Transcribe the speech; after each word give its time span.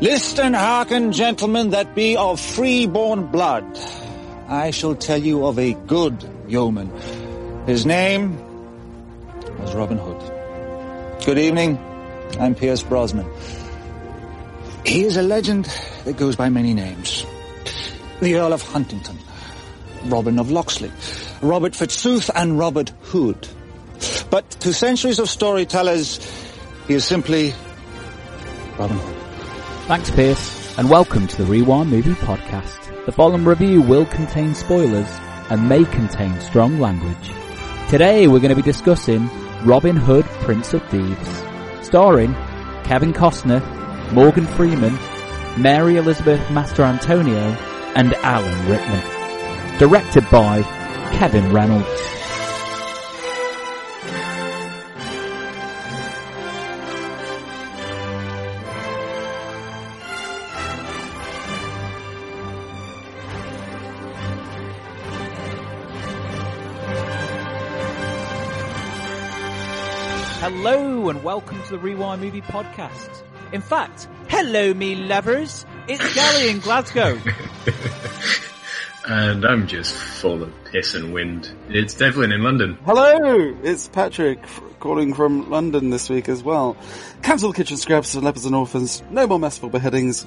List 0.00 0.38
and 0.38 0.54
hearken, 0.54 1.10
gentlemen, 1.10 1.70
that 1.70 1.96
be 1.96 2.16
of 2.16 2.38
free-born 2.38 3.26
blood. 3.26 3.64
I 4.46 4.70
shall 4.70 4.94
tell 4.94 5.18
you 5.20 5.44
of 5.44 5.58
a 5.58 5.72
good 5.72 6.24
yeoman. 6.46 6.88
His 7.66 7.84
name 7.84 8.38
was 9.58 9.74
Robin 9.74 9.98
Hood. 9.98 11.24
Good 11.24 11.38
evening. 11.38 11.78
I'm 12.38 12.54
Pierce 12.54 12.84
Brosnan. 12.84 13.28
He 14.86 15.02
is 15.02 15.16
a 15.16 15.22
legend 15.22 15.64
that 16.04 16.16
goes 16.16 16.36
by 16.36 16.48
many 16.48 16.74
names. 16.74 17.26
The 18.20 18.36
Earl 18.36 18.52
of 18.52 18.62
Huntingdon, 18.62 19.18
Robin 20.04 20.38
of 20.38 20.52
Locksley, 20.52 20.92
Robert 21.42 21.72
Fitzooth, 21.72 22.30
and 22.36 22.56
Robert 22.56 22.90
Hood. 23.02 23.48
But 24.30 24.48
to 24.60 24.72
centuries 24.72 25.18
of 25.18 25.28
storytellers, 25.28 26.20
he 26.86 26.94
is 26.94 27.04
simply 27.04 27.52
Robin 28.78 28.96
Hood. 28.96 29.17
Thanks, 29.88 30.10
Pierce, 30.10 30.76
and 30.76 30.90
welcome 30.90 31.26
to 31.26 31.36
the 31.38 31.46
Rewind 31.46 31.88
Movie 31.88 32.12
Podcast. 32.12 33.06
The 33.06 33.12
following 33.12 33.46
review 33.46 33.80
will 33.80 34.04
contain 34.04 34.54
spoilers 34.54 35.08
and 35.48 35.66
may 35.66 35.86
contain 35.86 36.38
strong 36.42 36.78
language. 36.78 37.32
Today 37.88 38.28
we're 38.28 38.40
going 38.40 38.50
to 38.50 38.54
be 38.54 38.60
discussing 38.60 39.30
Robin 39.64 39.96
Hood, 39.96 40.26
Prince 40.42 40.74
of 40.74 40.86
Thieves, 40.90 41.42
starring 41.80 42.34
Kevin 42.84 43.14
Costner, 43.14 43.62
Morgan 44.12 44.46
Freeman, 44.46 44.92
Mary 45.56 45.96
Elizabeth 45.96 46.46
Mastrantonio, 46.48 47.56
and 47.94 48.12
Alan 48.16 48.68
Rickman. 48.68 49.78
Directed 49.78 50.28
by 50.30 50.64
Kevin 51.16 51.50
Reynolds. 51.50 52.17
Hello 71.08 71.16
and 71.16 71.24
welcome 71.24 71.62
to 71.62 71.70
the 71.70 71.78
Rewind 71.78 72.20
Movie 72.20 72.42
Podcast. 72.42 73.22
In 73.54 73.62
fact, 73.62 74.06
hello 74.28 74.74
me 74.74 74.94
lovers, 74.94 75.64
it's 75.88 76.02
Gali 76.14 76.50
in 76.50 76.58
Glasgow. 76.60 77.18
and 79.08 79.42
I'm 79.42 79.66
just 79.66 79.94
full 79.94 80.42
of 80.42 80.52
piss 80.70 80.94
and 80.94 81.14
wind. 81.14 81.50
It's 81.70 81.94
Devlin 81.94 82.30
in 82.30 82.42
London. 82.42 82.76
Hello, 82.84 83.56
it's 83.62 83.88
Patrick 83.88 84.38
calling 84.80 85.14
from 85.14 85.48
London 85.48 85.88
this 85.88 86.10
week 86.10 86.28
as 86.28 86.42
well. 86.42 86.76
Cancel 87.22 87.52
the 87.52 87.56
kitchen 87.56 87.78
scraps 87.78 88.14
for 88.14 88.20
lepers 88.20 88.44
and 88.44 88.54
orphans, 88.54 89.02
no 89.08 89.26
more 89.26 89.38
messful 89.38 89.70
beheadings, 89.70 90.26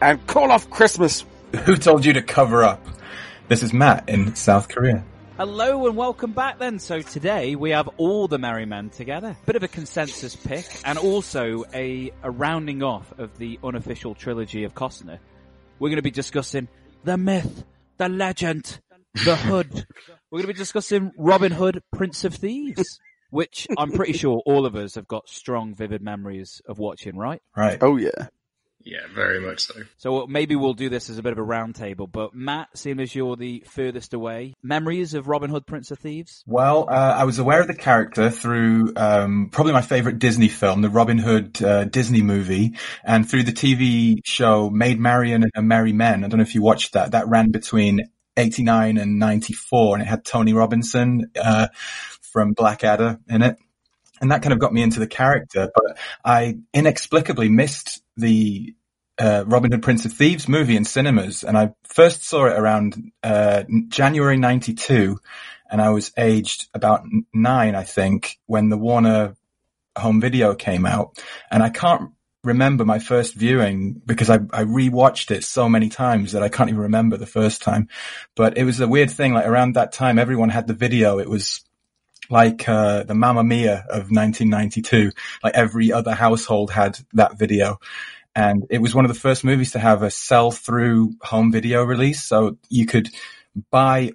and 0.00 0.26
call 0.26 0.50
off 0.50 0.68
Christmas. 0.68 1.24
Who 1.64 1.76
told 1.76 2.04
you 2.04 2.14
to 2.14 2.22
cover 2.22 2.64
up? 2.64 2.84
This 3.46 3.62
is 3.62 3.72
Matt 3.72 4.08
in 4.08 4.34
South 4.34 4.68
Korea. 4.68 5.04
Hello 5.44 5.88
and 5.88 5.96
welcome 5.96 6.30
back 6.30 6.60
then. 6.60 6.78
So 6.78 7.02
today 7.02 7.56
we 7.56 7.70
have 7.70 7.88
all 7.96 8.28
the 8.28 8.38
Merry 8.38 8.64
Men 8.64 8.90
together. 8.90 9.36
Bit 9.44 9.56
of 9.56 9.64
a 9.64 9.66
consensus 9.66 10.36
pick 10.36 10.64
and 10.84 10.96
also 10.96 11.64
a, 11.74 12.12
a 12.22 12.30
rounding 12.30 12.84
off 12.84 13.12
of 13.18 13.36
the 13.38 13.58
unofficial 13.64 14.14
trilogy 14.14 14.62
of 14.62 14.72
Costner. 14.72 15.18
We're 15.80 15.88
going 15.88 15.96
to 15.96 16.02
be 16.02 16.12
discussing 16.12 16.68
the 17.02 17.16
myth, 17.16 17.64
the 17.96 18.08
legend, 18.08 18.78
the 19.14 19.34
hood. 19.34 19.84
We're 20.30 20.38
going 20.38 20.46
to 20.46 20.54
be 20.54 20.58
discussing 20.58 21.10
Robin 21.18 21.50
Hood, 21.50 21.82
Prince 21.92 22.22
of 22.22 22.36
Thieves, 22.36 23.00
which 23.30 23.66
I'm 23.76 23.90
pretty 23.90 24.12
sure 24.12 24.40
all 24.46 24.64
of 24.64 24.76
us 24.76 24.94
have 24.94 25.08
got 25.08 25.28
strong, 25.28 25.74
vivid 25.74 26.02
memories 26.02 26.62
of 26.66 26.78
watching, 26.78 27.16
right? 27.16 27.42
Right. 27.56 27.78
Oh 27.80 27.96
yeah. 27.96 28.28
Yeah, 28.84 29.06
very 29.14 29.40
much 29.40 29.66
so. 29.66 29.74
So 29.98 30.26
maybe 30.26 30.56
we'll 30.56 30.74
do 30.74 30.88
this 30.88 31.08
as 31.08 31.18
a 31.18 31.22
bit 31.22 31.32
of 31.32 31.38
a 31.38 31.42
roundtable. 31.42 32.10
But 32.10 32.34
Matt, 32.34 32.68
seeing 32.74 33.00
as 33.00 33.14
you're 33.14 33.36
the 33.36 33.62
furthest 33.66 34.14
away, 34.14 34.54
memories 34.62 35.14
of 35.14 35.28
Robin 35.28 35.50
Hood, 35.50 35.66
Prince 35.66 35.90
of 35.90 35.98
Thieves? 35.98 36.42
Well, 36.46 36.88
uh, 36.88 37.14
I 37.18 37.24
was 37.24 37.38
aware 37.38 37.60
of 37.60 37.66
the 37.66 37.74
character 37.74 38.30
through 38.30 38.92
um, 38.96 39.50
probably 39.52 39.72
my 39.72 39.82
favorite 39.82 40.18
Disney 40.18 40.48
film, 40.48 40.82
the 40.82 40.90
Robin 40.90 41.18
Hood 41.18 41.62
uh, 41.62 41.84
Disney 41.84 42.22
movie, 42.22 42.76
and 43.04 43.28
through 43.28 43.44
the 43.44 43.52
TV 43.52 44.18
show 44.24 44.70
Maid 44.70 44.98
Marian 44.98 45.44
and 45.54 45.68
Merry 45.68 45.92
Men. 45.92 46.24
I 46.24 46.28
don't 46.28 46.38
know 46.38 46.42
if 46.42 46.54
you 46.54 46.62
watched 46.62 46.94
that. 46.94 47.12
That 47.12 47.28
ran 47.28 47.50
between 47.50 48.00
89 48.36 48.98
and 48.98 49.18
94, 49.18 49.96
and 49.96 50.02
it 50.02 50.08
had 50.08 50.24
Tony 50.24 50.52
Robinson 50.52 51.30
uh, 51.40 51.68
from 52.20 52.52
Blackadder 52.52 53.20
in 53.28 53.42
it. 53.42 53.56
And 54.20 54.30
that 54.30 54.42
kind 54.42 54.52
of 54.52 54.60
got 54.60 54.72
me 54.72 54.82
into 54.82 55.00
the 55.00 55.08
character, 55.08 55.68
but 55.74 55.98
I 56.24 56.58
inexplicably 56.72 57.48
missed 57.48 58.01
the 58.16 58.74
uh, 59.18 59.44
Robin 59.46 59.70
Hood 59.70 59.82
Prince 59.82 60.04
of 60.04 60.12
Thieves 60.12 60.48
movie 60.48 60.76
in 60.76 60.84
cinemas, 60.84 61.44
and 61.44 61.56
I 61.56 61.74
first 61.84 62.24
saw 62.24 62.46
it 62.46 62.58
around 62.58 63.12
uh, 63.22 63.64
January 63.88 64.36
'92, 64.36 65.18
and 65.70 65.80
I 65.80 65.90
was 65.90 66.12
aged 66.16 66.68
about 66.74 67.04
nine, 67.32 67.74
I 67.74 67.84
think, 67.84 68.38
when 68.46 68.68
the 68.68 68.78
Warner 68.78 69.36
home 69.96 70.20
video 70.20 70.54
came 70.54 70.86
out, 70.86 71.22
and 71.50 71.62
I 71.62 71.70
can't 71.70 72.10
remember 72.44 72.84
my 72.84 72.98
first 72.98 73.34
viewing 73.34 74.02
because 74.04 74.28
I, 74.28 74.36
I 74.52 74.64
rewatched 74.64 75.30
it 75.30 75.44
so 75.44 75.68
many 75.68 75.88
times 75.88 76.32
that 76.32 76.42
I 76.42 76.48
can't 76.48 76.70
even 76.70 76.82
remember 76.82 77.16
the 77.16 77.26
first 77.26 77.62
time. 77.62 77.88
But 78.34 78.58
it 78.58 78.64
was 78.64 78.80
a 78.80 78.88
weird 78.88 79.10
thing. 79.10 79.32
Like 79.32 79.46
around 79.46 79.74
that 79.74 79.92
time, 79.92 80.18
everyone 80.18 80.48
had 80.48 80.66
the 80.66 80.74
video. 80.74 81.18
It 81.18 81.30
was 81.30 81.62
like 82.32 82.68
uh, 82.68 83.04
the 83.04 83.14
Mamma 83.14 83.44
Mia 83.44 83.84
of 83.88 84.10
1992. 84.10 85.12
Like 85.44 85.54
every 85.54 85.92
other 85.92 86.14
household 86.14 86.70
had 86.70 86.98
that 87.12 87.38
video. 87.38 87.78
And 88.34 88.64
it 88.70 88.78
was 88.78 88.94
one 88.94 89.04
of 89.04 89.10
the 89.12 89.20
first 89.20 89.44
movies 89.44 89.72
to 89.72 89.78
have 89.78 90.02
a 90.02 90.10
sell 90.10 90.50
through 90.50 91.12
home 91.20 91.52
video 91.52 91.84
release. 91.84 92.24
So 92.24 92.56
you 92.70 92.86
could 92.86 93.10
buy 93.70 94.12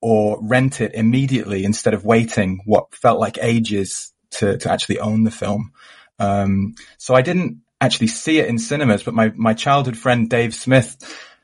or 0.00 0.38
rent 0.40 0.80
it 0.80 0.94
immediately 0.94 1.64
instead 1.64 1.92
of 1.92 2.04
waiting 2.04 2.60
what 2.64 2.94
felt 2.94 3.18
like 3.18 3.38
ages 3.42 4.12
to, 4.30 4.56
to 4.56 4.70
actually 4.70 5.00
own 5.00 5.24
the 5.24 5.30
film. 5.30 5.72
Um, 6.18 6.76
so 6.96 7.14
I 7.14 7.22
didn't 7.22 7.62
actually 7.80 8.06
see 8.06 8.38
it 8.38 8.48
in 8.48 8.58
cinemas, 8.58 9.02
but 9.02 9.14
my, 9.14 9.32
my 9.34 9.54
childhood 9.54 9.98
friend 9.98 10.30
Dave 10.30 10.54
Smith, 10.54 10.96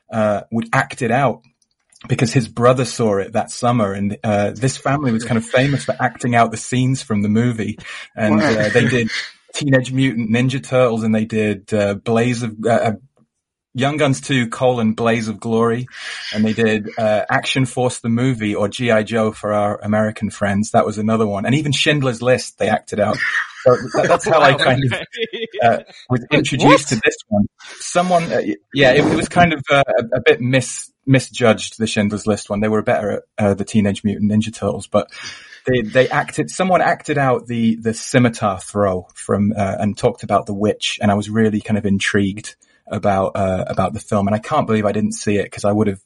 uh, 0.09 0.43
would 0.51 0.69
act 0.71 1.01
it 1.01 1.11
out 1.11 1.43
because 2.07 2.31
his 2.33 2.47
brother 2.47 2.85
saw 2.85 3.17
it 3.17 3.33
that 3.33 3.49
summer 3.49 3.93
and 3.93 4.17
uh, 4.23 4.51
this 4.51 4.77
family 4.77 5.11
was 5.11 5.23
kind 5.23 5.37
of 5.37 5.45
famous 5.45 5.85
for 5.85 5.95
acting 5.99 6.35
out 6.35 6.51
the 6.51 6.57
scenes 6.57 7.01
from 7.01 7.21
the 7.23 7.29
movie. 7.29 7.79
And 8.15 8.39
uh, 8.41 8.69
they 8.69 8.87
did 8.87 9.09
teenage 9.53 9.91
mutant 9.91 10.29
ninja 10.29 10.63
turtles 10.63 11.03
and 11.03 11.13
they 11.13 11.25
did 11.25 11.73
uh, 11.73 11.95
blaze 11.95 12.43
of 12.43 12.55
uh, 12.65 12.69
uh, 12.69 12.91
young 13.77 13.97
guns 13.97 14.19
2 14.21 14.49
colon 14.49 14.93
blaze 14.93 15.27
of 15.27 15.39
glory. 15.39 15.87
And 16.33 16.43
they 16.43 16.53
did 16.53 16.89
uh, 16.97 17.25
action 17.29 17.65
force 17.65 17.99
the 17.99 18.09
movie 18.09 18.55
or 18.55 18.67
gi 18.67 19.03
joe 19.03 19.31
for 19.31 19.53
our 19.53 19.79
american 19.81 20.29
friends. 20.29 20.71
That 20.71 20.85
was 20.85 20.97
another 20.97 21.27
one. 21.27 21.45
And 21.45 21.53
even 21.55 21.71
schindler's 21.71 22.21
list 22.21 22.57
they 22.57 22.69
acted 22.69 22.99
out. 22.99 23.17
So 23.63 23.75
that, 23.75 24.07
that's 24.07 24.25
how 24.25 24.41
i 24.41 24.53
kind 24.57 24.81
of 24.83 25.83
was 26.09 26.25
introduced 26.31 26.89
to 26.89 26.95
this 26.95 27.17
one. 27.27 27.45
Someone 27.79 28.29
yeah 28.73 28.93
it, 28.93 29.05
it, 29.05 29.15
was 29.15 29.29
kind 29.29 29.53
of 29.53 29.61
a, 29.69 29.83
a 30.13 30.21
bit 30.25 30.41
mis 30.41 30.91
misjudged 31.05 31.77
the 31.77 31.87
Schindler's 31.87 32.27
List 32.27 32.49
one. 32.49 32.59
They 32.59 32.67
were 32.67 32.81
better 32.81 33.11
at 33.11 33.23
uh, 33.37 33.53
the 33.53 33.63
Teenage 33.63 34.03
Mutant 34.03 34.31
Ninja 34.31 34.53
Turtles, 34.53 34.87
but 34.87 35.09
they 35.65 35.81
they 35.81 36.09
acted. 36.09 36.49
Someone 36.49 36.81
acted 36.81 37.17
out 37.17 37.47
the 37.47 37.77
the 37.77 37.93
scimitar 37.93 38.59
throw 38.59 39.07
from 39.15 39.53
uh, 39.55 39.77
and 39.79 39.97
talked 39.97 40.23
about 40.23 40.45
the 40.45 40.53
witch, 40.53 40.99
and 41.01 41.09
I 41.09 41.13
was 41.13 41.29
really 41.29 41.61
kind 41.61 41.77
of 41.77 41.85
intrigued 41.85 42.57
about 42.89 43.35
uh, 43.35 43.65
about 43.67 43.93
the 43.93 43.99
film. 43.99 44.27
And 44.27 44.35
I 44.35 44.39
can't 44.39 44.67
believe 44.67 44.85
I 44.85 44.91
didn't 44.91 45.13
see 45.13 45.37
it 45.37 45.45
because 45.45 45.65
I 45.65 45.71
would 45.71 45.87
have 45.87 46.01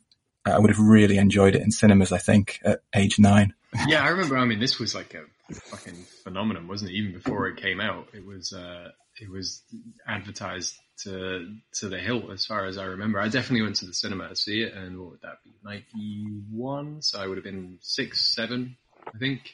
I 0.46 0.60
would 0.60 0.70
have 0.70 0.80
really 0.80 1.18
enjoyed 1.18 1.56
it 1.56 1.62
in 1.62 1.72
cinemas. 1.72 2.12
I 2.12 2.18
think 2.18 2.60
at 2.64 2.82
age 2.96 3.20
nine. 3.20 3.54
Yeah, 3.88 4.04
I 4.04 4.10
remember. 4.10 4.38
I 4.38 4.46
mean, 4.46 4.60
this 4.60 4.80
was 4.80 4.94
like 4.94 5.14
a 5.14 5.54
fucking 5.54 6.06
phenomenon, 6.24 6.68
wasn't 6.68 6.92
it? 6.92 6.96
Even 6.96 7.14
before 7.14 7.48
it 7.48 7.58
came 7.58 7.80
out, 7.80 8.08
it 8.14 8.26
was 8.26 8.54
uh, 8.54 8.90
it 9.20 9.30
was 9.30 9.64
advertised 10.08 10.76
to 11.04 11.56
to 11.74 11.90
the 11.90 12.00
hilt 12.00 12.30
as 12.32 12.46
far 12.46 12.66
as 12.66 12.78
I 12.78 12.86
remember. 12.86 13.20
I 13.20 13.28
definitely 13.28 13.64
went 13.64 13.78
to 13.78 13.86
the 13.86 13.94
cinema 13.94 14.30
to 14.30 14.36
see 14.36 14.62
it, 14.62 14.74
and 14.74 15.00
what 15.00 15.12
would 15.12 15.22
that 15.22 15.38
be? 15.44 15.52
Ninety 15.64 16.42
one, 16.52 17.02
so 17.02 17.20
I 17.20 17.28
would 17.28 17.38
have 17.38 17.46
been 17.46 17.78
six, 17.82 18.36
seven, 18.36 18.78
I 19.08 19.18
think. 19.18 19.54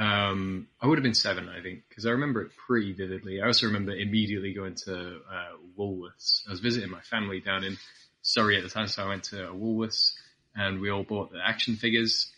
Um, 0.00 0.68
I 0.80 0.86
would 0.86 0.96
have 0.96 1.02
been 1.02 1.14
seven, 1.14 1.50
I 1.50 1.60
think, 1.60 1.82
because 1.86 2.06
I 2.06 2.10
remember 2.12 2.40
it 2.40 2.52
pretty 2.56 2.94
vividly. 2.94 3.42
I 3.42 3.46
also 3.46 3.66
remember 3.66 3.92
immediately 3.92 4.54
going 4.54 4.74
to 4.86 4.96
uh, 5.30 5.56
Woolworths. 5.78 6.40
I 6.48 6.50
was 6.50 6.60
visiting 6.60 6.90
my 6.90 7.02
family 7.02 7.40
down 7.40 7.64
in 7.64 7.76
Surrey 8.22 8.56
at 8.56 8.62
the 8.62 8.70
time, 8.70 8.86
so 8.86 9.04
I 9.04 9.08
went 9.08 9.24
to 9.24 9.36
Woolworths, 9.52 10.12
and 10.56 10.80
we 10.80 10.90
all 10.90 11.02
bought 11.02 11.32
the 11.32 11.40
action 11.46 11.76
figures. 11.76 12.32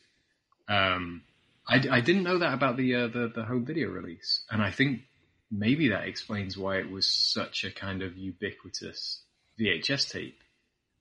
Um, 0.69 1.23
I, 1.69 1.81
I, 1.89 2.01
didn't 2.01 2.25
know 2.25 2.39
that 2.39 2.53
about 2.53 2.77
the, 2.77 2.97
uh, 2.97 3.07
the 3.07 3.31
the 3.33 3.45
home 3.45 3.65
video 3.65 3.91
release, 3.91 4.43
and 4.51 4.61
I 4.61 4.73
think 4.73 5.03
maybe 5.49 5.91
that 5.91 6.09
explains 6.09 6.57
why 6.57 6.79
it 6.79 6.91
was 6.91 7.07
such 7.07 7.63
a 7.63 7.71
kind 7.71 8.03
of 8.03 8.17
ubiquitous 8.17 9.21
VHS 9.61 10.11
tape 10.11 10.39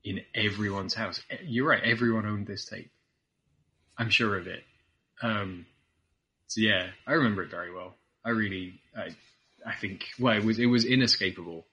in 0.04 0.22
everyone's 0.36 0.94
house. 0.94 1.22
You're 1.44 1.70
right, 1.70 1.84
everyone 1.84 2.28
owned 2.28 2.46
this 2.46 2.66
tape. 2.66 2.92
I'm 3.98 4.10
sure 4.10 4.38
of 4.38 4.46
it. 4.46 4.64
Um, 5.24 5.66
so 6.52 6.60
yeah, 6.60 6.88
I 7.08 7.14
remember 7.14 7.44
it 7.44 7.50
very 7.50 7.74
well. 7.74 7.96
I 8.26 8.32
really, 8.32 8.74
I, 8.94 9.16
I 9.66 9.74
think, 9.80 10.04
well, 10.20 10.36
it 10.38 10.44
was 10.44 10.60
it 10.60 10.66
was 10.66 10.84
inescapable 10.84 11.66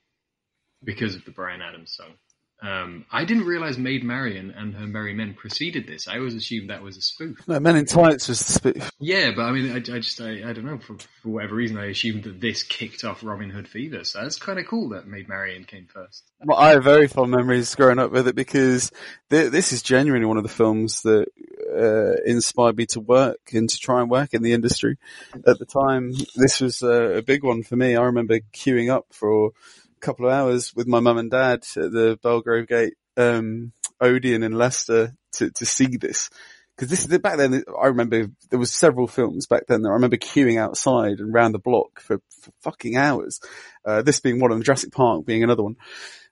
because 0.84 1.16
of 1.16 1.24
the 1.24 1.32
Bryan 1.32 1.62
Adams 1.62 1.90
song. 1.90 2.12
Um, 2.60 3.06
I 3.12 3.24
didn't 3.24 3.46
realize 3.46 3.78
Maid 3.78 4.02
Marian 4.02 4.50
and 4.50 4.74
Her 4.74 4.86
Merry 4.86 5.14
Men 5.14 5.34
preceded 5.34 5.86
this. 5.86 6.08
I 6.08 6.18
always 6.18 6.34
assumed 6.34 6.70
that 6.70 6.82
was 6.82 6.96
a 6.96 7.00
spoof. 7.00 7.38
No, 7.46 7.60
Men 7.60 7.76
in 7.76 7.86
Tights 7.86 8.28
was 8.28 8.40
the 8.40 8.52
spoof. 8.52 8.90
Yeah, 8.98 9.30
but 9.30 9.42
I 9.42 9.52
mean, 9.52 9.70
I, 9.70 9.76
I 9.76 10.00
just, 10.00 10.20
I, 10.20 10.48
I 10.48 10.52
don't 10.52 10.64
know, 10.64 10.78
for, 10.78 10.96
for 11.22 11.28
whatever 11.28 11.54
reason, 11.54 11.78
I 11.78 11.86
assumed 11.86 12.24
that 12.24 12.40
this 12.40 12.64
kicked 12.64 13.04
off 13.04 13.22
Robin 13.22 13.50
Hood 13.50 13.68
fever. 13.68 14.02
So 14.02 14.22
that's 14.22 14.38
kind 14.38 14.58
of 14.58 14.66
cool 14.66 14.88
that 14.88 15.06
Maid 15.06 15.28
Marian 15.28 15.64
came 15.64 15.86
first. 15.86 16.24
Well, 16.44 16.58
I 16.58 16.70
have 16.70 16.82
very 16.82 17.06
fond 17.06 17.30
memories 17.30 17.74
growing 17.76 18.00
up 18.00 18.10
with 18.10 18.26
it 18.26 18.34
because 18.34 18.90
th- 19.30 19.52
this 19.52 19.72
is 19.72 19.82
genuinely 19.82 20.26
one 20.26 20.36
of 20.36 20.42
the 20.42 20.48
films 20.48 21.02
that 21.02 21.28
uh, 21.72 22.20
inspired 22.26 22.76
me 22.76 22.86
to 22.86 23.00
work 23.00 23.50
and 23.52 23.68
to 23.68 23.78
try 23.78 24.00
and 24.00 24.10
work 24.10 24.34
in 24.34 24.42
the 24.42 24.52
industry. 24.52 24.98
At 25.46 25.60
the 25.60 25.64
time, 25.64 26.12
this 26.34 26.60
was 26.60 26.82
uh, 26.82 27.12
a 27.12 27.22
big 27.22 27.44
one 27.44 27.62
for 27.62 27.76
me. 27.76 27.94
I 27.94 28.02
remember 28.02 28.40
queuing 28.52 28.90
up 28.90 29.06
for 29.12 29.52
couple 30.00 30.26
of 30.26 30.32
hours 30.32 30.74
with 30.74 30.86
my 30.86 31.00
mum 31.00 31.18
and 31.18 31.30
dad 31.30 31.64
at 31.76 31.92
the 31.92 32.18
Belgrave 32.22 32.68
Gate 32.68 32.94
um, 33.16 33.72
Odeon 34.00 34.42
in 34.42 34.52
Leicester 34.52 35.14
to, 35.32 35.50
to 35.50 35.66
see 35.66 35.96
this. 35.96 36.30
Cause 36.76 36.88
this 36.88 37.04
is 37.04 37.18
back 37.18 37.38
then, 37.38 37.64
I 37.80 37.88
remember 37.88 38.28
there 38.50 38.58
was 38.58 38.72
several 38.72 39.08
films 39.08 39.48
back 39.48 39.64
then 39.66 39.82
that 39.82 39.88
I 39.88 39.94
remember 39.94 40.16
queuing 40.16 40.60
outside 40.60 41.18
and 41.18 41.34
round 41.34 41.52
the 41.52 41.58
block 41.58 41.98
for, 41.98 42.20
for 42.40 42.52
fucking 42.62 42.96
hours. 42.96 43.40
Uh, 43.84 44.02
this 44.02 44.20
being 44.20 44.38
one 44.38 44.52
of 44.52 44.56
them, 44.56 44.62
Jurassic 44.62 44.92
Park 44.92 45.26
being 45.26 45.42
another 45.42 45.64
one 45.64 45.74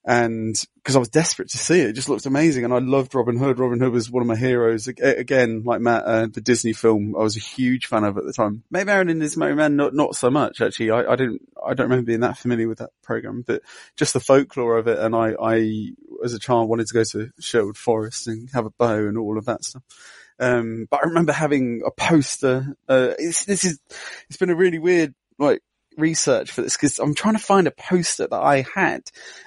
and 0.07 0.55
because 0.77 0.95
I 0.95 1.01
was 1.01 1.09
desperate 1.09 1.49
to 1.51 1.59
see 1.59 1.81
it, 1.81 1.89
it 1.89 1.93
just 1.95 2.09
looked 2.09 2.27
amazing. 2.27 2.65
And 2.65 2.73
I 2.73 2.79
loved 2.79 3.13
Robin 3.17 3.37
Hood. 3.37 3.59
Robin 3.59 3.81
Hood 3.81 3.93
was 3.93 4.09
one 4.09 4.23
of 4.23 4.29
my 4.29 4.37
heroes. 4.37 4.87
Again, 4.87 5.65
like 5.65 5.81
Matt, 5.81 6.05
uh, 6.05 6.29
the 6.33 6.41
Disney 6.41 6.73
film, 6.73 7.17
I 7.17 7.23
was 7.23 7.37
a 7.37 7.41
huge 7.41 7.87
fan 7.87 8.05
of 8.05 8.17
at 8.17 8.25
the 8.25 8.33
time. 8.33 8.63
Maid 8.71 8.87
Marian 8.87 9.09
and 9.09 9.21
His 9.21 9.37
Merry 9.37 9.57
Men, 9.57 9.75
not, 9.75 9.95
not 9.95 10.15
so 10.15 10.31
much 10.31 10.61
actually. 10.61 10.93
I, 10.93 11.13
I 11.13 11.17
didn't, 11.17 11.43
I 11.61 11.75
don't 11.75 11.91
remember 11.91 12.07
being 12.07 12.21
that 12.21 12.39
familiar 12.39 12.69
with 12.69 12.79
that 12.79 12.91
program, 13.03 13.43
but 13.45 13.63
just 13.97 14.13
the 14.13 14.21
folklore 14.21 14.79
of 14.79 14.87
it. 14.87 15.01
And 15.01 15.13
I, 15.17 15.35
I, 15.43 15.91
as 16.25 16.35
a 16.35 16.39
child 16.39 16.69
wanted 16.69 16.87
to 16.87 16.95
go 16.95 17.03
to 17.03 17.33
Sherwood 17.41 17.77
Forest 17.77 18.29
and 18.29 18.49
have 18.55 18.65
a 18.65 18.71
bow 18.71 19.09
and 19.09 19.19
all 19.19 19.39
of 19.39 19.47
that 19.47 19.65
stuff. 19.65 19.83
Um, 20.39 20.87
but 20.89 21.01
I 21.03 21.09
remember 21.09 21.33
having 21.33 21.83
a 21.85 21.91
poster, 21.91 22.77
uh, 22.89 23.15
this 23.19 23.65
is, 23.65 23.81
it's 24.29 24.37
been 24.39 24.51
a 24.51 24.55
really 24.55 24.79
weird, 24.79 25.17
like, 25.37 25.63
research 25.97 26.51
for 26.51 26.63
this 26.63 26.77
because 26.77 26.99
I'm 26.99 27.15
trying 27.15 27.35
to 27.35 27.43
find 27.43 27.67
a 27.67 27.71
poster 27.71 28.27
that 28.27 28.37
I 28.37 28.65
had 28.75 29.03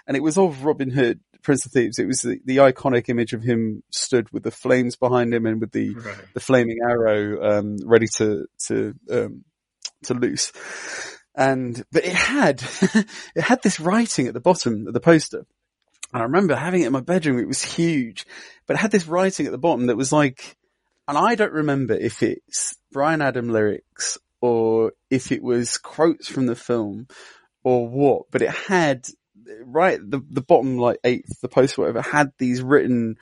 and 0.07 0.15
it 0.17 0.23
was 0.23 0.37
of 0.37 0.63
Robin 0.63 0.89
Hood, 0.89 1.19
Prince 1.41 1.65
of 1.65 1.71
Thieves. 1.71 1.99
It 1.99 2.07
was 2.07 2.21
the, 2.21 2.39
the 2.45 2.57
iconic 2.57 3.09
image 3.09 3.33
of 3.33 3.43
him 3.43 3.83
stood 3.91 4.31
with 4.31 4.43
the 4.43 4.51
flames 4.51 4.95
behind 4.95 5.33
him 5.33 5.45
and 5.45 5.61
with 5.61 5.71
the, 5.71 5.95
right. 5.95 6.15
the 6.33 6.39
flaming 6.39 6.79
arrow, 6.87 7.59
um, 7.59 7.77
ready 7.85 8.07
to, 8.17 8.45
to, 8.67 8.93
um, 9.11 9.43
to 10.03 10.13
loose. 10.13 10.51
And, 11.35 11.83
but 11.91 12.05
it 12.05 12.13
had, 12.13 12.63
it 13.35 13.41
had 13.41 13.61
this 13.63 13.79
writing 13.79 14.27
at 14.27 14.33
the 14.33 14.39
bottom 14.39 14.87
of 14.87 14.93
the 14.93 14.99
poster. 14.99 15.45
And 16.11 16.21
I 16.21 16.25
remember 16.25 16.55
having 16.55 16.81
it 16.81 16.87
in 16.87 16.93
my 16.93 17.01
bedroom. 17.01 17.39
It 17.39 17.47
was 17.47 17.61
huge, 17.61 18.25
but 18.65 18.75
it 18.75 18.79
had 18.79 18.91
this 18.91 19.07
writing 19.07 19.45
at 19.45 19.51
the 19.51 19.57
bottom 19.57 19.87
that 19.87 19.97
was 19.97 20.11
like, 20.11 20.57
and 21.07 21.17
I 21.17 21.35
don't 21.35 21.53
remember 21.53 21.93
if 21.93 22.21
it's 22.21 22.77
Bryan 22.91 23.21
Adam 23.21 23.49
lyrics 23.49 24.17
or 24.41 24.93
if 25.09 25.31
it 25.31 25.43
was 25.43 25.77
quotes 25.77 26.29
from 26.29 26.45
the 26.45 26.55
film 26.55 27.07
or 27.63 27.87
what, 27.87 28.23
but 28.31 28.41
it 28.41 28.49
had 28.49 29.07
right 29.63 29.99
the 29.99 30.21
the 30.29 30.41
bottom 30.41 30.77
like 30.77 30.99
eighth, 31.03 31.41
the 31.41 31.49
post 31.49 31.77
whatever 31.77 32.01
had 32.01 32.31
these 32.37 32.61
written 32.61 33.17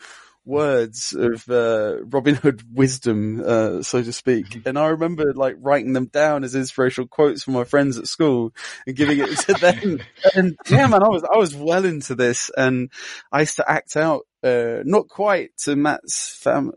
words 0.47 1.13
of 1.13 1.47
uh, 1.49 1.97
Robin 2.05 2.33
Hood 2.33 2.63
wisdom, 2.73 3.43
uh, 3.45 3.83
so 3.83 4.01
to 4.01 4.13
speak. 4.13 4.49
Mm-hmm. 4.49 4.69
And 4.69 4.79
I 4.79 4.87
remember 4.87 5.33
like 5.33 5.57
writing 5.59 5.93
them 5.93 6.05
down 6.05 6.43
as 6.43 6.55
inspirational 6.55 7.07
quotes 7.07 7.43
from 7.43 7.53
my 7.53 7.65
friends 7.65 7.97
at 7.97 8.07
school 8.07 8.53
and 8.87 8.95
giving 8.95 9.19
it 9.19 9.37
to 9.39 9.53
them. 9.53 9.99
and 10.35 10.57
yeah, 10.69 10.87
man, 10.87 11.03
I 11.03 11.09
was 11.09 11.23
I 11.23 11.37
was 11.37 11.53
well 11.53 11.85
into 11.85 12.15
this, 12.15 12.49
and 12.55 12.89
I 13.31 13.41
used 13.41 13.57
to 13.57 13.69
act 13.69 13.95
out. 13.97 14.21
Uh, 14.43 14.81
not 14.85 15.09
quite 15.09 15.49
to 15.57 15.75
Matt's 15.75 16.33
fam- 16.33 16.71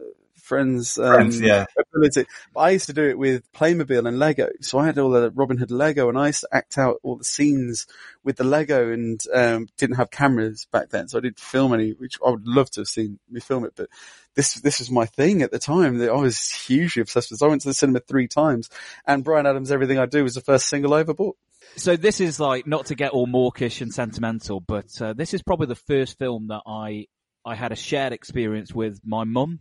friends, 0.51 0.99
um, 0.99 1.15
friends 1.15 1.41
yeah. 1.41 1.65
ability. 1.95 2.27
But 2.53 2.61
I 2.61 2.71
used 2.71 2.87
to 2.87 2.93
do 2.93 3.05
it 3.05 3.17
with 3.17 3.51
Playmobil 3.53 4.07
and 4.09 4.19
Lego. 4.19 4.49
So 4.61 4.81
I 4.81 4.87
had 4.87 4.99
all 4.99 5.11
the 5.11 5.31
Robin 5.31 5.57
Hood 5.57 5.71
Lego 5.71 6.09
and 6.09 6.19
I 6.19 6.27
used 6.27 6.41
to 6.41 6.49
act 6.51 6.77
out 6.77 6.97
all 7.05 7.17
the 7.17 7.25
scenes 7.25 7.87
with 8.25 8.37
the 8.37 8.43
Lego 8.43 8.93
and, 8.93 9.23
um, 9.33 9.69
didn't 9.79 9.97
have 9.97 10.11
cameras 10.11 10.67
back 10.73 10.91
then. 10.91 11.07
So 11.07 11.19
I 11.19 11.21
didn't 11.21 11.39
film 11.39 11.73
any, 11.73 11.93
which 11.93 12.19
I 12.27 12.31
would 12.31 12.49
love 12.49 12.69
to 12.73 12.81
have 12.81 12.89
seen 12.89 13.21
me 13.31 13.39
film 13.39 13.65
it, 13.65 13.75
but 13.77 13.89
this, 14.35 14.55
this 14.55 14.81
was 14.81 14.91
my 14.91 15.07
thing 15.07 15.43
at 15.43 15.53
the 15.53 15.61
time 15.61 15.99
that 15.99 16.11
I 16.11 16.17
was 16.17 16.51
hugely 16.51 17.01
obsessed 17.01 17.31
with. 17.31 17.39
So 17.39 17.47
I 17.47 17.49
went 17.51 17.63
to 17.63 17.69
the 17.69 17.75
cinema 17.75 18.01
three 18.01 18.27
times 18.27 18.71
and 19.07 19.23
Bryan 19.23 19.47
Adams, 19.47 19.71
Everything 19.71 19.99
I 20.01 20.07
Do 20.07 20.25
was 20.25 20.35
the 20.35 20.41
first 20.41 20.69
single 20.69 20.95
I 20.95 21.01
ever 21.01 21.15
bought. 21.15 21.37
So 21.77 21.97
this 21.97 22.21
is 22.21 22.41
like, 22.41 22.67
not 22.67 22.87
to 22.87 22.97
get 22.97 23.13
all 23.13 23.29
mawkish 23.29 23.81
and 23.83 23.95
sentimental, 23.95 24.59
but, 24.59 24.91
uh, 25.01 25.13
this 25.13 25.33
is 25.33 25.43
probably 25.43 25.69
the 25.69 25.77
first 25.77 26.19
film 26.19 26.49
that 26.49 26.63
I, 26.67 27.07
I 27.47 27.55
had 27.55 27.71
a 27.71 27.77
shared 27.77 28.13
experience 28.13 28.75
with 28.75 29.01
my 29.05 29.23
mum. 29.23 29.61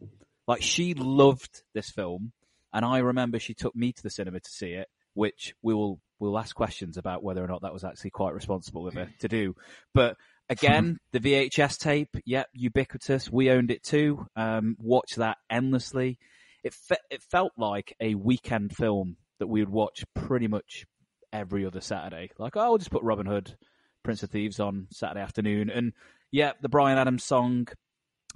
Like 0.50 0.63
she 0.63 0.96
loved 0.96 1.62
this 1.75 1.92
film, 1.92 2.31
and 2.74 2.84
I 2.84 2.98
remember 2.98 3.38
she 3.38 3.54
took 3.54 3.75
me 3.75 3.94
to 3.94 4.01
the 4.01 4.10
cinema 4.10 4.40
to 4.40 4.50
see 4.50 4.72
it, 4.72 4.88
which 5.13 5.54
we 5.62 5.75
will 5.75 6.00
we'll 6.18 6.40
ask 6.40 6.56
questions 6.56 6.98
about 6.98 7.22
whether 7.22 7.44
or 7.44 7.48
not 7.48 7.62
that 7.62 7.72
was 7.72 7.84
actually 7.84 8.10
quite 8.10 8.34
responsible 8.34 8.88
of 8.88 8.96
her 8.96 9.10
to 9.19 9.28
do. 9.28 9.56
But 9.94 10.18
again, 10.50 10.98
the 11.12 11.19
VHS 11.19 11.78
tape, 11.78 12.10
yep, 12.25 12.48
ubiquitous. 12.51 13.31
We 13.31 13.51
owned 13.51 13.69
it 13.69 13.84
too. 13.84 14.25
Um, 14.36 14.75
watched 14.80 15.18
that 15.18 15.38
endlessly. 15.51 16.18
It 16.63 16.74
fe- 16.74 16.95
it 17.12 17.22
felt 17.22 17.52
like 17.56 17.95
a 18.02 18.16
weekend 18.16 18.75
film 18.75 19.18
that 19.38 19.45
we 19.45 19.60
would 19.60 19.69
watch 19.69 20.04
pretty 20.16 20.48
much 20.48 20.88
every 21.31 21.63
other 21.63 21.80
Saturday. 21.80 22.31
Like, 22.40 22.57
oh, 22.57 22.62
I'll 22.62 22.80
just 22.80 22.90
put 22.90 23.04
Robin 23.04 23.28
Hood, 23.28 23.56
Prince 24.02 24.24
of 24.24 24.31
Thieves 24.31 24.60
on 24.60 24.88
Saturday 24.90 25.22
afternoon, 25.22 25.69
and 25.69 25.94
yeah, 26.31 26.54
the 26.60 26.69
Bryan 26.69 26.98
Adams 26.98 27.24
song 27.24 27.68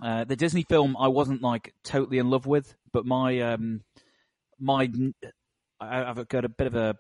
uh, 0.02 0.24
the 0.24 0.36
Disney 0.36 0.64
film 0.64 0.96
I 1.00 1.08
wasn't 1.08 1.42
like 1.42 1.74
totally 1.84 2.18
in 2.18 2.30
love 2.30 2.46
with, 2.46 2.74
but 2.92 3.06
my 3.06 3.40
um, 3.42 3.82
my 4.60 4.90
I've 5.80 6.28
got 6.28 6.46
a 6.46 6.50
bit 6.50 6.68
of 6.68 6.76
a 6.76 6.96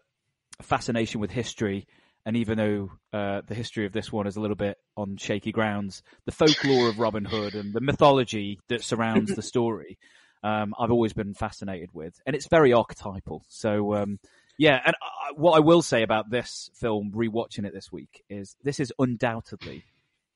fascination 0.61 1.19
with 1.19 1.31
history, 1.31 1.87
and 2.25 2.37
even 2.37 2.57
though 2.57 2.91
uh, 3.11 3.41
the 3.47 3.55
history 3.55 3.85
of 3.85 3.93
this 3.93 4.11
one 4.11 4.27
is 4.27 4.35
a 4.35 4.41
little 4.41 4.55
bit 4.55 4.77
on 4.95 5.17
shaky 5.17 5.51
grounds, 5.51 6.03
the 6.25 6.31
folklore 6.31 6.89
of 6.89 6.99
Robin 6.99 7.25
Hood 7.25 7.55
and 7.55 7.73
the 7.73 7.81
mythology 7.81 8.59
that 8.67 8.83
surrounds 8.83 9.33
the 9.33 9.41
story, 9.53 9.97
um, 10.43 10.75
I've 10.77 10.91
always 10.91 11.13
been 11.13 11.33
fascinated 11.33 11.89
with, 11.93 12.19
and 12.25 12.35
it's 12.35 12.47
very 12.47 12.73
archetypal. 12.73 13.43
So 13.49 13.95
um, 13.95 14.19
yeah, 14.57 14.79
and 14.85 14.95
I, 15.01 15.33
what 15.33 15.57
I 15.57 15.59
will 15.61 15.81
say 15.81 16.03
about 16.03 16.29
this 16.29 16.69
film, 16.75 17.11
rewatching 17.15 17.65
it 17.65 17.73
this 17.73 17.91
week, 17.91 18.23
is 18.29 18.55
this 18.63 18.79
is 18.79 18.93
undoubtedly 18.99 19.83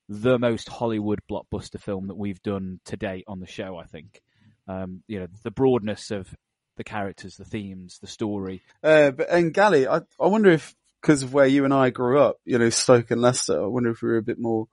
the 0.08 0.38
most 0.38 0.68
Hollywood 0.68 1.20
blockbuster 1.30 1.80
film 1.80 2.08
that 2.08 2.16
we've 2.16 2.42
done 2.42 2.80
to 2.86 2.96
date 2.96 3.24
on 3.26 3.40
the 3.40 3.46
show. 3.46 3.76
I 3.76 3.84
think, 3.84 4.22
um, 4.66 5.02
you 5.06 5.20
know, 5.20 5.26
the 5.42 5.50
broadness 5.50 6.10
of 6.10 6.34
the 6.76 6.84
characters, 6.84 7.36
the 7.36 7.44
themes, 7.44 7.98
the 8.00 8.06
story. 8.06 8.62
Uh, 8.82 9.10
but 9.10 9.28
and 9.30 9.52
Gali, 9.52 9.86
I 9.86 10.02
I 10.22 10.28
wonder 10.28 10.50
if 10.50 10.74
because 11.00 11.22
of 11.22 11.32
where 11.32 11.46
you 11.46 11.64
and 11.64 11.74
I 11.74 11.90
grew 11.90 12.20
up, 12.20 12.38
you 12.44 12.58
know, 12.58 12.70
Stoke 12.70 13.10
and 13.10 13.20
Leicester, 13.20 13.62
I 13.62 13.66
wonder 13.66 13.90
if 13.90 14.02
we 14.02 14.08
were 14.08 14.16
a 14.16 14.22
bit 14.22 14.38
more 14.38 14.68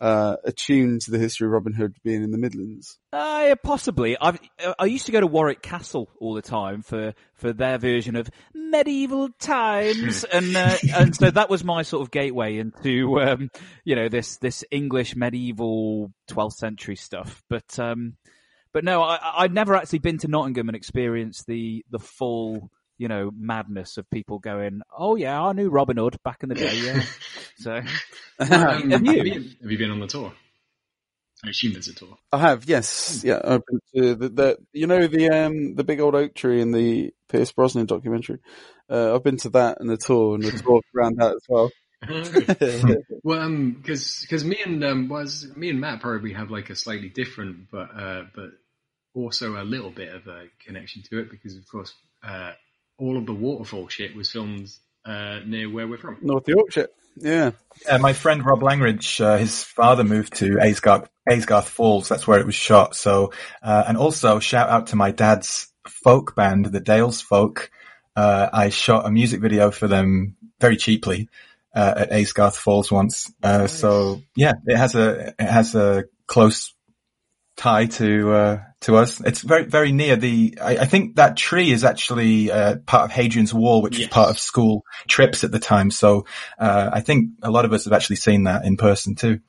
uh, 0.00 0.36
attuned 0.44 1.02
to 1.02 1.10
the 1.10 1.18
history 1.18 1.46
of 1.46 1.52
Robin 1.52 1.72
Hood 1.72 1.96
being 2.04 2.22
in 2.22 2.30
the 2.30 2.38
Midlands? 2.38 2.98
Uh, 3.12 3.46
yeah, 3.48 3.54
possibly. 3.54 4.16
I've, 4.20 4.38
I 4.78 4.84
used 4.86 5.06
to 5.06 5.12
go 5.12 5.20
to 5.20 5.26
Warwick 5.26 5.62
Castle 5.62 6.08
all 6.20 6.34
the 6.34 6.42
time 6.42 6.82
for, 6.82 7.14
for 7.34 7.52
their 7.52 7.78
version 7.78 8.16
of 8.16 8.30
medieval 8.54 9.30
times, 9.40 10.24
and 10.32 10.56
uh, 10.56 10.76
and 10.94 11.16
so 11.16 11.30
that 11.30 11.50
was 11.50 11.64
my 11.64 11.82
sort 11.82 12.02
of 12.02 12.10
gateway 12.10 12.58
into 12.58 13.20
um, 13.20 13.50
you 13.84 13.96
know 13.96 14.08
this 14.08 14.36
this 14.38 14.64
English 14.70 15.16
medieval 15.16 16.12
12th 16.30 16.54
century 16.54 16.96
stuff. 16.96 17.42
But 17.48 17.78
um, 17.78 18.16
but 18.72 18.84
no, 18.84 19.02
I, 19.02 19.18
I'd 19.38 19.54
never 19.54 19.74
actually 19.74 20.00
been 20.00 20.18
to 20.18 20.28
Nottingham 20.28 20.68
and 20.68 20.76
experienced 20.76 21.46
the 21.46 21.84
the 21.90 21.98
full 21.98 22.70
you 22.98 23.08
know, 23.08 23.30
madness 23.34 23.96
of 23.96 24.10
people 24.10 24.38
going, 24.38 24.82
"Oh 24.96 25.16
yeah, 25.16 25.40
I 25.40 25.52
knew 25.52 25.70
Robin 25.70 25.96
Hood 25.96 26.16
back 26.24 26.42
in 26.42 26.48
the 26.48 26.54
day." 26.54 26.76
Yeah. 26.76 27.04
so, 27.56 27.76
um, 28.38 28.90
have, 28.90 29.02
you? 29.04 29.50
have 29.62 29.70
you 29.70 29.78
been 29.78 29.90
on 29.90 30.00
the 30.00 30.06
tour? 30.06 30.32
I 31.44 31.50
assume 31.50 31.72
there's 31.72 31.88
a 31.88 31.94
tour. 31.94 32.18
I 32.32 32.38
have, 32.38 32.64
yes, 32.64 33.22
yeah. 33.24 33.40
I've 33.44 33.62
been 33.64 33.80
to 33.94 34.14
the, 34.16 34.28
the 34.28 34.58
you 34.72 34.88
know 34.88 35.06
the 35.06 35.30
um 35.30 35.76
the 35.76 35.84
big 35.84 36.00
old 36.00 36.16
oak 36.16 36.34
tree 36.34 36.60
in 36.60 36.72
the 36.72 37.12
Pierce 37.28 37.52
Brosnan 37.52 37.86
documentary. 37.86 38.40
Uh, 38.90 39.14
I've 39.14 39.22
been 39.22 39.36
to 39.38 39.50
that 39.50 39.80
and 39.80 39.88
the 39.88 39.96
tour 39.96 40.34
and 40.34 40.42
the 40.42 40.50
tour 40.50 40.80
around 40.96 41.18
that 41.18 41.36
as 41.36 41.44
well. 41.48 41.70
well, 43.22 43.40
um, 43.40 43.72
because 43.72 44.20
because 44.22 44.44
me 44.44 44.58
and 44.64 44.82
um 44.84 45.08
was 45.08 45.46
me 45.56 45.70
and 45.70 45.80
Matt 45.80 46.00
probably 46.00 46.32
have 46.32 46.50
like 46.50 46.70
a 46.70 46.76
slightly 46.76 47.08
different, 47.08 47.70
but 47.70 47.90
uh, 47.96 48.22
but 48.34 48.50
also 49.14 49.60
a 49.60 49.64
little 49.64 49.90
bit 49.90 50.12
of 50.12 50.26
a 50.26 50.46
connection 50.64 51.02
to 51.02 51.20
it 51.20 51.30
because 51.30 51.56
of 51.56 51.68
course 51.68 51.94
uh, 52.22 52.52
all 52.98 53.16
of 53.16 53.26
the 53.26 53.32
waterfall 53.32 53.88
shit 53.88 54.14
was 54.16 54.30
filmed 54.30 54.68
uh, 55.04 55.40
near 55.46 55.70
where 55.70 55.86
we're 55.88 55.98
from. 55.98 56.18
North 56.20 56.46
Yorkshire. 56.48 56.88
Yeah. 57.16 57.52
Yeah, 57.86 57.96
my 57.98 58.12
friend 58.12 58.44
Rob 58.44 58.62
Langridge, 58.62 59.20
uh, 59.20 59.36
his 59.38 59.64
father 59.64 60.04
moved 60.04 60.34
to 60.36 60.56
Aysgarth, 60.56 61.08
Aysgarth 61.28 61.66
Falls. 61.66 62.08
That's 62.08 62.26
where 62.26 62.38
it 62.40 62.46
was 62.46 62.54
shot. 62.54 62.94
So, 62.94 63.32
uh, 63.62 63.84
and 63.88 63.96
also 63.96 64.38
shout 64.38 64.68
out 64.68 64.88
to 64.88 64.96
my 64.96 65.10
dad's 65.10 65.68
folk 65.88 66.34
band, 66.36 66.66
the 66.66 66.80
Dales 66.80 67.20
Folk. 67.20 67.70
Uh, 68.14 68.48
I 68.52 68.68
shot 68.68 69.06
a 69.06 69.10
music 69.10 69.40
video 69.40 69.70
for 69.70 69.88
them 69.88 70.36
very 70.60 70.76
cheaply. 70.76 71.28
uh, 71.74 71.94
at 71.98 72.10
Aysgarth 72.10 72.56
Falls 72.56 72.90
once. 72.90 73.32
Uh, 73.42 73.66
So 73.68 74.22
yeah, 74.36 74.54
it 74.66 74.76
has 74.76 74.94
a 74.94 75.28
it 75.38 75.40
has 75.40 75.74
a 75.74 76.04
close 76.26 76.74
tie 77.58 77.84
to 77.86 78.32
uh, 78.32 78.60
to 78.82 78.96
us. 78.96 79.20
It's 79.20 79.42
very 79.42 79.64
very 79.66 79.92
near 79.92 80.16
the. 80.16 80.56
I, 80.62 80.78
I 80.78 80.84
think 80.86 81.16
that 81.16 81.36
tree 81.36 81.70
is 81.70 81.84
actually 81.84 82.50
uh, 82.50 82.76
part 82.86 83.04
of 83.04 83.10
Hadrian's 83.10 83.52
Wall, 83.52 83.82
which 83.82 83.98
Yes. 83.98 84.06
was 84.08 84.14
part 84.14 84.30
of 84.30 84.38
school 84.38 84.84
trips 85.08 85.44
at 85.44 85.50
the 85.50 85.58
time. 85.58 85.90
So 85.90 86.24
uh, 86.58 86.88
I 86.92 87.00
think 87.00 87.32
a 87.42 87.50
lot 87.50 87.66
of 87.66 87.72
us 87.74 87.84
have 87.84 87.92
actually 87.92 88.16
seen 88.16 88.44
that 88.44 88.64
in 88.64 88.76
person 88.78 89.14
too. 89.14 89.40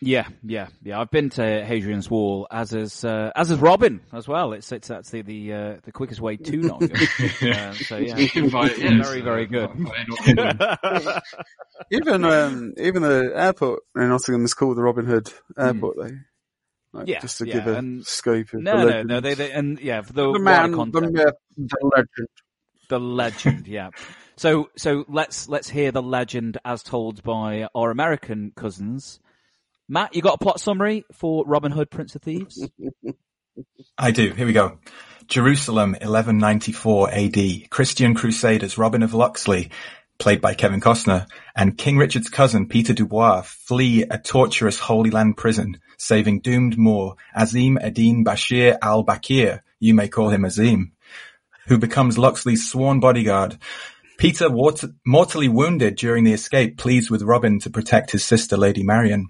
Yeah, 0.00 0.28
yeah, 0.44 0.68
yeah. 0.84 1.00
I've 1.00 1.10
been 1.10 1.28
to 1.30 1.42
Hadrian's 1.64 2.08
Wall, 2.08 2.46
as 2.52 2.72
is 2.72 3.04
uh, 3.04 3.32
as 3.34 3.50
is 3.50 3.58
Robin 3.58 4.00
as 4.12 4.28
well. 4.28 4.52
It's 4.52 4.70
it's 4.70 4.86
that's 4.86 5.10
the 5.10 5.22
the, 5.22 5.52
uh, 5.52 5.76
the 5.82 5.90
quickest 5.90 6.20
way 6.20 6.36
to 6.36 6.56
Nottingham. 6.56 7.08
uh, 7.52 7.72
so 7.72 7.96
yeah, 7.96 8.16
Invite- 8.36 8.78
yeah, 8.78 9.02
very 9.02 9.22
very 9.22 9.46
good. 9.46 9.70
invite. 10.26 11.22
Even 11.90 12.24
um, 12.24 12.74
even 12.76 13.02
the 13.02 13.32
airport 13.34 13.80
in 13.96 14.08
Nottingham 14.08 14.44
is 14.44 14.54
called 14.54 14.76
the 14.76 14.82
Robin 14.82 15.04
Hood 15.06 15.32
Airport. 15.58 15.96
Though, 15.96 16.10
like, 16.92 17.08
Yeah, 17.08 17.20
just 17.20 17.38
to 17.38 17.46
yeah, 17.46 17.54
give 17.54 17.66
a 17.66 17.74
and- 17.74 18.06
scope 18.06 18.52
of 18.52 18.60
no, 18.62 18.72
the 18.72 18.78
no, 18.78 18.84
legend. 18.86 19.08
no. 19.08 19.20
They, 19.20 19.34
they 19.34 19.52
and 19.52 19.80
yeah, 19.80 20.00
the, 20.02 20.32
the 20.32 20.38
man, 20.38 20.72
the 20.72 21.00
myth, 21.02 21.34
the 21.56 21.76
legend. 21.82 22.28
the 22.88 22.98
legend 23.00 23.66
yeah 23.66 23.90
so 24.36 24.70
so 24.76 25.04
let's 25.08 25.46
let's 25.48 25.68
hear 25.68 25.92
the 25.92 26.00
legend 26.02 26.56
as 26.64 26.82
told 26.82 27.22
by 27.22 27.68
our 27.74 27.90
american 27.90 28.50
cousins 28.56 29.20
matt 29.88 30.14
you 30.14 30.22
got 30.22 30.36
a 30.36 30.38
plot 30.38 30.58
summary 30.60 31.04
for 31.12 31.44
robin 31.46 31.70
hood 31.72 31.90
prince 31.90 32.14
of 32.14 32.22
thieves 32.22 32.66
I 33.98 34.12
do. 34.12 34.32
Here 34.34 34.46
we 34.46 34.52
go. 34.52 34.78
Jerusalem, 35.26 35.90
1194 35.94 37.10
AD. 37.12 37.70
Christian 37.70 38.14
Crusaders 38.14 38.78
Robin 38.78 39.02
of 39.02 39.14
Locksley, 39.14 39.70
played 40.18 40.40
by 40.40 40.54
Kevin 40.54 40.80
Costner, 40.80 41.26
and 41.54 41.78
King 41.78 41.96
Richard's 41.96 42.28
cousin 42.28 42.66
Peter 42.66 42.92
Dubois 42.92 43.42
flee 43.42 44.02
a 44.02 44.18
torturous 44.18 44.78
Holy 44.78 45.10
Land 45.10 45.36
prison, 45.36 45.78
saving 45.96 46.40
doomed 46.40 46.76
Moor 46.76 47.16
Azeem 47.36 47.76
Adin 47.80 48.24
Bashir 48.24 48.76
al-Bakir, 48.82 49.62
you 49.78 49.94
may 49.94 50.08
call 50.08 50.30
him 50.30 50.42
Azeem, 50.42 50.90
who 51.68 51.78
becomes 51.78 52.18
Locksley's 52.18 52.68
sworn 52.68 53.00
bodyguard. 53.00 53.58
Peter, 54.18 54.48
mortally 55.06 55.48
wounded 55.48 55.94
during 55.94 56.24
the 56.24 56.32
escape, 56.32 56.76
pleads 56.76 57.08
with 57.08 57.22
Robin 57.22 57.60
to 57.60 57.70
protect 57.70 58.10
his 58.10 58.24
sister 58.24 58.56
Lady 58.56 58.82
Marian. 58.82 59.28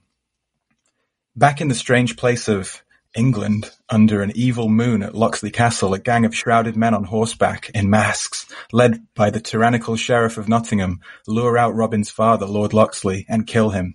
Back 1.37 1.61
in 1.61 1.69
the 1.69 1.75
strange 1.75 2.17
place 2.17 2.49
of 2.49 2.83
England, 3.17 3.71
under 3.89 4.23
an 4.23 4.33
evil 4.35 4.69
moon 4.69 5.03
at 5.03 5.15
Locksley 5.15 5.51
Castle, 5.51 5.95
a 5.95 5.99
gang 5.99 6.25
of 6.25 6.35
shrouded 6.35 6.77
men 6.77 6.95
on 6.95 7.05
horseback 7.05 7.71
in 7.75 7.89
masks, 7.89 8.47
led 8.73 9.07
by 9.15 9.31
the 9.31 9.41
tyrannical 9.41 9.97
sheriff 9.97 10.37
of 10.37 10.49
Nottingham, 10.49 11.01
lure 11.27 11.57
out 11.57 11.75
Robin's 11.75 12.11
father, 12.11 12.47
Lord 12.47 12.75
Locksley, 12.75 13.25
and 13.29 13.47
kill 13.47 13.71
him. 13.71 13.95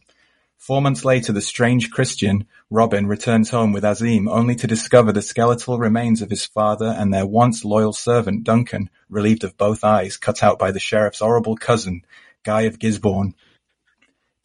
Four 0.57 0.81
months 0.81 1.03
later, 1.03 1.33
the 1.33 1.41
strange 1.41 1.91
Christian, 1.91 2.47
Robin, 2.69 3.05
returns 3.05 3.49
home 3.49 3.73
with 3.73 3.83
Azeem, 3.83 4.29
only 4.29 4.55
to 4.55 4.65
discover 4.65 5.11
the 5.11 5.21
skeletal 5.21 5.77
remains 5.77 6.21
of 6.21 6.29
his 6.29 6.45
father 6.45 6.95
and 6.97 7.13
their 7.13 7.25
once 7.25 7.65
loyal 7.65 7.91
servant, 7.91 8.45
Duncan, 8.45 8.89
relieved 9.09 9.43
of 9.43 9.57
both 9.57 9.83
eyes, 9.83 10.15
cut 10.15 10.41
out 10.41 10.57
by 10.57 10.71
the 10.71 10.79
sheriff's 10.79 11.19
horrible 11.19 11.57
cousin, 11.57 12.03
Guy 12.43 12.61
of 12.61 12.79
Gisborne. 12.79 13.35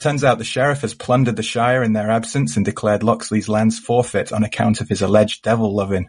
Turns 0.01 0.23
out 0.23 0.39
the 0.39 0.45
sheriff 0.45 0.83
has 0.83 0.95
plundered 0.95 1.35
the 1.35 1.43
Shire 1.43 1.83
in 1.83 1.93
their 1.93 2.09
absence 2.09 2.57
and 2.57 2.65
declared 2.65 3.03
Locksley's 3.03 3.49
lands 3.49 3.81
forfeit 3.81 4.33
on 4.33 4.45
account 4.45 4.81
of 4.81 4.89
his 4.89 5.03
alleged 5.03 5.43
devil 5.43 5.75
loving. 5.75 6.09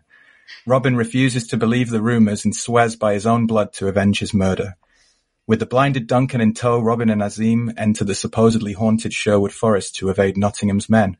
Robin 0.67 0.95
refuses 0.95 1.47
to 1.47 1.57
believe 1.57 1.89
the 1.89 2.01
rumours 2.01 2.45
and 2.45 2.55
swears 2.55 2.95
by 2.95 3.15
his 3.15 3.25
own 3.25 3.47
blood 3.47 3.73
to 3.73 3.87
avenge 3.87 4.19
his 4.19 4.31
murder. 4.31 4.75
With 5.47 5.59
the 5.59 5.65
blinded 5.65 6.05
Duncan 6.05 6.39
in 6.39 6.53
tow, 6.53 6.79
Robin 6.79 7.09
and 7.09 7.23
Azeem 7.23 7.73
enter 7.77 8.03
the 8.03 8.13
supposedly 8.13 8.73
haunted 8.73 9.11
Sherwood 9.11 9.51
Forest 9.51 9.95
to 9.95 10.09
evade 10.09 10.37
Nottingham's 10.37 10.87
men. 10.87 11.17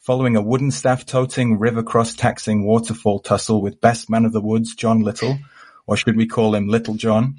Following 0.00 0.36
a 0.36 0.42
wooden 0.42 0.70
staff-toting, 0.70 1.58
river-cross-taxing 1.58 2.66
waterfall 2.66 3.20
tussle 3.20 3.62
with 3.62 3.80
best 3.80 4.10
man 4.10 4.26
of 4.26 4.34
the 4.34 4.42
woods, 4.42 4.74
John 4.74 5.00
Little, 5.00 5.38
or 5.86 5.96
should 5.96 6.16
we 6.16 6.26
call 6.26 6.54
him 6.54 6.68
Little 6.68 6.96
John, 6.96 7.36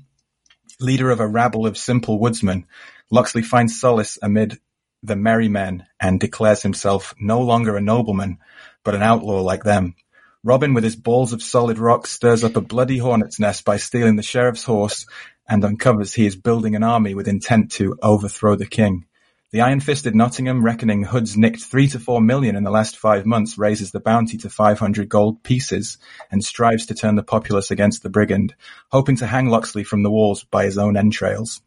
leader 0.79 1.11
of 1.11 1.19
a 1.19 1.27
rabble 1.27 1.67
of 1.67 1.77
simple 1.77 2.17
woodsmen, 2.17 2.65
Locksley 3.11 3.43
finds 3.43 3.79
solace 3.79 4.17
amid 4.23 4.57
the 5.03 5.15
merry 5.15 5.47
men 5.47 5.85
and 5.99 6.19
declares 6.19 6.61
himself 6.61 7.13
no 7.19 7.41
longer 7.41 7.75
a 7.75 7.81
nobleman, 7.81 8.37
but 8.83 8.95
an 8.95 9.01
outlaw 9.01 9.41
like 9.41 9.63
them. 9.63 9.95
Robin, 10.43 10.73
with 10.73 10.83
his 10.83 10.95
balls 10.95 11.33
of 11.33 11.43
solid 11.43 11.77
rock, 11.77 12.07
stirs 12.07 12.43
up 12.43 12.55
a 12.55 12.61
bloody 12.61 12.97
hornet's 12.97 13.39
nest 13.39 13.63
by 13.63 13.77
stealing 13.77 14.15
the 14.15 14.23
sheriff's 14.23 14.63
horse 14.63 15.05
and 15.47 15.63
uncovers 15.65 16.13
he 16.13 16.25
is 16.25 16.35
building 16.35 16.75
an 16.75 16.83
army 16.83 17.13
with 17.13 17.27
intent 17.27 17.71
to 17.73 17.97
overthrow 18.01 18.55
the 18.55 18.65
king. 18.65 19.05
The 19.51 19.59
iron-fisted 19.59 20.15
Nottingham, 20.15 20.63
reckoning 20.63 21.03
Hood's 21.03 21.35
nicked 21.35 21.61
three 21.61 21.89
to 21.89 21.99
four 21.99 22.21
million 22.21 22.55
in 22.55 22.63
the 22.63 22.71
last 22.71 22.97
five 22.97 23.25
months, 23.25 23.57
raises 23.57 23.91
the 23.91 23.99
bounty 23.99 24.37
to 24.37 24.49
500 24.49 25.09
gold 25.09 25.43
pieces 25.43 25.97
and 26.31 26.41
strives 26.41 26.85
to 26.85 26.95
turn 26.95 27.15
the 27.15 27.23
populace 27.23 27.69
against 27.69 28.01
the 28.01 28.09
brigand, 28.09 28.55
hoping 28.93 29.17
to 29.17 29.27
hang 29.27 29.47
Locksley 29.47 29.83
from 29.83 30.03
the 30.03 30.09
walls 30.09 30.45
by 30.45 30.63
his 30.63 30.77
own 30.77 30.95
entrails. 30.95 31.61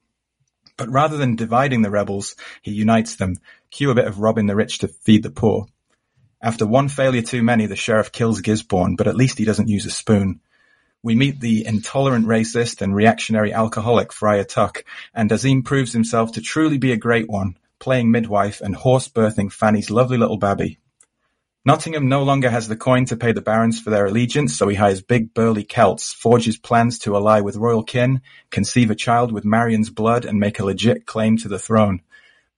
But 0.76 0.90
rather 0.90 1.16
than 1.16 1.36
dividing 1.36 1.82
the 1.82 1.90
rebels, 1.90 2.34
he 2.62 2.72
unites 2.72 3.16
them. 3.16 3.36
Cue 3.70 3.90
a 3.90 3.94
bit 3.94 4.06
of 4.06 4.18
robbing 4.18 4.46
the 4.46 4.56
rich 4.56 4.78
to 4.78 4.88
feed 4.88 5.22
the 5.22 5.30
poor. 5.30 5.66
After 6.42 6.66
one 6.66 6.88
failure 6.88 7.22
too 7.22 7.42
many, 7.42 7.66
the 7.66 7.76
sheriff 7.76 8.12
kills 8.12 8.40
Gisborne, 8.40 8.96
but 8.96 9.06
at 9.06 9.16
least 9.16 9.38
he 9.38 9.44
doesn't 9.44 9.68
use 9.68 9.86
a 9.86 9.90
spoon. 9.90 10.40
We 11.02 11.14
meet 11.14 11.40
the 11.40 11.66
intolerant 11.66 12.26
racist 12.26 12.82
and 12.82 12.94
reactionary 12.94 13.52
alcoholic 13.52 14.12
Friar 14.12 14.44
Tuck, 14.44 14.84
and 15.14 15.30
Azeem 15.30 15.64
proves 15.64 15.92
himself 15.92 16.32
to 16.32 16.40
truly 16.40 16.78
be 16.78 16.92
a 16.92 16.96
great 16.96 17.28
one, 17.28 17.56
playing 17.78 18.10
midwife 18.10 18.60
and 18.60 18.74
horse 18.74 19.08
birthing 19.08 19.52
Fanny's 19.52 19.90
lovely 19.90 20.16
little 20.16 20.38
babby. 20.38 20.78
Nottingham 21.66 22.11
no 22.11 22.25
longer 22.25 22.50
has 22.50 22.68
the 22.68 22.76
coin 22.76 23.06
to 23.06 23.16
pay 23.16 23.33
the 23.33 23.40
barons 23.40 23.80
for 23.80 23.88
their 23.88 24.04
allegiance, 24.04 24.54
so 24.54 24.68
he 24.68 24.76
hires 24.76 25.00
big 25.00 25.33
burly 25.33 25.64
Celts, 25.64 26.12
forges 26.12 26.59
plans 26.59 26.99
to 26.99 27.16
ally 27.16 27.40
with 27.40 27.56
royal 27.56 27.83
kin, 27.83 28.21
conceive 28.50 28.90
a 28.90 28.94
child 28.94 29.33
with 29.33 29.47
Marion's 29.47 29.88
blood, 29.88 30.26
and 30.26 30.38
make 30.38 30.59
a 30.59 30.64
legit 30.64 31.06
claim 31.06 31.38
to 31.38 31.49
the 31.49 31.59
throne. 31.59 32.02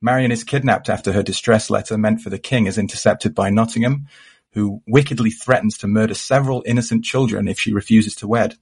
Marion 0.02 0.32
is 0.32 0.42
kidnapped 0.42 0.88
after 0.88 1.12
her 1.12 1.22
distress 1.22 1.70
letter 1.70 1.96
meant 1.96 2.20
for 2.20 2.30
the 2.30 2.38
king 2.38 2.66
is 2.66 2.78
intercepted 2.78 3.32
by 3.32 3.48
Nottingham, 3.48 4.08
who 4.54 4.82
wickedly 4.88 5.30
threatens 5.30 5.78
to 5.78 5.86
murder 5.86 6.14
several 6.14 6.64
innocent 6.66 7.04
children 7.04 7.46
if 7.46 7.60
she 7.60 7.72
refuses 7.72 8.16
to 8.16 8.26
wed. 8.26 8.56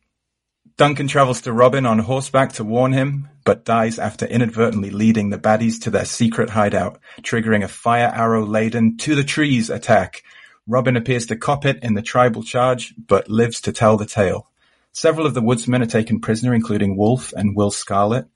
Duncan 0.76 1.06
travels 1.06 1.40
to 1.42 1.52
Robin 1.52 1.86
on 1.86 2.00
horseback 2.00 2.52
to 2.54 2.64
warn 2.64 2.92
him, 2.92 3.28
but 3.44 3.64
dies 3.64 3.98
after 3.98 4.26
inadvertently 4.26 4.90
leading 4.90 5.30
the 5.30 5.38
baddies 5.38 5.80
to 5.82 5.90
their 5.90 6.04
secret 6.04 6.50
hideout, 6.50 6.98
triggering 7.22 7.62
a 7.62 7.68
fire 7.68 8.10
arrow 8.12 8.44
laden 8.44 8.96
to 8.98 9.14
the 9.14 9.22
trees 9.22 9.70
attack. 9.70 10.24
Robin 10.66 10.96
appears 10.96 11.26
to 11.26 11.36
cop 11.36 11.66
it 11.66 11.82
in 11.82 11.92
the 11.92 12.00
tribal 12.00 12.42
charge, 12.42 12.94
but 12.96 13.28
lives 13.28 13.60
to 13.60 13.72
tell 13.72 13.98
the 13.98 14.06
tale. 14.06 14.50
Several 14.92 15.26
of 15.26 15.34
the 15.34 15.42
woodsmen 15.42 15.82
are 15.82 15.86
taken 15.86 16.20
prisoner, 16.20 16.54
including 16.54 16.96
Wolfe 16.96 17.34
and 17.34 17.54
Will 17.54 17.70
Scarlet. 17.70 18.28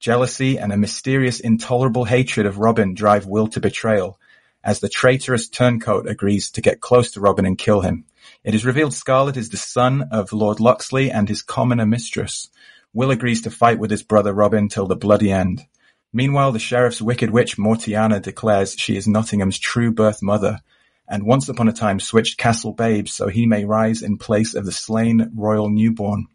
Jealousy 0.00 0.58
and 0.58 0.72
a 0.72 0.76
mysterious 0.76 1.38
intolerable 1.38 2.04
hatred 2.04 2.44
of 2.44 2.58
Robin 2.58 2.94
drive 2.94 3.26
Will 3.26 3.46
to 3.48 3.60
betrayal, 3.60 4.18
as 4.64 4.80
the 4.80 4.88
traitorous 4.88 5.48
turncoat 5.48 6.08
agrees 6.08 6.50
to 6.50 6.60
get 6.60 6.80
close 6.80 7.12
to 7.12 7.20
Robin 7.20 7.46
and 7.46 7.56
kill 7.56 7.82
him. 7.82 8.04
It 8.42 8.54
is 8.54 8.66
revealed 8.66 8.92
Scarlet 8.92 9.36
is 9.36 9.50
the 9.50 9.56
son 9.56 10.08
of 10.10 10.32
Lord 10.32 10.58
Locksley 10.58 11.12
and 11.12 11.28
his 11.28 11.42
commoner 11.42 11.86
mistress. 11.86 12.48
Will 12.92 13.12
agrees 13.12 13.42
to 13.42 13.50
fight 13.50 13.78
with 13.78 13.92
his 13.92 14.02
brother 14.02 14.32
Robin 14.32 14.68
till 14.68 14.86
the 14.86 14.96
bloody 14.96 15.30
end. 15.30 15.64
Meanwhile, 16.12 16.50
the 16.50 16.58
sheriff's 16.58 17.00
wicked 17.00 17.30
witch 17.30 17.58
Mortiana 17.58 18.18
declares 18.18 18.74
she 18.76 18.96
is 18.96 19.06
Nottingham's 19.06 19.58
true 19.58 19.92
birth 19.92 20.20
mother, 20.20 20.60
and 21.08 21.24
once 21.24 21.48
upon 21.48 21.68
a 21.68 21.72
time 21.72 22.00
switched 22.00 22.38
castle 22.38 22.72
babes 22.72 23.12
so 23.12 23.28
he 23.28 23.46
may 23.46 23.64
rise 23.64 24.02
in 24.02 24.18
place 24.18 24.54
of 24.54 24.64
the 24.64 24.72
slain 24.72 25.30
royal 25.34 25.68
newborn. 25.70 26.26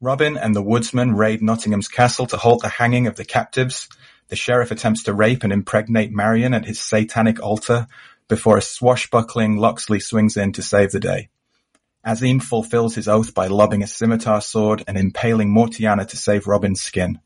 Robin 0.00 0.36
and 0.36 0.54
the 0.54 0.62
woodsman 0.62 1.16
raid 1.16 1.42
Nottingham's 1.42 1.88
castle 1.88 2.26
to 2.26 2.36
halt 2.36 2.62
the 2.62 2.68
hanging 2.68 3.06
of 3.06 3.16
the 3.16 3.24
captives. 3.24 3.88
The 4.28 4.36
sheriff 4.36 4.70
attempts 4.70 5.04
to 5.04 5.14
rape 5.14 5.44
and 5.44 5.52
impregnate 5.52 6.12
Marion 6.12 6.52
at 6.52 6.66
his 6.66 6.78
satanic 6.78 7.42
altar 7.42 7.86
before 8.28 8.58
a 8.58 8.62
swashbuckling 8.62 9.56
Locksley 9.56 10.00
swings 10.00 10.36
in 10.36 10.52
to 10.52 10.62
save 10.62 10.92
the 10.92 11.00
day. 11.00 11.30
Azeem 12.06 12.42
fulfills 12.42 12.94
his 12.94 13.08
oath 13.08 13.32
by 13.32 13.46
lobbing 13.46 13.82
a 13.82 13.86
scimitar 13.86 14.42
sword 14.42 14.84
and 14.86 14.98
impaling 14.98 15.50
Mortiana 15.50 16.04
to 16.04 16.16
save 16.16 16.46
Robin's 16.46 16.82
skin. 16.82 17.18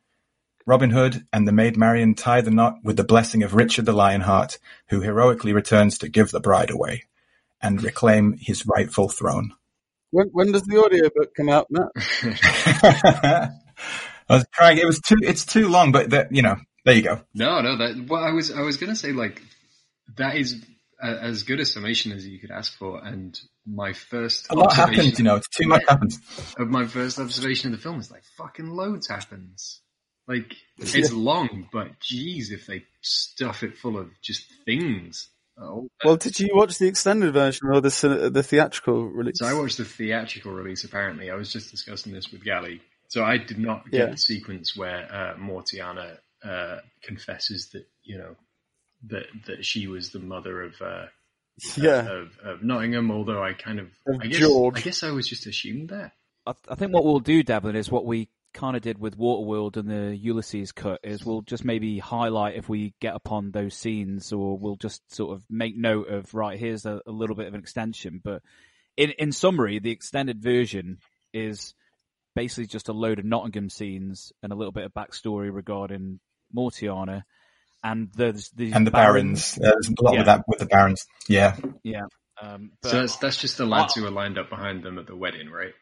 Robin 0.68 0.90
Hood 0.90 1.26
and 1.32 1.48
the 1.48 1.52
maid 1.52 1.78
Marian 1.78 2.14
tie 2.14 2.42
the 2.42 2.50
knot 2.50 2.80
with 2.84 2.98
the 2.98 3.02
blessing 3.02 3.42
of 3.42 3.54
Richard 3.54 3.86
the 3.86 3.94
Lionheart, 3.94 4.58
who 4.90 5.00
heroically 5.00 5.54
returns 5.54 5.96
to 5.98 6.10
give 6.10 6.30
the 6.30 6.40
bride 6.40 6.68
away 6.68 7.04
and 7.62 7.82
reclaim 7.82 8.36
his 8.38 8.66
rightful 8.66 9.08
throne. 9.08 9.54
When, 10.10 10.28
when 10.28 10.52
does 10.52 10.64
the 10.64 10.76
audiobook 10.76 11.34
come 11.34 11.48
out, 11.48 11.68
Matt? 11.70 11.88
I 14.28 14.34
was 14.34 14.44
trying. 14.52 14.76
It 14.76 14.84
was 14.84 15.00
too. 15.00 15.16
It's 15.22 15.46
too 15.46 15.68
long, 15.68 15.90
but 15.90 16.10
that 16.10 16.32
you 16.32 16.42
know. 16.42 16.56
There 16.84 16.94
you 16.94 17.02
go. 17.02 17.22
No, 17.32 17.62
no. 17.62 17.78
That 17.78 18.06
well, 18.06 18.22
I 18.22 18.32
was 18.32 18.50
I 18.50 18.60
was 18.60 18.76
gonna 18.76 18.94
say 18.94 19.12
like 19.12 19.40
that 20.16 20.36
is 20.36 20.62
a, 21.02 21.06
as 21.06 21.44
good 21.44 21.60
a 21.60 21.64
summation 21.64 22.12
as 22.12 22.26
you 22.26 22.38
could 22.38 22.50
ask 22.50 22.76
for. 22.76 23.02
And 23.02 23.38
my 23.66 23.94
first 23.94 24.50
A 24.50 24.54
lot 24.54 24.74
happens. 24.74 25.18
You 25.18 25.24
know, 25.24 25.36
it's 25.36 25.48
too 25.48 25.66
much 25.66 25.84
happens. 25.88 26.20
of 26.58 26.68
my 26.68 26.86
first 26.86 27.18
observation 27.18 27.72
of 27.72 27.78
the 27.78 27.82
film 27.82 28.00
is 28.00 28.10
like 28.10 28.24
fucking 28.36 28.68
loads 28.68 29.08
happens. 29.08 29.80
Like 30.28 30.54
it's 30.76 31.10
long, 31.10 31.68
but 31.72 31.98
geez, 32.00 32.52
if 32.52 32.66
they 32.66 32.84
stuff 33.00 33.62
it 33.62 33.76
full 33.78 33.98
of 33.98 34.10
just 34.20 34.44
things. 34.66 35.30
Oh, 35.60 35.88
Well, 36.04 36.16
did 36.16 36.38
you 36.38 36.50
watch 36.52 36.78
the 36.78 36.86
extended 36.86 37.32
version 37.32 37.68
or 37.72 37.80
the 37.80 38.30
the 38.32 38.42
theatrical 38.42 39.08
release? 39.08 39.38
So 39.38 39.46
I 39.46 39.54
watched 39.54 39.78
the 39.78 39.84
theatrical 39.86 40.52
release. 40.52 40.84
Apparently, 40.84 41.30
I 41.30 41.34
was 41.34 41.50
just 41.50 41.70
discussing 41.70 42.12
this 42.12 42.30
with 42.30 42.44
Gali. 42.44 42.80
So 43.08 43.24
I 43.24 43.38
did 43.38 43.58
not 43.58 43.90
get 43.90 43.98
Yeah. 44.00 44.06
the 44.10 44.18
sequence 44.18 44.76
where 44.76 45.08
uh, 45.10 45.36
Mortiana 45.38 46.18
uh, 46.44 46.80
confesses 47.02 47.70
that 47.72 47.86
you 48.04 48.18
know 48.18 48.36
that 49.08 49.24
that 49.46 49.64
she 49.64 49.86
was 49.86 50.10
the 50.10 50.20
mother 50.20 50.62
of 50.62 50.74
uh, 50.82 51.06
yeah. 51.76 52.06
of, 52.06 52.38
of 52.44 52.62
Nottingham. 52.62 53.10
Although 53.10 53.42
I 53.42 53.54
kind 53.54 53.80
of, 53.80 53.86
Of 54.06 54.20
I 54.20 54.26
guess, 54.26 54.40
George. 54.40 54.76
I 54.76 54.80
guess 54.82 55.02
I 55.02 55.10
was 55.10 55.26
just 55.26 55.46
assumed 55.46 55.88
that. 55.88 56.12
I, 56.46 56.52
I 56.68 56.74
think 56.74 56.92
what 56.92 57.04
we'll 57.04 57.18
do, 57.20 57.42
Devlin, 57.42 57.76
is 57.76 57.90
what 57.90 58.04
we 58.04 58.28
kind 58.54 58.76
of 58.76 58.82
did 58.82 58.98
with 58.98 59.16
Waterworld 59.18 59.76
and 59.76 59.88
the 59.88 60.16
Ulysses 60.16 60.72
cut 60.72 61.00
is 61.02 61.24
we'll 61.24 61.42
just 61.42 61.64
maybe 61.64 61.98
highlight 61.98 62.56
if 62.56 62.68
we 62.68 62.94
get 63.00 63.14
upon 63.14 63.50
those 63.50 63.74
scenes 63.74 64.32
or 64.32 64.58
we'll 64.58 64.76
just 64.76 65.02
sort 65.14 65.36
of 65.36 65.44
make 65.50 65.76
note 65.76 66.08
of, 66.08 66.32
right, 66.34 66.58
here's 66.58 66.86
a, 66.86 67.00
a 67.06 67.10
little 67.10 67.36
bit 67.36 67.46
of 67.46 67.54
an 67.54 67.60
extension. 67.60 68.20
But 68.22 68.42
in, 68.96 69.10
in 69.12 69.32
summary, 69.32 69.78
the 69.78 69.90
extended 69.90 70.42
version 70.42 70.98
is 71.32 71.74
basically 72.34 72.66
just 72.66 72.88
a 72.88 72.92
load 72.92 73.18
of 73.18 73.24
Nottingham 73.24 73.70
scenes 73.70 74.32
and 74.42 74.52
a 74.52 74.56
little 74.56 74.72
bit 74.72 74.84
of 74.84 74.92
backstory 74.94 75.52
regarding 75.54 76.20
Mortiana. 76.54 77.24
And 77.84 78.08
there's 78.14 78.50
the 78.50 78.72
and 78.72 78.86
the 78.86 78.90
barons. 78.90 79.56
Uh, 79.56 79.70
there's 79.70 79.88
a 79.88 80.02
lot 80.02 80.14
Yeah. 80.14 80.18
with 80.18 80.26
that 80.26 80.44
with 80.48 80.58
the 80.58 80.66
barons. 80.66 81.06
Yeah, 81.28 81.56
Yeah. 81.84 82.06
Um, 82.40 82.72
but, 82.82 82.90
so 82.90 83.00
that's 83.00 83.16
that's 83.16 83.36
just 83.36 83.58
the 83.58 83.66
lads 83.66 83.94
who 83.94 84.02
were 84.02 84.10
lined 84.10 84.38
up 84.38 84.48
behind 84.48 84.82
them 84.82 84.98
at 84.98 85.06
the 85.06 85.16
wedding, 85.16 85.48
right? 85.50 85.72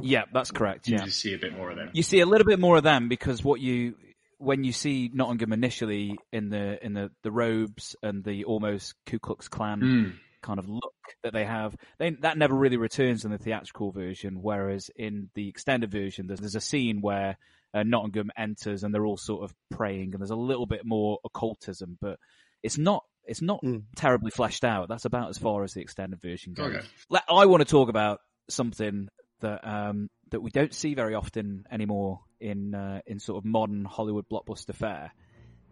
Yeah, 0.00 0.22
that's 0.32 0.50
correct. 0.50 0.88
You 0.88 0.96
Yeah. 0.96 1.04
just 1.04 1.20
see 1.20 1.34
a 1.34 1.38
bit 1.38 1.56
more 1.56 1.70
of 1.70 1.76
them. 1.76 1.90
You 1.92 2.02
see 2.02 2.20
a 2.20 2.26
little 2.26 2.46
bit 2.46 2.58
more 2.58 2.76
of 2.76 2.82
them 2.82 3.08
because 3.08 3.44
what 3.44 3.60
you 3.60 3.94
when 4.38 4.64
you 4.64 4.72
see 4.72 5.08
Nottingham 5.14 5.52
initially 5.52 6.18
in 6.32 6.48
the 6.48 6.84
in 6.84 6.94
the, 6.94 7.10
the 7.22 7.30
robes 7.30 7.94
and 8.02 8.24
the 8.24 8.44
almost 8.44 8.94
Ku 9.06 9.18
Klux 9.20 9.48
Klan 9.48 9.80
Mm. 9.80 10.12
kind 10.42 10.58
of 10.58 10.68
look 10.68 10.94
that 11.22 11.32
they 11.32 11.44
have, 11.44 11.76
they, 11.98 12.10
that 12.22 12.36
never 12.36 12.54
really 12.54 12.76
returns 12.76 13.24
in 13.24 13.30
the 13.30 13.38
theatrical 13.38 13.92
version. 13.92 14.42
Whereas 14.42 14.90
in 14.96 15.30
the 15.34 15.48
extended 15.48 15.92
version, 15.92 16.26
there's, 16.26 16.40
there's 16.40 16.56
a 16.56 16.60
scene 16.60 17.00
where 17.00 17.36
uh, 17.72 17.84
Nottingham 17.84 18.32
enters 18.36 18.82
and 18.82 18.92
they're 18.92 19.06
all 19.06 19.16
sort 19.16 19.44
of 19.44 19.54
praying, 19.70 20.10
and 20.12 20.20
there's 20.20 20.30
a 20.30 20.36
little 20.36 20.66
bit 20.66 20.84
more 20.84 21.18
occultism, 21.24 21.96
but 22.00 22.18
it's 22.64 22.78
not 22.78 23.04
it's 23.24 23.42
not 23.42 23.62
Mm. 23.62 23.84
terribly 23.94 24.32
fleshed 24.32 24.64
out. 24.64 24.88
That's 24.88 25.04
about 25.04 25.28
as 25.28 25.38
far 25.38 25.62
as 25.62 25.74
the 25.74 25.80
extended 25.82 26.20
version 26.20 26.54
goes. 26.54 26.74
Okay. 26.74 26.86
Let- 27.10 27.22
I 27.30 27.46
want 27.46 27.60
to 27.60 27.64
talk 27.70 27.88
about 27.88 28.18
something 28.50 29.08
that 29.42 29.66
um, 29.66 30.08
that 30.30 30.40
we 30.40 30.50
don't 30.50 30.74
see 30.74 30.94
very 30.94 31.14
often 31.14 31.66
anymore 31.70 32.20
in 32.40 32.74
uh, 32.74 33.00
in 33.06 33.20
sort 33.20 33.38
of 33.38 33.44
modern 33.44 33.84
Hollywood 33.84 34.24
blockbuster 34.28 34.74
fare. 34.74 35.12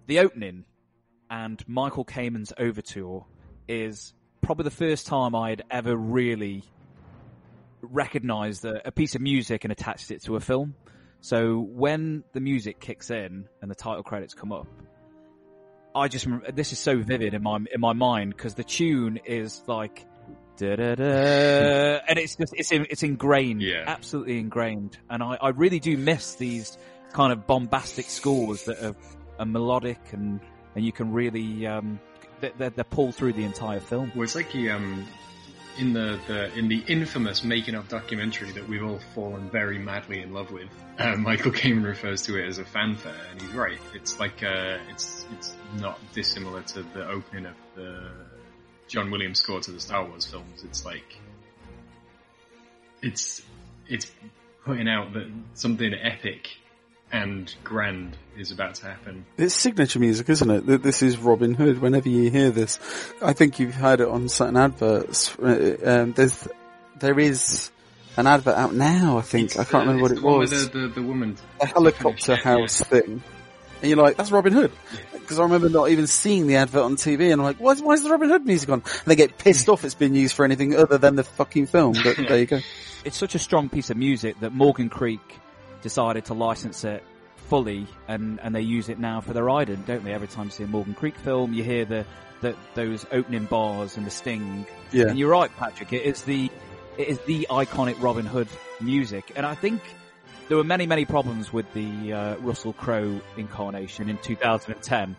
The 0.06 0.20
opening 0.20 0.64
and 1.30 1.62
Michael 1.68 2.04
Kamen's 2.04 2.52
overture 2.58 3.20
is 3.68 4.12
probably 4.40 4.64
the 4.64 4.70
first 4.70 5.06
time 5.06 5.34
I'd 5.34 5.62
ever 5.70 5.96
really 5.96 6.64
recognized 7.82 8.64
a, 8.64 8.88
a 8.88 8.92
piece 8.92 9.14
of 9.14 9.20
music 9.20 9.64
and 9.64 9.72
attached 9.72 10.10
it 10.10 10.22
to 10.24 10.36
a 10.36 10.40
film. 10.40 10.74
So 11.20 11.58
when 11.58 12.24
the 12.32 12.40
music 12.40 12.80
kicks 12.80 13.10
in 13.10 13.48
and 13.62 13.70
the 13.70 13.74
title 13.74 14.02
credits 14.02 14.34
come 14.34 14.52
up, 14.52 14.66
I 15.94 16.08
just 16.08 16.26
this 16.54 16.72
is 16.72 16.78
so 16.78 16.98
vivid 16.98 17.34
in 17.34 17.42
my 17.42 17.58
in 17.72 17.80
my 17.80 17.92
mind 17.92 18.36
because 18.36 18.54
the 18.54 18.64
tune 18.64 19.20
is 19.24 19.62
like 19.66 20.06
and 20.60 22.18
it's 22.18 22.36
just 22.36 22.54
it's 22.56 22.72
in- 22.72 22.86
it's 22.90 23.02
ingrained, 23.02 23.62
Yeah. 23.62 23.84
absolutely 23.86 24.38
ingrained. 24.38 24.98
And 25.08 25.22
I, 25.22 25.38
I 25.40 25.48
really 25.50 25.80
do 25.80 25.96
miss 25.96 26.34
these 26.34 26.76
kind 27.12 27.32
of 27.32 27.46
bombastic 27.46 28.06
scores 28.06 28.64
that 28.64 28.82
are, 28.84 28.94
are 29.38 29.46
melodic 29.46 29.98
and 30.12 30.40
and 30.76 30.84
you 30.84 30.92
can 30.92 31.12
really 31.12 31.66
um 31.66 31.98
they 32.40 32.52
they're, 32.58 32.70
they're 32.70 32.84
pulled 32.84 33.14
through 33.14 33.32
the 33.34 33.44
entire 33.44 33.80
film. 33.80 34.12
Well, 34.14 34.24
it's 34.24 34.34
like 34.34 34.50
he, 34.50 34.70
um, 34.70 35.06
in 35.78 35.92
the, 35.92 36.18
the 36.26 36.52
in 36.58 36.68
the 36.68 36.82
infamous 36.88 37.42
making 37.44 37.74
of 37.74 37.88
documentary 37.88 38.50
that 38.52 38.68
we've 38.68 38.82
all 38.84 39.00
fallen 39.14 39.48
very 39.50 39.78
madly 39.78 40.20
in 40.22 40.32
love 40.32 40.50
with. 40.50 40.68
Uh, 40.98 41.16
Michael 41.18 41.52
Kamen 41.52 41.84
refers 41.84 42.22
to 42.22 42.36
it 42.36 42.46
as 42.46 42.58
a 42.58 42.64
fanfare, 42.64 43.14
and 43.30 43.40
he's 43.40 43.52
right. 43.52 43.78
It's 43.94 44.18
like 44.20 44.42
uh, 44.42 44.78
it's 44.90 45.26
it's 45.36 45.54
not 45.78 45.98
dissimilar 46.12 46.62
to 46.62 46.82
the 46.82 47.08
opening 47.08 47.46
of 47.46 47.54
the 47.76 48.10
John 48.90 49.10
Williams 49.10 49.38
score 49.38 49.60
to 49.60 49.70
the 49.70 49.78
Star 49.80 50.04
Wars 50.04 50.26
films. 50.26 50.64
It's 50.64 50.84
like 50.84 51.16
it's 53.02 53.40
it's 53.88 54.10
putting 54.64 54.88
out 54.88 55.12
that 55.14 55.30
something 55.54 55.94
epic 55.94 56.48
and 57.12 57.52
grand 57.64 58.16
is 58.36 58.50
about 58.50 58.74
to 58.76 58.86
happen. 58.86 59.24
It's 59.36 59.54
signature 59.54 59.98
music, 59.98 60.28
isn't 60.28 60.50
it? 60.50 60.66
Th- 60.66 60.80
This 60.82 61.02
is 61.02 61.16
Robin 61.18 61.54
Hood. 61.54 61.80
Whenever 61.80 62.08
you 62.08 62.30
hear 62.30 62.50
this, 62.50 62.78
I 63.22 63.32
think 63.32 63.58
you've 63.58 63.74
heard 63.74 64.00
it 64.00 64.08
on 64.08 64.28
certain 64.28 64.56
adverts. 64.56 65.36
Uh, 65.38 65.76
Um, 65.84 66.12
there's, 66.12 66.46
there 67.00 67.18
is 67.18 67.70
an 68.16 68.26
advert 68.28 68.56
out 68.56 68.74
now. 68.74 69.18
I 69.18 69.22
think 69.22 69.46
It's 69.52 69.58
I 69.58 69.64
can't 69.64 69.86
the- 69.86 69.92
remember 69.94 70.02
what 70.02 70.12
it 70.12 70.20
the 70.20 70.26
was. 70.26 70.68
The, 70.70 70.78
the, 70.80 70.88
the 70.88 71.02
woman. 71.02 71.36
a 71.60 71.66
helicopter 71.66 72.32
Yeah. 72.32 72.38
house 72.38 72.80
thing, 72.80 73.22
and 73.82 73.88
you're 73.88 73.98
like, 73.98 74.16
"That's 74.16 74.30
Robin 74.30 74.52
Hood." 74.52 74.72
Because 75.30 75.38
I 75.38 75.44
remember 75.44 75.68
not 75.68 75.90
even 75.90 76.08
seeing 76.08 76.48
the 76.48 76.56
advert 76.56 76.82
on 76.82 76.96
TV, 76.96 77.30
and 77.30 77.40
I'm 77.40 77.44
like, 77.44 77.58
"Why, 77.58 77.76
why 77.76 77.94
is 77.94 78.02
the 78.02 78.10
Robin 78.10 78.28
Hood 78.28 78.44
music 78.44 78.68
on?" 78.68 78.82
And 78.82 79.04
they 79.06 79.14
get 79.14 79.38
pissed 79.38 79.68
off 79.68 79.84
it's 79.84 79.94
been 79.94 80.16
used 80.16 80.34
for 80.34 80.44
anything 80.44 80.74
other 80.74 80.98
than 80.98 81.14
the 81.14 81.22
fucking 81.22 81.66
film. 81.66 81.94
But 82.02 82.16
there 82.28 82.36
you 82.40 82.46
go. 82.46 82.58
it's 83.04 83.16
such 83.16 83.36
a 83.36 83.38
strong 83.38 83.68
piece 83.68 83.90
of 83.90 83.96
music 83.96 84.40
that 84.40 84.52
Morgan 84.52 84.88
Creek 84.88 85.20
decided 85.82 86.24
to 86.24 86.34
license 86.34 86.82
it 86.82 87.04
fully, 87.36 87.86
and, 88.08 88.40
and 88.40 88.52
they 88.52 88.60
use 88.60 88.88
it 88.88 88.98
now 88.98 89.20
for 89.20 89.32
their 89.32 89.44
ident, 89.44 89.86
don't 89.86 90.02
they? 90.02 90.12
Every 90.12 90.26
time 90.26 90.46
you 90.46 90.50
see 90.50 90.64
a 90.64 90.66
Morgan 90.66 90.94
Creek 90.94 91.16
film, 91.16 91.52
you 91.52 91.62
hear 91.62 91.84
the, 91.84 92.04
the 92.40 92.56
those 92.74 93.06
opening 93.12 93.44
bars 93.44 93.96
and 93.96 94.04
the 94.04 94.10
sting. 94.10 94.66
Yeah. 94.90 95.06
And 95.06 95.16
you're 95.16 95.30
right, 95.30 95.56
Patrick. 95.58 95.92
It 95.92 96.02
is 96.02 96.22
the 96.22 96.50
it 96.98 97.06
is 97.06 97.20
the 97.20 97.46
iconic 97.50 98.02
Robin 98.02 98.26
Hood 98.26 98.48
music, 98.80 99.30
and 99.36 99.46
I 99.46 99.54
think 99.54 99.80
there 100.50 100.56
were 100.58 100.64
many 100.64 100.84
many 100.84 101.04
problems 101.04 101.52
with 101.52 101.72
the 101.74 102.12
uh, 102.12 102.36
Russell 102.38 102.72
Crowe 102.72 103.20
incarnation 103.36 104.10
in 104.10 104.18
2010. 104.18 105.14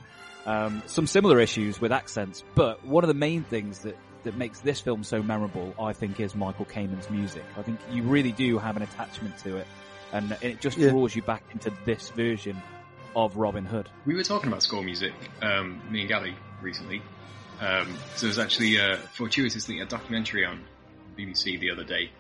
Um, 0.46 0.84
some 0.88 1.08
similar 1.08 1.40
issues 1.40 1.80
with 1.80 1.92
accents, 1.94 2.44
but 2.54 2.84
one 2.86 3.04
of 3.06 3.08
the 3.08 3.14
main 3.14 3.44
things 3.44 3.80
that 3.80 3.96
that 4.24 4.36
makes 4.36 4.60
this 4.60 4.82
film 4.82 5.04
so 5.06 5.24
memorable, 5.24 5.74
I 5.80 5.94
think, 5.94 6.20
is 6.20 6.36
Michael 6.36 6.66
Kamen's 6.66 7.10
music. 7.10 7.44
I 7.58 7.62
think 7.62 7.80
you 7.92 8.04
really 8.04 8.34
do 8.34 8.58
have 8.60 8.76
an 8.76 8.84
attachment 8.84 9.38
to 9.40 9.56
it, 9.58 9.68
and 10.12 10.38
it 10.42 10.60
just 10.60 10.78
Yeah. 10.78 10.90
draws 10.90 11.16
you 11.16 11.22
back 11.22 11.44
into 11.54 11.72
this 11.86 12.10
version 12.10 12.62
of 13.16 13.38
Robin 13.38 13.64
Hood. 13.66 13.90
We 14.06 14.14
were 14.16 14.24
talking 14.24 14.50
about 14.50 14.64
score 14.64 14.84
music, 14.84 15.14
um, 15.42 15.82
me 15.90 16.02
and 16.02 16.10
Gali, 16.10 16.34
recently. 16.62 17.02
Um, 17.62 17.88
so 18.16 18.22
there 18.22 18.28
was 18.30 18.40
actually, 18.40 18.80
uh, 18.80 18.98
fortuitously, 19.14 19.80
a 19.80 19.86
documentary 19.86 20.46
on 20.46 20.66
BBC 21.18 21.58
the 21.58 21.72
other 21.72 21.84
day, 21.84 22.12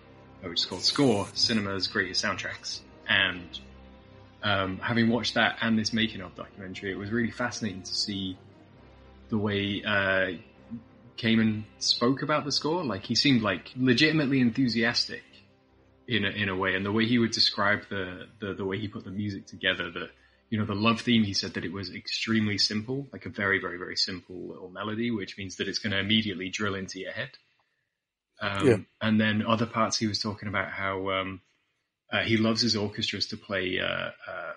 uh, 0.43 0.47
which 0.49 0.61
is 0.61 0.65
called 0.65 0.83
Score, 0.83 1.27
Cinema's 1.33 1.87
Greatest 1.87 2.23
Soundtracks. 2.23 2.79
And 3.11 3.59
um, 4.41 4.77
having 4.79 5.09
watched 5.09 5.33
that 5.33 5.57
and 5.61 5.77
this 5.77 5.91
making 5.91 6.21
of 6.21 6.33
documentary, 6.35 6.91
it 6.91 6.97
was 6.97 7.11
really 7.11 7.31
fascinating 7.31 7.83
to 7.83 7.93
see 7.93 8.37
the 9.27 9.37
way 9.37 9.83
uh, 9.85 10.27
Kamen 11.17 11.63
spoke 11.79 12.21
about 12.21 12.45
the 12.45 12.51
score. 12.51 12.85
Like, 12.85 13.03
he 13.05 13.15
seemed 13.15 13.41
like 13.41 13.71
legitimately 13.75 14.39
enthusiastic 14.39 15.23
in 16.07 16.23
a, 16.23 16.29
in 16.29 16.47
a 16.47 16.55
way, 16.55 16.75
and 16.75 16.85
the 16.85 16.91
way 16.91 17.05
he 17.05 17.17
would 17.19 17.31
describe 17.31 17.81
the, 17.89 18.27
the, 18.39 18.53
the 18.53 18.65
way 18.65 18.79
he 18.79 18.87
put 18.87 19.03
the 19.03 19.11
music 19.11 19.45
together, 19.45 19.91
the, 19.91 20.09
you 20.49 20.57
know, 20.57 20.65
the 20.65 20.75
love 20.87 21.01
theme, 21.01 21.23
he 21.23 21.33
said 21.33 21.53
that 21.55 21.65
it 21.65 21.73
was 21.73 21.93
extremely 21.93 22.57
simple, 22.57 23.07
like 23.13 23.25
a 23.25 23.29
very, 23.29 23.59
very, 23.59 23.77
very 23.77 23.97
simple 23.97 24.47
little 24.47 24.69
melody, 24.69 25.11
which 25.11 25.37
means 25.37 25.57
that 25.57 25.67
it's 25.67 25.79
going 25.79 25.91
to 25.91 25.99
immediately 25.99 26.49
drill 26.49 26.75
into 26.75 26.99
your 26.99 27.11
head. 27.11 27.31
Um, 28.41 28.67
Yeah. 28.67 28.77
And 29.01 29.19
then 29.19 29.45
other 29.45 29.65
parts, 29.65 29.97
he 29.97 30.07
was 30.07 30.19
talking 30.19 30.49
about 30.49 30.69
how 30.71 31.09
um, 31.11 31.41
uh, 32.11 32.23
he 32.23 32.37
loves 32.37 32.61
his 32.61 32.75
orchestras 32.75 33.27
to 33.27 33.37
play 33.37 33.79
uh, 33.79 34.09
uh, 34.29 34.53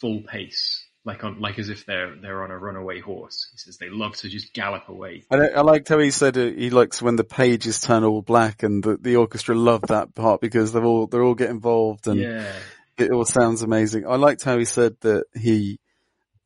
full 0.00 0.22
pace, 0.22 0.86
like 1.04 1.24
on, 1.24 1.40
like 1.40 1.58
as 1.58 1.68
if 1.68 1.86
they're 1.86 2.14
they're 2.16 2.42
on 2.42 2.50
a 2.50 2.58
runaway 2.58 3.00
horse. 3.00 3.48
He 3.52 3.58
says 3.58 3.78
they 3.78 3.88
love 3.88 4.16
to 4.16 4.28
just 4.28 4.52
gallop 4.52 4.88
away. 4.88 5.24
I, 5.30 5.36
I 5.48 5.60
liked 5.62 5.88
how 5.88 5.98
he 5.98 6.10
said 6.10 6.36
uh, 6.36 6.46
he 6.46 6.70
likes 6.70 7.00
when 7.00 7.16
the 7.16 7.24
pages 7.24 7.80
turn 7.80 8.04
all 8.04 8.22
black, 8.22 8.62
and 8.62 8.82
the, 8.82 8.96
the 8.96 9.16
orchestra 9.16 9.54
love 9.54 9.82
that 9.88 10.14
part 10.14 10.40
because 10.40 10.72
they're 10.72 10.84
all 10.84 11.06
they're 11.06 11.24
all 11.24 11.34
get 11.34 11.50
involved, 11.50 12.06
and 12.08 12.20
Yeah, 12.20 12.52
it 12.98 13.10
all 13.10 13.24
sounds 13.24 13.62
amazing. 13.62 14.06
I 14.06 14.16
liked 14.16 14.44
how 14.44 14.58
he 14.58 14.64
said 14.64 14.96
that 15.00 15.24
he 15.34 15.78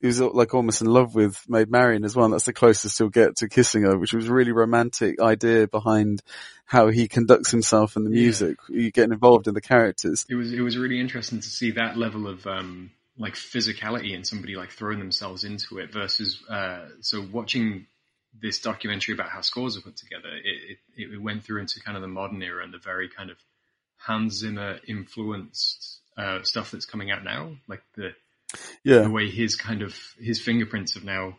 he 0.03 0.09
was 0.09 0.21
like 0.21 0.53
almost 0.53 0.83
in 0.83 0.89
love 0.89 1.15
with 1.15 1.43
Maid 1.49 1.71
Marian 1.71 2.05
as 2.05 2.15
well. 2.15 2.29
That's 2.29 2.45
the 2.45 2.53
closest 2.53 2.99
he'll 2.99 3.09
get 3.09 3.37
to 3.37 3.49
kissing 3.49 3.83
her, 3.85 3.97
which 3.97 4.13
was 4.13 4.29
a 4.29 4.35
really 4.35 4.53
romantic 4.53 5.19
idea 5.21 5.67
behind 5.69 6.23
how 6.67 6.89
he 6.89 7.09
conducts 7.09 7.51
himself 7.51 7.97
in 7.97 8.05
the 8.05 8.11
Yeah. 8.11 8.23
music. 8.25 8.57
You 8.69 8.91
getting 8.91 9.13
involved 9.13 9.47
in 9.49 9.55
the 9.55 9.61
characters. 9.61 10.27
it 10.29 10.35
was 10.35 10.53
it 10.53 10.61
was 10.61 10.77
really 10.77 11.01
interesting 11.01 11.41
to 11.41 11.49
see 11.49 11.71
that 11.71 11.97
level 11.97 12.27
of 12.27 12.47
um, 12.47 12.91
like 13.17 13.35
physicality 13.35 14.15
and 14.15 14.27
somebody 14.27 14.57
like 14.57 14.71
throwing 14.73 14.99
themselves 14.99 15.45
into 15.45 15.79
it 15.79 15.93
versus 15.93 16.43
uh, 16.51 16.87
so 17.01 17.25
watching 17.33 17.87
this 18.41 18.59
documentary 18.61 19.15
about 19.15 19.29
how 19.29 19.41
scores 19.41 19.77
are 19.77 19.83
put 19.83 19.97
together. 19.97 20.31
It, 20.45 20.79
it 20.97 21.13
it 21.15 21.23
went 21.23 21.45
through 21.45 21.61
into 21.61 21.81
kind 21.81 21.97
of 21.97 22.03
the 22.03 22.09
modern 22.09 22.43
era 22.43 22.65
and 22.65 22.75
the 22.75 22.79
very 22.79 23.09
kind 23.09 23.31
of 23.31 23.37
Hans 23.99 24.35
Zimmer 24.35 24.81
influenced 24.89 26.01
uh, 26.17 26.43
stuff 26.43 26.71
that's 26.73 26.87
coming 26.87 27.11
out 27.11 27.23
now, 27.25 27.53
like 27.69 27.83
the 27.95 28.11
Yeah. 28.85 29.03
the 29.03 29.11
way 29.11 29.31
his 29.31 29.57
kind 29.57 29.83
of 29.83 29.97
his 30.19 30.41
fingerprints 30.41 30.95
have 30.95 31.05
now 31.05 31.37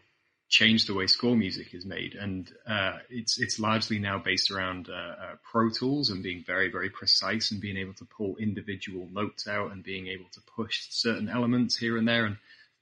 changed 0.54 0.88
the 0.88 0.94
way 0.94 1.08
score 1.08 1.36
music 1.36 1.74
is 1.74 1.84
made, 1.84 2.14
and 2.14 2.50
uh, 2.68 3.00
it's 3.10 3.40
it's 3.40 3.60
largely 3.60 3.98
now 3.98 4.20
based 4.20 4.52
around 4.52 4.88
uh, 4.88 4.94
uh, 4.94 5.36
Pro 5.52 5.70
Tools 5.72 6.12
and 6.12 6.22
being 6.22 6.44
very 6.46 6.70
very 6.70 6.92
precise 6.92 7.52
and 7.52 7.60
being 7.60 7.78
able 7.78 7.96
to 7.96 8.06
pull 8.06 8.38
individual 8.38 9.10
notes 9.12 9.48
out 9.48 9.72
and 9.72 9.84
being 9.84 10.08
able 10.08 10.30
to 10.34 10.42
push 10.56 10.88
certain 10.92 11.28
elements 11.28 11.76
here 11.76 11.98
and 11.98 12.08
there. 12.08 12.26
And 12.26 12.38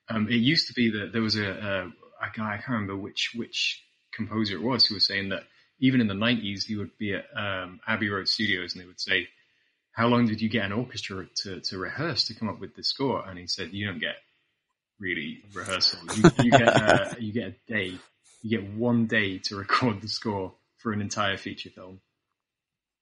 um, 0.09 0.27
it 0.27 0.35
used 0.35 0.67
to 0.67 0.73
be 0.73 0.91
that 0.91 1.13
there 1.13 1.21
was 1.21 1.37
a, 1.37 1.91
a, 2.21 2.27
guy 2.35 2.53
I 2.53 2.57
can't 2.57 2.69
remember 2.69 2.97
which 2.97 3.31
which 3.35 3.81
composer 4.11 4.55
it 4.55 4.61
was 4.61 4.85
who 4.85 4.95
was 4.95 5.07
saying 5.07 5.29
that 5.29 5.43
even 5.79 6.01
in 6.01 6.07
the 6.07 6.13
nineties 6.13 6.65
he 6.65 6.75
would 6.75 6.97
be 6.97 7.13
at 7.13 7.25
um, 7.35 7.79
Abbey 7.87 8.09
Road 8.09 8.27
Studios 8.27 8.73
and 8.73 8.83
they 8.83 8.87
would 8.87 8.99
say. 8.99 9.27
How 9.91 10.07
long 10.07 10.25
did 10.25 10.41
you 10.41 10.49
get 10.49 10.65
an 10.65 10.71
orchestra 10.71 11.25
to, 11.43 11.59
to 11.61 11.77
rehearse 11.77 12.27
to 12.27 12.33
come 12.33 12.49
up 12.49 12.59
with 12.59 12.75
the 12.75 12.83
score? 12.83 13.27
And 13.27 13.37
he 13.37 13.47
said, 13.47 13.73
you 13.73 13.87
don't 13.87 13.99
get 13.99 14.15
really 14.99 15.43
rehearsal. 15.53 15.99
You, 16.15 16.31
you 16.37 16.51
get 16.51 16.67
a, 16.67 17.15
you 17.19 17.33
get 17.33 17.47
a 17.47 17.71
day, 17.71 17.97
you 18.41 18.59
get 18.59 18.69
one 18.73 19.07
day 19.07 19.39
to 19.39 19.55
record 19.55 20.01
the 20.01 20.07
score 20.07 20.53
for 20.77 20.93
an 20.93 21.01
entire 21.01 21.37
feature 21.37 21.69
film. 21.69 21.99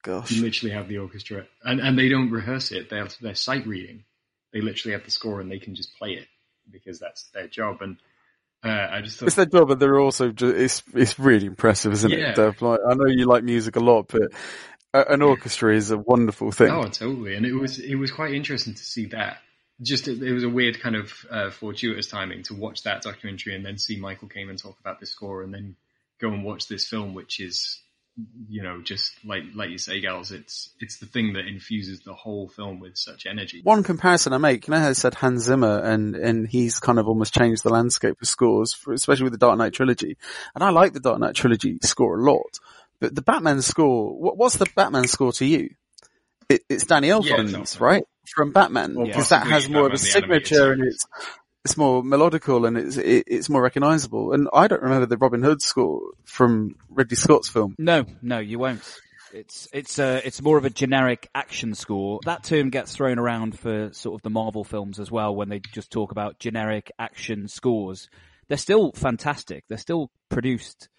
Gosh. 0.02 0.32
You 0.32 0.42
literally 0.42 0.74
have 0.74 0.88
the 0.88 1.00
orchestra, 1.00 1.46
and 1.62 1.82
and 1.82 2.00
they 2.00 2.08
don't 2.08 2.32
rehearse 2.32 2.72
it. 2.72 2.90
They're 2.90 3.10
they're 3.22 3.36
sight 3.36 3.68
reading. 3.68 4.06
They 4.54 4.62
literally 4.62 4.94
have 4.94 5.04
the 5.04 5.12
score 5.12 5.42
and 5.42 5.52
they 5.52 5.60
can 5.60 5.76
just 5.76 5.98
play 5.98 6.12
it 6.12 6.28
because 6.72 7.00
that's 7.00 7.24
their 7.34 7.48
job. 7.48 7.82
And 7.82 7.98
uh, 8.64 8.88
I 8.92 9.02
just 9.02 9.20
thought, 9.20 9.28
It's 9.28 9.36
their 9.36 9.46
job, 9.46 9.68
but 9.68 9.80
they're 9.80 10.00
also 10.00 10.32
just, 10.32 10.56
it's, 10.56 10.84
it's 10.94 11.20
really 11.20 11.48
impressive, 11.48 11.92
isn't 11.94 12.12
Yeah. 12.12 12.32
it, 12.32 12.62
Like, 12.62 12.80
I 12.90 12.94
know 12.96 13.06
you 13.08 13.26
like 13.26 13.44
music 13.44 13.76
a 13.76 13.80
lot, 13.80 14.08
but 14.08 14.32
an 14.94 15.22
orchestra 15.22 15.76
is 15.76 15.92
a 15.92 15.98
wonderful 15.98 16.52
thing. 16.52 16.70
oh, 16.72 16.84
totally. 16.84 17.36
And 17.36 17.46
it 17.46 17.54
was 17.54 17.80
it 17.80 17.96
was 17.96 18.12
quite 18.12 18.34
interesting 18.34 18.74
to 18.74 18.84
see 18.84 19.08
that. 19.08 19.38
Just 19.82 20.08
it, 20.08 20.22
it 20.22 20.34
was 20.34 20.44
a 20.44 20.50
weird 20.50 20.80
kind 20.82 20.96
of 20.96 21.14
uh, 21.30 21.52
fortuitous 21.52 22.08
timing 22.08 22.44
to 22.44 22.54
watch 22.54 22.84
that 22.84 23.02
documentary 23.02 23.56
and 23.56 23.66
then 23.66 23.78
see 23.78 23.98
Michael 23.98 24.28
Kamen 24.28 24.62
talk 24.62 24.78
about 24.80 25.00
the 25.00 25.06
score 25.06 25.42
and 25.42 25.54
then 25.54 25.76
go 26.20 26.30
and 26.30 26.44
watch 26.44 26.68
this 26.68 26.88
film, 26.88 27.14
which 27.14 27.40
is 27.40 27.80
you 28.50 28.62
know 28.62 28.82
just 28.82 29.14
like 29.24 29.44
like 29.54 29.70
you 29.70 29.78
say, 29.78 30.02
gals. 30.02 30.32
It's 30.32 30.72
it's 30.80 30.98
the 30.98 31.06
thing 31.06 31.34
that 31.34 31.48
infuses 31.48 32.02
the 32.02 32.14
whole 32.14 32.50
film 32.50 32.80
with 32.80 32.98
such 32.98 33.26
energy. 33.26 33.62
One 33.64 33.84
comparison 33.84 34.34
I 34.34 34.38
make, 34.38 34.68
you 34.68 34.74
know 34.74 34.80
how 34.80 34.90
I 34.90 34.94
said 34.94 35.14
Hans 35.14 35.44
Zimmer 35.44 35.80
and, 35.80 36.16
and 36.16 36.48
he's 36.48 36.80
kind 36.80 37.00
of 37.00 37.08
almost 37.08 37.34
changed 37.34 37.64
the 37.64 37.70
landscape 37.70 38.18
of 38.22 38.28
scores, 38.28 38.74
for, 38.74 38.92
especially 38.92 39.26
with 39.26 39.34
the 39.34 39.40
Dark 39.40 39.58
Knight 39.58 39.74
trilogy. 39.74 40.18
And 40.56 40.64
I 40.64 40.72
like 40.72 40.94
the 40.94 41.00
Dark 41.00 41.20
Knight 41.20 41.36
trilogy 41.36 41.78
score 41.84 42.20
a 42.20 42.24
lot. 42.24 42.60
But 43.00 43.16
the 43.16 43.22
Batman 43.22 43.62
score, 43.62 44.20
what, 44.20 44.38
what's 44.38 44.58
the 44.58 44.68
Batman 44.76 45.08
score 45.08 45.32
to 45.34 45.46
you? 45.46 45.70
It, 46.50 46.62
it's 46.70 46.86
Danny 46.86 47.08
Yeah, 47.10 47.18
it's 47.20 47.30
Elfman's, 47.30 47.54
Elfman. 47.78 47.80
right? 47.82 48.04
From 48.36 48.52
Batman. 48.52 48.96
Or 48.98 49.06
Because 49.06 49.30
that 49.30 49.48
has 49.48 49.70
more 49.70 49.88
of 49.88 49.94
a 49.94 49.96
Batman 49.96 50.12
the 50.12 50.18
Animated 50.18 50.48
signature 50.48 50.72
and 50.74 50.80
Series. 50.82 50.94
it's, 50.96 51.06
it's 51.66 51.78
more 51.78 52.02
melodical 52.04 52.68
and 52.68 52.78
it's, 52.78 52.98
it, 52.98 53.24
it's 53.28 53.50
more 53.50 53.62
recognizable. 53.62 54.34
And 54.34 54.48
I 54.54 54.68
don't 54.68 54.82
remember 54.82 55.06
the 55.06 55.18
Robin 55.18 55.42
Hood 55.44 55.62
score 55.62 56.02
from 56.26 56.76
Ridley 56.90 57.16
Scott's 57.18 57.50
film. 57.50 57.76
No, 57.78 58.06
no, 58.22 58.40
you 58.40 58.60
won't. 58.60 58.82
It's 59.32 59.68
it's 59.72 60.00
uh, 60.00 60.22
it's 60.26 60.42
more 60.42 60.58
of 60.58 60.66
a 60.66 60.72
generic 60.72 61.30
action 61.36 61.76
score. 61.76 62.20
That 62.26 62.44
term 62.44 62.72
gets 62.72 62.96
thrown 62.96 63.20
around 63.20 63.60
for 63.60 63.94
sort 63.94 64.16
of 64.16 64.24
the 64.24 64.32
Marvel 64.32 64.64
films 64.64 65.00
as 65.00 65.12
well 65.12 65.36
when 65.36 65.50
they 65.50 65.60
just 65.72 65.92
talk 65.92 66.12
about 66.12 66.40
generic 66.40 66.92
action 66.98 67.48
scores. 67.48 68.10
They're 68.48 68.58
still 68.58 68.92
fantastic. 68.94 69.66
They're 69.70 69.78
still 69.78 70.10
produced, 70.30 70.90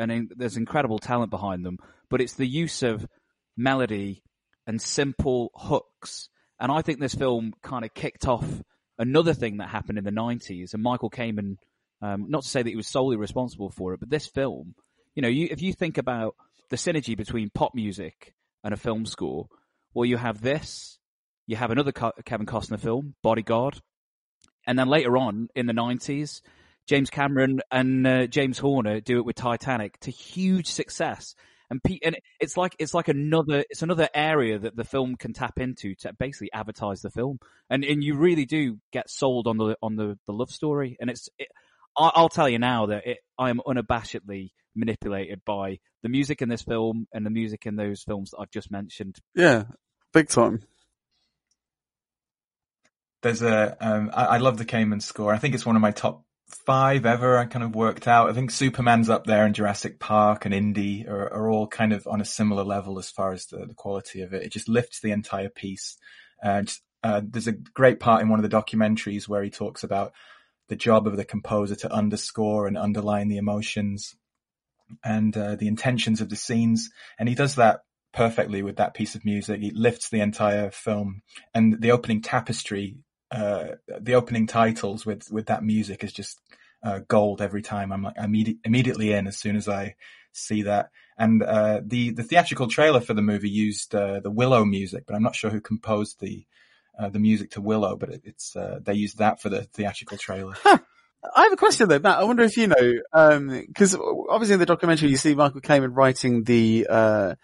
and 0.00 0.32
there's 0.34 0.56
incredible 0.56 0.98
talent 0.98 1.30
behind 1.30 1.64
them. 1.64 1.78
But 2.08 2.20
it's 2.20 2.34
the 2.34 2.46
use 2.46 2.82
of 2.82 3.06
melody 3.56 4.22
and 4.66 4.80
simple 4.80 5.50
hooks. 5.54 6.28
And 6.58 6.72
I 6.72 6.82
think 6.82 7.00
this 7.00 7.14
film 7.14 7.52
kind 7.62 7.84
of 7.84 7.94
kicked 7.94 8.26
off 8.26 8.46
another 8.98 9.34
thing 9.34 9.58
that 9.58 9.68
happened 9.68 9.98
in 9.98 10.04
the 10.04 10.10
90s. 10.10 10.72
And 10.74 10.82
Michael 10.82 11.10
Kamen, 11.10 11.56
um, 12.02 12.26
not 12.28 12.42
to 12.42 12.48
say 12.48 12.62
that 12.62 12.68
he 12.68 12.76
was 12.76 12.88
solely 12.88 13.16
responsible 13.16 13.70
for 13.70 13.94
it, 13.94 14.00
but 14.00 14.10
this 14.10 14.26
film, 14.26 14.74
you 15.14 15.22
know, 15.22 15.28
you, 15.28 15.48
if 15.50 15.62
you 15.62 15.72
think 15.72 15.98
about 15.98 16.34
the 16.70 16.76
synergy 16.76 17.16
between 17.16 17.50
pop 17.50 17.74
music 17.74 18.34
and 18.64 18.72
a 18.72 18.78
film 18.78 19.06
score, 19.06 19.48
well, 19.92 20.06
you 20.06 20.16
have 20.16 20.40
this, 20.40 20.98
you 21.46 21.56
have 21.56 21.70
another 21.70 21.92
Kevin 21.92 22.46
Costner 22.46 22.78
film, 22.78 23.14
Bodyguard, 23.22 23.80
and 24.66 24.78
then 24.78 24.88
later 24.88 25.16
on 25.16 25.48
in 25.54 25.66
the 25.66 25.72
90s, 25.72 26.42
James 26.90 27.08
Cameron 27.08 27.60
and 27.70 28.04
uh, 28.04 28.26
James 28.26 28.58
Horner 28.58 29.00
do 29.00 29.18
it 29.18 29.24
with 29.24 29.36
Titanic 29.36 29.96
to 30.00 30.10
huge 30.10 30.66
success. 30.66 31.36
And, 31.70 31.80
pe- 31.80 32.00
and 32.02 32.16
it's 32.40 32.56
like 32.56 32.74
it's 32.80 32.94
like 32.94 33.06
another 33.06 33.64
it's 33.70 33.82
another 33.82 34.08
area 34.12 34.58
that 34.58 34.74
the 34.74 34.82
film 34.82 35.14
can 35.14 35.32
tap 35.32 35.60
into 35.60 35.94
to 36.00 36.12
basically 36.18 36.50
advertise 36.52 37.00
the 37.00 37.10
film, 37.10 37.38
and 37.70 37.84
and 37.84 38.02
you 38.02 38.16
really 38.16 38.44
do 38.44 38.78
get 38.92 39.08
sold 39.08 39.46
on 39.46 39.56
the 39.56 39.76
on 39.80 39.94
the, 39.94 40.18
the 40.26 40.32
love 40.32 40.50
story. 40.50 40.96
And 41.00 41.08
it's 41.08 41.28
it, 41.38 41.46
I- 41.96 42.10
I'll 42.12 42.28
tell 42.28 42.48
you 42.48 42.58
now 42.58 42.86
that 42.86 43.06
it, 43.06 43.18
I 43.38 43.50
am 43.50 43.60
unabashedly 43.64 44.50
manipulated 44.74 45.42
by 45.46 45.78
the 46.02 46.08
music 46.08 46.42
in 46.42 46.48
this 46.48 46.62
film 46.62 47.06
and 47.14 47.24
the 47.24 47.30
music 47.30 47.66
in 47.66 47.76
those 47.76 48.02
films 48.02 48.32
that 48.32 48.38
I've 48.40 48.50
just 48.50 48.72
mentioned. 48.72 49.16
Yeah. 49.36 49.66
Big 50.12 50.28
time. 50.28 50.62
There's 53.22 53.42
a, 53.42 53.76
um, 53.80 54.10
I, 54.12 54.24
I 54.24 54.36
love 54.38 54.56
the 54.56 54.64
Kamen 54.64 55.00
score. 55.00 55.32
I 55.32 55.38
think 55.38 55.54
it's 55.54 55.66
one 55.66 55.76
of 55.76 55.82
my 55.82 55.92
top 55.92 56.24
five 56.50 57.06
ever. 57.06 57.38
I 57.38 57.46
kind 57.46 57.64
of 57.64 57.74
worked 57.74 58.06
out. 58.08 58.30
I 58.30 58.32
think 58.32 58.50
Superman's 58.50 59.08
up 59.08 59.24
there 59.24 59.44
and 59.44 59.54
Jurassic 59.54 59.98
Park 59.98 60.44
and 60.44 60.54
Indy 60.54 61.06
are, 61.06 61.32
are 61.32 61.50
all 61.50 61.66
kind 61.66 61.92
of 61.92 62.06
on 62.06 62.20
a 62.20 62.24
similar 62.24 62.64
level 62.64 62.98
as 62.98 63.10
far 63.10 63.32
as 63.32 63.46
the, 63.46 63.66
the 63.66 63.74
quality 63.74 64.22
of 64.22 64.32
it. 64.32 64.42
It 64.42 64.52
just 64.52 64.68
lifts 64.68 65.00
the 65.00 65.12
entire 65.12 65.48
piece. 65.48 65.96
Uh, 66.42 66.62
uh, 67.02 67.22
there's 67.24 67.46
a 67.46 67.52
great 67.52 68.00
part 68.00 68.22
in 68.22 68.28
one 68.28 68.42
of 68.42 68.48
the 68.48 68.56
documentaries 68.56 69.28
where 69.28 69.42
he 69.42 69.50
talks 69.50 69.84
about 69.84 70.12
the 70.68 70.76
job 70.76 71.06
of 71.06 71.16
the 71.16 71.24
composer 71.24 71.74
to 71.74 71.92
underscore 71.92 72.66
and 72.66 72.78
underline 72.78 73.28
the 73.28 73.38
emotions 73.38 74.14
and 75.04 75.36
uh, 75.36 75.56
the 75.56 75.68
intentions 75.68 76.20
of 76.20 76.28
the 76.28 76.36
scenes. 76.36 76.90
And 77.18 77.28
he 77.28 77.34
does 77.34 77.56
that 77.56 77.80
perfectly 78.12 78.62
with 78.62 78.76
that 78.76 78.94
piece 78.94 79.14
of 79.14 79.24
music. 79.24 79.62
It 79.62 79.74
lifts 79.74 80.08
the 80.08 80.20
entire 80.20 80.70
film 80.70 81.22
and 81.54 81.80
the 81.80 81.92
opening 81.92 82.22
tapestry 82.22 82.96
uh, 83.30 83.76
the 84.00 84.14
opening 84.14 84.46
titles 84.46 85.06
with 85.06 85.30
with 85.30 85.46
that 85.46 85.62
music 85.62 86.02
is 86.02 86.12
just 86.12 86.40
uh, 86.82 87.00
gold 87.08 87.40
every 87.40 87.62
time. 87.62 87.92
I'm 87.92 88.02
like 88.02 88.16
immediate, 88.16 88.58
immediately 88.64 89.12
in 89.12 89.26
as 89.26 89.38
soon 89.38 89.56
as 89.56 89.68
I 89.68 89.94
see 90.32 90.62
that. 90.62 90.90
And 91.16 91.42
uh, 91.42 91.80
the 91.84 92.10
the 92.10 92.22
theatrical 92.22 92.68
trailer 92.68 93.00
for 93.00 93.14
the 93.14 93.22
movie 93.22 93.50
used 93.50 93.94
uh, 93.94 94.20
the 94.20 94.30
Willow 94.30 94.64
music, 94.64 95.04
but 95.06 95.14
I'm 95.14 95.22
not 95.22 95.36
sure 95.36 95.50
who 95.50 95.60
composed 95.60 96.20
the 96.20 96.44
uh, 96.98 97.08
the 97.08 97.18
music 97.18 97.52
to 97.52 97.60
Willow, 97.60 97.96
but 97.96 98.10
it, 98.10 98.22
it's 98.24 98.56
uh, 98.56 98.80
they 98.82 98.94
used 98.94 99.18
that 99.18 99.40
for 99.40 99.48
the 99.48 99.62
theatrical 99.62 100.18
trailer. 100.18 100.54
I 100.64 101.42
have 101.42 101.52
a 101.52 101.56
question 101.56 101.88
though, 101.88 101.98
Matt. 101.98 102.18
I 102.18 102.24
wonder 102.24 102.42
if 102.42 102.56
you 102.56 102.68
know, 102.68 103.58
because 103.66 103.94
obviously 103.94 104.54
in 104.54 104.60
the 104.60 104.66
documentary 104.66 105.10
you 105.10 105.18
see 105.18 105.34
Michael 105.34 105.60
Kamen 105.60 105.94
writing 105.94 106.44
the 106.44 106.86
uh, 106.88 107.34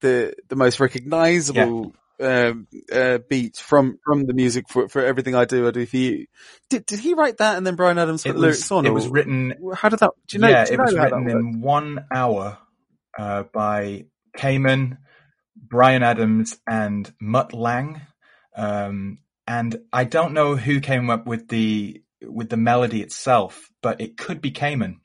the 0.00 0.34
the 0.48 0.56
most 0.56 0.80
recognizable 0.80 1.84
um, 1.86 1.92
uh, 2.20 3.18
beat 3.28 3.56
from 3.56 3.98
from 4.04 4.26
the 4.26 4.34
music 4.34 4.68
for 4.68 4.88
for 4.88 5.04
everything 5.04 5.34
I 5.34 5.44
do, 5.44 5.66
I 5.66 5.70
do 5.70 5.86
for 5.86 5.96
you. 5.96 6.26
Did 6.68 6.86
did 6.86 6.98
he 6.98 7.14
write 7.14 7.38
that 7.38 7.56
and 7.56 7.66
then 7.66 7.76
Bryan 7.76 7.98
Adams 7.98 8.22
put 8.22 8.30
It 8.30 8.38
lyrics 8.38 8.62
was, 8.62 8.72
on? 8.72 8.86
it 8.86 8.92
was 8.92 9.08
written 9.08 9.54
How 9.74 9.88
did 9.88 10.00
that? 10.00 10.10
Do 10.28 10.36
you 10.36 10.40
know? 10.42 10.48
yeah, 10.48 10.66
you 10.66 10.74
it 10.74 10.80
was 10.80 10.94
know 10.94 11.02
that 11.02 11.12
written 11.14 11.30
in 11.30 11.60
one 11.60 12.04
hour 12.12 12.58
uh, 13.18 13.44
by 13.52 14.06
Kamen, 14.36 14.98
Bryan 15.56 16.02
Adams, 16.02 16.58
and 16.68 17.12
Mutt 17.20 17.52
Lange. 17.52 18.00
Um, 18.56 19.18
and 19.46 19.80
I 19.92 20.04
don't 20.04 20.34
know 20.34 20.56
who 20.56 20.80
came 20.80 21.10
up 21.10 21.26
with 21.26 21.48
the 21.48 22.02
with 22.22 22.48
the 22.50 22.56
melody 22.56 23.02
itself, 23.02 23.70
but 23.82 24.00
it 24.00 24.16
could 24.16 24.40
be 24.40 24.52
Kamen. 24.52 24.96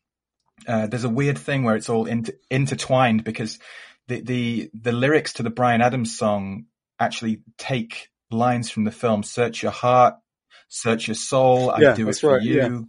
Uh, 0.67 0.87
there's 0.87 1.03
a 1.03 1.09
weird 1.09 1.37
thing 1.37 1.63
where 1.63 1.75
it's 1.75 1.89
all 1.89 2.05
inter- 2.05 2.33
intertwined 2.49 3.23
because 3.23 3.59
the, 4.07 4.21
the 4.21 4.69
the 4.73 4.91
lyrics 4.91 5.33
to 5.33 5.43
the 5.43 5.49
Brian 5.49 5.81
Adams 5.81 6.17
song 6.17 6.65
actually 6.99 7.41
take 7.57 8.09
lines 8.31 8.69
from 8.69 8.83
the 8.83 8.91
film 8.91 9.23
"Search 9.23 9.63
Your 9.63 9.71
Heart," 9.71 10.15
"Search 10.67 11.07
Your 11.07 11.15
Soul," 11.15 11.73
Yeah, 11.79 11.91
"I 11.91 11.95
Do 11.95 12.09
It 12.09 12.17
for 12.17 12.33
right, 12.33 12.41
You." 12.41 12.87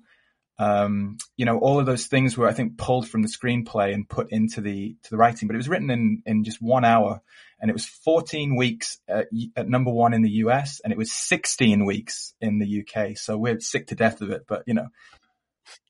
yeah. 0.58 0.82
um, 0.82 1.18
you 1.36 1.44
know, 1.44 1.58
all 1.58 1.78
of 1.78 1.86
those 1.86 2.06
things 2.06 2.36
were, 2.36 2.48
I 2.48 2.52
think, 2.52 2.78
pulled 2.78 3.08
from 3.08 3.22
the 3.22 3.28
screenplay 3.28 3.92
and 3.92 4.08
put 4.08 4.32
into 4.32 4.60
the 4.60 4.96
to 5.02 5.10
the 5.10 5.16
writing. 5.16 5.48
But 5.48 5.54
it 5.54 5.58
was 5.58 5.68
written 5.68 5.90
in 5.90 6.22
in 6.24 6.44
just 6.44 6.62
one 6.62 6.84
hour, 6.84 7.20
and 7.60 7.70
it 7.70 7.74
was 7.74 7.86
14 7.86 8.56
weeks 8.56 8.98
at, 9.08 9.28
at 9.56 9.68
number 9.68 9.90
one 9.90 10.14
in 10.14 10.22
the 10.22 10.30
US, 10.30 10.80
and 10.80 10.92
it 10.92 10.98
was 10.98 11.12
16 11.12 11.84
weeks 11.84 12.34
in 12.40 12.58
the 12.58 12.84
UK. 12.84 13.16
So 13.16 13.36
we're 13.38 13.60
sick 13.60 13.88
to 13.88 13.94
death 13.94 14.20
of 14.20 14.30
it. 14.30 14.44
But 14.46 14.62
you 14.66 14.74
know, 14.74 14.88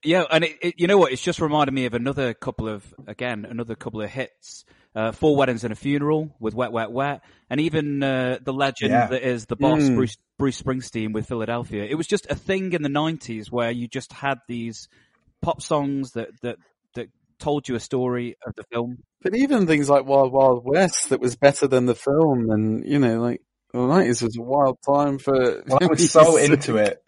Yeah, 0.04 0.24
and 0.30 0.44
it, 0.44 0.56
it, 0.62 0.74
you 0.78 0.86
know 0.86 0.98
what? 0.98 1.12
It's 1.12 1.22
just 1.22 1.40
reminded 1.40 1.72
me 1.72 1.86
of 1.86 1.94
another 1.94 2.34
couple 2.34 2.68
of 2.68 2.94
again 3.06 3.44
another 3.44 3.74
couple 3.74 4.00
of 4.02 4.10
hits. 4.10 4.64
Uh, 4.96 5.12
Four 5.12 5.36
Weddings 5.36 5.62
and 5.62 5.72
a 5.74 5.76
Funeral 5.76 6.34
with 6.40 6.54
Wet 6.54 6.72
Wet 6.72 6.90
Wet, 6.90 7.20
and 7.50 7.60
even 7.60 8.02
uh, 8.02 8.38
the 8.42 8.54
legend 8.54 8.92
Yeah. 8.92 9.08
that 9.08 9.22
is 9.22 9.44
the 9.44 9.54
boss 9.54 9.82
Mm. 9.82 9.94
Bruce 9.94 10.16
Bruce 10.38 10.62
Springsteen 10.62 11.12
with 11.12 11.28
Philadelphia. 11.28 11.84
It 11.84 11.96
was 11.96 12.06
just 12.06 12.26
a 12.30 12.34
thing 12.34 12.72
in 12.72 12.80
the 12.82 12.88
'90s 12.88 13.50
where 13.52 13.70
you 13.70 13.88
just 13.88 14.10
had 14.14 14.38
these 14.48 14.88
pop 15.42 15.60
songs 15.60 16.12
that 16.12 16.28
that 16.40 16.56
that 16.94 17.08
told 17.38 17.68
you 17.68 17.74
a 17.74 17.80
story 17.80 18.36
of 18.46 18.54
the 18.56 18.64
film. 18.72 18.96
But 19.22 19.36
even 19.36 19.66
things 19.66 19.90
like 19.90 20.06
Wild 20.06 20.32
Wild 20.32 20.62
West 20.64 21.10
that 21.10 21.20
was 21.20 21.36
better 21.36 21.66
than 21.66 21.84
the 21.84 21.94
film, 21.94 22.48
and 22.50 22.82
you 22.86 22.98
know, 22.98 23.20
like 23.20 23.42
the 23.74 23.86
nineties 23.86 24.22
was 24.22 24.38
a 24.38 24.42
wild 24.42 24.78
time 24.88 25.18
for. 25.18 25.62
well, 25.66 25.78
I 25.82 25.86
was 25.88 26.10
so 26.10 26.38
into 26.38 26.78
it 26.78 27.02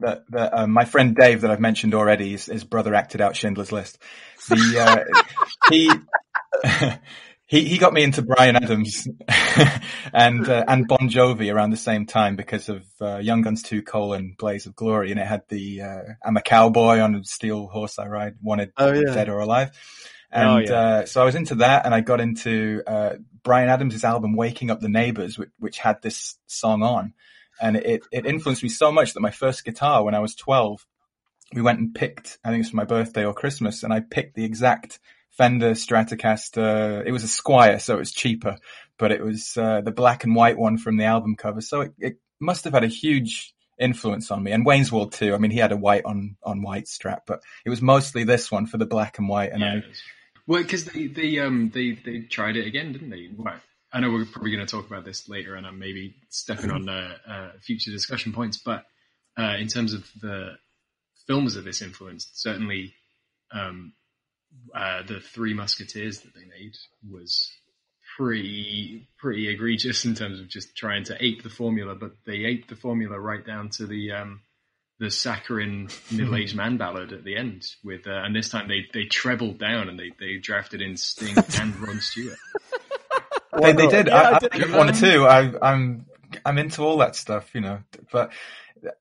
that, 0.00 0.24
that 0.30 0.54
uh, 0.58 0.66
my 0.66 0.86
friend 0.86 1.14
Dave 1.14 1.42
that 1.42 1.50
I've 1.50 1.60
mentioned 1.60 1.92
already, 1.94 2.30
his, 2.30 2.46
his 2.46 2.64
brother 2.64 2.94
acted 2.94 3.20
out 3.20 3.36
Schindler's 3.36 3.72
List. 3.72 3.98
The 4.48 4.78
uh, 4.80 5.20
he. 5.70 5.90
He 7.46 7.64
he 7.68 7.76
got 7.76 7.92
me 7.92 8.02
into 8.02 8.22
Bryan 8.22 8.56
Adams 8.56 9.06
and 10.14 10.48
uh, 10.48 10.64
and 10.66 10.88
Bon 10.88 11.10
Jovi 11.10 11.52
around 11.52 11.70
the 11.70 11.76
same 11.76 12.06
time 12.06 12.36
because 12.36 12.70
of 12.70 12.84
uh, 13.02 13.18
Young 13.18 13.42
Guns 13.42 13.62
2 13.62 13.82
colon 13.82 14.34
Blaze 14.38 14.64
of 14.64 14.74
Glory 14.74 15.10
and 15.10 15.20
it 15.20 15.26
had 15.26 15.42
the 15.50 15.82
uh, 15.82 16.02
I'm 16.24 16.38
a 16.38 16.40
cowboy 16.42 17.00
on 17.00 17.14
a 17.14 17.22
steel 17.24 17.66
horse 17.66 17.98
I 17.98 18.06
ride 18.06 18.36
wanted 18.42 18.72
Oh, 18.78 18.92
yeah. 18.94 19.12
dead 19.12 19.28
or 19.28 19.40
alive 19.40 19.72
and 20.32 20.48
Oh, 20.48 20.56
yeah. 20.58 20.72
uh, 20.72 21.06
so 21.06 21.20
I 21.20 21.26
was 21.26 21.34
into 21.34 21.56
that 21.56 21.84
and 21.84 21.94
I 21.94 22.00
got 22.00 22.20
into 22.22 22.82
uh, 22.86 23.16
Bryan 23.42 23.68
Adams' 23.68 24.04
album 24.04 24.36
Waking 24.36 24.70
Up 24.70 24.80
the 24.80 24.88
Neighbors 24.88 25.38
which, 25.38 25.50
which 25.58 25.78
had 25.78 26.00
this 26.00 26.38
song 26.46 26.82
on 26.82 27.12
and 27.60 27.76
it 27.76 28.04
it 28.10 28.24
influenced 28.24 28.62
me 28.62 28.70
so 28.70 28.90
much 28.90 29.12
that 29.12 29.20
my 29.20 29.30
first 29.30 29.66
guitar 29.66 30.02
when 30.02 30.14
I 30.14 30.20
was 30.20 30.34
12 30.34 30.84
we 31.54 31.60
went 31.60 31.78
and 31.78 31.94
picked 31.94 32.38
I 32.42 32.48
think 32.48 32.62
it's 32.62 32.70
for 32.70 32.76
my 32.76 32.84
birthday 32.84 33.26
or 33.26 33.34
Christmas 33.34 33.82
and 33.82 33.92
I 33.92 34.00
picked 34.00 34.34
the 34.34 34.44
exact 34.46 34.98
Fender 35.36 35.72
Stratocaster. 35.72 37.04
It 37.04 37.12
was 37.12 37.24
a 37.24 37.28
Squier, 37.28 37.80
so 37.80 37.96
it 37.96 37.98
was 37.98 38.12
cheaper, 38.12 38.56
but 38.98 39.12
it 39.12 39.22
was 39.22 39.56
uh, 39.56 39.80
the 39.80 39.90
black 39.90 40.24
and 40.24 40.34
white 40.34 40.56
one 40.56 40.78
from 40.78 40.96
the 40.96 41.04
album 41.04 41.36
cover. 41.36 41.60
So 41.60 41.82
it, 41.82 41.94
it 41.98 42.16
must 42.40 42.64
have 42.64 42.72
had 42.72 42.84
a 42.84 42.88
huge 42.88 43.52
influence 43.78 44.30
on 44.30 44.42
me. 44.42 44.52
And 44.52 44.64
Wayne's 44.64 44.92
World 44.92 45.12
too. 45.12 45.34
I 45.34 45.38
mean, 45.38 45.50
he 45.50 45.58
had 45.58 45.72
a 45.72 45.76
white 45.76 46.04
on 46.04 46.36
on 46.42 46.62
white 46.62 46.88
strap, 46.88 47.24
but 47.26 47.40
it 47.64 47.70
was 47.70 47.82
mostly 47.82 48.24
this 48.24 48.50
one 48.50 48.66
for 48.66 48.78
the 48.78 48.86
black 48.86 49.18
and 49.18 49.28
white. 49.28 49.52
And 49.52 49.60
Yeah. 49.60 49.74
I, 49.74 49.82
Well, 50.46 50.62
because 50.62 50.84
they 50.84 51.06
they 51.08 51.38
um 51.38 51.70
they 51.74 51.92
they 51.92 52.20
tried 52.20 52.56
it 52.56 52.66
again, 52.66 52.92
didn't 52.92 53.10
they? 53.10 53.30
Right. 53.36 53.60
I 53.92 54.00
know 54.00 54.10
we're 54.10 54.24
probably 54.24 54.50
going 54.50 54.66
to 54.66 54.70
talk 54.70 54.88
about 54.88 55.04
this 55.04 55.28
later, 55.28 55.54
and 55.54 55.64
I'm 55.64 55.78
maybe 55.78 56.16
stepping 56.28 56.70
on 56.72 56.88
uh, 56.88 57.16
uh, 57.28 57.50
future 57.60 57.92
discussion 57.92 58.32
points. 58.32 58.56
But 58.56 58.84
uh, 59.38 59.54
in 59.58 59.68
terms 59.68 59.94
of 59.94 60.04
the 60.20 60.56
films 61.28 61.54
that 61.54 61.64
this 61.64 61.80
influenced, 61.80 62.40
certainly 62.40 62.92
um, 63.52 63.92
uh, 64.74 65.02
the 65.02 65.20
Three 65.20 65.54
Musketeers 65.54 66.20
that 66.20 66.34
they 66.34 66.44
made 66.44 66.76
was 67.08 67.50
pretty 68.16 69.08
pretty 69.18 69.48
egregious 69.48 70.04
in 70.04 70.14
terms 70.14 70.38
of 70.40 70.48
just 70.48 70.76
trying 70.76 71.04
to 71.04 71.24
ape 71.24 71.42
the 71.42 71.50
formula. 71.50 71.94
But 71.94 72.12
they 72.24 72.44
aped 72.44 72.68
the 72.68 72.76
formula 72.76 73.18
right 73.18 73.44
down 73.44 73.70
to 73.70 73.86
the 73.86 74.12
um, 74.12 74.40
the 74.98 75.10
saccharine 75.10 75.88
middle-aged 76.10 76.56
man 76.56 76.76
ballad 76.76 77.12
at 77.12 77.24
the 77.24 77.36
end 77.36 77.66
with, 77.82 78.06
uh, 78.06 78.12
and 78.12 78.34
this 78.34 78.48
time 78.48 78.68
they, 78.68 78.86
they 78.92 79.04
trebled 79.06 79.58
down 79.58 79.88
and 79.88 79.98
they, 79.98 80.12
they 80.20 80.36
drafted 80.36 80.80
in 80.80 80.96
Sting 80.96 81.36
and 81.60 81.76
Ron 81.80 82.00
Stewart. 82.00 82.38
they, 83.60 83.72
they 83.72 83.88
did. 83.88 84.06
Yeah, 84.06 84.16
I, 84.16 84.22
I 84.22 84.36
I, 84.36 84.38
did. 84.38 84.52
did 84.52 84.72
one 84.72 84.92
too. 84.92 85.26
I, 85.26 85.52
I'm 85.60 86.06
I'm 86.44 86.58
into 86.58 86.82
all 86.82 86.98
that 86.98 87.16
stuff, 87.16 87.54
you 87.54 87.60
know. 87.60 87.80
But 88.10 88.32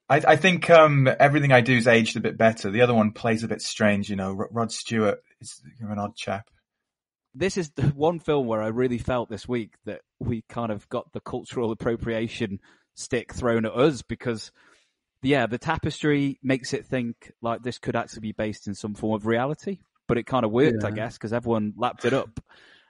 I, 0.10 0.22
I 0.28 0.36
think 0.36 0.70
um, 0.70 1.08
everything 1.20 1.52
I 1.52 1.62
do 1.62 1.76
is 1.76 1.88
aged 1.88 2.18
a 2.18 2.22
bit 2.22 2.38
better. 2.38 2.72
The 2.72 2.82
other 2.82 2.94
one 2.94 3.12
plays 3.12 3.44
a 3.44 3.48
bit 3.48 3.62
strange, 3.62 4.10
you 4.10 4.16
know. 4.16 4.34
Rod 4.34 4.72
Stewart 4.72 5.20
is 5.42 5.62
an 5.80 6.00
odd 6.00 6.16
chap. 6.16 6.50
this 7.36 7.58
is 7.58 7.72
the 7.72 7.84
one 7.88 8.20
film 8.20 8.48
where 8.48 8.62
I 8.62 8.68
really 8.68 8.98
felt 9.00 9.30
this 9.30 9.48
week 9.48 9.74
that 9.86 10.02
we 10.20 10.44
kind 10.50 10.72
of 10.72 10.88
got 10.90 11.12
the 11.14 11.20
cultural 11.20 11.72
appropriation 11.72 12.60
stick 12.96 13.34
thrown 13.34 13.66
at 13.66 13.74
us 13.74 14.04
because, 14.04 14.52
yeah, 15.24 15.48
the 15.48 15.58
tapestry 15.58 16.40
makes 16.44 16.74
it 16.74 16.86
think 16.86 17.32
like 17.42 17.64
this 17.64 17.80
could 17.80 17.96
actually 17.96 18.22
be 18.22 18.32
based 18.34 18.68
in 18.68 18.76
some 18.76 18.94
form 18.94 19.16
of 19.16 19.26
reality, 19.26 19.80
but 20.08 20.18
it 20.18 20.26
kind 20.28 20.46
of 20.46 20.52
worked, 20.52 20.84
I 20.84 20.92
guess, 20.92 21.14
because 21.18 21.34
everyone 21.34 21.74
lapped 21.76 22.06
it 22.06 22.14
up. 22.14 22.40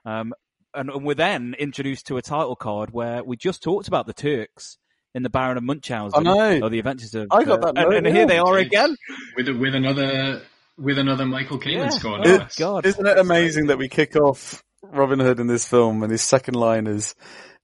Um, 0.06 0.34
and, 0.74 0.90
and 0.90 1.06
we're 1.06 1.16
then 1.16 1.56
introduced 1.58 2.08
to 2.08 2.18
a 2.18 2.22
title 2.22 2.56
card 2.56 2.92
where 2.92 3.24
we 3.24 3.38
just 3.38 3.64
talked 3.64 3.88
about 3.88 4.08
the 4.08 4.14
Turks 4.14 4.78
in 5.16 5.24
the 5.24 5.30
Baron 5.30 5.58
of 5.58 5.64
Munchausen. 5.64 6.26
I 6.28 6.34
know. 6.58 6.66
Or 6.66 6.70
the 6.70 6.80
Adventures 6.80 7.14
of. 7.16 7.28
I 7.32 7.44
got 7.44 7.64
uh, 7.64 7.72
that 7.72 7.86
and, 7.94 8.08
and 8.08 8.16
here 8.16 8.26
they 8.26 8.38
are 8.40 8.58
again. 8.58 8.96
with 9.36 9.50
with 9.50 9.76
another 9.76 10.42
with 10.78 10.98
another 10.98 11.26
Michael 11.26 11.60
Kamen 11.60 11.74
Yeah. 11.78 11.90
score. 11.90 12.20
Oh, 12.20 12.24
no. 12.38 12.48
God. 12.58 12.86
Isn't 12.86 13.06
it 13.06 13.18
amazing 13.18 13.68
that 13.68 13.78
we 13.78 13.88
kick 13.90 14.16
off 14.16 14.64
Robin 14.82 15.20
Hood 15.20 15.40
in 15.40 15.48
this 15.48 15.68
film 15.68 16.02
and 16.04 16.12
his 16.12 16.22
second 16.24 16.56
line 16.56 16.88
is, 16.88 17.14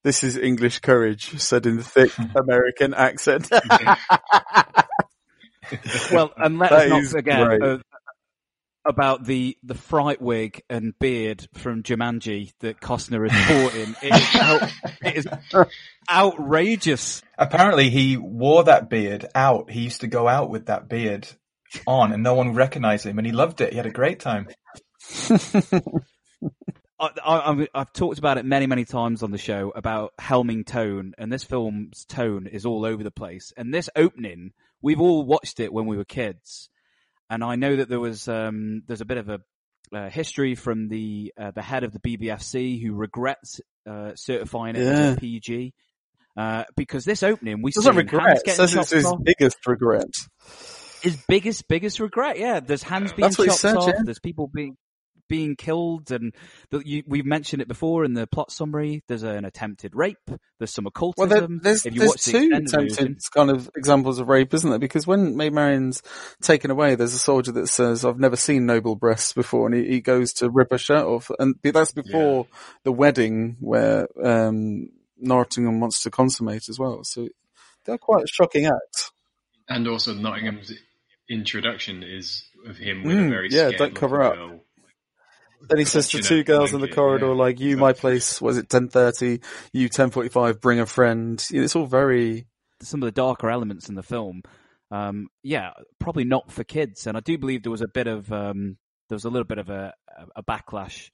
this 0.03 0.23
is 0.23 0.37
English 0.37 0.79
courage, 0.79 1.39
said 1.39 1.65
in 1.65 1.81
thick 1.81 2.11
American 2.35 2.93
accent. 2.93 3.49
Well, 6.11 6.31
and 6.37 6.57
let 6.57 6.71
That 6.71 6.85
us 6.85 6.89
not 6.89 7.01
is 7.03 7.11
forget 7.11 7.61
uh, 7.61 7.77
about 8.85 9.25
the 9.25 9.57
the 9.63 9.75
fright 9.75 10.21
wig 10.21 10.63
and 10.69 10.97
beard 10.99 11.47
from 11.53 11.83
Jumanji 11.83 12.53
that 12.59 12.79
Costner 12.79 13.27
is 13.27 13.75
in. 13.75 13.95
It 14.01 14.15
is, 14.15 14.35
out, 14.35 14.71
it 15.01 15.15
is 15.17 15.27
outrageous. 16.09 17.21
Apparently, 17.37 17.89
he 17.89 18.17
wore 18.17 18.63
that 18.63 18.89
beard 18.89 19.25
out. 19.35 19.69
He 19.69 19.81
used 19.81 20.01
to 20.01 20.07
go 20.07 20.27
out 20.27 20.49
with 20.49 20.67
that 20.67 20.87
beard 20.89 21.27
on, 21.85 22.13
and 22.13 22.23
no 22.23 22.33
one 22.33 22.53
recognized 22.53 23.05
him, 23.05 23.17
and 23.17 23.27
he 23.27 23.33
loved 23.33 23.61
it. 23.61 23.71
He 23.71 23.77
had 23.77 23.85
a 23.85 23.91
great 23.91 24.19
time. 24.19 24.47
I, 26.99 27.67
I've 27.73 27.93
talked 27.93 28.19
about 28.19 28.37
it 28.37 28.45
many, 28.45 28.67
many 28.67 28.83
times 28.83 29.23
on 29.23 29.31
the 29.31 29.37
show 29.37 29.71
about 29.73 30.13
helming 30.19 30.65
tone, 30.65 31.13
and 31.17 31.31
this 31.31 31.43
film's 31.43 32.05
tone 32.05 32.47
is 32.47 32.65
all 32.65 32.85
over 32.85 33.03
the 33.03 33.11
place. 33.11 33.53
And 33.55 33.73
this 33.73 33.89
opening, 33.95 34.51
we've 34.81 34.99
all 34.99 35.23
watched 35.25 35.59
it 35.59 35.71
when 35.71 35.85
we 35.85 35.95
were 35.95 36.05
kids, 36.05 36.69
and 37.29 37.43
I 37.43 37.55
know 37.55 37.75
that 37.77 37.89
there 37.89 37.99
was 37.99 38.27
um, 38.27 38.83
there's 38.87 39.01
a 39.01 39.05
bit 39.05 39.17
of 39.17 39.29
a 39.29 39.39
uh, 39.93 40.09
history 40.09 40.55
from 40.55 40.87
the 40.87 41.33
uh, 41.37 41.51
the 41.51 41.61
head 41.61 41.83
of 41.83 41.91
the 41.93 41.99
BBFC 41.99 42.81
who 42.81 42.93
regrets 42.93 43.59
uh, 43.89 44.11
certifying 44.15 44.75
it 44.75 44.81
as 44.83 45.17
a 45.17 45.19
PG. 45.19 45.73
Uh, 46.37 46.63
because 46.77 47.03
this 47.03 47.21
opening, 47.23 47.61
we 47.61 47.71
Doesn't 47.71 47.95
regret, 47.95 48.47
says 48.47 48.73
it's 48.73 48.91
his 48.91 49.05
off. 49.05 49.19
biggest 49.21 49.57
regret. 49.67 50.07
His 51.01 51.17
biggest, 51.27 51.67
biggest 51.67 51.99
regret. 51.99 52.37
Yeah, 52.39 52.59
there's 52.61 52.83
hands 52.83 53.11
being 53.11 53.29
That's 53.29 53.35
chopped 53.35 53.59
said, 53.59 53.75
off. 53.75 53.87
yeah. 53.87 54.01
There's 54.03 54.19
people 54.19 54.47
being 54.47 54.77
being 55.29 55.55
killed, 55.55 56.11
and 56.11 56.35
the, 56.71 56.79
you, 56.85 57.03
we've 57.07 57.25
mentioned 57.25 57.61
it 57.61 57.69
before 57.69 58.03
in 58.03 58.13
the 58.13 58.27
plot 58.27 58.51
summary. 58.51 59.03
There's 59.07 59.23
an 59.23 59.45
attempted 59.45 59.95
rape. 59.95 60.17
There's 60.57 60.73
some 60.73 60.83
Well, 60.85 60.89
occultism. 60.89 61.59
there, 61.63 61.71
there's, 61.71 61.85
if 61.85 61.93
you 61.93 61.99
there's 61.99 62.09
watch 62.09 62.25
the 62.25 62.31
two 62.31 62.37
extended 62.37 62.67
attempted 62.67 62.97
version, 62.97 63.17
kind 63.33 63.49
of 63.51 63.69
examples 63.77 64.19
of 64.19 64.27
rape, 64.27 64.53
isn't 64.53 64.69
there? 64.69 64.79
Because 64.79 65.07
when 65.07 65.37
Maid 65.37 65.53
Marian's 65.53 66.01
taken 66.41 66.71
away, 66.71 66.95
there's 66.95 67.13
a 67.13 67.19
soldier 67.19 67.53
that 67.53 67.67
says, 67.67 68.03
I've 68.03 68.19
never 68.19 68.35
seen 68.35 68.65
noble 68.65 68.95
breasts 68.95 69.31
before, 69.31 69.67
and 69.67 69.75
he, 69.75 69.87
he 69.87 70.01
goes 70.01 70.33
to 70.33 70.49
rip 70.49 70.71
her 70.71 70.77
shirt 70.77 71.05
off. 71.05 71.31
And 71.39 71.55
that's 71.63 71.93
before 71.93 72.47
the 72.83 72.91
wedding 72.91 73.55
where, 73.61 74.07
um, 74.21 74.89
Nottingham 75.21 75.79
wants 75.79 76.03
to 76.03 76.11
consummate 76.11 76.69
as 76.69 76.79
well. 76.79 77.03
So 77.03 77.27
they're 77.85 77.97
quite 77.97 78.23
a 78.23 78.27
shocking 78.27 78.65
act. 78.65 79.11
And 79.67 79.87
also 79.87 80.13
Nottingham's 80.13 80.71
introduction 81.29 82.03
is 82.03 82.43
of 82.65 82.77
him 82.77 83.03
with 83.03 83.17
a 83.17 83.21
Mm, 83.21 83.29
very 83.29 83.49
yeah, 83.49 83.67
scared 83.67 83.77
don't 83.77 83.95
cover 83.95 84.23
looking 84.23 84.41
up. 84.41 84.49
girl. 84.49 84.59
Then 85.67 85.77
he 85.77 85.85
says 85.85 86.09
to 86.09 86.21
two 86.21 86.43
girls 86.43 86.73
in 86.73 86.81
the 86.81 86.87
corridor, 86.87 87.27
yeah. 87.27 87.33
like, 87.33 87.59
you, 87.59 87.77
my 87.77 87.93
place, 87.93 88.41
was 88.41 88.57
it 88.57 88.69
10.30? 88.69 89.43
You 89.73 89.89
10.45, 89.89 90.61
bring 90.61 90.79
a 90.79 90.85
friend. 90.85 91.43
It's 91.51 91.75
all 91.75 91.85
very, 91.85 92.47
some 92.81 93.03
of 93.03 93.07
the 93.07 93.11
darker 93.11 93.49
elements 93.49 93.89
in 93.89 93.95
the 93.95 94.03
film, 94.03 94.41
um, 94.91 95.27
yeah, 95.43 95.71
probably 95.99 96.23
not 96.23 96.51
for 96.51 96.63
kids. 96.63 97.07
And 97.07 97.15
I 97.17 97.19
do 97.19 97.37
believe 97.37 97.63
there 97.63 97.71
was 97.71 97.81
a 97.81 97.87
bit 97.87 98.07
of 98.07 98.31
um, 98.31 98.77
there 99.09 99.15
was 99.15 99.25
a 99.25 99.29
little 99.29 99.45
bit 99.45 99.57
of 99.57 99.69
a, 99.69 99.93
a 100.35 100.43
backlash 100.43 101.09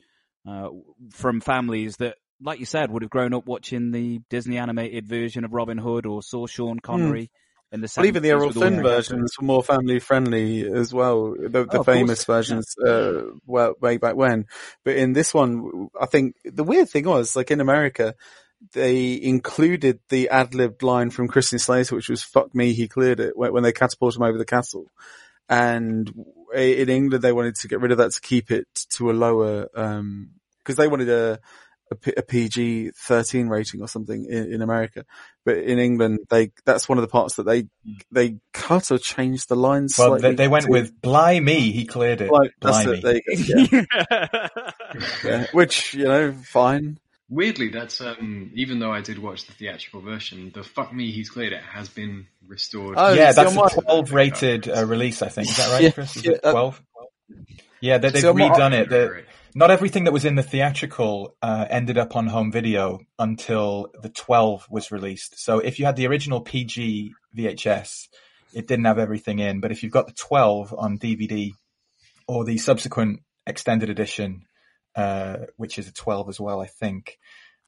uh, 0.47 0.69
from 1.11 1.41
families 1.41 1.97
that, 1.97 2.15
like 2.41 2.59
you 2.59 2.65
said, 2.65 2.91
would 2.91 3.01
have 3.01 3.09
grown 3.09 3.33
up 3.33 3.45
watching 3.45 3.91
the 3.91 4.19
Disney 4.29 4.57
animated 4.57 5.07
version 5.07 5.45
of 5.45 5.53
Robin 5.53 5.77
Hood 5.77 6.05
or 6.05 6.21
saw 6.21 6.45
Sean 6.45 6.79
Connery 6.79 7.31
in 7.75 7.81
the. 7.81 7.93
Well, 7.95 8.05
even 8.07 8.23
the 8.23 8.29
70s 8.29 8.31
Errol 8.31 8.51
Flynn 8.51 8.81
versions 8.81 9.35
were 9.39 9.45
more 9.45 9.61
family 9.63 9.99
friendly 9.99 10.65
as 10.67 10.91
well. 10.91 11.35
The, 11.37 11.65
the 11.65 11.79
Oh, 11.79 11.83
famous 11.83 12.25
course. 12.25 12.47
versions, 12.47 12.75
uh, 12.83 13.21
well, 13.45 13.75
way 13.79 13.97
back 13.97 14.15
when. 14.15 14.45
But 14.83 14.95
in 14.95 15.13
this 15.13 15.33
one, 15.33 15.89
I 16.01 16.07
think 16.07 16.35
the 16.43 16.63
weird 16.63 16.89
thing 16.89 17.05
was, 17.05 17.35
like 17.35 17.51
in 17.51 17.61
America, 17.61 18.15
they 18.73 19.21
included 19.21 19.99
the 20.09 20.29
ad-libbed 20.29 20.81
line 20.81 21.11
from 21.11 21.27
Christian 21.27 21.59
Slater, 21.59 21.95
which 21.95 22.09
was 22.09 22.23
"fuck 22.23 22.55
me, 22.55 22.73
he 22.73 22.87
cleared 22.87 23.19
it" 23.19 23.37
when, 23.37 23.53
when 23.53 23.63
they 23.63 23.71
catapulted 23.73 24.17
him 24.19 24.23
over 24.27 24.37
the 24.39 24.45
castle. 24.45 24.85
And 25.47 26.11
in 26.55 26.89
England, 26.89 27.23
they 27.23 27.31
wanted 27.33 27.55
to 27.57 27.67
get 27.67 27.79
rid 27.81 27.91
of 27.91 27.99
that 27.99 28.13
to 28.13 28.21
keep 28.21 28.49
it 28.49 28.65
to 28.95 29.11
a 29.11 29.13
lower, 29.13 29.67
um, 29.75 30.31
because 30.59 30.75
they 30.77 30.87
wanted 30.87 31.09
a, 31.09 31.39
a, 31.95 31.97
P- 31.97 32.13
a 32.17 32.21
PG 32.21 32.91
thirteen 32.95 33.47
rating 33.47 33.81
or 33.81 33.87
something 33.87 34.25
in, 34.25 34.53
in 34.53 34.61
America. 34.61 35.05
But 35.43 35.57
in 35.57 35.79
England, 35.79 36.19
they 36.29 36.51
that's 36.65 36.87
one 36.89 36.97
of 36.97 37.01
the 37.03 37.07
parts 37.07 37.35
that 37.35 37.43
they 37.43 37.67
they 38.11 38.37
cut 38.53 38.91
or 38.91 38.97
changed 38.97 39.49
the 39.49 39.55
lines. 39.55 39.95
Well, 39.97 40.09
slightly 40.09 40.29
they, 40.31 40.35
they 40.35 40.47
went 40.47 40.65
to- 40.65 40.71
with 40.71 41.01
"Blimey, 41.01 41.71
he 41.71 41.85
cleared 41.85 42.21
it." 42.21 42.31
like 42.31 42.51
that's 42.61 42.83
Blimey. 42.85 42.99
it. 43.03 43.03
There 43.03 43.79
go. 43.79 43.85
Yeah. 44.05 44.47
Yeah. 45.23 45.45
Which 45.51 45.93
you 45.93 46.05
know, 46.05 46.31
fine. 46.33 46.99
Weirdly, 47.27 47.69
that's 47.69 48.01
um, 48.01 48.51
even 48.53 48.77
though 48.79 48.91
I 48.91 49.01
did 49.01 49.17
watch 49.17 49.45
the 49.47 49.53
theatrical 49.53 50.01
version, 50.01 50.51
the 50.53 50.63
"fuck 50.63 50.93
me, 50.93 51.11
he's 51.11 51.29
cleared 51.31 51.53
it" 51.53 51.63
has 51.63 51.89
been 51.89 52.27
restored. 52.47 52.95
Oh, 52.97 53.13
yeah, 53.13 53.31
that's 53.31 53.55
a 53.55 53.81
12 53.81 54.11
rated 54.13 54.69
uh, 54.69 54.85
release, 54.85 55.23
I 55.23 55.29
think. 55.29 55.49
Is 55.49 55.57
that 55.57 55.71
right, 55.71 55.81
Yeah, 55.81 55.89
Chris? 55.91 56.15
Is 56.17 56.23
yeah, 56.25 56.31
it 56.33 56.45
uh, 56.45 56.51
12? 56.51 56.83
Yeah, 57.81 57.97
they, 57.97 58.09
they've 58.11 58.21
See, 58.21 58.27
on 58.27 58.37
my- 58.37 58.49
redone 58.49 58.73
it. 58.73 59.25
Not 59.57 59.71
everything 59.71 60.03
that 60.03 60.11
was 60.11 60.25
in 60.25 60.35
the 60.35 60.43
theatrical 60.43 61.37
uh, 61.41 61.65
ended 61.69 61.97
up 61.97 62.17
on 62.17 62.27
home 62.27 62.51
video 62.51 62.99
until 63.17 63.87
the 64.01 64.09
12 64.09 64.67
was 64.69 64.91
released. 64.91 65.39
So 65.39 65.59
if 65.59 65.79
you 65.79 65.85
had 65.85 65.95
the 65.95 66.07
original 66.07 66.41
PG 66.41 67.13
VHS, 67.37 68.09
it 68.53 68.67
didn't 68.67 68.83
have 68.83 68.99
everything 68.99 69.39
in. 69.39 69.61
But 69.61 69.71
if 69.71 69.81
you've 69.81 69.93
got 69.93 70.07
the 70.07 70.13
12 70.13 70.75
on 70.77 70.99
DVD 70.99 71.53
or 72.27 72.43
the 72.43 72.57
subsequent 72.57 73.21
extended 73.47 73.89
edition, 73.89 74.45
uh, 74.93 75.37
which 75.55 75.79
is 75.79 75.87
a 75.87 75.93
12 75.93 76.27
as 76.27 76.39
well, 76.39 76.59
I 76.59 76.67
think, 76.67 77.17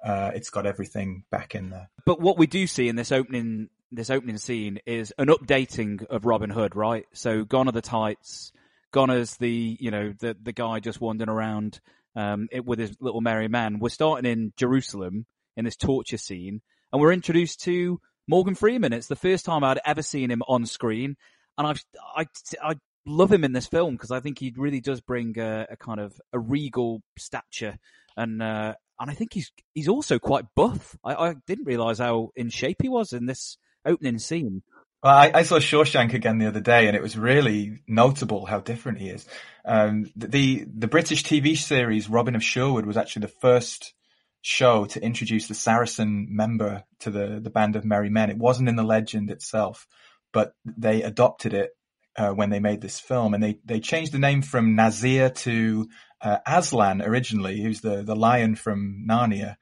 uh, 0.04 0.32
it's 0.36 0.50
got 0.50 0.66
everything 0.66 1.24
back 1.32 1.56
in 1.56 1.70
there. 1.70 1.90
But 2.06 2.20
what 2.20 2.38
we 2.38 2.48
do 2.48 2.68
see 2.68 2.90
in 2.90 2.98
this 2.98 3.14
opening 3.14 3.70
this 3.94 4.10
opening 4.10 4.38
scene 4.38 4.80
is 4.86 5.14
an 5.18 5.28
updating 5.28 6.06
of 6.08 6.26
Robin 6.26 6.50
Hood, 6.50 6.76
right? 6.76 7.06
So 7.14 7.46
gone 7.46 7.70
are 7.70 7.72
the 7.72 7.82
tights, 7.82 8.52
gone 8.92 9.12
as 9.12 9.38
the 9.38 9.78
you 9.80 9.92
know 9.92 10.14
the 10.20 10.36
the 10.42 10.54
guy 10.54 10.80
just 10.80 11.02
wandering 11.02 11.30
around 11.30 11.80
um, 12.16 12.48
it, 12.52 12.66
with 12.66 12.80
his 12.80 12.96
little 13.00 13.22
merry 13.22 13.48
man. 13.48 13.80
We're 13.80 13.90
starting 13.90 14.30
in 14.30 14.54
Jerusalem 14.58 15.26
in 15.56 15.66
this 15.66 15.76
torture 15.76 16.18
scene, 16.18 16.62
and 16.92 17.02
we're 17.02 17.14
introduced 17.14 17.62
to 17.64 18.00
Morgan 18.28 18.56
Freeman. 18.56 18.94
It's 18.94 19.08
the 19.08 19.16
first 19.16 19.46
time 19.46 19.64
I'd 19.64 19.80
ever 19.86 20.02
seen 20.02 20.32
him 20.32 20.42
on 20.48 20.66
screen, 20.66 21.16
and 21.58 21.68
I've 21.68 21.84
I 22.16 22.26
I 22.64 22.76
love 23.06 23.32
him 23.32 23.44
in 23.44 23.54
this 23.54 23.68
film 23.68 23.96
because 23.96 24.12
I 24.12 24.20
think 24.20 24.40
he 24.40 24.54
really 24.56 24.82
does 24.82 25.02
bring 25.02 25.40
a, 25.40 25.68
a 25.72 25.78
kind 25.78 26.00
of 26.00 26.20
a 26.34 26.40
regal 26.40 27.02
stature 27.18 27.78
and 28.18 28.42
uh, 28.42 28.74
and 29.00 29.12
I 29.12 29.14
think 29.14 29.34
he's 29.34 29.52
he's 29.74 29.88
also 29.88 30.20
quite 30.20 30.46
buff. 30.56 30.98
I, 31.04 31.14
I 31.14 31.36
didn't 31.46 31.66
realize 31.66 32.00
how 32.00 32.32
in 32.36 32.50
shape 32.50 32.78
he 32.82 32.90
was 32.90 33.14
in 33.14 33.28
this 33.28 33.58
opening 33.86 34.18
scene. 34.18 34.64
Well, 35.04 35.16
I, 35.16 35.32
I, 35.34 35.44
saw 35.44 35.60
Shawshank 35.60 36.14
again 36.14 36.40
the 36.40 36.48
other 36.48 36.60
day, 36.60 36.88
and 36.88 36.96
it 36.96 37.04
was 37.04 37.18
really 37.18 37.80
notable 37.88 38.48
how 38.48 38.60
different 38.60 38.98
he 38.98 39.10
is. 39.10 39.28
Um, 39.64 40.10
the 40.16 40.66
the 40.76 40.88
British 40.88 41.24
TV 41.24 41.56
series 41.56 42.10
Robin 42.10 42.36
of 42.36 42.44
Sherwood 42.44 42.86
was 42.86 42.98
actually 42.98 43.22
the 43.22 43.34
first 43.40 43.94
show 44.42 44.86
to 44.86 45.04
introduce 45.04 45.48
the 45.48 45.54
Saracen 45.54 46.28
member 46.32 46.84
to 47.02 47.12
the 47.12 47.40
the 47.40 47.52
band 47.52 47.76
of 47.76 47.86
merry 47.86 48.10
men. 48.10 48.32
It 48.32 48.38
wasn't 48.38 48.70
in 48.70 48.76
the 48.76 48.84
legend 48.84 49.30
itself, 49.30 49.88
but 50.34 50.54
they 50.66 51.04
adopted 51.04 51.54
it 51.54 51.72
uh, 52.16 52.32
when 52.32 52.50
they 52.50 52.60
made 52.60 52.82
this 52.82 53.00
film, 53.00 53.36
and 53.36 53.44
they 53.44 53.60
they 53.66 53.80
changed 53.80 54.14
the 54.14 54.20
name 54.20 54.42
from 54.42 54.76
Nasir 54.76 55.30
to 55.30 55.90
uh, 56.22 56.38
Aslan 56.48 57.04
originally, 57.04 57.62
who's 57.62 57.82
the 57.82 58.02
the 58.02 58.16
lion 58.16 58.56
from 58.56 59.06
Narnia, 59.08 59.58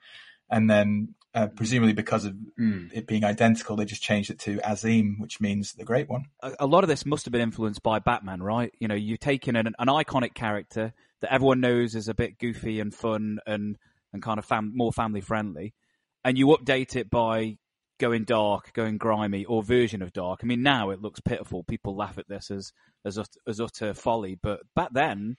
and 0.49 0.69
then 0.69 1.14
uh, 1.35 1.47
presumably 1.47 1.93
because 1.93 2.23
of 2.23 2.33
mm. 2.57 2.89
it 2.93 3.07
being 3.07 3.25
identical, 3.25 3.75
they 3.75 3.83
just 3.83 4.01
changed 4.01 4.31
it 4.31 4.39
to 4.39 4.55
Azeem, 4.59 5.19
which 5.19 5.41
means 5.41 5.73
the 5.73 5.83
Great 5.83 6.09
One. 6.09 6.25
A, 6.41 6.53
a 6.61 6.65
lot 6.65 6.85
of 6.85 6.87
this 6.87 7.05
must 7.05 7.25
have 7.25 7.33
been 7.33 7.41
influenced 7.41 7.83
by 7.83 7.99
Batman, 7.99 8.41
right? 8.41 8.71
You 8.79 8.87
know, 8.87 8.95
you've 8.95 9.19
taken 9.19 9.57
an, 9.57 9.67
an 9.77 9.87
iconic 9.87 10.33
character 10.33 10.93
that 11.19 11.33
everyone 11.33 11.59
knows 11.59 11.93
is 11.93 12.07
a 12.07 12.13
bit 12.13 12.39
goofy 12.39 12.79
and 12.79 12.93
fun 12.93 13.39
and 13.45 13.77
and 14.13 14.23
kind 14.23 14.39
of 14.39 14.45
fam- 14.45 14.71
more 14.73 14.93
family 14.93 15.19
friendly, 15.19 15.73
and 16.23 16.37
you 16.37 16.47
update 16.47 16.95
it 16.95 17.09
by 17.09 17.57
going 17.99 18.23
dark, 18.23 18.71
going 18.71 18.97
grimy, 18.97 19.43
or 19.43 19.61
version 19.61 20.01
of 20.01 20.13
dark. 20.13 20.39
I 20.41 20.45
mean, 20.45 20.63
now 20.63 20.89
it 20.89 21.01
looks 21.01 21.19
pitiful. 21.19 21.63
People 21.63 21.97
laugh 21.97 22.17
at 22.17 22.29
this 22.29 22.49
as 22.49 22.71
as, 23.03 23.19
as 23.45 23.59
utter 23.59 23.93
folly, 23.93 24.39
but 24.41 24.61
back 24.73 24.89
then 24.93 25.35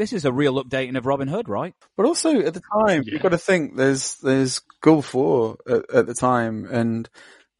this 0.00 0.14
is 0.14 0.24
a 0.24 0.32
real 0.32 0.62
updating 0.64 0.96
of 0.96 1.04
Robin 1.04 1.28
Hood, 1.28 1.48
right? 1.48 1.74
But 1.94 2.06
also 2.06 2.40
at 2.40 2.54
the 2.54 2.62
time, 2.86 3.02
yeah. 3.04 3.12
you've 3.12 3.22
got 3.22 3.30
to 3.30 3.38
think 3.38 3.76
there's 3.76 4.16
there's 4.16 4.60
Gulf 4.80 5.12
War 5.12 5.58
at, 5.68 5.90
at, 5.94 6.06
the 6.06 6.14
time, 6.14 6.66
and 6.70 7.08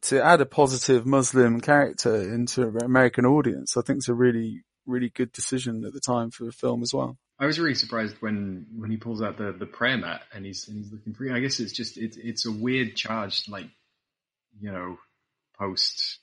to 0.03 0.23
add 0.23 0.41
a 0.41 0.45
positive 0.47 1.05
Muslim 1.05 1.61
character 1.61 2.15
into 2.15 2.63
an 2.63 2.83
American 2.83 3.25
audience, 3.25 3.77
I 3.77 3.81
think 3.81 3.97
it's 3.97 4.09
a 4.09 4.15
really 4.15 4.63
really 4.87 5.09
good 5.09 5.31
decision 5.31 5.85
at 5.85 5.93
the 5.93 5.99
time 5.99 6.31
for 6.31 6.43
the 6.43 6.51
film 6.51 6.81
as 6.81 6.91
well. 6.93 7.15
I 7.37 7.45
was 7.45 7.59
really 7.59 7.75
surprised 7.75 8.15
when 8.21 8.65
when 8.75 8.89
he 8.89 8.97
pulls 8.97 9.21
out 9.21 9.37
the 9.37 9.51
the 9.51 9.67
prayer 9.67 9.97
mat 9.97 10.23
and 10.33 10.43
he's 10.43 10.67
and 10.67 10.77
he's 10.77 10.91
looking 10.91 11.13
for. 11.13 11.31
I 11.31 11.39
guess 11.39 11.59
it's 11.59 11.73
just 11.73 11.97
it's 11.97 12.17
it's 12.17 12.47
a 12.47 12.51
weird 12.51 12.95
charge, 12.95 13.47
like 13.49 13.67
you 14.59 14.71
know, 14.71 14.97
post 15.59 16.20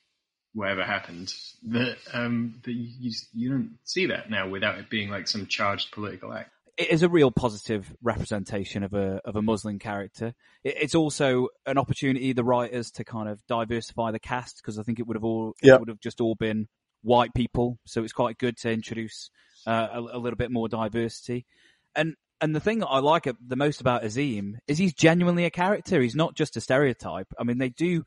whatever 0.58 0.84
happened 0.84 1.32
that 1.68 1.96
um, 2.12 2.60
that 2.64 2.72
you 2.72 3.12
you 3.32 3.50
don't 3.50 3.78
see 3.84 4.06
that 4.06 4.28
now 4.28 4.48
without 4.48 4.78
it 4.78 4.90
being 4.90 5.08
like 5.08 5.28
some 5.28 5.46
charged 5.46 5.92
political 5.92 6.32
act. 6.32 6.50
It 6.76 6.90
is 6.90 7.02
a 7.02 7.08
real 7.08 7.30
positive 7.30 7.92
representation 8.02 8.82
of 8.82 8.92
a 8.92 9.20
of 9.24 9.36
a 9.36 9.42
Muslim 9.42 9.78
character. 9.78 10.34
it's 10.64 10.94
also 10.94 11.48
an 11.64 11.78
opportunity 11.78 12.32
the 12.32 12.44
writers 12.44 12.90
to 12.92 13.04
kind 13.04 13.28
of 13.28 13.40
diversify 13.46 14.10
the 14.10 14.18
cast 14.18 14.56
because 14.56 14.78
I 14.78 14.82
think 14.82 14.98
it 14.98 15.06
would 15.06 15.16
have 15.16 15.24
all 15.24 15.54
yep. 15.62 15.76
it 15.76 15.80
would 15.80 15.88
have 15.88 16.00
just 16.00 16.20
all 16.20 16.34
been 16.34 16.66
white 17.02 17.32
people. 17.34 17.78
So 17.86 18.02
it's 18.02 18.12
quite 18.12 18.38
good 18.38 18.56
to 18.58 18.70
introduce 18.70 19.30
uh, 19.66 19.88
a, 19.92 20.00
a 20.00 20.18
little 20.18 20.36
bit 20.36 20.50
more 20.50 20.68
diversity. 20.68 21.46
And 21.94 22.14
and 22.40 22.54
the 22.54 22.60
thing 22.60 22.80
that 22.80 22.88
I 22.88 22.98
like 22.98 23.24
the 23.24 23.56
most 23.56 23.80
about 23.80 24.02
Azeem 24.02 24.54
is 24.66 24.78
he's 24.78 24.94
genuinely 24.94 25.44
a 25.44 25.50
character. 25.50 26.00
He's 26.00 26.14
not 26.14 26.34
just 26.34 26.56
a 26.56 26.60
stereotype. 26.60 27.28
I 27.38 27.44
mean, 27.44 27.58
they 27.58 27.70
do 27.70 28.04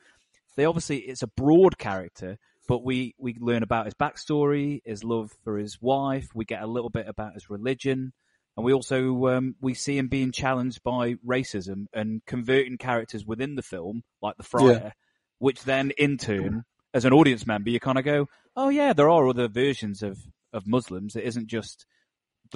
they 0.55 0.65
obviously 0.65 0.97
it's 0.99 1.23
a 1.23 1.27
broad 1.27 1.77
character, 1.77 2.37
but 2.67 2.83
we 2.83 3.15
we 3.17 3.35
learn 3.39 3.63
about 3.63 3.85
his 3.85 3.93
backstory, 3.93 4.81
his 4.85 5.03
love 5.03 5.31
for 5.43 5.57
his 5.57 5.81
wife. 5.81 6.27
We 6.33 6.45
get 6.45 6.61
a 6.61 6.67
little 6.67 6.89
bit 6.89 7.07
about 7.07 7.33
his 7.33 7.49
religion, 7.49 8.13
and 8.57 8.65
we 8.65 8.73
also 8.73 9.27
um, 9.27 9.55
we 9.61 9.73
see 9.73 9.97
him 9.97 10.07
being 10.07 10.31
challenged 10.31 10.83
by 10.83 11.15
racism 11.25 11.85
and 11.93 12.21
converting 12.25 12.77
characters 12.77 13.25
within 13.25 13.55
the 13.55 13.61
film, 13.61 14.03
like 14.21 14.37
the 14.37 14.43
friar, 14.43 14.71
yeah. 14.71 14.91
which 15.39 15.63
then 15.63 15.91
in 15.97 16.17
turn, 16.17 16.63
as 16.93 17.05
an 17.05 17.13
audience 17.13 17.47
member, 17.47 17.69
you 17.69 17.79
kind 17.79 17.97
of 17.97 18.05
go, 18.05 18.27
"Oh 18.55 18.69
yeah, 18.69 18.93
there 18.93 19.09
are 19.09 19.27
other 19.27 19.47
versions 19.47 20.03
of 20.03 20.19
of 20.53 20.67
Muslims. 20.67 21.15
It 21.15 21.23
isn't 21.23 21.47
just." 21.47 21.85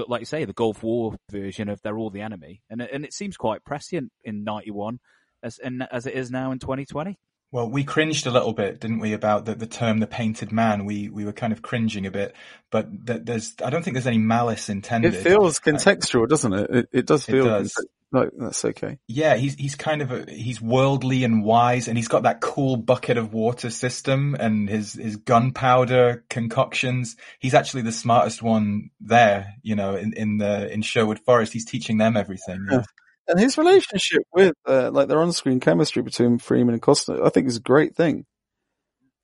Like 0.10 0.20
you 0.20 0.26
say, 0.26 0.44
the 0.44 0.52
Gulf 0.52 0.84
War 0.84 1.16
version 1.32 1.70
of 1.70 1.82
they're 1.82 1.98
all 1.98 2.10
the 2.10 2.20
enemy, 2.20 2.62
and 2.70 2.82
and 2.82 3.06
it 3.06 3.14
seems 3.14 3.38
quite 3.38 3.64
prescient 3.64 4.12
in 4.26 4.44
'91 4.44 5.00
as 5.42 5.58
and 5.60 5.88
as 5.90 6.06
it 6.06 6.16
is 6.16 6.30
now 6.30 6.52
in 6.52 6.60
2020. 6.60 7.18
Well, 7.56 7.70
we 7.70 7.86
cringed 7.86 8.28
a 8.28 8.32
little 8.32 8.52
bit, 8.52 8.82
didn't 8.82 9.00
we, 9.00 9.14
about 9.14 9.46
the, 9.46 9.56
the 9.56 9.66
term 9.66 10.00
"the 10.00 10.08
painted 10.08 10.52
man"? 10.52 10.84
We 10.84 11.08
we 11.08 11.24
were 11.24 11.32
kind 11.32 11.54
of 11.54 11.62
cringing 11.62 12.06
a 12.06 12.12
bit, 12.12 12.36
but 12.70 12.90
there's 12.92 13.54
I 13.64 13.70
don't 13.70 13.82
think 13.82 13.96
there's 13.96 14.06
any 14.08 14.18
malice 14.18 14.68
intended. 14.68 15.14
It 15.14 15.24
feels 15.24 15.62
contextual, 15.62 16.28
doesn't 16.28 16.52
it? 16.52 16.70
It, 16.70 16.90
it 16.92 17.06
does 17.06 17.26
feel. 17.26 17.46
It 17.46 17.50
does. 17.50 17.86
No, 18.12 18.30
that's 18.38 18.66
okay. 18.66 18.98
Yeah, 19.08 19.38
he's 19.38 19.56
he's 19.56 19.76
kind 19.76 20.02
of 20.02 20.12
a, 20.12 20.30
he's 20.30 20.60
worldly 20.62 21.24
and 21.24 21.46
wise, 21.46 21.88
and 21.88 21.98
he's 21.98 22.10
got 22.10 22.24
that 22.24 22.42
cool 22.42 22.76
bucket 22.76 23.16
of 23.16 23.32
water 23.32 23.70
system 23.70 24.36
and 24.38 24.68
his 24.68 24.92
his 24.92 25.16
gunpowder 25.16 26.26
concoctions. 26.30 27.16
He's 27.40 27.54
actually 27.54 27.84
the 27.84 27.94
smartest 27.94 28.44
one 28.44 28.90
there, 29.00 29.54
you 29.64 29.78
know, 29.78 29.96
in 29.96 30.12
in 30.12 30.40
the 30.40 30.70
in 30.74 30.82
Sherwood 30.82 31.20
Forest. 31.20 31.54
He's 31.54 31.64
teaching 31.64 32.00
them 32.00 32.18
everything. 32.18 32.68
Yeah. 32.70 32.84
And 33.28 33.40
his 33.40 33.58
relationship 33.58 34.24
with, 34.34 34.54
uh, 34.68 34.92
like 34.92 35.08
their 35.08 35.20
on-screen 35.20 35.60
chemistry 35.60 36.04
between 36.04 36.38
Freeman 36.38 36.74
and 36.74 36.82
Costner, 36.82 37.26
I 37.26 37.30
think 37.30 37.48
is 37.48 37.58
a 37.58 37.62
great 37.62 37.96
thing. 37.96 38.26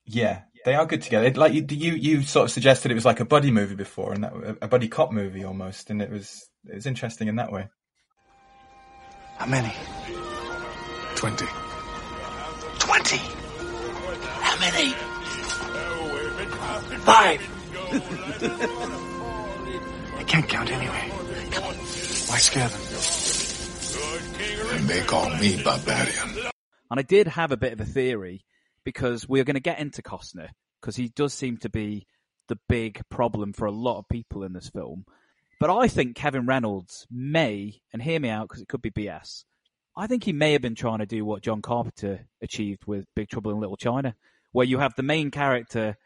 Yeah, 0.05 0.41
they 0.65 0.73
are 0.73 0.85
good 0.85 1.01
together. 1.01 1.29
Like 1.31 1.53
you, 1.53 1.65
you, 1.69 1.93
you 1.93 2.21
sort 2.23 2.45
of 2.45 2.51
suggested 2.51 2.91
it 2.91 2.95
was 2.95 3.05
like 3.05 3.19
a 3.19 3.25
buddy 3.25 3.51
movie 3.51 3.75
before, 3.75 4.13
and 4.13 4.23
that 4.23 4.57
a 4.61 4.67
buddy 4.67 4.87
cop 4.87 5.11
movie 5.11 5.43
almost, 5.43 5.89
and 5.89 6.01
it 6.01 6.09
was 6.09 6.47
it 6.65 6.75
was 6.75 6.85
interesting 6.85 7.27
in 7.27 7.35
that 7.37 7.51
way. 7.51 7.67
How 9.37 9.45
many? 9.47 9.73
Twenty. 11.15 11.45
Twenty. 12.79 13.17
How 13.17 14.59
many? 14.59 14.91
Five. 17.01 17.41
I 20.17 20.23
can't 20.23 20.47
count 20.47 20.71
anyway. 20.71 21.11
Come 21.51 21.63
on. 21.63 21.75
Why 21.75 22.37
scare 22.37 22.69
them? 22.69 22.79
And 24.41 24.87
they 24.87 25.01
call 25.01 25.29
me 25.37 25.61
barbarian. 25.63 26.51
And 26.89 26.99
I 26.99 27.03
did 27.03 27.27
have 27.27 27.51
a 27.51 27.57
bit 27.57 27.73
of 27.73 27.79
a 27.79 27.85
theory 27.85 28.45
because 28.83 29.27
we're 29.27 29.43
going 29.43 29.55
to 29.55 29.61
get 29.61 29.79
into 29.79 30.01
Costner 30.01 30.49
because 30.81 30.95
he 30.95 31.09
does 31.09 31.33
seem 31.33 31.57
to 31.57 31.69
be 31.69 32.07
the 32.47 32.57
big 32.67 33.01
problem 33.09 33.53
for 33.53 33.65
a 33.65 33.71
lot 33.71 33.99
of 33.99 34.09
people 34.09 34.43
in 34.43 34.53
this 34.53 34.69
film. 34.69 35.05
But 35.59 35.69
I 35.69 35.87
think 35.87 36.15
Kevin 36.15 36.47
Reynolds 36.47 37.05
may, 37.11 37.79
and 37.93 38.01
hear 38.01 38.19
me 38.19 38.29
out 38.29 38.47
because 38.47 38.61
it 38.61 38.67
could 38.67 38.81
be 38.81 38.89
BS, 38.89 39.43
I 39.95 40.07
think 40.07 40.23
he 40.23 40.33
may 40.33 40.53
have 40.53 40.61
been 40.61 40.75
trying 40.75 40.99
to 40.99 41.05
do 41.05 41.23
what 41.23 41.43
John 41.43 41.61
Carpenter 41.61 42.25
achieved 42.41 42.85
with 42.87 43.05
Big 43.15 43.29
Trouble 43.29 43.51
in 43.51 43.59
Little 43.59 43.77
China, 43.77 44.15
where 44.51 44.65
you 44.65 44.79
have 44.79 44.95
the 44.95 45.03
main 45.03 45.29
character 45.29 45.97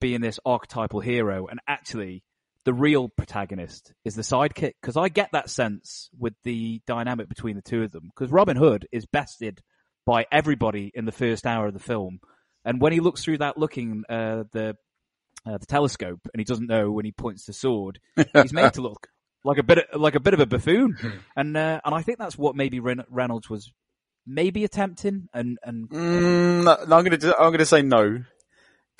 being 0.00 0.20
this 0.20 0.38
archetypal 0.44 1.00
hero 1.00 1.46
and 1.46 1.60
actually 1.66 2.22
the 2.64 2.74
real 2.74 3.08
protagonist 3.08 3.92
is 4.04 4.14
the 4.14 4.22
sidekick 4.22 4.72
because 4.80 4.96
I 4.96 5.08
get 5.08 5.30
that 5.32 5.48
sense 5.48 6.10
with 6.18 6.34
the 6.44 6.80
dynamic 6.86 7.28
between 7.28 7.56
the 7.56 7.62
two 7.62 7.82
of 7.82 7.92
them 7.92 8.10
because 8.14 8.30
Robin 8.30 8.56
Hood 8.56 8.86
is 8.92 9.06
bested 9.06 9.60
by 10.06 10.26
everybody 10.30 10.90
in 10.94 11.04
the 11.04 11.12
first 11.12 11.46
hour 11.46 11.66
of 11.66 11.74
the 11.74 11.80
film, 11.80 12.20
and 12.64 12.80
when 12.80 12.92
he 12.92 13.00
looks 13.00 13.24
through 13.24 13.38
that 13.38 13.56
looking 13.56 14.04
uh, 14.08 14.44
the 14.52 14.76
uh, 15.46 15.58
the 15.58 15.66
telescope 15.66 16.20
and 16.32 16.40
he 16.40 16.44
doesn't 16.44 16.68
know 16.68 16.90
when 16.90 17.04
he 17.04 17.12
points 17.12 17.46
the 17.46 17.52
sword, 17.52 17.98
he's 18.34 18.52
made 18.52 18.74
to 18.74 18.82
look 18.82 19.08
like 19.44 19.58
a 19.58 19.62
bit 19.62 19.78
of, 19.78 20.00
like 20.00 20.14
a 20.14 20.20
bit 20.20 20.34
of 20.34 20.40
a 20.40 20.46
buffoon, 20.46 20.96
and 21.36 21.56
uh, 21.56 21.80
and 21.84 21.94
I 21.94 22.02
think 22.02 22.18
that's 22.18 22.36
what 22.36 22.56
maybe 22.56 22.80
Reynolds 22.80 23.48
was 23.48 23.72
maybe 24.26 24.64
attempting 24.64 25.28
and 25.32 25.58
and 25.62 25.88
mm, 25.88 26.64
no, 26.64 26.96
I'm 26.96 27.04
gonna 27.04 27.34
I'm 27.38 27.52
gonna 27.52 27.64
say 27.64 27.82
no 27.82 28.22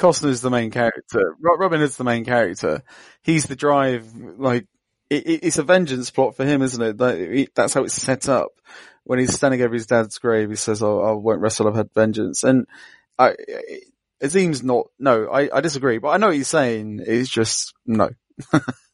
Costner's 0.00 0.40
the 0.40 0.50
main 0.50 0.70
character. 0.70 1.36
Robin 1.40 1.80
Hood's 1.80 1.96
the 1.96 2.04
main 2.04 2.24
character. 2.24 2.82
He's 3.22 3.44
the 3.44 3.54
drive. 3.54 4.12
Like 4.14 4.66
it, 5.10 5.40
it's 5.44 5.58
a 5.58 5.62
vengeance 5.62 6.10
plot 6.10 6.36
for 6.36 6.44
him, 6.44 6.62
isn't 6.62 6.82
it? 6.82 6.98
Like, 6.98 7.52
that's 7.54 7.74
how 7.74 7.84
it's 7.84 7.94
set 7.94 8.28
up. 8.28 8.52
When 9.04 9.18
he's 9.18 9.34
standing 9.34 9.60
over 9.60 9.74
his 9.74 9.86
dad's 9.86 10.18
grave, 10.18 10.50
he 10.50 10.56
says, 10.56 10.82
"Oh, 10.82 11.00
I 11.00 11.12
won't 11.12 11.40
wrestle. 11.40 11.68
I've 11.68 11.74
had 11.74 11.92
vengeance." 11.94 12.44
And 12.44 12.66
I, 13.18 13.34
seems 14.26 14.62
not. 14.62 14.86
No, 14.98 15.26
I, 15.26 15.56
I 15.56 15.60
disagree, 15.60 15.98
but 15.98 16.08
I 16.08 16.16
know 16.16 16.28
what 16.28 16.36
he's 16.36 16.48
saying. 16.48 17.00
It's 17.06 17.28
just 17.28 17.74
no. 17.86 18.10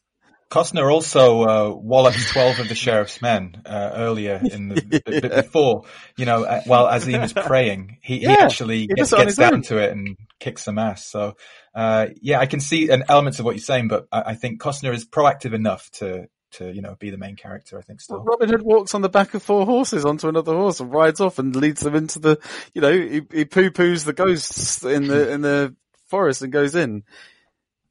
Costner 0.49 0.91
also 0.91 1.41
uh, 1.43 1.73
walloped 1.73 2.27
twelve 2.29 2.59
of 2.59 2.69
the 2.69 2.75
sheriff's 2.75 3.21
men 3.21 3.61
uh, 3.65 3.91
earlier 3.95 4.41
in 4.49 4.69
the 4.69 5.01
Yeah. 5.07 5.19
b- 5.19 5.29
before 5.29 5.83
you 6.17 6.25
know 6.25 6.43
uh, 6.45 6.61
while 6.65 6.85
Azeem 6.87 7.23
is 7.23 7.33
praying, 7.33 7.97
he, 8.01 8.19
he 8.19 8.27
actually 8.27 8.79
he 8.79 8.87
gets, 8.87 9.09
does 9.09 9.13
it 9.13 9.19
on 9.19 9.25
gets 9.25 9.37
down 9.37 9.53
own. 9.55 9.61
to 9.63 9.77
it 9.77 9.91
and 9.91 10.17
kicks 10.39 10.63
some 10.63 10.77
ass. 10.77 11.05
So 11.05 11.35
uh, 11.75 12.07
yeah, 12.21 12.39
I 12.39 12.45
can 12.45 12.59
see 12.59 12.89
an 12.89 13.03
elements 13.09 13.39
of 13.39 13.45
what 13.45 13.55
you're 13.55 13.59
saying, 13.63 13.87
but 13.89 14.07
I, 14.11 14.21
I 14.27 14.35
think 14.35 14.61
Costner 14.61 14.93
is 14.93 15.05
proactive 15.05 15.53
enough 15.53 15.89
to 15.93 16.27
to 16.53 16.71
you 16.73 16.81
know 16.81 16.95
be 16.97 17.09
the 17.09 17.17
main 17.17 17.35
character. 17.35 17.77
I 17.77 17.81
think 17.81 17.99
still. 18.01 18.19
Robin 18.23 18.49
Hood 18.49 18.61
walks 18.61 18.95
on 18.95 19.01
the 19.01 19.09
back 19.09 19.33
of 19.33 19.43
four 19.43 19.65
horses 19.65 20.05
onto 20.05 20.29
another 20.29 20.55
horse 20.55 20.79
and 20.79 20.91
rides 20.91 21.19
off 21.19 21.39
and 21.39 21.55
leads 21.55 21.81
them 21.81 21.93
into 21.95 22.19
the, 22.19 22.39
you 22.73 22.81
know, 22.81 22.91
he, 22.91 23.21
he 23.31 23.45
poo 23.45 23.69
poos 23.69 24.05
the 24.05 24.13
ghosts 24.13 24.83
in 24.83 25.07
the 25.07 25.29
in 25.33 25.41
the 25.41 25.75
forest 26.07 26.41
and 26.41 26.53
goes 26.53 26.73
in. 26.73 27.03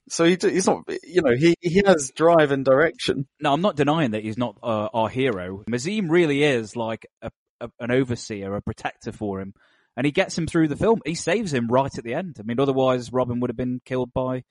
So 0.09 0.24
he, 0.24 0.36
he's 0.40 0.66
not, 0.66 0.84
you 1.02 1.22
know, 1.22 1.34
he 1.36 1.57
he 1.61 1.82
has 1.84 2.12
drive 2.14 2.52
and 2.52 2.64
direction. 2.64 3.26
No, 3.40 3.52
I'm 3.52 3.61
not 3.61 3.76
denying 3.76 4.12
that 4.12 4.22
he's 4.22 4.38
not 4.38 4.57
uh, 4.62 4.88
our 4.94 5.09
hero. 5.09 5.64
Mazim 5.68 6.11
really 6.11 6.44
is 6.44 6.76
like 6.76 7.07
a, 7.22 7.30
a, 7.61 7.70
an 7.80 7.90
overseer, 7.90 8.54
a 8.54 8.62
protector 8.62 9.12
for 9.12 9.40
him, 9.40 9.52
and 9.96 10.04
he 10.04 10.12
gets 10.12 10.38
him 10.38 10.46
through 10.46 10.68
the 10.68 10.76
film. 10.76 11.00
He 11.04 11.16
saves 11.16 11.52
him 11.52 11.66
right 11.68 11.90
at 11.98 12.04
the 12.04 12.14
end. 12.14 12.36
I 12.38 12.42
mean, 12.42 12.61
otherwise 12.61 13.12
Robin 13.12 13.40
would 13.40 13.50
have 13.50 13.57
been 13.57 13.80
killed 13.84 14.12
by 14.12 14.44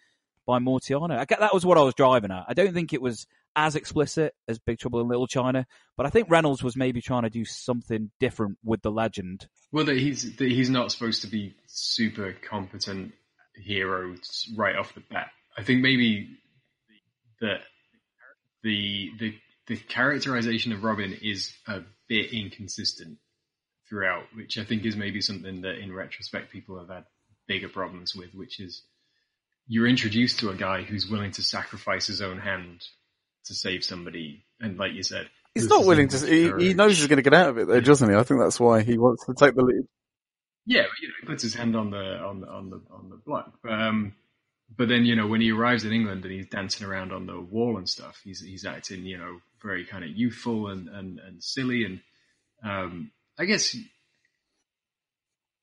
by 0.46 0.60
Mortianna. 0.60 1.18
I 1.18 1.26
get 1.26 1.40
that 1.40 1.54
was 1.54 1.66
what 1.66 1.78
I 1.78 1.82
was 1.82 1.94
driving 1.94 2.32
at. 2.32 2.46
I 2.48 2.54
don't 2.54 2.74
think 2.74 2.94
it 2.94 3.02
was 3.02 3.26
as 3.56 3.76
explicit 3.76 4.34
as 4.48 4.60
Big 4.60 4.80
Trouble 4.80 5.00
in 5.00 5.08
Little 5.08 5.28
China, 5.28 5.66
but 5.96 6.06
I 6.06 6.10
think 6.10 6.30
Reynolds 6.30 6.62
was 6.62 6.76
maybe 6.76 7.02
trying 7.02 7.24
to 7.24 7.30
do 7.30 7.46
something 7.46 8.12
different 8.20 8.58
with 8.64 8.82
the 8.82 8.92
legend. 8.92 9.48
Well, 9.72 9.86
that 9.86 9.98
he's 9.98 10.36
that 10.36 10.52
he's 10.52 10.70
not 10.70 10.92
supposed 10.92 11.22
to 11.22 11.28
be 11.28 11.56
super 11.68 12.34
competent 12.34 13.14
hero 13.56 14.16
right 14.56 14.76
off 14.76 14.94
the 14.94 15.04
bat. 15.10 15.30
I 15.58 15.64
think 15.64 15.82
maybe 15.82 16.38
that 17.42 17.62
the 18.64 19.12
the 19.20 19.36
the 19.68 19.78
characterization 19.78 20.74
of 20.74 20.84
Robin 20.84 21.18
is 21.22 21.54
a 21.68 21.82
bit 22.08 22.32
inconsistent 22.34 23.18
throughout, 23.90 24.24
which 24.36 24.58
I 24.58 24.64
think 24.64 24.86
is 24.86 24.96
maybe 24.96 25.22
something 25.22 25.62
that 25.62 25.80
in 25.80 25.94
retrospect 25.94 26.52
people 26.52 26.80
have 26.80 26.90
had 26.90 27.06
bigger 27.48 27.70
problems 27.70 28.16
with, 28.16 28.34
which 28.34 28.60
is 28.60 28.84
you're 29.68 29.88
introduced 29.88 30.40
to 30.40 30.50
a 30.50 30.56
guy 30.56 30.84
who's 30.84 31.08
willing 31.08 31.32
to 31.32 31.44
sacrifice 31.44 32.08
his 32.08 32.22
own 32.22 32.40
hand 32.40 32.84
to 33.46 33.54
save 33.54 33.84
somebody, 33.84 34.44
and 34.60 34.78
like 34.78 34.94
you 34.94 35.04
said, 35.04 35.30
He's 35.56 35.70
not 35.70 35.86
willing 35.86 36.10
to. 36.10 36.18
He, 36.28 36.52
he 36.60 36.74
knows 36.74 36.98
he's 36.98 37.08
going 37.08 37.16
to 37.16 37.24
get 37.24 37.34
out 37.34 37.50
of 37.50 37.58
it, 37.58 37.68
though, 37.68 37.80
doesn't 37.80 38.10
he? 38.10 38.16
I 38.16 38.24
think 38.24 38.42
that's 38.42 38.60
why 38.60 38.84
he 38.84 38.98
wants 38.98 39.26
to 39.26 39.34
take 39.34 39.56
the 39.56 39.64
lead. 39.64 39.86
Yeah, 40.66 40.84
you 41.02 41.08
know, 41.08 41.14
he 41.22 41.28
puts 41.28 41.44
his 41.44 41.54
hand 41.54 41.78
on 41.78 41.92
the 41.92 41.98
on 41.98 42.42
the 42.42 42.48
on 42.48 42.70
the 42.70 42.82
on 42.92 43.10
the 43.10 43.16
block. 43.16 43.54
But, 43.64 43.72
um, 43.72 44.16
but 44.76 44.88
then 44.88 45.06
you 45.06 45.16
know 45.16 45.28
when 45.28 45.42
he 45.42 45.52
arrives 45.52 45.84
in 45.84 45.94
England 45.94 46.24
and 46.24 46.34
he's 46.34 46.48
dancing 46.48 46.86
around 46.86 47.12
on 47.12 47.26
the 47.28 47.40
wall 47.40 47.78
and 47.78 47.88
stuff, 47.88 48.22
he's 48.24 48.42
he's 48.42 48.66
acting 48.66 49.06
you 49.06 49.18
know 49.18 49.40
very 49.62 49.86
kind 49.86 50.04
of 50.04 50.12
youthful 50.12 50.68
and 50.68 50.88
and, 50.90 51.20
and 51.20 51.44
silly 51.44 51.86
and 51.86 52.00
um, 52.64 53.12
I 53.38 53.46
guess 53.46 53.76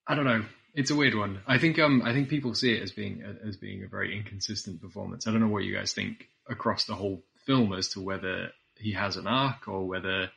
I 0.06 0.14
don't 0.14 0.24
know. 0.24 0.44
It's 0.74 0.90
a 0.90 0.96
weird 0.96 1.14
one. 1.14 1.40
I 1.46 1.58
think 1.58 1.78
um 1.78 2.02
I 2.04 2.12
think 2.12 2.28
people 2.28 2.54
see 2.54 2.72
it 2.72 2.82
as 2.82 2.92
being 2.92 3.22
as 3.46 3.56
being 3.56 3.84
a 3.84 3.88
very 3.88 4.16
inconsistent 4.16 4.80
performance. 4.80 5.26
I 5.26 5.30
don't 5.30 5.40
know 5.40 5.48
what 5.48 5.64
you 5.64 5.74
guys 5.74 5.92
think 5.92 6.28
across 6.48 6.84
the 6.84 6.94
whole 6.94 7.22
film 7.46 7.72
as 7.72 7.88
to 7.90 8.00
whether 8.00 8.50
he 8.78 8.92
has 8.92 9.16
an 9.16 9.26
arc 9.26 9.68
or 9.68 9.86
whether 9.86 10.30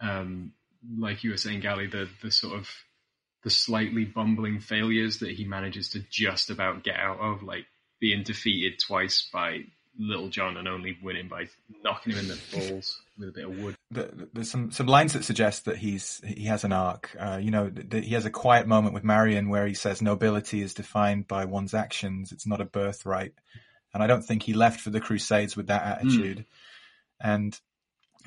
um 0.00 0.52
like 0.98 1.24
you 1.24 1.30
were 1.30 1.36
saying, 1.36 1.62
Gali, 1.62 1.90
the 1.90 2.08
the 2.22 2.30
sort 2.30 2.58
of 2.58 2.68
the 3.42 3.50
slightly 3.50 4.04
bumbling 4.04 4.60
failures 4.60 5.18
that 5.18 5.32
he 5.32 5.44
manages 5.44 5.90
to 5.90 6.00
just 6.10 6.50
about 6.50 6.82
get 6.82 6.96
out 6.96 7.18
of, 7.18 7.42
like 7.42 7.66
being 8.04 8.22
defeated 8.22 8.78
twice 8.78 9.30
by 9.32 9.60
Little 9.98 10.28
John 10.28 10.58
and 10.58 10.68
only 10.68 10.98
winning 11.02 11.26
by 11.26 11.46
knocking 11.82 12.12
him 12.12 12.18
in 12.18 12.28
the 12.28 12.38
balls 12.52 13.00
with 13.16 13.30
a 13.30 13.32
bit 13.32 13.44
of 13.46 13.58
wood. 13.58 13.74
the- 13.90 14.02
the- 14.14 14.28
there's 14.34 14.50
some 14.50 14.70
some 14.70 14.86
lines 14.86 15.14
that 15.14 15.24
suggest 15.24 15.64
that 15.64 15.78
he's 15.78 16.20
he 16.26 16.44
has 16.44 16.64
an 16.64 16.72
arc. 16.72 17.16
Uh, 17.18 17.38
you 17.40 17.50
know, 17.50 17.70
that 17.70 18.04
he 18.04 18.12
has 18.12 18.26
a 18.26 18.30
quiet 18.30 18.66
moment 18.66 18.92
with 18.92 19.04
Marion 19.04 19.48
where 19.48 19.66
he 19.66 19.72
says 19.72 20.02
nobility 20.02 20.60
is 20.60 20.74
defined 20.74 21.26
by 21.28 21.46
one's 21.46 21.72
actions; 21.72 22.30
it's 22.30 22.46
not 22.46 22.60
a 22.60 22.66
birthright. 22.66 23.32
And 23.94 24.02
I 24.02 24.06
don't 24.06 24.22
think 24.22 24.42
he 24.42 24.52
left 24.52 24.80
for 24.82 24.90
the 24.90 25.00
Crusades 25.00 25.56
with 25.56 25.68
that 25.68 25.84
attitude. 25.84 26.44
And 27.20 27.58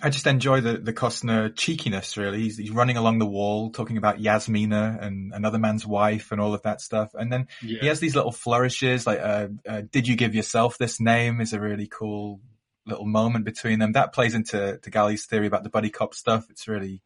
I 0.02 0.10
just 0.10 0.28
enjoy 0.28 0.62
the 0.62 0.78
the 0.78 0.94
Costner 0.94 1.56
cheekiness. 1.56 2.18
Really, 2.18 2.42
he's, 2.42 2.58
he's 2.58 2.72
running 2.72 2.98
along 2.98 3.20
the 3.20 3.26
wall 3.26 3.72
talking 3.72 3.98
about 3.98 4.20
Yasmina 4.20 5.00
and 5.02 5.34
another 5.34 5.58
man's 5.58 5.86
wife 5.86 6.32
and 6.32 6.40
all 6.40 6.54
of 6.54 6.62
that 6.64 6.82
stuff. 6.82 7.16
And 7.16 7.32
then 7.32 7.48
Yeah. 7.64 7.80
he 7.82 7.88
has 7.88 8.00
these 8.00 8.16
little 8.16 8.32
flourishes, 8.32 9.08
like 9.08 9.20
uh, 9.20 9.48
uh, 9.68 9.82
"Did 9.92 10.08
you 10.08 10.16
give 10.16 10.36
yourself 10.36 10.78
this 10.78 11.00
name?" 11.00 11.42
is 11.42 11.54
a 11.54 11.60
really 11.60 11.88
cool 11.88 12.42
little 12.86 13.06
moment 13.08 13.44
between 13.46 13.80
them. 13.80 13.94
That 13.94 14.14
plays 14.14 14.36
into 14.36 14.80
to 14.82 14.90
Gali's 14.92 15.26
theory 15.26 15.48
about 15.48 15.64
the 15.64 15.70
buddy 15.70 15.90
cop 15.90 16.14
stuff. 16.14 16.48
It's 16.50 16.68
really 16.68 17.02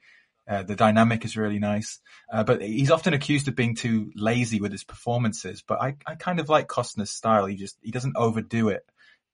uh, 0.48 0.64
the 0.64 0.76
dynamic 0.76 1.24
is 1.24 1.38
really 1.38 1.60
nice. 1.60 2.00
Uh, 2.32 2.44
but 2.44 2.62
he's 2.62 2.92
often 2.92 3.14
accused 3.14 3.48
of 3.48 3.56
being 3.56 3.76
too 3.76 4.12
lazy 4.16 4.60
with 4.60 4.72
his 4.72 4.84
performances. 4.84 5.64
But 5.66 5.82
I, 5.82 5.96
I 6.06 6.16
kind 6.16 6.40
of 6.40 6.50
like 6.50 6.68
Costner's 6.68 7.12
style. 7.12 7.46
He 7.46 7.56
just 7.56 7.78
he 7.82 7.92
doesn't 7.92 8.18
overdo 8.18 8.68
it. 8.68 8.86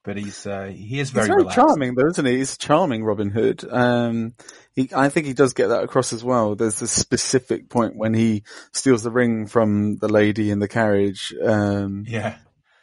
But 0.03 0.15
he's 0.17 0.47
uh, 0.47 0.65
he 0.73 0.99
is 1.01 1.09
very, 1.09 1.23
He's 1.23 1.27
very 1.27 1.37
relaxed. 1.39 1.55
charming, 1.55 1.95
though, 1.95 2.07
isn't 2.07 2.25
he? 2.25 2.37
He's 2.37 2.57
charming, 2.57 3.03
Robin 3.03 3.29
Hood. 3.29 3.65
Um, 3.69 4.35
he, 4.73 4.89
I 4.95 5.09
think 5.09 5.25
he 5.27 5.33
does 5.33 5.53
get 5.53 5.67
that 5.67 5.83
across 5.83 6.13
as 6.13 6.23
well. 6.23 6.55
There's 6.55 6.81
a 6.81 6.87
specific 6.87 7.67
point 7.69 7.97
when 7.97 8.13
he 8.13 8.43
steals 8.71 9.03
the 9.03 9.11
ring 9.11 9.47
from 9.47 9.97
the 9.97 10.07
lady 10.07 10.49
in 10.49 10.59
the 10.59 10.67
carriage, 10.69 11.33
um, 11.43 12.05
Yeah, 12.07 12.37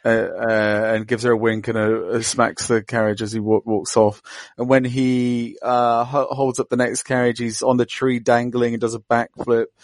uh, 0.05 0.09
uh, 0.09 0.91
and 0.95 1.07
gives 1.07 1.23
her 1.23 1.31
a 1.31 1.37
wink 1.37 1.67
and 1.67 1.77
a, 1.79 2.09
a 2.17 2.23
smacks 2.23 2.67
the 2.67 2.83
carriage 2.83 3.23
as 3.23 3.31
he 3.31 3.39
wa- 3.39 3.61
walks 3.65 3.97
off. 3.97 4.21
And 4.59 4.69
when 4.69 4.83
he 4.83 5.57
uh, 5.63 6.03
ho- 6.03 6.27
holds 6.29 6.59
up 6.59 6.69
the 6.69 6.77
next 6.77 7.03
carriage, 7.03 7.39
he's 7.39 7.63
on 7.63 7.77
the 7.77 7.87
tree 7.87 8.19
dangling 8.19 8.75
and 8.75 8.81
does 8.81 8.93
a 8.95 8.99
backflip. 8.99 9.65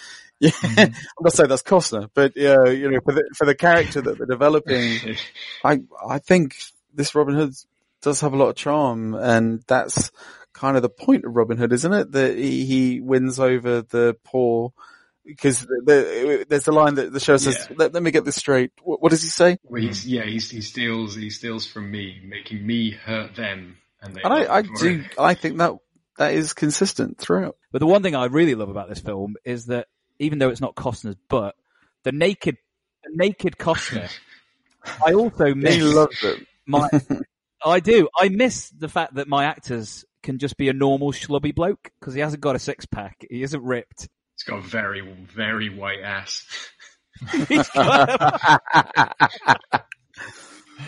Yeah, 0.44 0.52
I'm 0.66 0.94
not 1.22 1.34
saying 1.34 1.50
that's 1.50 1.62
Costner, 1.62 2.10
but 2.16 2.34
yeah, 2.36 2.66
you 2.66 2.90
know, 2.90 3.00
for 3.06 3.14
the 3.14 3.24
for 3.38 3.46
the 3.46 3.54
character 3.54 4.02
that 4.02 4.18
they're 4.18 4.26
developing, 4.26 5.16
I 5.64 5.82
I 6.10 6.18
think 6.18 6.56
this 6.94 7.16
Robin 7.16 7.36
Hood 7.36 7.54
does 8.02 8.22
have 8.22 8.34
a 8.34 8.38
lot 8.38 8.50
of 8.50 8.56
charm, 8.56 9.14
and 9.14 9.64
that's 9.68 10.12
kind 10.54 10.76
of 10.76 10.82
the 10.82 10.90
point 10.90 11.26
of 11.26 11.36
Robin 11.36 11.58
Hood, 11.58 11.72
isn't 11.74 11.94
it? 11.94 12.12
That 12.12 12.38
he, 12.38 12.66
he 12.66 13.02
wins 13.02 13.40
over 13.40 13.82
the 13.82 14.18
poor. 14.24 14.74
Because 15.24 15.62
the, 15.62 15.82
the, 15.86 16.46
there's 16.50 16.68
a 16.68 16.72
line 16.72 16.96
that 16.96 17.14
the 17.14 17.20
show 17.20 17.38
says, 17.38 17.68
Yeah. 17.70 17.76
let, 17.78 17.94
let 17.94 18.02
me 18.02 18.10
get 18.10 18.26
this 18.26 18.36
straight. 18.36 18.72
What, 18.82 19.02
what 19.04 19.12
does 19.12 19.22
he 19.22 19.30
say? 19.30 19.58
Well, 19.64 19.82
he's, 19.82 20.06
yeah, 20.06 20.24
he's, 20.24 20.50
he 20.50 20.62
steals 20.62 21.16
he 21.16 21.30
steals 21.30 21.68
from 21.68 21.92
me, 21.92 22.20
making 22.26 22.66
me 22.66 22.92
hurt 22.92 23.36
them, 23.36 23.78
and 24.02 24.16
they 24.16 24.22
And 24.24 24.34
I, 24.34 24.56
I 24.56 24.62
do. 24.64 25.06
I 25.20 25.36
think 25.36 25.60
that 25.60 25.74
that 26.18 26.34
is 26.34 26.54
consistent 26.54 27.20
throughout. 27.20 27.56
But 27.72 27.80
the 27.80 27.88
one 27.88 28.02
thing 28.02 28.16
I 28.16 28.26
really 28.26 28.56
love 28.56 28.70
about 28.70 28.90
this 28.90 29.00
film 29.00 29.36
is 29.46 29.68
that 29.68 29.88
even 30.18 30.40
though 30.40 30.50
it's 30.50 30.60
not 30.60 30.76
Costner's 30.76 31.18
butt, 31.30 31.56
the 32.04 32.12
naked, 32.12 32.58
the 33.04 33.12
naked 33.14 33.58
Costner. 33.58 34.10
I 35.06 35.14
also 35.14 35.54
miss 35.54 35.76
He 35.76 35.82
loves 35.84 36.24
it. 36.24 36.48
My. 36.66 36.90
I 37.66 37.80
do. 37.80 38.10
I 38.18 38.30
miss 38.30 38.70
the 38.72 38.90
fact 38.90 39.16
that 39.16 39.28
my 39.28 39.46
actors 39.46 40.04
can 40.24 40.40
just 40.40 40.58
be 40.58 40.70
a 40.70 40.74
normal 40.74 41.12
schlubby 41.12 41.54
bloke 41.54 41.92
because 42.00 42.14
he 42.16 42.20
hasn't 42.20 42.42
got 42.42 42.56
a 42.56 42.60
six 42.60 42.86
pack. 42.88 43.24
He 43.30 43.44
isn't 43.44 43.64
ripped. 43.64 44.08
He's 44.36 44.44
got 44.48 44.60
a 44.60 44.68
very 44.68 45.02
very 45.02 45.70
white 45.70 46.02
ass. 46.02 46.44
A- 47.76 48.60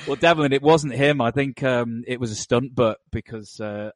well, 0.07 0.15
Devlin, 0.15 0.53
it 0.53 0.61
wasn't 0.61 0.93
him. 0.93 1.21
I 1.21 1.31
think 1.31 1.61
um, 1.63 2.03
it 2.07 2.19
was 2.19 2.31
a 2.31 2.35
stunt, 2.35 2.73
but 2.73 2.97
because 3.11 3.59
uh, 3.59 3.91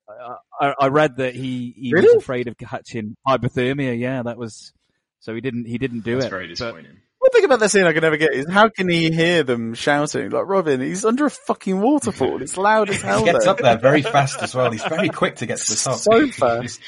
I, 0.59 0.67
I 0.67 0.73
I 0.81 0.87
read 0.89 1.17
that 1.17 1.33
he, 1.35 1.73
he 1.75 1.93
was 1.95 2.05
afraid 2.13 2.47
of 2.47 2.57
catching 2.57 3.15
hypothermia. 3.27 3.97
Yeah, 3.97 4.23
that 4.23 4.37
was 4.37 4.71
so 5.19 5.33
he 5.33 5.41
didn't 5.41 5.65
he 5.65 5.77
didn't 5.77 6.01
do 6.01 6.15
That's 6.15 6.27
it. 6.27 6.29
very 6.29 6.45
But- 6.45 6.49
disappointing. 6.49 6.97
One 7.27 7.41
thing 7.41 7.43
about 7.43 7.59
that 7.59 7.71
scene 7.71 7.83
I 7.83 7.91
can 7.91 8.03
never 8.03 8.15
get 8.15 8.33
is 8.33 8.49
how 8.49 8.69
can 8.69 8.87
he 8.87 9.11
hear 9.11 9.43
them 9.43 9.73
shouting? 9.73 10.29
Like 10.29 10.47
Robin, 10.47 10.79
he's 10.79 11.03
under 11.03 11.25
a 11.25 11.29
fucking 11.29 11.81
waterfall. 11.81 12.41
It's 12.41 12.55
loud 12.55 12.89
as 12.89 13.01
hell. 13.01 13.19
he 13.19 13.25
gets 13.25 13.43
there. 13.43 13.51
up 13.53 13.57
there 13.57 13.77
very 13.77 14.01
fast 14.01 14.41
as 14.41 14.55
well. 14.55 14.71
He's 14.71 14.85
very 14.85 15.09
quick 15.09 15.35
to 15.37 15.45
get 15.45 15.57
to 15.57 15.69
the 15.71 15.75
top. 15.75 15.97
So 15.97 16.29
fast. 16.29 16.79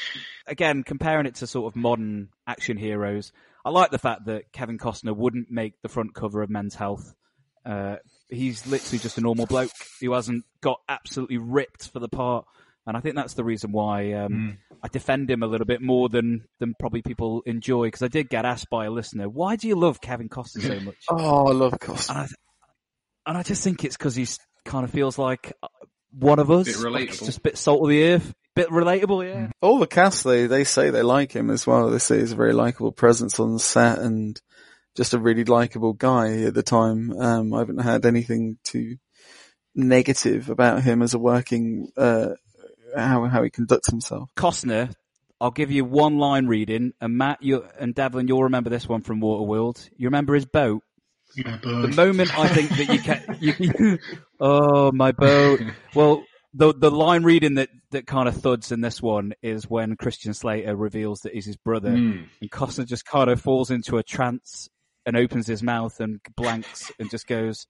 again, 0.46 0.82
comparing 0.82 1.26
it 1.26 1.34
to 1.36 1.46
sort 1.46 1.70
of 1.70 1.76
modern 1.76 2.30
action 2.46 2.78
heroes, 2.78 3.32
I 3.66 3.68
like 3.70 3.90
the 3.90 3.98
fact 3.98 4.24
that 4.26 4.50
Kevin 4.50 4.78
Costner 4.78 5.14
wouldn't 5.14 5.50
make 5.50 5.74
the 5.82 5.90
front 5.90 6.14
cover 6.14 6.40
of 6.40 6.48
Men's 6.48 6.74
Health. 6.74 7.12
Uh, 7.66 7.96
he's 8.30 8.66
literally 8.66 8.98
just 8.98 9.18
a 9.18 9.20
normal 9.20 9.44
bloke 9.44 9.72
who 10.00 10.14
hasn't 10.14 10.46
got 10.62 10.80
absolutely 10.88 11.36
ripped 11.36 11.90
for 11.90 11.98
the 11.98 12.08
part. 12.08 12.46
And 12.90 12.96
I 12.96 13.00
think 13.00 13.14
that's 13.14 13.34
the 13.34 13.44
reason 13.44 13.70
why 13.70 14.12
um, 14.14 14.58
I 14.82 14.88
defend 14.88 15.30
him 15.30 15.42
a 15.42 15.46
little 15.46 15.64
bit 15.66 15.80
more 15.80 16.08
than, 16.08 16.44
than 16.58 16.74
probably 16.78 17.02
people 17.02 17.42
enjoy. 17.46 17.86
Because 17.86 18.02
I 18.02 18.08
did 18.08 18.28
get 18.28 18.44
asked 18.44 18.68
by 18.68 18.86
a 18.86 18.90
listener, 18.90 19.28
"Why 19.28 19.54
do 19.54 19.68
you 19.68 19.76
love 19.76 20.00
Kevin 20.00 20.28
Costner 20.28 20.62
so 20.62 20.80
much?" 20.80 20.96
Oh, 21.10 21.46
I 21.46 21.52
love 21.52 21.72
Costner. 21.74 22.10
and 22.10 22.18
I, 22.18 22.26
and 23.30 23.38
I 23.38 23.42
just 23.44 23.62
think 23.62 23.84
it's 23.84 23.96
because 23.96 24.16
he 24.16 24.26
kind 24.64 24.84
of 24.84 24.90
feels 24.90 25.16
like 25.18 25.52
uh, 25.62 25.68
one 26.18 26.40
of 26.40 26.50
us, 26.50 26.66
Bit 26.66 26.90
like 26.90 27.10
relatable. 27.10 27.24
just 27.26 27.38
a 27.38 27.42
bit 27.42 27.56
salt 27.56 27.82
of 27.82 27.88
the 27.88 28.02
earth, 28.12 28.34
bit 28.56 28.68
relatable, 28.70 29.26
yeah. 29.26 29.50
All 29.62 29.78
the 29.78 29.86
cast, 29.86 30.24
they, 30.24 30.46
they 30.48 30.64
say 30.64 30.90
they 30.90 31.02
like 31.02 31.30
him 31.32 31.48
as 31.50 31.66
well. 31.66 31.88
They 31.90 31.98
say 32.00 32.18
he's 32.18 32.32
a 32.32 32.36
very 32.36 32.52
likable 32.52 32.90
presence 32.92 33.38
on 33.38 33.58
set 33.60 34.00
and, 34.00 34.40
just 34.96 35.14
a 35.14 35.18
really 35.20 35.44
likable 35.44 35.92
guy 35.92 36.42
at 36.42 36.52
the 36.54 36.64
time. 36.64 37.12
Um, 37.12 37.54
I 37.54 37.60
haven't 37.60 37.78
had 37.78 38.04
anything 38.04 38.58
too 38.64 38.96
negative 39.74 40.50
about 40.50 40.82
him 40.82 41.00
as 41.00 41.14
a 41.14 41.18
working, 41.18 41.90
uh, 41.96 42.30
how, 42.96 43.24
how 43.26 43.42
he 43.42 43.50
conducts 43.50 43.90
himself. 43.90 44.30
Costner, 44.36 44.92
I'll 45.40 45.50
give 45.50 45.70
you 45.70 45.84
one 45.84 46.18
line 46.18 46.46
reading, 46.46 46.92
and 47.00 47.16
Matt 47.16 47.42
you, 47.42 47.64
and 47.78 47.94
Devlin, 47.94 48.28
you'll 48.28 48.44
remember 48.44 48.70
this 48.70 48.88
one 48.88 49.02
from 49.02 49.20
Waterworld. 49.20 49.88
You 49.96 50.08
remember 50.08 50.34
his 50.34 50.46
boat? 50.46 50.82
My 51.44 51.56
boat. 51.58 51.82
The 51.82 51.96
moment 51.96 52.36
I 52.38 52.48
think 52.48 52.70
that 52.70 52.92
you 52.92 52.98
can, 53.00 53.38
you, 53.40 53.98
oh 54.40 54.90
my 54.92 55.12
boat. 55.12 55.60
Well, 55.94 56.24
the 56.52 56.74
the 56.74 56.90
line 56.90 57.22
reading 57.22 57.54
that 57.54 57.68
that 57.92 58.06
kind 58.06 58.26
of 58.28 58.34
thuds 58.36 58.72
in 58.72 58.80
this 58.80 59.00
one 59.00 59.32
is 59.42 59.70
when 59.70 59.94
Christian 59.96 60.34
Slater 60.34 60.74
reveals 60.76 61.20
that 61.20 61.32
he's 61.32 61.46
his 61.46 61.56
brother, 61.56 61.90
Mm. 61.90 62.26
and 62.40 62.50
Costner 62.50 62.84
just 62.86 63.04
kind 63.06 63.30
of 63.30 63.40
falls 63.40 63.70
into 63.70 63.96
a 63.98 64.02
trance 64.02 64.68
and 65.06 65.16
opens 65.16 65.46
his 65.46 65.62
mouth 65.62 66.00
and 66.00 66.20
blanks 66.36 66.90
and 66.98 67.08
just 67.10 67.26
goes, 67.28 67.66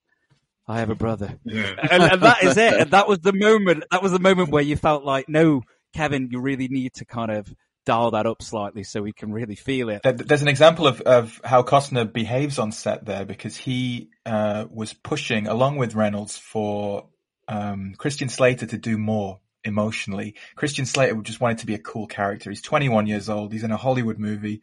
"I 0.70 0.78
have 0.78 0.90
a 0.90 0.94
brother." 0.94 1.38
Yeah. 1.44 1.74
and, 1.90 2.02
and 2.02 2.22
that 2.22 2.42
is 2.42 2.56
it. 2.56 2.74
And 2.74 2.90
that 2.92 3.08
was 3.08 3.20
the 3.20 3.32
moment. 3.32 3.84
That 3.90 4.02
was 4.02 4.12
the 4.12 4.18
moment 4.18 4.50
where 4.50 4.62
you 4.62 4.76
felt 4.76 5.04
like, 5.04 5.28
no, 5.28 5.62
Kevin, 5.94 6.28
you 6.30 6.40
really 6.40 6.68
need 6.68 6.94
to 6.94 7.04
kind 7.04 7.30
of 7.30 7.52
dial 7.86 8.10
that 8.12 8.26
up 8.26 8.42
slightly 8.42 8.84
so 8.84 9.02
we 9.02 9.12
can 9.12 9.32
really 9.32 9.56
feel 9.56 9.88
it. 9.88 10.02
There's 10.04 10.42
an 10.42 10.48
example 10.48 10.86
of, 10.86 11.00
of 11.00 11.40
how 11.44 11.62
Costner 11.62 12.10
behaves 12.10 12.58
on 12.58 12.72
set 12.72 13.04
there 13.04 13.24
because 13.24 13.56
he 13.56 14.10
uh, 14.26 14.66
was 14.70 14.92
pushing 14.92 15.46
along 15.46 15.76
with 15.76 15.94
Reynolds 15.94 16.36
for 16.36 17.08
um, 17.48 17.94
Christian 17.96 18.28
Slater 18.28 18.66
to 18.66 18.78
do 18.78 18.96
more 18.96 19.40
emotionally. 19.64 20.36
Christian 20.54 20.86
Slater 20.86 21.20
just 21.22 21.40
wanted 21.40 21.58
to 21.58 21.66
be 21.66 21.74
a 21.74 21.78
cool 21.78 22.06
character. 22.06 22.50
He's 22.50 22.62
21 22.62 23.06
years 23.06 23.28
old. 23.28 23.52
He's 23.52 23.64
in 23.64 23.72
a 23.72 23.76
Hollywood 23.76 24.18
movie, 24.18 24.62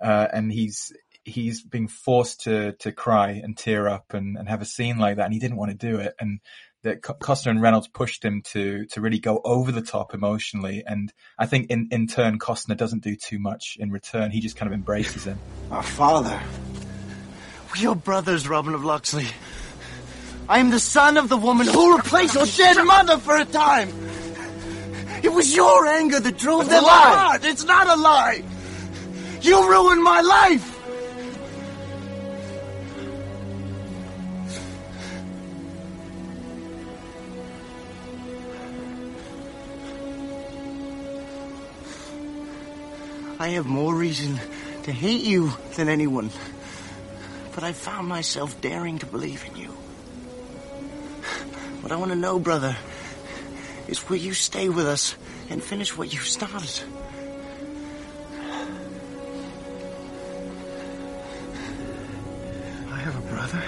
uh, 0.00 0.28
and 0.32 0.52
he's 0.52 0.92
he's 1.28 1.62
being 1.62 1.88
forced 1.88 2.42
to 2.42 2.72
to 2.80 2.92
cry 2.92 3.40
and 3.42 3.56
tear 3.56 3.88
up 3.88 4.14
and, 4.14 4.36
and 4.36 4.48
have 4.48 4.62
a 4.62 4.66
scene 4.66 4.98
like 4.98 5.16
that, 5.16 5.24
and 5.24 5.34
he 5.34 5.40
didn't 5.40 5.56
want 5.56 5.70
to 5.70 5.76
do 5.76 5.98
it. 5.98 6.14
And 6.18 6.40
that 6.82 7.02
Costner 7.02 7.50
and 7.50 7.62
Reynolds 7.62 7.88
pushed 7.88 8.24
him 8.24 8.42
to 8.52 8.86
to 8.86 9.00
really 9.00 9.18
go 9.18 9.40
over 9.44 9.72
the 9.72 9.82
top 9.82 10.14
emotionally, 10.14 10.84
and 10.86 11.12
I 11.38 11.46
think 11.46 11.70
in 11.70 11.88
in 11.90 12.06
turn 12.06 12.38
Costner 12.38 12.76
doesn't 12.76 13.02
do 13.02 13.16
too 13.16 13.38
much 13.38 13.76
in 13.78 13.90
return. 13.90 14.30
He 14.30 14.40
just 14.40 14.56
kind 14.56 14.68
of 14.68 14.74
embraces 14.74 15.24
him. 15.24 15.38
Our 15.70 15.82
father. 15.82 16.40
We 17.78 17.86
are 17.86 17.94
brothers, 17.94 18.48
Robin 18.48 18.74
of 18.74 18.84
Locksley. 18.84 19.26
I 20.48 20.60
am 20.60 20.70
the 20.70 20.80
son 20.80 21.18
of 21.18 21.28
the 21.28 21.36
woman 21.36 21.66
who 21.66 21.96
replaced 21.96 22.34
your 22.34 22.46
dead 22.46 22.82
mother 22.82 23.18
for 23.18 23.36
a 23.36 23.44
time. 23.44 23.90
It 25.22 25.32
was 25.32 25.54
your 25.54 25.86
anger 25.86 26.20
that 26.20 26.38
drove 26.38 26.70
them 26.70 26.84
apart. 26.84 27.44
It's 27.44 27.64
not 27.64 27.86
a 27.86 28.00
lie. 28.00 28.42
You 29.42 29.68
ruined 29.68 30.02
my 30.02 30.20
life. 30.20 30.67
I 43.40 43.48
have 43.50 43.66
more 43.66 43.94
reason 43.94 44.40
to 44.82 44.92
hate 44.92 45.22
you 45.22 45.52
than 45.76 45.88
anyone. 45.88 46.30
But 47.54 47.62
I 47.62 47.72
found 47.72 48.08
myself 48.08 48.60
daring 48.60 48.98
to 48.98 49.06
believe 49.06 49.44
in 49.48 49.56
you. 49.56 49.68
What 51.80 51.92
I 51.92 51.96
want 51.96 52.10
to 52.10 52.16
know, 52.16 52.40
brother, 52.40 52.76
is 53.86 54.08
will 54.08 54.16
you 54.16 54.34
stay 54.34 54.68
with 54.68 54.86
us 54.86 55.14
and 55.50 55.62
finish 55.62 55.96
what 55.96 56.12
you've 56.12 56.26
started? 56.26 56.82
I 62.90 62.96
have 62.96 63.16
a 63.16 63.26
brother. 63.28 63.62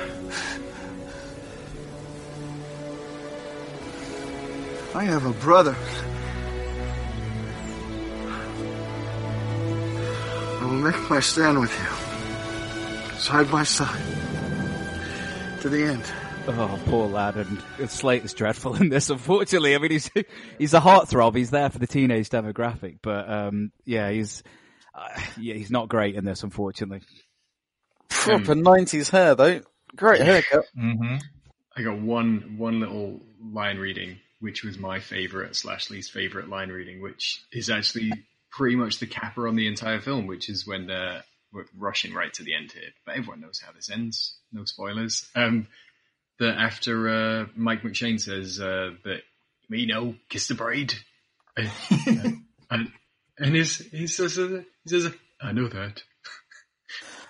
I 4.94 5.04
have 5.04 5.26
a 5.26 5.32
brother. 5.32 5.76
Will 10.70 10.76
make 10.76 11.10
my 11.10 11.18
stand 11.18 11.58
with 11.58 11.76
you. 11.76 13.18
Side 13.18 13.50
by 13.50 13.64
side. 13.64 14.00
To 15.62 15.68
the 15.68 15.82
end. 15.82 16.04
Oh, 16.46 16.80
poor 16.84 17.08
lad, 17.08 17.34
and 17.36 17.90
Slater 17.90 18.24
is 18.24 18.34
dreadful 18.34 18.76
in 18.80 18.88
this. 18.88 19.10
Unfortunately, 19.10 19.74
I 19.74 19.78
mean 19.78 19.90
he's 19.90 20.08
he's 20.58 20.72
a 20.72 20.78
heartthrob. 20.78 21.34
He's 21.34 21.50
there 21.50 21.70
for 21.70 21.80
the 21.80 21.88
teenage 21.88 22.30
demographic, 22.30 22.98
but 23.02 23.28
um, 23.28 23.72
yeah, 23.84 24.10
he's 24.12 24.44
uh, 24.94 25.20
yeah 25.40 25.54
he's 25.54 25.72
not 25.72 25.88
great 25.88 26.14
in 26.14 26.24
this. 26.24 26.44
Unfortunately, 26.44 27.00
Proper 28.08 28.54
90s 28.54 29.10
hair 29.10 29.34
though. 29.34 29.62
Great 29.96 30.20
haircut. 30.20 30.66
Mm-hmm. 30.78 31.16
I 31.76 31.82
got 31.82 31.98
one 31.98 32.54
one 32.58 32.78
little 32.78 33.18
line 33.42 33.78
reading, 33.78 34.20
which 34.38 34.62
was 34.62 34.78
my 34.78 35.00
favorite 35.00 35.56
slash 35.56 35.90
least 35.90 36.12
favorite 36.12 36.48
line 36.48 36.68
reading, 36.68 37.02
which 37.02 37.44
is 37.52 37.70
actually 37.70 38.12
pretty 38.50 38.76
much 38.76 38.98
the 38.98 39.06
capper 39.06 39.48
on 39.48 39.56
the 39.56 39.66
entire 39.66 40.00
film, 40.00 40.26
which 40.26 40.48
is 40.48 40.66
when 40.66 40.86
they're 40.86 41.22
rushing 41.76 42.12
right 42.12 42.32
to 42.34 42.42
the 42.42 42.54
end 42.54 42.72
here. 42.72 42.90
But 43.04 43.16
everyone 43.16 43.40
knows 43.40 43.60
how 43.64 43.72
this 43.72 43.90
ends. 43.90 44.36
No 44.52 44.64
spoilers. 44.64 45.28
Um, 45.34 45.68
that 46.38 46.56
after 46.56 47.08
uh, 47.08 47.46
Mike 47.54 47.82
McShane 47.82 48.20
says 48.20 48.60
uh, 48.60 48.90
that 49.04 49.22
me 49.68 49.86
know 49.86 50.14
kiss 50.28 50.48
the 50.48 50.54
bride, 50.54 50.94
and, 51.56 51.70
and, 53.38 53.54
he 53.54 54.06
says 54.06 54.38
uh, 54.38 54.62
he 54.84 54.90
says 54.90 55.12
I 55.40 55.52
know 55.52 55.68
that. 55.68 56.02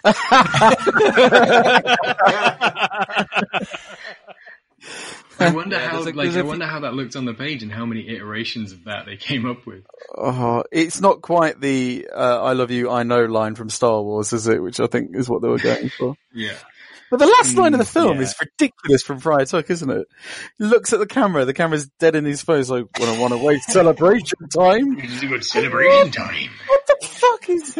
I 5.41 5.51
wonder 5.55 5.76
Yeah, 5.76 5.88
how 5.88 6.03
a- 6.03 6.05
like 6.05 6.14
there's 6.14 6.36
I 6.36 6.41
a 6.41 6.45
wonder 6.45 6.66
how 6.66 6.80
that 6.80 6.95
looked 6.95 7.16
on 7.16 7.24
the 7.24 7.34
page 7.34 7.62
and 7.62 7.72
how 7.72 7.86
many 7.86 8.09
iterations 8.09 8.72
of 8.72 8.84
that 8.84 9.07
they 9.07 9.16
came 9.16 9.49
up 9.49 9.66
with. 9.66 9.84
Oh, 10.16 10.62
it's 10.70 11.01
not 11.01 11.22
quite 11.22 11.61
the 11.61 12.09
uh, 12.14 12.43
"I 12.43 12.53
love 12.53 12.70
you, 12.70 12.91
I 12.91 13.03
know" 13.03 13.24
line 13.24 13.55
from 13.55 13.70
Star 13.70 14.03
Wars, 14.03 14.32
is 14.32 14.47
it? 14.47 14.62
Which 14.62 14.80
I 14.80 14.86
think 14.86 15.16
is 15.16 15.28
what 15.28 15.43
they 15.43 15.49
were 15.49 15.59
going 15.59 15.88
for. 15.91 16.14
Yeah. 16.34 16.55
But 17.11 17.18
the 17.18 17.26
last 17.26 17.57
line 17.57 17.74
of 17.74 17.78
the 17.80 17.84
Mm, 17.84 17.93
film 17.93 18.16
yeah. 18.18 18.22
is 18.22 18.36
ridiculous 18.41 19.03
from 19.03 19.18
Friar 19.18 19.45
Tuck, 19.45 19.68
isn't 19.68 19.91
it? 19.91 20.07
He 20.59 20.64
looks 20.64 20.93
at 20.93 21.01
the 21.01 21.07
camera, 21.09 21.45
the 21.45 21.53
camera's 21.53 21.88
dead 21.99 22.14
in 22.14 22.24
his 22.24 22.41
face, 22.43 22.68
like, 22.68 22.84
"When 23.01 23.09
I 23.09 23.18
want 23.18 23.32
to 23.32 23.38
waste 23.38 23.68
celebration 23.72 24.38
time." 24.57 24.97
It's 25.01 25.20
a 25.20 25.26
good 25.26 25.45
celebration 25.45 26.12
time. 26.12 26.51
What 26.68 26.86
the 26.86 27.07
fuck 27.09 27.49
is? 27.51 27.78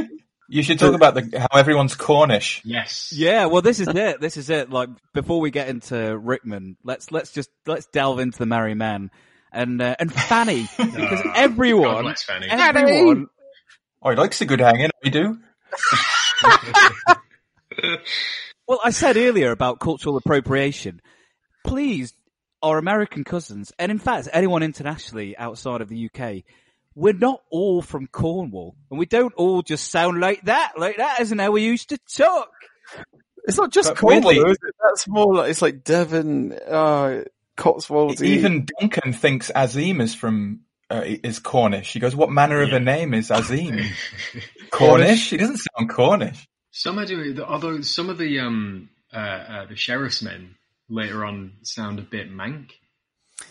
You 0.51 0.63
should 0.63 0.79
talk 0.79 0.95
about 0.95 1.15
the, 1.15 1.39
how 1.39 1.59
everyone's 1.59 1.95
Cornish. 1.95 2.61
Yes. 2.65 3.13
yeah. 3.15 3.47
Well, 3.47 3.63
this 3.63 3.79
is 3.81 3.89
it. 3.89 4.21
This 4.21 4.37
is 4.37 4.51
it. 4.51 4.69
Like 4.71 4.89
before 5.15 5.41
we 5.41 5.51
get 5.51 5.69
into 5.69 6.19
Rickman, 6.19 6.77
let's 6.83 7.11
let's 7.13 7.33
just 7.33 7.51
let's 7.67 7.87
delve 7.87 8.19
into 8.19 8.39
the 8.39 8.47
Merry 8.47 8.75
Men 8.75 9.11
and 9.53 9.81
uh, 9.81 9.95
and 9.99 10.13
Fanny 10.13 10.63
because 10.77 11.23
God 11.23 11.33
everyone 11.37 12.03
bless 12.03 12.25
Fanny. 12.25 12.49
everyone 12.51 13.29
Oh, 14.03 14.11
he 14.11 14.17
likes 14.17 14.41
a 14.41 14.47
good 14.47 14.61
hanging. 14.61 14.91
We 15.05 15.11
do. 15.11 15.39
Well, 18.67 18.81
I 18.85 18.91
said 18.91 19.17
earlier 19.17 19.51
about 19.51 19.81
cultural 19.81 20.17
appropriation. 20.17 21.01
Please, 21.67 22.13
our 22.63 22.79
American 22.79 23.25
cousins, 23.25 23.73
and 23.81 23.91
in 23.91 23.99
fact, 23.99 24.29
anyone 24.33 24.63
internationally 24.63 25.37
outside 25.37 25.81
of 25.81 25.89
the 25.89 26.09
UK, 26.09 26.45
we're 26.95 27.13
not 27.15 27.41
all 27.51 27.83
from 27.83 28.07
Cornwall, 28.09 28.75
and 28.91 28.99
we 28.99 29.07
don't 29.07 29.35
all 29.35 29.63
just 29.63 29.91
sound 29.91 30.21
like 30.21 30.43
that. 30.43 30.73
Like 30.77 30.97
that 30.99 31.21
isn't 31.21 31.39
how 31.39 31.51
we 31.53 31.63
used 31.65 31.91
to 31.91 31.99
talk. 32.17 32.51
It's 33.45 33.57
not 33.57 33.73
just 33.73 33.91
But 33.91 33.99
Cornwall, 33.99 34.33
weirdly- 34.35 34.51
is 34.53 34.59
it? 34.63 34.75
That's 34.83 35.09
more 35.09 35.35
like 35.37 35.51
it's 35.51 35.63
like 35.63 35.83
Devon, 35.85 36.53
uh, 36.53 37.23
Cotswolds. 37.57 38.23
Even 38.23 38.67
Duncan 38.81 39.13
thinks 39.13 39.51
Azeem 39.55 40.01
is 40.03 40.15
from 40.15 40.61
uh, 40.91 41.03
is 41.05 41.39
Cornish. 41.39 41.93
He 41.93 42.01
goes, 42.01 42.15
"What 42.17 42.31
manner 42.31 42.61
of 42.63 42.71
Yeah. 42.71 42.77
a 42.77 42.81
name 42.81 43.15
is 43.15 43.31
Azeem? 43.31 43.87
Cornish? 44.71 45.31
He 45.31 45.37
doesn't 45.37 45.59
sound 45.59 45.91
Cornish." 45.91 46.47
Some 46.73 46.99
are 46.99 47.07
doing, 47.07 47.39
although 47.41 47.81
some 47.81 48.11
of 48.11 48.19
the 48.19 48.41
um 48.41 48.91
uh, 49.13 49.17
uh 49.17 49.67
the 49.67 49.77
sheriff's 49.77 50.23
men 50.23 50.55
later 50.89 51.25
on 51.25 51.53
sound 51.63 51.99
a 51.99 52.03
bit 52.03 52.31
mank. 52.31 52.71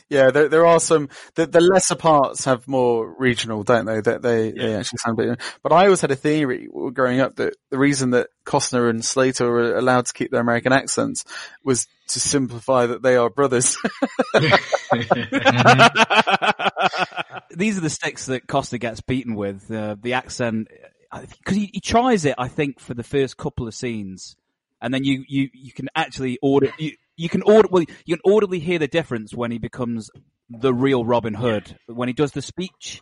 Yeah, 0.10 0.32
there, 0.32 0.50
there 0.50 0.66
are 0.66 0.80
some. 0.80 1.10
The, 1.36 1.46
the 1.46 1.62
lesser 1.62 1.96
parts 1.96 2.46
have 2.46 2.68
more 2.68 3.16
regional, 3.20 3.64
don't 3.64 3.86
they? 3.86 4.02
That 4.02 4.22
they, 4.22 4.52
they 4.52 4.76
actually 4.76 4.98
sound 4.98 5.20
a 5.20 5.24
bit. 5.24 5.42
But 5.62 5.72
I 5.72 5.86
always 5.86 6.02
had 6.02 6.12
a 6.12 6.16
theory 6.16 6.68
growing 6.94 7.20
up 7.20 7.36
that 7.36 7.56
the 7.70 7.78
reason 7.78 8.12
that 8.12 8.30
Costner 8.46 8.90
and 8.90 9.06
Slater 9.06 9.50
were 9.50 9.76
allowed 9.76 10.08
to 10.08 10.14
keep 10.14 10.32
their 10.32 10.42
American 10.42 10.74
accents 10.74 11.26
was 11.64 11.88
to 12.10 12.20
simplify 12.20 12.88
that 12.88 13.04
they 13.04 13.16
are 13.16 13.30
brothers. 13.30 13.78
These 17.52 17.78
are 17.78 17.82
the 17.82 17.90
sticks 17.90 18.26
that 18.28 18.48
Costner 18.48 18.80
gets 18.80 19.02
beaten 19.02 19.36
with. 19.36 19.70
Uh, 19.72 19.96
the 20.02 20.14
accent, 20.14 20.70
because 21.12 21.56
he, 21.56 21.70
he 21.74 21.80
tries 21.80 22.26
it, 22.26 22.34
I 22.38 22.48
think, 22.48 22.80
for 22.80 22.96
the 22.96 23.04
first 23.04 23.38
couple 23.38 23.68
of 23.68 23.76
scenes, 23.76 24.36
and 24.82 24.94
then 24.94 25.04
you 25.04 25.26
you 25.28 25.50
you 25.54 25.72
can 25.72 25.90
actually 25.96 26.38
order 26.42 26.72
you 26.78 26.94
you 27.20 27.30
can 27.30 27.42
order 27.44 27.68
well 27.72 27.84
you 28.06 28.18
can 28.18 28.32
audibly 28.34 28.60
hear 28.60 28.80
the 28.80 28.88
difference 28.88 29.34
when 29.34 29.52
he 29.52 29.58
becomes 29.60 30.10
the 30.50 30.74
real 30.74 31.06
Robin 31.06 31.34
Hood 31.34 31.78
when 31.88 32.08
he 32.10 32.14
does 32.14 32.32
the 32.32 32.42
speech. 32.42 33.02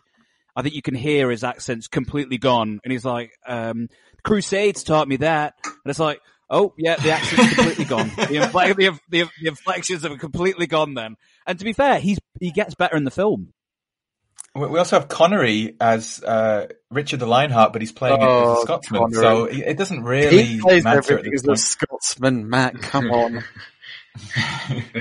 I 0.56 0.62
think 0.62 0.74
you 0.74 0.82
can 0.82 0.94
hear 0.96 1.30
his 1.30 1.44
accent's 1.44 1.86
completely 1.86 2.36
gone, 2.36 2.80
and 2.82 2.92
he's 2.92 3.04
like, 3.04 3.30
um, 3.46 3.88
"Crusades 4.24 4.82
taught 4.82 5.06
me 5.06 5.16
that," 5.16 5.54
and 5.64 5.74
it's 5.86 6.00
like, 6.00 6.20
Oh, 6.50 6.72
yeah, 6.78 6.96
the 6.96 7.12
accent's 7.12 7.54
completely 7.54 7.84
gone. 7.84 8.08
The, 8.08 8.40
infle- 8.40 8.74
the, 8.74 8.98
the, 9.10 9.30
the 9.40 9.48
inflections 9.48 10.04
are 10.04 10.16
completely 10.16 10.66
gone 10.66 10.94
then. 10.94 11.16
And 11.46 11.58
to 11.58 11.64
be 11.64 11.72
fair, 11.74 12.00
he's 12.00 12.18
he 12.40 12.50
gets 12.50 12.74
better 12.74 12.96
in 12.96 13.04
the 13.04 13.10
film. 13.10 13.52
We 14.54 14.66
we 14.66 14.78
also 14.78 14.98
have 14.98 15.08
Connery 15.08 15.76
as 15.80 16.22
uh, 16.24 16.68
Richard 16.90 17.20
the 17.20 17.26
Lionheart, 17.26 17.72
but 17.72 17.82
he's 17.82 17.92
playing 17.92 18.20
it 18.20 18.24
as 18.24 18.28
Oh, 18.30 18.58
a 18.58 18.62
Scotsman, 18.62 19.00
Connery. 19.02 19.20
so 19.22 19.44
it 19.44 19.58
it 19.58 19.76
doesn't 19.78 20.02
really 20.02 20.42
he 20.44 20.60
plays 20.60 20.84
matter 20.84 20.98
at 21.00 21.10
everything 21.10 21.34
as 21.34 21.46
a. 21.46 21.56
Scotsman, 21.56 22.48
Matt. 22.48 22.80
Come 22.80 23.10
on. 23.10 23.44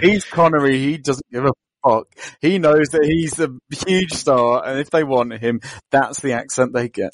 he's 0.02 0.26
Connery. 0.26 0.80
He 0.80 0.98
doesn't 0.98 1.26
give 1.32 1.46
a 1.46 1.52
fuck. 1.88 2.08
He 2.42 2.60
knows 2.60 2.90
that 2.90 3.04
he's 3.04 3.40
a 3.40 3.50
huge 3.88 4.14
star, 4.14 4.66
and 4.66 4.80
if 4.80 4.90
they 4.90 5.04
want 5.04 5.34
him, 5.34 5.62
that's 5.92 6.20
the 6.22 6.34
accent 6.34 6.74
they 6.74 6.90
get. 6.90 7.12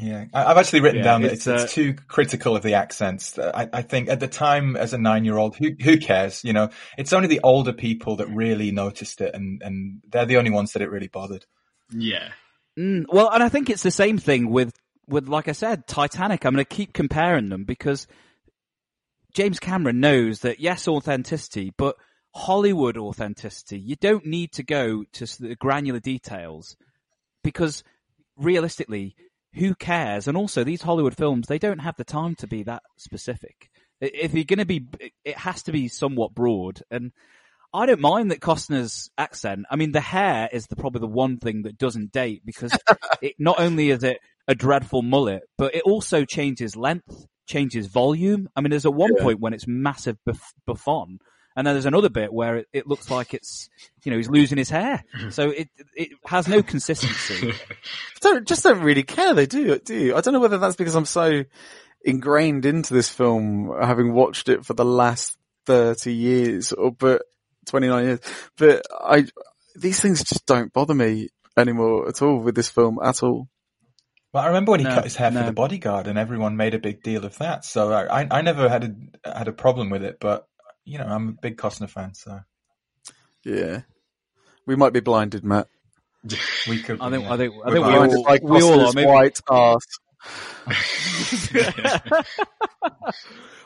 Yeah, 0.00 0.26
I- 0.32 0.44
I've 0.44 0.58
actually 0.58 0.80
written 0.82 0.98
Yeah, 0.98 1.04
down 1.04 1.22
that 1.22 1.32
it's, 1.32 1.46
it's, 1.46 1.60
uh, 1.60 1.64
it's 1.64 1.72
too 1.74 1.94
critical 1.94 2.54
of 2.54 2.62
the 2.62 2.74
accents. 2.74 3.36
I, 3.36 3.68
I 3.72 3.82
think 3.82 4.08
at 4.08 4.20
the 4.20 4.28
time, 4.28 4.76
as 4.76 4.92
a 4.92 4.98
nine-year-old, 4.98 5.56
who 5.56 5.70
who 5.82 5.98
cares? 5.98 6.44
You 6.44 6.52
know, 6.52 6.70
it's 6.96 7.12
only 7.12 7.26
the 7.28 7.40
older 7.42 7.72
people 7.72 8.16
that 8.16 8.28
really 8.28 8.70
noticed 8.70 9.20
it, 9.20 9.34
and 9.34 9.60
and 9.62 10.00
they're 10.08 10.26
the 10.26 10.36
only 10.36 10.50
ones 10.50 10.72
that 10.74 10.82
it 10.82 10.90
really 10.90 11.08
bothered. 11.08 11.44
Yeah. 11.90 12.28
Mm, 12.78 13.06
well, 13.12 13.28
and 13.30 13.42
I 13.42 13.48
think 13.48 13.70
it's 13.70 13.82
the 13.82 13.90
same 13.90 14.18
thing 14.18 14.50
with, 14.50 14.72
with, 15.08 15.26
like 15.26 15.48
I 15.48 15.52
said, 15.52 15.88
Titanic. 15.88 16.46
I'm 16.46 16.54
going 16.54 16.64
to 16.64 16.76
keep 16.76 16.92
comparing 16.92 17.48
them 17.48 17.64
because 17.64 18.06
James 19.34 19.58
Cameron 19.58 20.00
knows 20.00 20.40
that 20.40 20.60
yes, 20.60 20.88
authenticity, 20.88 21.72
but 21.76 21.96
Hollywood 22.34 22.96
authenticity. 22.96 23.78
You 23.78 23.96
don't 23.96 24.26
need 24.26 24.52
to 24.52 24.62
go 24.62 25.04
to 25.12 25.26
the 25.40 25.56
granular 25.56 26.00
details 26.00 26.76
because 27.42 27.82
realistically, 28.36 29.14
who 29.54 29.74
cares? 29.74 30.28
And 30.28 30.36
also 30.36 30.64
these 30.64 30.82
Hollywood 30.82 31.16
films, 31.16 31.46
they 31.46 31.58
don't 31.58 31.80
have 31.80 31.96
the 31.96 32.04
time 32.04 32.34
to 32.36 32.46
be 32.46 32.62
that 32.64 32.82
specific. 32.96 33.70
If 34.00 34.34
you're 34.34 34.44
going 34.44 34.58
to 34.58 34.64
be, 34.64 34.86
it 35.24 35.38
has 35.38 35.62
to 35.64 35.72
be 35.72 35.88
somewhat 35.88 36.34
broad 36.34 36.82
and 36.90 37.12
I 37.72 37.84
don't 37.84 38.00
mind 38.00 38.30
that 38.30 38.40
Costner's 38.40 39.10
accent. 39.18 39.66
I 39.70 39.76
mean, 39.76 39.92
the 39.92 40.00
hair 40.00 40.48
is 40.50 40.66
the, 40.66 40.76
probably 40.76 41.00
the 41.00 41.06
one 41.06 41.36
thing 41.36 41.62
that 41.62 41.76
doesn't 41.76 42.12
date 42.12 42.42
because 42.44 42.72
it 43.22 43.34
not 43.38 43.60
only 43.60 43.90
is 43.90 44.02
it 44.04 44.20
a 44.46 44.54
dreadful 44.54 45.02
mullet, 45.02 45.42
but 45.58 45.74
it 45.74 45.82
also 45.82 46.24
changes 46.24 46.76
length, 46.76 47.26
changes 47.48 47.86
volume. 47.88 48.48
I 48.54 48.60
mean, 48.60 48.70
there's 48.70 48.86
at 48.86 48.94
one 48.94 49.10
Yeah. 49.16 49.22
point 49.24 49.40
when 49.40 49.54
it's 49.54 49.66
massive 49.66 50.16
buff- 50.24 50.54
bouffant, 50.66 51.20
and 51.56 51.66
then 51.66 51.74
there's 51.74 51.86
another 51.86 52.08
bit 52.10 52.32
where 52.32 52.58
it, 52.58 52.66
it 52.72 52.86
looks 52.86 53.10
like 53.10 53.34
it's, 53.34 53.68
you 54.04 54.12
know, 54.12 54.16
he's 54.16 54.28
losing 54.30 54.58
his 54.58 54.70
hair. 54.70 55.02
Mm-hmm. 55.16 55.30
So 55.30 55.50
it 55.50 55.68
it 55.96 56.10
has 56.26 56.46
no 56.46 56.62
consistency. 56.62 57.52
Don't 58.20 58.46
just 58.46 58.62
don't 58.62 58.80
really 58.82 59.02
care. 59.02 59.34
They 59.34 59.46
do, 59.46 59.78
do 59.78 59.94
you? 59.96 60.16
I 60.16 60.20
don't 60.20 60.34
know 60.34 60.40
whether 60.40 60.58
that's 60.58 60.76
because 60.76 60.94
I'm 60.94 61.04
so 61.04 61.44
ingrained 62.04 62.64
into 62.66 62.94
this 62.94 63.08
film, 63.08 63.72
having 63.80 64.12
watched 64.12 64.48
it 64.48 64.64
for 64.64 64.74
the 64.74 64.84
last 64.84 65.36
thirty 65.66 66.12
years, 66.14 66.72
or 66.72 66.92
but 66.92 67.22
twenty 67.66 67.88
nine 67.88 68.04
years. 68.06 68.20
But 68.56 68.82
I, 68.92 69.26
these 69.76 70.00
things 70.00 70.24
just 70.24 70.46
don't 70.46 70.72
bother 70.72 70.94
me 70.94 71.28
anymore 71.56 72.08
at 72.08 72.22
all 72.22 72.38
with 72.40 72.54
this 72.54 72.68
film 72.70 72.98
at 73.02 73.22
all. 73.22 73.48
Well, 74.32 74.44
I 74.44 74.48
remember 74.48 74.72
when 74.72 74.80
he 74.80 74.84
No, 74.84 74.94
cut 74.94 75.04
his 75.04 75.16
hair 75.16 75.30
no. 75.30 75.40
for 75.40 75.46
the 75.46 75.52
bodyguard, 75.52 76.06
and 76.06 76.18
everyone 76.18 76.56
made 76.56 76.74
a 76.74 76.78
big 76.78 77.02
deal 77.02 77.24
of 77.24 77.38
that. 77.38 77.64
So 77.64 77.92
I, 77.92 78.22
I, 78.22 78.28
I 78.30 78.42
never 78.42 78.68
had 78.68 79.10
a 79.24 79.38
had 79.38 79.48
a 79.48 79.52
problem 79.52 79.90
with 79.90 80.04
it, 80.04 80.18
but 80.20 80.46
you 80.84 80.98
know, 80.98 81.06
I'm 81.06 81.28
a 81.30 81.32
big 81.32 81.56
Costner 81.56 81.88
fan, 81.88 82.14
so 82.14 82.40
Yeah, 83.44 83.82
we 84.66 84.76
might 84.76 84.92
be 84.92 85.00
blinded, 85.00 85.44
Matt. 85.44 85.66
we 86.68 86.82
could. 86.82 87.00
I 87.00 87.10
think 87.10 87.24
yeah. 87.24 87.32
I 87.32 87.36
think 87.36 87.54
I 87.64 87.70
think 87.72 87.86
we 87.86 87.90
blinded 87.90 87.90
Blinded 87.90 88.18
all, 88.18 88.24
by 88.24 88.38
we 88.42 88.62
all 88.62 88.86
are. 88.86 88.92
Maybe, 88.92 89.06
white 89.06 89.40
ass. 89.50 89.86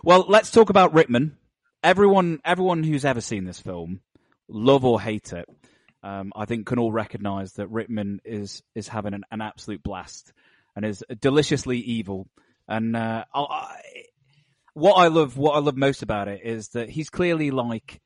Well, 0.05 0.25
let's 0.29 0.51
talk 0.51 0.69
about 0.71 0.95
Rickman. 0.95 1.37
Everyone, 1.85 2.41
everyone 2.45 2.83
who's 2.83 3.05
ever 3.05 3.21
seen 3.21 3.45
this 3.45 3.61
film, 3.61 4.01
love 4.49 4.85
or 4.85 5.01
hate 5.01 5.33
it, 5.33 5.49
um, 6.03 6.33
I 6.35 6.45
think 6.45 6.67
can 6.67 6.79
all 6.81 6.91
recognise 6.93 7.53
that 7.55 7.69
Rickman 7.69 8.21
is 8.25 8.63
is 8.75 8.89
having 8.89 9.15
an, 9.15 9.23
an 9.31 9.41
absolute 9.41 9.81
blast 9.83 10.33
and 10.77 10.85
is 10.85 11.05
deliciously 11.21 11.79
evil. 11.79 12.29
And 12.69 12.97
uh, 12.97 13.25
I, 13.35 13.77
what 14.75 14.95
I 14.95 15.09
love, 15.09 15.37
what 15.37 15.53
I 15.53 15.59
love 15.59 15.77
most 15.77 16.03
about 16.03 16.29
it 16.29 16.41
is 16.45 16.69
that 16.69 16.91
he's 16.91 17.11
clearly 17.11 17.51
like 17.51 18.01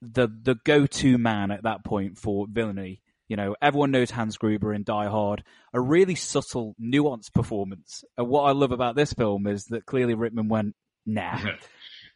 the 0.00 0.28
the 0.28 0.56
go 0.64 0.86
to 0.86 1.18
man 1.18 1.50
at 1.50 1.64
that 1.64 1.84
point 1.84 2.18
for 2.18 2.46
villainy. 2.50 3.02
You 3.28 3.36
know, 3.36 3.54
everyone 3.60 3.90
knows 3.90 4.10
Hans 4.10 4.38
Gruber 4.38 4.72
in 4.72 4.84
Die 4.84 5.06
Hard. 5.08 5.44
A 5.74 5.80
really 5.80 6.14
subtle, 6.14 6.74
nuanced 6.80 7.34
performance. 7.34 8.02
And 8.16 8.26
what 8.26 8.44
I 8.44 8.52
love 8.52 8.72
about 8.72 8.96
this 8.96 9.12
film 9.12 9.46
is 9.46 9.64
that 9.66 9.84
clearly 9.84 10.14
Rickman 10.14 10.48
went, 10.48 10.74
nah, 11.04 11.38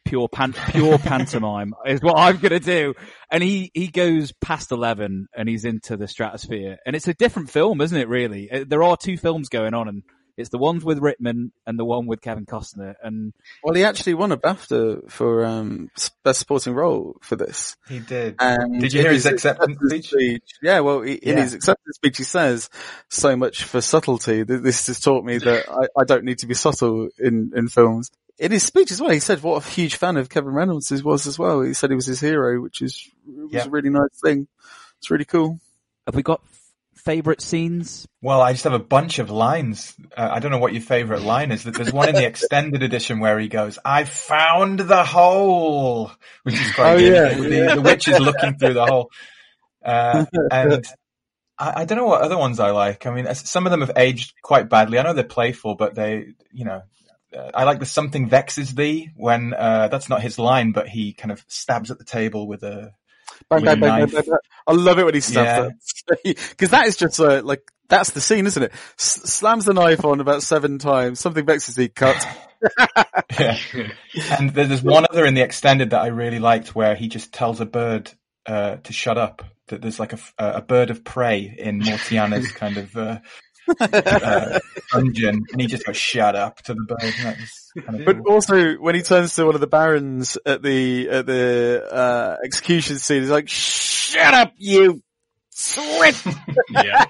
pure 0.05 0.27
pan- 0.29 0.53
pure 0.53 0.97
pantomime 0.99 1.73
is 1.85 2.01
what 2.01 2.17
I'm 2.17 2.37
gonna 2.37 2.59
do. 2.59 2.93
And 3.31 3.41
he, 3.41 3.71
he 3.73 3.87
goes 3.87 4.31
past 4.33 4.71
11 4.71 5.27
and 5.35 5.49
he's 5.49 5.65
into 5.65 5.97
the 5.97 6.07
stratosphere. 6.07 6.77
And 6.85 6.95
it's 6.95 7.07
a 7.07 7.13
different 7.13 7.49
film, 7.49 7.81
isn't 7.81 7.97
it 7.97 8.07
really? 8.07 8.51
Uh, 8.51 8.65
There 8.67 8.83
are 8.83 8.97
two 8.97 9.17
films 9.17 9.49
going 9.49 9.73
on 9.73 9.87
and 9.87 10.03
it's 10.35 10.49
the 10.49 10.57
ones 10.57 10.83
with 10.83 10.97
Rickman 10.97 11.51
and 11.67 11.77
the 11.77 11.85
one 11.85 12.07
with 12.07 12.19
Kevin 12.21 12.47
Costner. 12.47 12.95
And 13.03 13.33
Well, 13.63 13.75
he 13.75 13.83
actually 13.83 14.15
won 14.15 14.31
a 14.31 14.37
BAFTA 14.37 15.11
for 15.11 15.45
um, 15.45 15.91
best 16.23 16.39
supporting 16.39 16.73
role 16.73 17.17
for 17.21 17.35
this. 17.35 17.75
he 17.87 17.99
did. 17.99 18.35
And 18.39 18.81
Did 18.81 18.93
you 18.93 19.01
hear 19.01 19.11
his 19.13 19.27
acceptance 19.27 19.77
speech? 19.85 20.41
Yeah, 20.61 20.79
well, 20.79 21.01
he, 21.01 21.13
in 21.13 21.37
his 21.37 21.53
acceptance 21.53 21.97
speech, 21.97 22.17
he 22.17 22.23
says 22.23 22.71
so 23.09 23.35
much 23.35 23.63
for 23.63 23.79
subtlety. 23.79 24.41
This 24.41 24.87
has 24.87 24.99
taught 24.99 25.23
me 25.23 25.37
that 25.37 25.69
I, 25.69 26.01
I 26.01 26.03
don't 26.03 26.23
need 26.23 26.39
to 26.39 26.47
be 26.47 26.55
subtle 26.55 27.09
in, 27.19 27.51
in 27.55 27.67
films. 27.67 28.09
In 28.39 28.51
his 28.51 28.63
speech 28.63 28.91
as 28.91 28.99
well, 28.99 29.11
he 29.11 29.19
said 29.19 29.41
what 29.43 29.63
a 29.65 29.69
huge 29.69 29.95
fan 29.95 30.17
of 30.17 30.29
Kevin 30.29 30.53
Reynolds 30.53 30.89
he 30.89 31.01
was 31.01 31.27
as 31.27 31.37
well. 31.37 31.61
He 31.61 31.73
said 31.73 31.89
he 31.91 31.95
was 31.95 32.07
his 32.07 32.19
hero, 32.19 32.61
which 32.61 32.81
is 32.81 33.07
was 33.27 33.51
Yeah. 33.53 33.65
a 33.65 33.69
really 33.69 33.89
nice 33.89 34.19
thing. 34.23 34.47
It's 34.97 35.11
really 35.11 35.25
cool. 35.25 35.59
have 36.07 36.15
we 36.15 36.23
got 36.23 36.41
f- 36.43 36.59
favourite 37.03 37.41
scenes? 37.41 38.07
Well, 38.21 38.41
I 38.41 38.51
just 38.53 38.63
have 38.65 38.73
a 38.73 38.79
bunch 38.79 39.19
of 39.19 39.29
lines. 39.29 39.93
Uh, 40.17 40.29
I 40.31 40.39
don't 40.39 40.51
know 40.51 40.57
what 40.57 40.73
your 40.73 40.81
favorite 40.81 41.21
line 41.21 41.51
is. 41.51 41.63
There's 41.63 41.93
one 41.93 42.09
in 42.09 42.15
the 42.15 42.25
extended 42.27 42.81
edition 42.83 43.19
where 43.19 43.37
he 43.39 43.47
goes, 43.47 43.77
"I 43.85 44.03
found 44.05 44.79
the 44.79 45.03
hole," 45.03 46.11
which 46.43 46.55
is 46.59 46.73
quite 46.73 46.93
Oh, 46.93 46.97
good. 46.97 47.13
yeah, 47.13 47.33
the, 47.37 47.49
yeah. 47.55 47.75
the 47.75 47.81
witch 47.81 48.07
is 48.07 48.19
looking 48.19 48.57
through 48.57 48.73
the 48.73 48.85
hole, 48.85 49.09
uh, 49.85 50.25
and 50.51 50.85
I, 51.59 51.81
I 51.81 51.85
don't 51.85 51.97
know 51.99 52.05
what 52.07 52.21
other 52.21 52.37
ones 52.37 52.59
I 52.59 52.71
like. 52.71 53.05
I 53.05 53.13
mean, 53.13 53.33
some 53.35 53.65
of 53.67 53.71
them 53.71 53.81
have 53.81 53.91
aged 53.95 54.33
quite 54.41 54.67
badly. 54.69 54.97
I 54.97 55.03
know 55.03 55.13
they're 55.13 55.23
playful, 55.23 55.75
but 55.75 55.93
they, 55.95 56.33
you 56.51 56.65
know. 56.65 56.81
Uh, 57.35 57.51
I 57.53 57.63
like 57.63 57.79
the 57.79 57.85
something 57.85 58.29
vexes 58.29 58.75
thee 58.75 59.09
when 59.15 59.53
uh, 59.53 59.87
that's 59.89 60.09
not 60.09 60.21
his 60.21 60.37
line, 60.39 60.71
but 60.71 60.87
he 60.87 61.13
kind 61.13 61.31
of 61.31 61.43
stabs 61.47 61.91
at 61.91 61.97
the 61.97 62.05
table 62.05 62.47
with 62.47 62.63
a 62.63 62.93
Bang, 63.49 63.61
With 63.61 63.65
bang, 63.65 63.77
a 63.77 63.81
bang, 63.81 63.89
bang, 63.89 63.99
knife. 64.01 64.11
bang, 64.13 64.23
bang. 64.27 64.37
I 64.67 64.71
love 64.73 64.99
it 64.99 65.05
when 65.05 65.13
he 65.15 65.19
Yeah. 65.19 65.69
stabs 65.69 66.03
it. 66.23 66.37
Because 66.51 66.69
that 66.69 66.85
is 66.87 66.95
just 66.95 67.19
uh, 67.19 67.41
like, 67.43 67.61
that's 67.89 68.11
the 68.11 68.21
scene, 68.21 68.45
isn't 68.45 68.61
it? 68.63 68.71
S- 68.99 69.23
slams 69.33 69.65
the 69.65 69.73
knife 69.73 70.05
on 70.05 70.19
about 70.19 70.43
seven 70.43 70.77
times. 70.77 71.19
Something 71.19 71.45
vexes 71.45 71.75
he 71.75 71.89
cut. 71.89 72.15
Yeah. 73.39 73.57
and 74.39 74.51
there's 74.51 74.81
one 74.83 75.05
other 75.09 75.25
in 75.25 75.33
the 75.33 75.41
extended 75.41 75.89
that 75.89 76.01
I 76.01 76.07
really 76.07 76.39
liked 76.39 76.75
where 76.75 76.95
he 76.95 77.07
just 77.07 77.33
tells 77.33 77.59
a 77.59 77.65
bird 77.65 78.11
uh, 78.45 78.77
to 78.77 78.93
shut 78.93 79.17
up. 79.17 79.43
That 79.67 79.81
there's 79.81 79.99
like 79.99 80.13
a, 80.13 80.19
a 80.37 80.61
bird 80.61 80.89
of 80.91 81.03
prey 81.03 81.55
in 81.57 81.79
Mortianna's 81.81 82.51
kind 82.51 82.77
of 82.77 82.95
uh, 82.95 83.19
uh, 83.79 84.59
dungeon, 84.91 85.43
and 85.51 85.61
he 85.61 85.67
just 85.67 85.85
goes 85.85 85.97
"shut 85.97 86.35
up" 86.35 86.61
to 86.63 86.73
the 86.73 86.81
bird. 86.81 86.97
And 87.01 87.13
that 87.25 87.37
was 87.39 87.71
kind 87.85 87.99
of 87.99 88.05
But 88.05 88.17
cool. 88.23 88.33
also 88.33 88.73
when 88.75 88.95
he 88.95 89.01
turns 89.01 89.35
to 89.35 89.45
one 89.45 89.55
of 89.55 89.61
the 89.61 89.67
barons 89.67 90.37
at 90.45 90.61
the 90.61 91.09
at 91.09 91.25
the 91.25 91.85
uh, 91.91 92.37
execution 92.43 92.97
scene, 92.97 93.21
he's 93.21 93.29
like, 93.31 93.49
"Shut 93.49 94.33
up, 94.33 94.53
you 94.57 95.01
swit!" 95.55 96.37
yeah. 96.69 97.05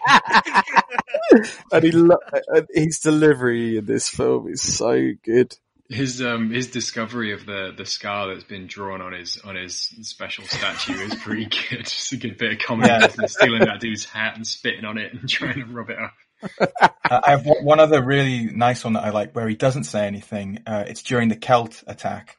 and 1.72 1.84
he 1.84 1.92
lo- 1.92 2.18
and 2.50 2.68
his 2.74 3.00
delivery 3.00 3.78
in 3.78 3.86
this 3.86 4.10
film 4.10 4.48
is 4.48 4.62
so 4.62 5.12
good. 5.24 5.56
His 5.90 6.22
um 6.22 6.50
his 6.50 6.68
discovery 6.68 7.34
of 7.34 7.46
the 7.46 7.74
the 7.76 7.86
scar 7.86 8.28
that's 8.34 8.46
been 8.46 8.68
drawn 8.68 9.02
on 9.02 9.12
his 9.14 9.38
on 9.44 9.56
his 9.56 9.76
special 10.04 10.46
statue 10.46 10.94
is 10.94 11.14
pretty 11.16 11.46
good. 11.46 11.82
It's 11.82 12.12
a 12.14 12.18
good 12.18 12.38
bit 12.38 12.54
of 12.54 12.60
comedy 12.60 12.88
Yeah. 12.90 13.08
stealing 13.28 13.60
that 13.66 13.80
dude's 13.80 14.06
hat 14.06 14.36
and 14.36 14.48
spitting 14.48 14.86
on 14.86 14.98
it 14.98 15.14
and 15.14 15.28
trying 15.30 15.56
to 15.60 15.66
rub 15.66 15.90
it 15.90 16.00
off. 16.00 16.14
Uh, 16.60 16.88
I 17.10 17.32
have 17.32 17.46
one 17.46 17.64
one 17.64 17.80
other 17.80 18.04
really 18.04 18.46
nice 18.46 18.84
one 18.84 18.94
that 18.94 19.04
I 19.04 19.10
like 19.12 19.34
where 19.36 19.48
he 19.48 19.56
doesn't 19.56 19.84
say 19.84 20.08
anything. 20.08 20.60
Uh, 20.66 20.86
it's 20.88 21.04
during 21.04 21.30
the 21.30 21.36
Celt 21.36 21.84
attack, 21.88 22.38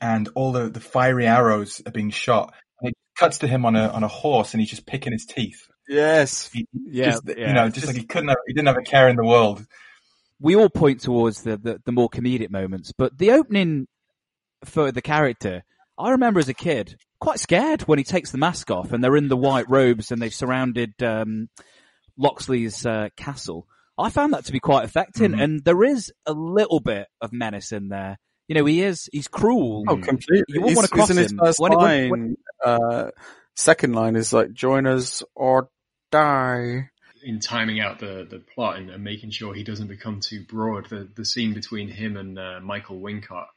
and 0.00 0.28
all 0.34 0.52
the, 0.52 0.68
the 0.70 0.80
fiery 0.80 1.26
arrows 1.26 1.82
are 1.84 1.92
being 1.92 2.10
shot. 2.10 2.54
And 2.80 2.90
it 2.90 2.96
cuts 3.18 3.38
to 3.38 3.46
him 3.46 3.66
on 3.66 3.76
a 3.76 3.88
on 3.88 4.02
a 4.04 4.08
horse, 4.08 4.54
and 4.54 4.60
he's 4.60 4.70
just 4.70 4.86
picking 4.86 5.12
his 5.12 5.26
teeth. 5.26 5.66
Yes, 5.88 6.48
He, 6.52 6.68
Yeah, 6.72 7.06
just, 7.10 7.22
yeah. 7.26 7.48
you 7.48 7.52
know, 7.54 7.68
just, 7.68 7.88
like 7.88 7.96
he 7.96 8.04
couldn't 8.04 8.28
have, 8.28 8.38
he 8.46 8.52
didn't 8.52 8.68
have 8.68 8.76
a 8.78 8.82
care 8.82 9.08
in 9.08 9.16
the 9.16 9.24
world. 9.24 9.66
we 10.38 10.54
all 10.54 10.68
point 10.70 11.00
towards 11.00 11.42
the, 11.42 11.56
the, 11.56 11.80
the 11.84 11.90
more 11.90 12.08
comedic 12.08 12.48
moments, 12.48 12.92
but 12.96 13.18
the 13.18 13.32
opening 13.32 13.88
for 14.64 14.92
the 14.92 15.02
character, 15.02 15.64
I 15.98 16.10
remember 16.10 16.38
as 16.38 16.48
a 16.48 16.54
kid, 16.54 16.96
quite 17.18 17.40
scared 17.40 17.82
when 17.82 17.98
he 17.98 18.04
takes 18.04 18.30
the 18.30 18.38
mask 18.38 18.70
off 18.70 18.92
and 18.92 19.02
they're 19.02 19.16
in 19.16 19.26
the 19.26 19.36
white 19.36 19.68
robes 19.68 20.12
and 20.12 20.22
they've 20.22 20.32
surrounded, 20.32 20.94
um, 21.02 21.48
Locksley's, 22.20 22.84
uh, 22.86 23.08
castle. 23.16 23.66
I 23.98 24.10
found 24.10 24.32
that 24.34 24.44
to 24.46 24.52
be 24.52 24.60
quite 24.60 24.84
affecting 24.84 25.32
Mhm. 25.32 25.42
and 25.42 25.64
there 25.64 25.82
is 25.84 26.12
a 26.26 26.32
little 26.32 26.80
bit 26.80 27.08
of 27.20 27.32
menace 27.32 27.72
in 27.72 27.88
there. 27.88 28.18
You 28.48 28.54
know, 28.54 28.64
he 28.64 28.82
is 28.82 29.08
he's 29.12 29.28
cruel. 29.28 29.84
Oh, 29.88 29.96
completely. 29.96 30.44
You 30.48 30.60
wouldn't 30.60 30.76
want 30.76 30.88
to 30.88 30.94
cross 30.94 31.08
he's 31.08 31.16
in 31.16 31.22
his 31.22 31.32
him. 31.32 31.38
first 31.38 31.58
When 31.60 31.72
it- 31.72 31.76
line. 31.76 32.10
when- 32.10 32.36
uh, 32.64 33.10
second 33.56 33.92
line 33.94 34.16
is 34.16 34.32
like, 34.32 34.52
"Join 34.52 34.86
us 34.86 35.22
or 35.34 35.68
die." 36.10 36.90
in 37.22 37.38
timing 37.38 37.78
out 37.80 37.98
the, 37.98 38.26
the 38.30 38.38
plot 38.38 38.76
and, 38.78 38.88
and 38.88 39.04
making 39.04 39.28
sure 39.30 39.52
he 39.52 39.62
doesn't 39.62 39.88
become 39.88 40.20
too 40.20 40.42
broad. 40.48 40.88
The 40.88 41.06
the 41.14 41.24
scene 41.26 41.52
between 41.52 41.88
him 41.88 42.16
and 42.16 42.38
uh, 42.38 42.60
Michael 42.62 42.98
Wincott 42.98 43.48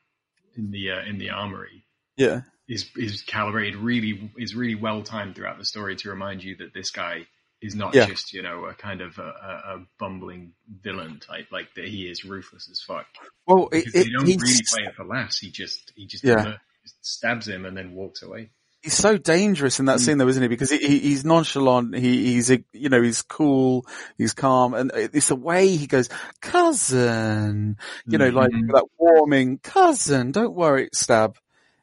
in 0.57 0.69
the 0.71 0.91
uh, 0.91 1.01
in 1.09 1.17
the 1.17 1.29
armory 1.29 1.85
Yeah, 2.17 2.41
is 2.67 2.89
is 2.97 3.21
calibrated 3.21 3.77
really 3.77 4.29
is 4.37 4.53
really 4.53 4.75
well 4.75 5.01
timed 5.01 5.35
throughout 5.35 5.57
the 5.59 5.65
story 5.65 5.95
to 5.95 6.09
remind 6.09 6.43
you 6.43 6.57
that 6.57 6.73
this 6.73 6.91
guy 6.91 7.25
is 7.63 7.73
not 7.75 7.95
Yeah. 7.95 8.05
just 8.05 8.33
you 8.33 8.41
know 8.43 8.65
a 8.65 8.73
kind 8.73 9.01
of 9.01 9.17
a, 9.17 9.21
a, 9.23 9.75
a 9.77 9.85
bumbling 9.99 10.53
villain 10.83 11.19
type 11.19 11.47
like 11.51 11.73
that 11.75 11.87
he 11.87 12.07
is 12.07 12.23
ruthless 12.25 12.69
as 12.71 12.81
fuck 12.81 13.05
well, 13.47 13.69
it, 13.71 13.85
they 13.93 14.03
don't 14.09 14.25
he's, 14.27 14.41
really 14.41 14.61
play 14.71 14.83
it 14.89 14.95
for 14.95 15.05
laughs 15.05 15.39
he 15.39 15.49
just 15.49 15.91
he 15.95 16.05
just 16.05 16.23
Yeah. 16.23 16.57
stabs 17.01 17.47
him 17.47 17.65
and 17.65 17.75
then 17.75 17.93
walks 17.93 18.21
away 18.21 18.49
he's 18.81 18.93
so 18.93 19.17
dangerous 19.17 19.79
in 19.79 19.85
that 19.85 19.97
Mm. 19.99 20.01
scene 20.01 20.17
though, 20.17 20.27
isn't 20.27 20.43
he? 20.43 20.49
Because 20.49 20.69
he, 20.69 20.77
he, 20.77 20.99
he's 20.99 21.23
nonchalant. 21.23 21.95
He, 21.95 22.33
he's, 22.33 22.49
you 22.73 22.89
know, 22.89 23.01
he's 23.01 23.21
cool. 23.21 23.85
He's 24.17 24.33
calm. 24.33 24.73
And 24.73 24.91
it's 24.93 25.29
the 25.29 25.37
way 25.37 25.73
he 25.77 25.87
goes, 25.87 26.09
cousin, 26.41 27.77
you 28.05 28.17
know, 28.17 28.29
like 28.29 28.51
Mhm. 28.51 28.67
that 28.73 28.85
warming 28.97 29.59
cousin. 29.59 30.31
Don't 30.33 30.53
worry, 30.53 30.89
stab. 30.93 31.37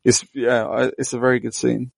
It's, 0.04 0.24
yeah, 0.34 0.90
it's 0.98 1.14
a 1.14 1.18
very 1.18 1.40
good 1.40 1.54
scene. 1.54 1.90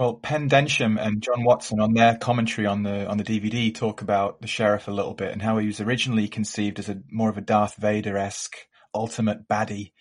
Well, 0.00 0.14
Penn 0.14 0.48
Densham 0.48 0.96
and 0.96 1.22
John 1.22 1.44
Watson 1.44 1.78
on 1.78 1.92
their 1.92 2.16
commentary 2.16 2.66
on 2.66 2.84
the 2.84 3.06
on 3.06 3.18
the 3.18 3.22
DVD 3.22 3.74
talk 3.74 4.00
about 4.00 4.40
the 4.40 4.46
sheriff 4.46 4.88
a 4.88 4.92
little 4.92 5.12
bit 5.12 5.30
and 5.30 5.42
how 5.42 5.58
he 5.58 5.66
was 5.66 5.78
originally 5.78 6.26
conceived 6.26 6.78
as 6.78 6.88
a 6.88 7.02
more 7.10 7.28
of 7.28 7.36
a 7.36 7.42
Darth 7.42 7.76
Vader 7.76 8.16
esque 8.16 8.56
ultimate 8.94 9.46
baddie, 9.46 9.92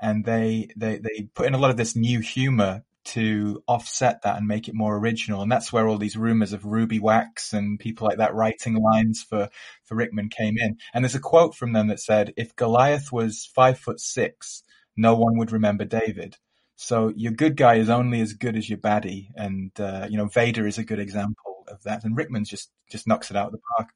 and 0.00 0.24
they 0.24 0.68
they 0.76 0.98
they 0.98 1.28
put 1.34 1.48
in 1.48 1.54
a 1.54 1.58
lot 1.58 1.72
of 1.72 1.76
this 1.76 1.96
new 1.96 2.20
humor 2.20 2.84
to 3.06 3.60
offset 3.66 4.22
that 4.22 4.36
and 4.36 4.46
make 4.46 4.68
it 4.68 4.76
more 4.76 4.96
original, 4.96 5.42
and 5.42 5.50
that's 5.50 5.72
where 5.72 5.88
all 5.88 5.98
these 5.98 6.16
rumors 6.16 6.52
of 6.52 6.64
Ruby 6.64 7.00
Wax 7.00 7.52
and 7.52 7.80
people 7.80 8.06
like 8.06 8.18
that 8.18 8.36
writing 8.36 8.76
lines 8.76 9.26
for 9.28 9.48
for 9.86 9.96
Rickman 9.96 10.28
came 10.28 10.56
in. 10.56 10.76
And 10.94 11.02
there's 11.02 11.16
a 11.16 11.18
quote 11.18 11.56
from 11.56 11.72
them 11.72 11.88
that 11.88 11.98
said, 11.98 12.32
"If 12.36 12.54
Goliath 12.54 13.10
was 13.10 13.50
five 13.52 13.76
foot 13.80 13.98
six, 13.98 14.62
no 14.96 15.16
one 15.16 15.36
would 15.36 15.50
remember 15.50 15.84
David." 15.84 16.36
So 16.80 17.12
your 17.16 17.32
good 17.32 17.56
guy 17.56 17.74
is 17.74 17.88
only 17.90 18.20
as 18.20 18.34
good 18.34 18.56
as 18.56 18.68
your 18.70 18.78
baddie, 18.78 19.30
and 19.34 19.72
uh, 19.80 20.06
you 20.08 20.16
know 20.16 20.26
Vader 20.26 20.64
is 20.64 20.78
a 20.78 20.84
good 20.84 21.00
example 21.00 21.64
of 21.66 21.82
that, 21.82 22.04
and 22.04 22.16
Rickman's 22.16 22.48
just 22.48 22.70
just 22.88 23.08
knocks 23.08 23.32
it 23.32 23.36
out 23.36 23.46
of 23.46 23.52
the 23.52 23.58
park. 23.76 23.88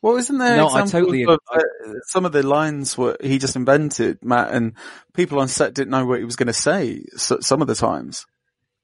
Well, 0.00 0.16
isn't 0.16 0.38
there 0.38 0.56
No, 0.56 0.70
I 0.70 0.86
totally- 0.86 1.24
of, 1.26 1.38
uh, 1.52 1.60
some 2.06 2.24
of 2.24 2.32
the 2.32 2.42
lines 2.42 2.96
were 2.96 3.16
he 3.20 3.38
just 3.38 3.56
invented, 3.56 4.24
Matt, 4.24 4.54
and 4.54 4.72
people 5.12 5.38
on 5.38 5.48
set 5.48 5.74
didn't 5.74 5.90
know 5.90 6.06
what 6.06 6.18
he 6.20 6.24
was 6.24 6.36
going 6.36 6.46
to 6.46 6.52
say 6.54 7.04
so, 7.16 7.40
some 7.40 7.60
of 7.60 7.68
the 7.68 7.74
times. 7.74 8.24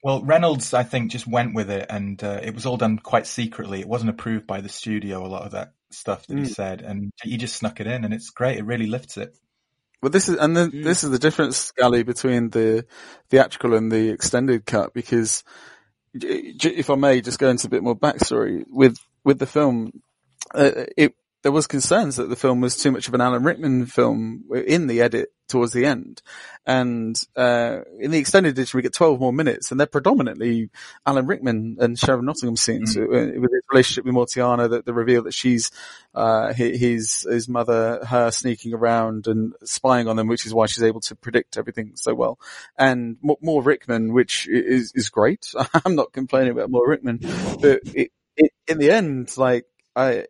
Well, 0.02 0.22
Reynolds, 0.22 0.74
I 0.74 0.82
think, 0.82 1.10
just 1.10 1.26
went 1.26 1.54
with 1.54 1.70
it, 1.70 1.86
and 1.88 2.22
uh, 2.22 2.40
it 2.42 2.54
was 2.54 2.66
all 2.66 2.76
done 2.76 2.98
quite 2.98 3.26
secretly. 3.26 3.80
It 3.80 3.88
wasn't 3.88 4.10
approved 4.10 4.46
by 4.46 4.60
the 4.60 4.68
studio. 4.68 5.24
A 5.24 5.28
lot 5.28 5.44
of 5.46 5.52
that 5.52 5.72
stuff 5.90 6.26
that 6.26 6.36
he 6.36 6.44
Mm. 6.44 6.54
said, 6.54 6.82
and 6.82 7.10
he 7.22 7.38
just 7.38 7.56
snuck 7.56 7.80
it 7.80 7.86
in, 7.86 8.04
and 8.04 8.12
it's 8.12 8.28
great. 8.28 8.58
It 8.58 8.66
really 8.66 8.86
lifts 8.86 9.16
it. 9.16 9.34
Well, 10.02 10.10
this 10.10 10.28
is, 10.28 10.36
and 10.36 10.56
then 10.56 10.70
Mm. 10.72 10.84
this 10.84 11.04
is 11.04 11.10
the 11.10 11.18
difference, 11.18 11.56
Scally, 11.56 12.02
between 12.04 12.50
the 12.50 12.86
theatrical 13.30 13.74
and 13.74 13.90
the 13.90 14.10
extended 14.10 14.66
cut, 14.66 14.94
because 14.94 15.44
if 16.14 16.90
I 16.90 16.94
may 16.96 17.20
just 17.20 17.38
go 17.38 17.48
into 17.50 17.66
a 17.66 17.70
bit 17.70 17.82
more 17.82 17.96
backstory 17.96 18.64
with, 18.68 18.98
with 19.24 19.38
the 19.38 19.46
film, 19.46 20.02
uh, 20.54 20.86
it, 20.96 21.14
there 21.44 21.52
was 21.52 21.66
concerns 21.66 22.16
that 22.16 22.30
the 22.30 22.36
film 22.36 22.62
was 22.62 22.74
too 22.74 22.90
much 22.90 23.06
of 23.06 23.12
an 23.12 23.20
Alan 23.20 23.44
Rickman 23.44 23.84
film 23.84 24.44
in 24.66 24.86
the 24.86 25.02
edit 25.02 25.28
towards 25.46 25.74
the 25.74 25.84
end. 25.84 26.22
And, 26.64 27.20
uh, 27.36 27.80
in 28.00 28.10
the 28.12 28.18
extended 28.18 28.54
edition, 28.54 28.78
we 28.78 28.82
get 28.82 28.94
12 28.94 29.20
more 29.20 29.32
minutes 29.32 29.70
and 29.70 29.78
they're 29.78 29.86
predominantly 29.86 30.70
Alan 31.04 31.26
Rickman 31.26 31.76
and 31.80 31.98
Sharon 31.98 32.24
Nottingham 32.24 32.56
scenes 32.56 32.96
uh, 32.96 33.02
with 33.02 33.52
his 33.52 33.62
relationship 33.70 34.06
with 34.06 34.14
Mortianna, 34.14 34.70
that 34.70 34.86
the 34.86 34.94
reveal 34.94 35.24
that 35.24 35.34
she's, 35.34 35.70
uh, 36.14 36.54
his, 36.54 37.26
his 37.30 37.46
mother, 37.46 38.02
her 38.06 38.30
sneaking 38.30 38.72
around 38.72 39.26
and 39.26 39.52
spying 39.64 40.08
on 40.08 40.16
them, 40.16 40.28
which 40.28 40.46
is 40.46 40.54
why 40.54 40.64
she's 40.64 40.82
able 40.82 41.00
to 41.00 41.14
predict 41.14 41.58
everything 41.58 41.92
so 41.94 42.14
well. 42.14 42.38
And 42.78 43.18
more, 43.20 43.36
more 43.42 43.62
Rickman, 43.62 44.14
which 44.14 44.48
is, 44.48 44.92
is 44.94 45.10
great. 45.10 45.52
I'm 45.84 45.94
not 45.94 46.14
complaining 46.14 46.52
about 46.52 46.70
more 46.70 46.88
Rickman, 46.88 47.18
but 47.60 47.80
it, 47.94 48.12
it, 48.34 48.50
in 48.66 48.78
the 48.78 48.90
end, 48.90 49.36
like, 49.36 49.66
I, 49.94 50.24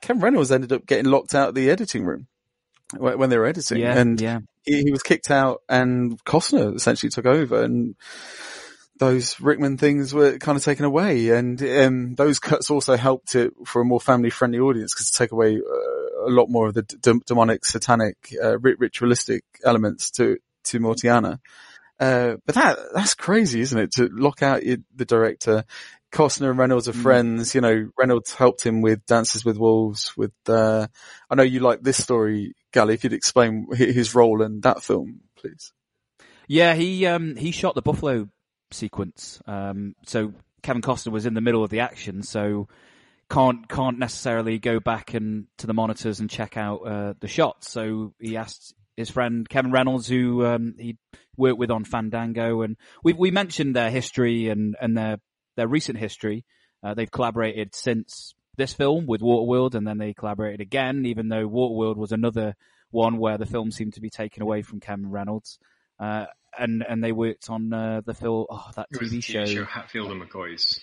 Ken 0.00 0.20
Reynolds 0.20 0.52
ended 0.52 0.72
up 0.72 0.86
getting 0.86 1.10
locked 1.10 1.34
out 1.34 1.50
of 1.50 1.54
the 1.54 1.70
editing 1.70 2.04
room 2.04 2.26
when 2.96 3.30
they 3.30 3.38
were 3.38 3.46
editing. 3.46 3.78
Yeah, 3.78 3.96
and 3.96 4.20
yeah. 4.20 4.40
he, 4.64 4.82
he 4.82 4.90
was 4.90 5.02
kicked 5.02 5.30
out 5.30 5.62
and 5.68 6.22
Costner 6.24 6.74
essentially 6.74 7.10
took 7.10 7.26
over 7.26 7.62
and 7.62 7.94
those 8.98 9.40
Rickman 9.40 9.78
things 9.78 10.12
were 10.12 10.38
kind 10.38 10.56
of 10.56 10.64
taken 10.64 10.84
away 10.84 11.30
and 11.30 11.62
um, 11.62 12.14
those 12.16 12.38
cuts 12.38 12.70
also 12.70 12.96
helped 12.96 13.34
it 13.34 13.52
for 13.64 13.80
a 13.80 13.84
more 13.84 14.00
family 14.00 14.30
friendly 14.30 14.58
audience 14.58 14.92
because 14.92 15.10
to 15.10 15.18
take 15.18 15.32
away 15.32 15.56
uh, 15.56 16.26
a 16.26 16.30
lot 16.30 16.50
more 16.50 16.68
of 16.68 16.74
the 16.74 16.82
d- 16.82 17.20
demonic 17.26 17.64
satanic 17.64 18.16
uh, 18.42 18.58
ritualistic 18.58 19.44
elements 19.64 20.10
to 20.12 20.38
to 20.64 20.78
Mortianna. 20.78 21.38
Uh, 21.98 22.36
but 22.46 22.54
that 22.54 22.78
that's 22.94 23.14
crazy, 23.14 23.60
isn't 23.60 23.78
it? 23.78 23.92
To 23.92 24.08
lock 24.12 24.42
out 24.42 24.64
your, 24.64 24.78
the 24.94 25.04
director. 25.04 25.64
Costner 26.12 26.50
and 26.50 26.58
Reynolds 26.58 26.88
are 26.88 26.92
friends. 26.92 27.54
You 27.54 27.60
know, 27.60 27.90
Reynolds 27.98 28.34
helped 28.34 28.64
him 28.64 28.80
with 28.80 29.06
Dances 29.06 29.44
with 29.44 29.58
Wolves. 29.58 30.16
With 30.16 30.32
uh, 30.48 30.88
I 31.28 31.34
know 31.34 31.42
you 31.42 31.60
like 31.60 31.82
this 31.82 32.02
story, 32.02 32.54
Gali. 32.72 32.94
If 32.94 33.04
you'd 33.04 33.12
explain 33.12 33.66
his 33.72 34.14
role 34.14 34.42
in 34.42 34.60
that 34.62 34.82
film, 34.82 35.20
please. 35.36 35.72
Yeah, 36.48 36.74
he 36.74 37.06
um 37.06 37.36
he 37.36 37.52
shot 37.52 37.74
the 37.74 37.82
buffalo 37.82 38.28
sequence. 38.72 39.40
Um, 39.46 39.94
so 40.04 40.34
Kevin 40.62 40.82
Costner 40.82 41.12
was 41.12 41.26
in 41.26 41.34
the 41.34 41.40
middle 41.40 41.62
of 41.62 41.70
the 41.70 41.80
action, 41.80 42.22
so 42.22 42.68
can't 43.30 43.68
can't 43.68 43.98
necessarily 43.98 44.58
go 44.58 44.80
back 44.80 45.14
and 45.14 45.46
to 45.58 45.66
the 45.66 45.74
monitors 45.74 46.18
and 46.18 46.28
check 46.28 46.56
out 46.56 46.78
uh, 46.78 47.14
the 47.20 47.28
shots. 47.28 47.70
So 47.70 48.14
he 48.18 48.36
asked 48.36 48.74
his 48.96 49.10
friend 49.10 49.48
Kevin 49.48 49.70
Reynolds, 49.70 50.08
who 50.08 50.44
um, 50.44 50.74
he 50.76 50.98
worked 51.36 51.58
with 51.58 51.70
on 51.70 51.84
Fandango, 51.84 52.62
and 52.62 52.76
we 53.04 53.12
we 53.12 53.30
mentioned 53.30 53.76
their 53.76 53.90
history 53.90 54.48
and 54.48 54.76
and 54.80 54.96
their 54.96 55.18
their 55.60 55.68
recent 55.68 55.98
history. 55.98 56.46
Uh, 56.82 56.94
they've 56.94 57.10
collaborated 57.10 57.74
since 57.74 58.34
this 58.56 58.72
film 58.72 59.06
with 59.06 59.20
Waterworld, 59.20 59.74
and 59.74 59.86
then 59.86 59.98
they 59.98 60.14
collaborated 60.14 60.62
again, 60.62 61.04
even 61.04 61.28
though 61.28 61.46
Waterworld 61.46 61.96
was 61.96 62.12
another 62.12 62.56
one 62.90 63.18
where 63.18 63.36
the 63.36 63.44
film 63.44 63.70
seemed 63.70 63.94
to 63.94 64.00
be 64.00 64.08
taken 64.08 64.42
away 64.42 64.62
from 64.62 64.80
Cameron 64.80 65.10
Reynolds. 65.12 65.58
Uh, 65.98 66.24
and 66.58 66.82
and 66.88 67.04
they 67.04 67.12
worked 67.12 67.50
on 67.50 67.72
uh, 67.72 68.00
the 68.04 68.14
film, 68.14 68.46
oh, 68.50 68.70
that 68.74 68.86
was 68.98 69.12
TV 69.12 69.22
show, 69.22 69.44
show 69.44 69.64
Hatfield 69.64 70.10
and 70.10 70.22
McCoy's. 70.22 70.80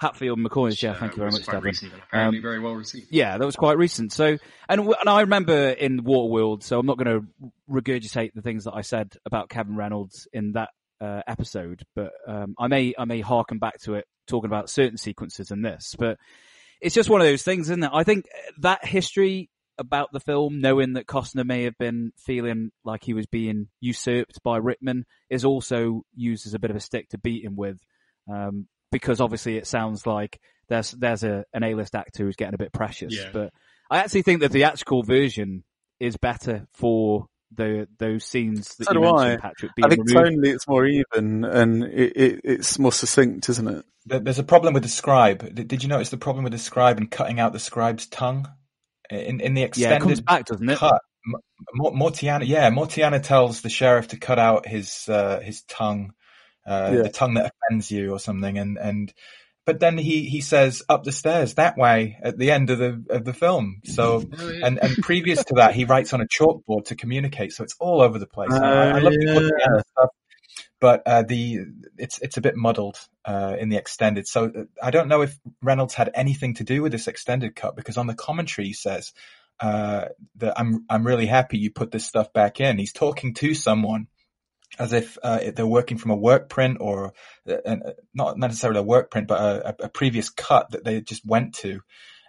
Hatfield 0.00 0.38
and 0.38 0.48
McCoy's. 0.48 0.82
Yeah, 0.82 0.94
thank 0.94 1.12
you 1.12 1.18
very 1.18 1.32
much, 1.32 1.46
recent 1.62 1.92
apparently 1.92 2.38
Um, 2.38 2.42
very 2.42 2.60
well 2.60 2.74
received. 2.74 3.08
Yeah, 3.10 3.36
that 3.36 3.44
was 3.44 3.56
quite 3.56 3.76
recent. 3.76 4.12
So, 4.12 4.38
and 4.68 4.80
and 4.80 5.08
I 5.08 5.20
remember 5.20 5.68
in 5.70 6.02
Waterworld. 6.04 6.62
So 6.62 6.78
I'm 6.78 6.86
not 6.86 6.96
going 6.96 7.20
to 7.20 7.52
regurgitate 7.70 8.32
the 8.32 8.42
things 8.42 8.64
that 8.64 8.74
I 8.74 8.80
said 8.80 9.12
about 9.26 9.50
Kevin 9.50 9.76
Reynolds 9.76 10.26
in 10.32 10.52
that 10.52 10.70
uh, 11.00 11.22
episode, 11.26 11.82
but 11.94 12.12
um, 12.26 12.54
I 12.58 12.68
may 12.68 12.94
I 12.98 13.04
may 13.04 13.20
harken 13.20 13.58
back 13.58 13.80
to 13.82 13.94
it 13.94 14.06
talking 14.26 14.48
about 14.48 14.70
certain 14.70 14.98
sequences 14.98 15.50
in 15.50 15.62
this. 15.62 15.94
But 15.98 16.18
it's 16.80 16.94
just 16.94 17.10
one 17.10 17.20
of 17.20 17.26
those 17.26 17.42
things, 17.42 17.70
isn't 17.70 17.82
it? 17.82 17.90
I 17.92 18.04
think 18.04 18.26
that 18.58 18.84
history 18.84 19.50
about 19.78 20.12
the 20.12 20.20
film, 20.20 20.60
knowing 20.60 20.94
that 20.94 21.06
Costner 21.06 21.44
may 21.44 21.64
have 21.64 21.78
been 21.78 22.12
feeling 22.18 22.70
like 22.84 23.04
he 23.04 23.14
was 23.14 23.26
being 23.26 23.68
usurped 23.80 24.42
by 24.42 24.56
Rickman, 24.56 25.04
is 25.30 25.44
also 25.44 26.02
used 26.14 26.46
as 26.46 26.54
a 26.54 26.58
bit 26.58 26.70
of 26.70 26.76
a 26.76 26.80
stick 26.80 27.08
to 27.10 27.18
beat 27.18 27.44
him 27.44 27.56
with, 27.56 27.78
um, 28.30 28.66
because 28.90 29.20
obviously 29.20 29.56
it 29.56 29.66
sounds 29.66 30.06
like 30.06 30.40
there's 30.68 30.90
there's 30.92 31.24
a 31.24 31.44
an 31.52 31.62
A-list 31.62 31.94
actor 31.94 32.24
who's 32.24 32.36
getting 32.36 32.54
a 32.54 32.58
bit 32.58 32.72
precious. 32.72 33.14
Yeah. 33.16 33.30
But 33.32 33.52
I 33.90 33.98
actually 33.98 34.22
think 34.22 34.40
the 34.40 34.48
theatrical 34.48 35.02
version 35.02 35.64
is 36.00 36.16
better 36.16 36.66
for 36.74 37.26
the 37.52 37.88
those 37.98 38.24
scenes 38.24 38.74
that 38.76 38.84
So 38.86 38.92
you 38.94 39.00
mentioned, 39.00 39.20
I. 39.20 39.36
Patrick. 39.36 39.72
I 39.82 39.88
think 39.88 40.08
removed. 40.08 40.36
tonally 40.36 40.54
it's 40.54 40.68
more 40.68 40.86
even 40.86 41.44
and 41.44 41.84
it, 41.84 42.16
it, 42.16 42.40
it's 42.44 42.78
more 42.78 42.92
succinct, 42.92 43.48
isn't 43.48 43.68
it? 43.68 43.84
There- 44.06 44.20
There's 44.20 44.38
a 44.38 44.44
problem 44.44 44.74
with 44.74 44.82
the 44.82 44.88
scribe. 44.88 45.54
Did 45.54 45.68
did 45.68 45.82
you 45.82 45.88
notice 45.88 46.10
the 46.10 46.16
problem 46.18 46.44
with 46.44 46.52
the 46.52 46.58
scribe 46.58 46.98
and 46.98 47.10
cutting 47.10 47.40
out 47.40 47.52
the 47.52 47.58
scribe's 47.58 48.06
tongue 48.06 48.48
in 49.10 49.40
in 49.40 49.54
the 49.54 49.62
yeah, 49.62 49.66
extended 49.68 49.96
it 49.96 50.00
comes 50.02 50.20
back, 50.20 50.44
doesn't 50.46 50.68
it? 50.68 50.78
cut? 50.78 51.00
M- 51.26 51.40
Mortianna, 51.94 52.46
yeah, 52.46 52.70
Mortianna 52.70 53.22
tells 53.22 53.60
the 53.62 53.68
sheriff 53.68 54.08
to 54.08 54.16
cut 54.18 54.38
out 54.38 54.66
his 54.66 55.08
uh, 55.08 55.40
his 55.40 55.62
tongue, 55.62 56.12
uh, 56.66 56.90
Yeah. 56.94 57.02
the 57.02 57.08
tongue 57.10 57.34
that 57.34 57.52
offends 57.68 57.90
you 57.90 58.12
or 58.12 58.18
something, 58.18 58.56
and 58.58 58.78
and 58.78 59.12
but 59.68 59.80
then 59.80 59.98
he 59.98 60.24
he 60.30 60.40
says 60.40 60.82
up 60.88 61.04
the 61.04 61.12
stairs 61.12 61.54
that 61.56 61.76
way 61.76 62.18
at 62.24 62.38
the 62.38 62.50
end 62.50 62.70
of 62.70 62.78
the 62.78 63.04
of 63.10 63.24
the 63.26 63.34
film. 63.34 63.82
So 63.84 64.24
Oh, 64.32 64.50
yeah. 64.50 64.66
and 64.66 64.78
and 64.82 65.00
previous 65.02 65.44
to 65.44 65.54
that, 65.56 65.74
he 65.74 65.84
writes 65.84 66.14
on 66.14 66.22
a 66.22 66.26
chalkboard 66.26 66.86
to 66.86 66.96
communicate, 66.96 67.52
so 67.52 67.64
it's 67.64 67.76
all 67.78 68.00
over 68.00 68.18
the 68.18 68.26
place. 68.26 68.50
I, 68.62 68.66
I 68.96 69.00
Oh, 69.00 69.00
love 69.00 69.12
the 69.12 69.52
yeah. 69.60 69.82
Stuff, 69.92 70.10
but 70.80 71.02
uh, 71.06 71.22
the 71.22 71.60
it's 71.98 72.18
it's 72.22 72.38
a 72.38 72.40
bit 72.40 72.56
muddled 72.56 72.98
uh, 73.26 73.56
in 73.60 73.68
the 73.68 73.76
extended. 73.76 74.26
So 74.26 74.46
uh, 74.46 74.64
I 74.82 74.90
don't 74.90 75.08
know 75.08 75.22
if 75.22 75.38
Reynolds 75.62 75.94
had 75.94 76.10
anything 76.14 76.54
to 76.54 76.64
do 76.64 76.82
with 76.82 76.92
this 76.92 77.08
extended 77.08 77.54
cut 77.56 77.76
because 77.76 77.98
on 77.98 78.06
the 78.08 78.14
commentary 78.14 78.68
he 78.68 78.74
says. 78.74 79.12
uh, 79.60 80.06
that 80.36 80.58
I'm 80.58 80.86
I'm 80.88 81.06
really 81.06 81.26
happy 81.26 81.58
you 81.58 81.70
put 81.72 81.90
this 81.90 82.06
stuff 82.06 82.32
back 82.32 82.60
in. 82.60 82.78
He's 82.78 82.92
talking 82.94 83.34
to 83.34 83.54
someone 83.54 84.06
as 84.78 84.92
if 84.92 85.18
uh, 85.22 85.50
they're 85.54 85.66
working 85.66 85.98
from 85.98 86.10
a 86.10 86.16
work 86.16 86.48
print 86.48 86.78
or 86.80 87.12
uh, 87.48 87.76
not 88.14 88.38
necessarily 88.38 88.80
a 88.80 88.84
work 88.84 89.10
print, 89.10 89.28
but 89.28 89.40
a, 89.40 89.84
a, 89.84 89.88
previous 89.88 90.30
cut 90.30 90.70
that 90.70 90.84
they 90.84 91.00
just 91.00 91.26
went 91.26 91.54
to, 91.56 91.80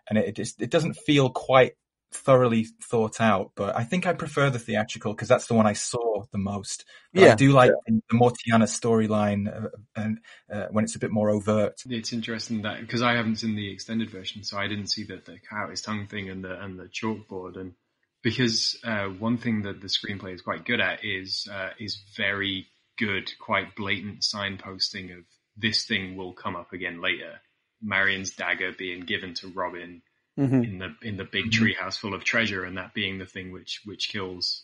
and 0.10 0.18
it, 0.18 0.30
it 0.30 0.36
just 0.36 0.62
it 0.62 0.72
doesn't 0.72 0.96
feel 0.96 1.30
quite 1.30 1.74
thoroughly 2.12 2.68
thought 2.84 3.22
out, 3.22 3.52
but 3.56 3.76
I 3.76 3.84
think 3.84 4.08
I 4.08 4.14
prefer 4.14 4.50
the 4.50 4.60
theatrical 4.60 5.14
because 5.14 5.28
that's 5.28 5.48
the 5.48 5.54
one 5.54 5.68
I 5.68 5.74
saw 5.74 6.26
the 6.32 6.38
most. 6.38 6.86
But 7.14 7.24
yeah, 7.24 7.32
I 7.34 7.36
do 7.36 7.52
like 7.52 7.72
yeah. 7.88 7.98
the 8.10 8.18
Mortianna 8.18 8.66
storyline 8.66 9.48
uh, 9.48 9.70
and 9.96 10.20
uh, 10.52 10.68
when 10.72 10.84
it's 10.84 10.96
a 10.96 11.00
bit 11.00 11.12
more 11.12 11.30
overt. 11.30 11.82
It's 11.88 12.14
interesting 12.14 12.64
that 12.64 12.82
because 12.82 13.02
I 13.02 13.14
haven't 13.14 13.38
seen 13.38 13.56
the 13.56 13.72
extended 13.72 14.10
version, 14.10 14.44
so 14.44 14.58
I 14.58 14.68
didn't 14.68 14.88
see 14.88 15.04
the, 15.04 15.18
the 15.18 15.38
cut 15.50 15.70
his 15.70 15.82
tongue 15.82 16.08
thing 16.08 16.30
and 16.30 16.44
the 16.44 16.60
and 16.60 16.80
the 16.80 16.86
chalkboard 16.86 17.58
and 17.58 17.74
because 18.22 18.78
uh, 18.84 19.06
one 19.06 19.38
thing 19.38 19.64
that 19.64 19.82
the 19.82 19.88
screenplay 19.88 20.34
is 20.34 20.42
quite 20.42 20.66
good 20.66 20.82
at 20.82 21.04
is 21.04 21.48
uh, 21.52 21.70
is 21.80 22.02
very 22.18 22.68
good, 22.98 23.32
quite 23.40 23.76
blatant 23.76 24.22
signposting 24.22 25.18
of 25.18 25.24
this 25.58 25.86
thing 25.86 26.16
will 26.16 26.34
come 26.34 26.56
up 26.56 26.74
again 26.74 27.02
later. 27.02 27.40
Marion's 27.82 28.32
dagger 28.32 28.74
being 28.78 29.02
given 29.02 29.34
to 29.36 29.48
Robin 29.48 30.02
mm-hmm. 30.38 30.64
in 30.64 30.80
the 30.80 30.96
in 31.02 31.18
the 31.18 31.24
big 31.24 31.46
mm-hmm. 31.46 31.64
treehouse 31.64 31.98
full 31.98 32.14
of 32.14 32.24
treasure, 32.24 32.64
and 32.64 32.78
that 32.78 32.94
being 32.94 33.18
the 33.18 33.26
thing 33.26 33.52
which 33.52 33.82
which 33.86 34.10
kills 34.10 34.64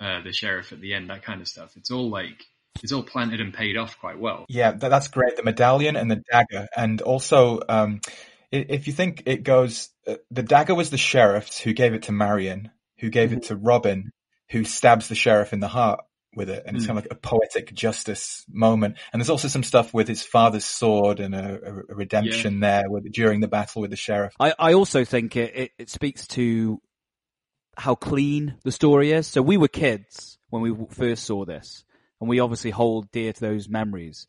uh, 0.00 0.22
the 0.22 0.32
sheriff 0.32 0.72
at 0.72 0.80
the 0.80 0.94
end. 0.94 1.10
That 1.10 1.22
kind 1.22 1.40
of 1.40 1.48
stuff. 1.48 1.76
It's 1.76 1.90
all 1.90 2.10
like 2.10 2.44
it's 2.82 2.92
all 2.92 3.02
planted 3.02 3.40
and 3.40 3.52
paid 3.52 3.76
off 3.76 3.98
quite 3.98 4.18
well. 4.18 4.46
Yeah, 4.48 4.72
that's 4.72 5.08
great. 5.08 5.36
The 5.36 5.42
medallion 5.42 5.96
and 5.96 6.10
the 6.10 6.22
dagger, 6.30 6.68
and 6.76 7.00
also 7.02 7.60
um, 7.68 8.00
if 8.50 8.86
you 8.86 8.92
think 8.92 9.24
it 9.26 9.42
goes, 9.42 9.90
uh, 10.06 10.16
the 10.30 10.42
dagger 10.42 10.74
was 10.74 10.90
the 10.90 10.98
sheriff's 10.98 11.58
who 11.58 11.72
gave 11.72 11.94
it 11.94 12.04
to 12.04 12.12
Marion, 12.12 12.70
who 12.98 13.10
gave 13.10 13.30
mm-hmm. 13.30 13.38
it 13.38 13.44
to 13.44 13.56
Robin, 13.56 14.12
who 14.50 14.64
stabs 14.64 15.08
the 15.08 15.14
sheriff 15.14 15.52
in 15.52 15.60
the 15.60 15.68
heart 15.68 16.00
with 16.36 16.50
it, 16.50 16.64
and 16.66 16.76
it's 16.76 16.84
mm. 16.84 16.88
kind 16.88 16.98
of 16.98 17.04
like 17.04 17.12
a 17.12 17.16
poetic 17.16 17.72
justice 17.74 18.44
moment. 18.48 18.96
And 19.12 19.20
there's 19.20 19.30
also 19.30 19.48
some 19.48 19.62
stuff 19.62 19.94
with 19.94 20.08
his 20.08 20.22
father's 20.22 20.64
sword 20.64 21.20
and 21.20 21.34
a, 21.34 21.60
a 21.90 21.94
redemption 21.94 22.54
yeah. 22.54 22.82
there 22.82 22.90
with, 22.90 23.10
during 23.12 23.40
the 23.40 23.48
battle 23.48 23.82
with 23.82 23.90
the 23.90 23.96
sheriff. 23.96 24.34
I, 24.40 24.54
I 24.58 24.74
also 24.74 25.04
think 25.04 25.36
it, 25.36 25.56
it, 25.56 25.70
it 25.78 25.90
speaks 25.90 26.26
to 26.28 26.80
how 27.76 27.94
clean 27.94 28.56
the 28.64 28.72
story 28.72 29.12
is. 29.12 29.26
So 29.26 29.42
we 29.42 29.56
were 29.56 29.68
kids 29.68 30.38
when 30.50 30.62
we 30.62 30.74
first 30.90 31.24
saw 31.24 31.44
this, 31.44 31.84
and 32.20 32.28
we 32.28 32.40
obviously 32.40 32.70
hold 32.70 33.10
dear 33.10 33.32
to 33.32 33.40
those 33.40 33.68
memories. 33.68 34.26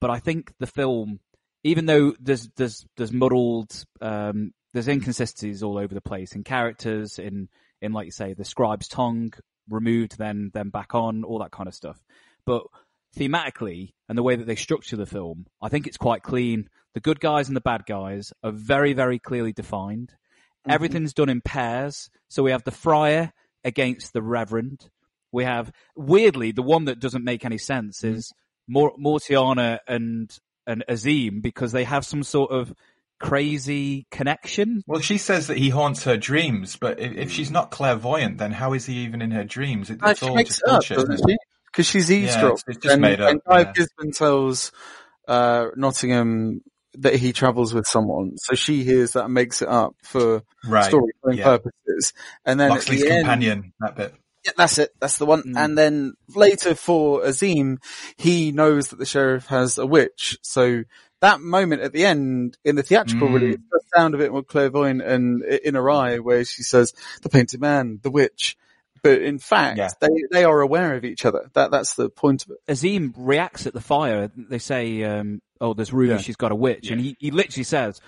But 0.00 0.10
I 0.10 0.18
think 0.18 0.52
the 0.58 0.66
film, 0.66 1.20
even 1.64 1.86
though 1.86 2.14
there's 2.20 2.48
there's 2.56 2.84
there's 2.96 3.12
muddled, 3.12 3.84
um, 4.00 4.52
there's 4.72 4.88
inconsistencies 4.88 5.62
all 5.62 5.78
over 5.78 5.94
the 5.94 6.00
place 6.00 6.34
in 6.34 6.44
characters, 6.44 7.18
in 7.18 7.48
in 7.82 7.92
like 7.92 8.06
you 8.06 8.12
say, 8.12 8.32
the 8.32 8.44
scribe's 8.44 8.88
tongue 8.88 9.32
removed, 9.68 10.16
then 10.18 10.50
then 10.54 10.70
back 10.70 10.94
on, 10.94 11.24
all 11.24 11.40
that 11.40 11.50
kind 11.50 11.68
of 11.68 11.74
stuff. 11.74 12.02
But 12.46 12.62
thematically 13.16 13.92
and 14.08 14.16
the 14.16 14.22
way 14.22 14.36
that 14.36 14.46
they 14.46 14.56
structure 14.56 14.96
the 14.96 15.06
film, 15.06 15.46
I 15.60 15.68
think 15.68 15.86
it's 15.86 15.98
quite 15.98 16.22
clean. 16.22 16.68
The 16.94 17.00
good 17.00 17.20
guys 17.20 17.48
and 17.48 17.56
the 17.56 17.60
bad 17.60 17.84
guys 17.86 18.32
are 18.42 18.52
very, 18.52 18.92
very 18.92 19.18
clearly 19.18 19.52
defined. 19.52 20.08
Mm-hmm. 20.08 20.70
Everything's 20.70 21.14
done 21.14 21.28
in 21.28 21.40
pairs. 21.40 22.10
So 22.28 22.42
we 22.42 22.52
have 22.52 22.64
the 22.64 22.70
friar 22.70 23.32
against 23.64 24.12
the 24.12 24.22
reverend. 24.22 24.88
We 25.32 25.44
have 25.44 25.72
weirdly 25.96 26.52
the 26.52 26.62
one 26.62 26.86
that 26.86 27.00
doesn't 27.00 27.24
make 27.24 27.44
any 27.44 27.58
sense 27.58 28.00
mm-hmm. 28.00 28.16
is 28.16 28.32
Mortianna 28.70 29.78
and 29.88 30.30
and 30.66 30.84
Azeem 30.88 31.42
because 31.42 31.72
they 31.72 31.84
have 31.84 32.06
some 32.06 32.22
sort 32.22 32.52
of 32.52 32.72
crazy 33.22 34.06
connection. 34.10 34.82
Well, 34.86 35.00
she 35.00 35.16
says 35.16 35.46
that 35.46 35.56
he 35.56 35.70
haunts 35.70 36.04
her 36.04 36.16
dreams, 36.16 36.76
but 36.76 36.98
if, 36.98 37.12
if 37.12 37.30
she's 37.30 37.50
not 37.50 37.70
clairvoyant, 37.70 38.38
then 38.38 38.50
how 38.50 38.72
is 38.72 38.84
he 38.84 38.98
even 39.04 39.22
in 39.22 39.30
her 39.30 39.44
dreams? 39.44 39.90
It, 39.90 40.00
it's 40.04 40.22
all 40.22 40.36
just 40.36 40.62
bullshit, 40.66 40.98
up, 40.98 41.06
she? 41.26 41.36
Because 41.66 41.86
she's 41.86 42.10
eavesdropped. 42.10 42.64
Yeah, 42.66 42.72
it's, 42.72 42.76
it's, 42.76 42.78
just 42.78 42.92
and, 42.94 43.00
made 43.00 43.20
up. 43.20 43.30
And 43.30 43.42
Clive 43.44 43.68
yeah. 43.68 43.72
Gisborne 43.72 44.12
tells 44.12 44.72
uh, 45.28 45.68
Nottingham 45.76 46.62
that 46.94 47.14
he 47.14 47.32
travels 47.32 47.72
with 47.72 47.86
someone, 47.86 48.36
so 48.36 48.54
she 48.54 48.84
hears 48.84 49.12
that 49.12 49.24
and 49.24 49.34
makes 49.34 49.62
it 49.62 49.68
up 49.68 49.94
for 50.02 50.42
right. 50.66 50.84
storytelling 50.84 51.38
yeah. 51.38 51.44
purposes. 51.44 52.12
And 52.44 52.60
then 52.60 52.70
Locksley's 52.70 53.02
the 53.02 53.08
companion, 53.08 53.52
end, 53.52 53.72
that 53.80 53.96
bit. 53.96 54.14
Yeah, 54.44 54.52
that's 54.56 54.78
it. 54.78 54.90
That's 55.00 55.18
the 55.18 55.26
one. 55.26 55.42
Mm. 55.42 55.56
And 55.56 55.78
then 55.78 56.14
later 56.34 56.74
for 56.74 57.22
Azeem, 57.22 57.76
he 58.16 58.50
knows 58.50 58.88
that 58.88 58.98
the 58.98 59.06
sheriff 59.06 59.46
has 59.46 59.78
a 59.78 59.86
witch. 59.86 60.36
So 60.42 60.82
that 61.22 61.40
moment 61.40 61.82
at 61.82 61.92
the 61.92 62.04
end 62.04 62.58
in 62.64 62.76
the 62.76 62.82
theatrical 62.82 63.28
mm. 63.28 63.34
release 63.34 63.56
does 63.56 63.84
sound 63.94 64.14
a 64.14 64.18
bit 64.18 64.32
more 64.32 64.42
clairvoyant 64.42 65.00
and 65.00 65.42
in 65.42 65.74
her 65.74 65.90
eye 65.90 66.18
where 66.18 66.44
she 66.44 66.62
says, 66.62 66.92
the 67.22 67.28
painted 67.28 67.60
man, 67.60 68.00
the 68.02 68.10
witch. 68.10 68.56
But 69.02 69.22
in 69.22 69.38
fact, 69.38 69.78
yeah. 69.78 69.88
they, 70.00 70.08
they 70.30 70.44
are 70.44 70.60
aware 70.60 70.94
of 70.94 71.04
each 71.04 71.24
other. 71.24 71.50
That, 71.54 71.70
that's 71.70 71.94
the 71.94 72.10
point 72.10 72.44
of 72.44 72.50
it. 72.50 72.58
Azeem 72.68 73.12
reacts 73.16 73.66
at 73.66 73.72
the 73.72 73.80
fire. 73.80 74.30
They 74.36 74.58
say, 74.58 75.02
um, 75.04 75.40
oh, 75.60 75.74
there's 75.74 75.92
rumors 75.92 76.20
yeah. 76.20 76.24
she's 76.24 76.36
got 76.36 76.52
a 76.52 76.56
witch. 76.56 76.86
Yeah. 76.86 76.92
And 76.92 77.00
he, 77.00 77.16
he 77.18 77.30
literally 77.30 77.64
says, 77.64 78.00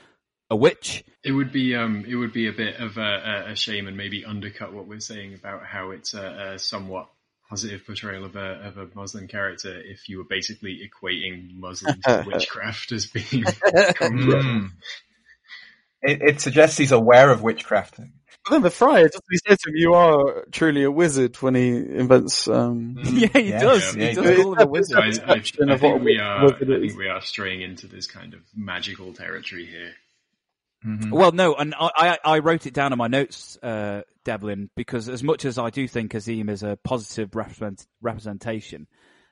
a 0.51 0.57
witch. 0.57 1.05
It 1.23 1.33
would 1.33 1.53
be 1.53 1.75
um, 1.75 2.05
it 2.07 2.17
would 2.17 2.33
be 2.33 2.49
a 2.49 2.53
bit 2.53 2.77
of 2.77 2.99
a, 2.99 3.47
a, 3.49 3.57
shame 3.57 3.89
and 3.89 3.97
maybe 3.97 4.25
undercut 4.25 4.73
what 4.73 4.87
we're 4.87 5.01
saying 5.01 5.35
about 5.35 5.65
how 5.65 5.91
it's 5.91 6.13
a, 6.15 6.53
a 6.55 6.59
somewhat 6.59 7.09
positive 7.49 7.85
portrayal 7.85 8.25
of 8.25 8.37
a 8.37 8.67
of 8.67 8.79
a 8.79 8.89
Muslim 8.95 9.29
character 9.29 9.81
if 9.85 10.09
you 10.09 10.19
were 10.19 10.25
basically 10.25 10.81
equating 10.89 11.55
Muslims 11.55 12.03
to 12.05 12.25
witchcraft 12.27 12.93
as 12.93 13.07
being. 13.07 13.45
mm. 13.45 14.71
it, 16.03 16.23
it, 16.23 16.41
suggests 16.41 16.79
he's 16.79 16.93
aware 16.93 17.31
of 17.31 17.43
witchcraft. 17.43 17.99
But 17.99 18.51
then 18.51 18.63
the 18.63 18.71
friar 18.71 19.09
does 19.09 19.23
he 19.31 19.39
say 19.39 19.57
to 19.57 19.71
him, 19.71 19.77
"You 19.77 19.95
are 19.95 20.45
truly 20.53 20.85
a 20.85 20.91
wizard" 20.91 21.37
when 21.37 21.55
he 21.55 21.69
invents. 21.69 22.49
Um... 22.49 22.97
Mm. 22.97 23.21
yeah, 23.35 23.41
he 23.41 23.51
yeah, 23.51 23.61
does. 23.61 23.97
Yeah, 23.97 24.09
he, 24.09 24.15
does 24.15 24.37
call 24.37 24.55
him 24.55 24.61
a 24.61 24.67
wizard. 24.67 24.99
I, 24.99 25.33
I, 25.33 25.35
I, 25.35 25.79
think 25.79 26.03
we 26.03 26.19
are. 26.19 26.47
I 26.47 26.53
think 26.53 26.99
we 26.99 27.09
are 27.09 27.21
straying 27.23 27.63
into 27.63 27.87
this 27.87 28.07
kind 28.07 28.35
of 28.35 28.41
magical 28.55 29.13
territory 29.13 29.67
here. 29.67 29.93
Mm-hmm. 30.87 31.11
Well, 31.11 31.33
no, 31.33 31.55
and 31.55 31.75
I, 31.79 32.19
I, 32.23 32.39
wrote 32.41 32.67
it 32.67 32.75
down 32.75 32.93
in 32.93 32.99
my 32.99 33.07
notes, 33.07 33.59
uh, 33.63 34.03
Devlin, 34.25 34.69
because 34.77 35.09
as 35.09 35.23
much 35.23 35.47
as 35.47 35.57
I 35.57 35.71
do 35.71 35.89
think 35.89 36.13
Azeem 36.13 36.51
is 36.51 36.63
a 36.63 36.79
positive 36.85 37.35
represent, 37.35 37.87
representation, 38.03 38.87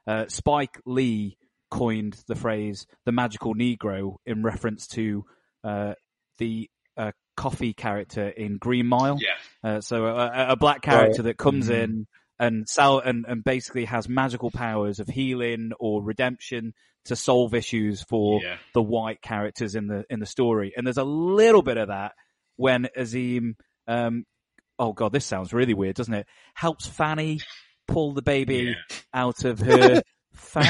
uh, 0.07 0.25
Spike 0.29 0.81
Lee 0.87 1.37
coined 1.71 2.17
the 2.27 2.37
phrase 2.37 2.87
"the 3.05 3.13
magical 3.13 3.55
Negro" 3.55 4.17
in 4.25 4.43
reference 4.43 4.87
to 4.89 5.27
uh, 5.63 5.93
the 6.39 6.71
uh, 6.97 7.13
Coffey 7.37 7.75
character 7.75 8.29
in 8.29 8.57
Green 8.57 8.87
Mile. 8.87 9.19
Yeah. 9.21 9.37
Uh, 9.71 9.81
so 9.81 10.07
a, 10.07 10.53
a, 10.53 10.57
black 10.57 10.81
character 10.81 11.23
right. 11.23 11.25
that 11.25 11.37
comes 11.37 11.67
mm-hmm. 11.67 11.83
in 11.83 12.07
and 12.43 12.69
sell 12.69 12.99
and, 12.99 13.25
and 13.29 13.45
basically 13.45 13.85
has 13.85 14.09
magical 14.09 14.51
powers 14.51 14.99
of 14.99 15.07
healing 15.07 15.71
or 15.79 16.03
redemption 16.03 16.75
to 17.05 17.15
solve 17.15 17.55
issues 17.55 18.03
for 18.03 18.43
yeah. 18.43 18.57
the 18.75 18.83
white 18.83 19.23
characters 19.23 19.77
in 19.77 19.87
the 19.87 20.05
in 20.11 20.19
the 20.19 20.27
story. 20.27 20.73
And 20.77 20.85
there's 20.85 20.99
a 20.99 21.05
little 21.05 21.63
bit 21.63 21.77
of 21.77 21.89
that 21.89 22.13
when 22.57 22.89
Azeem 22.99 23.55
um 23.87 24.25
oh 24.77 24.93
god, 24.93 25.13
this 25.13 25.25
sounds 25.25 25.53
really 25.53 25.73
weird, 25.73 25.95
doesn't 25.95 26.13
it? 26.13 26.27
Helps 26.55 26.85
Fanny 26.85 27.39
pull 27.87 28.13
the 28.13 28.23
baby 28.23 28.75
yeah. 28.75 28.97
out 29.15 29.45
of 29.45 29.61
her. 29.61 30.03
but 30.55 30.65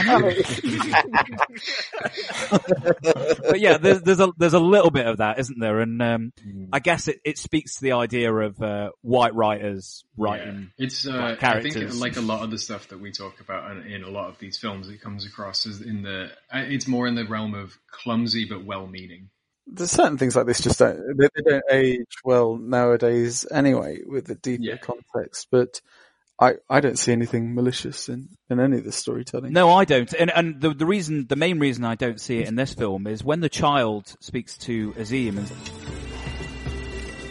yeah, 3.61 3.79
there's, 3.79 4.03
there's 4.03 4.21
a 4.21 4.33
there's 4.37 4.55
a 4.55 4.61
little 4.61 4.91
bit 4.91 5.07
of 5.07 5.19
that, 5.19 5.39
isn't 5.39 5.59
there? 5.59 5.81
And 5.81 6.03
um, 6.03 6.33
mm. 6.45 6.69
I 6.73 6.79
guess 6.79 7.09
it, 7.09 7.21
it 7.25 7.39
speaks 7.39 7.77
to 7.77 7.83
the 7.83 7.93
idea 7.93 8.33
of 8.33 8.61
uh, 8.63 8.91
white 9.03 9.35
writers 9.35 10.05
writing. 10.17 10.71
Yeah. 10.77 10.87
It's 10.87 11.07
uh, 11.07 11.37
characters. 11.39 11.77
I 11.77 11.81
think 11.81 12.01
like 12.01 12.17
a 12.17 12.21
lot 12.21 12.43
of 12.43 12.51
the 12.51 12.59
stuff 12.59 12.89
that 12.89 13.01
we 13.01 13.13
talk 13.13 13.41
about 13.41 13.71
in, 13.73 13.87
in 13.87 14.05
a 14.05 14.11
lot 14.11 14.29
of 14.29 14.39
these 14.39 14.59
films, 14.59 14.89
it 14.89 15.01
comes 15.01 15.27
across 15.27 15.67
as 15.67 15.81
in 15.81 16.03
the 16.03 16.31
uh, 16.53 16.65
it's 16.67 16.87
more 16.87 17.07
in 17.07 17.15
the 17.15 17.25
realm 17.25 17.55
of 17.55 17.77
clumsy 17.91 18.45
but 18.45 18.65
well-meaning. 18.65 19.31
There's 19.67 19.93
certain 19.93 20.19
things 20.19 20.35
like 20.35 20.47
this 20.47 20.61
just 20.61 20.81
don't 20.81 21.17
they, 21.17 21.29
they 21.35 21.51
don't 21.51 21.65
age 21.71 22.17
well 22.25 22.57
nowadays 22.57 23.47
anyway 23.51 24.01
with 24.05 24.27
the 24.27 24.35
deeper 24.35 24.65
yeah. 24.65 24.77
context, 24.77 25.49
but 25.51 25.81
I, 26.43 26.55
I 26.69 26.81
don't 26.81 26.99
see 26.99 27.13
anything 27.13 27.55
malicious 27.55 28.09
in, 28.09 28.29
in 28.51 28.59
any 28.59 28.79
of 28.79 28.85
the 28.85 28.91
storytelling. 28.91 29.53
No, 29.53 29.71
I 29.71 29.85
don't. 29.85 30.13
And 30.13 30.29
and 30.31 30.61
the 30.61 30.71
the 30.75 30.87
reason, 30.87 31.27
the 31.29 31.37
main 31.37 31.61
reason 31.61 31.85
I 31.85 31.95
don't 31.95 32.21
see 32.21 32.41
it 32.41 32.49
in 32.49 32.57
this 32.57 32.75
film 32.75 33.07
is 33.07 33.23
when 33.23 33.39
the 33.39 33.49
child 33.49 34.17
speaks 34.19 34.59
to 34.59 34.93
Azeem 34.95 35.39
and 35.39 35.49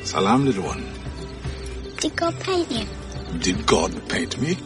Salam, 0.07 0.45
little 0.45 0.63
one. 0.63 0.85
Did 1.97 2.15
God 2.15 2.39
paint 2.39 2.71
you? 2.71 2.85
Did 3.39 3.65
God 3.65 4.07
paint 4.07 4.39
me? 4.39 4.53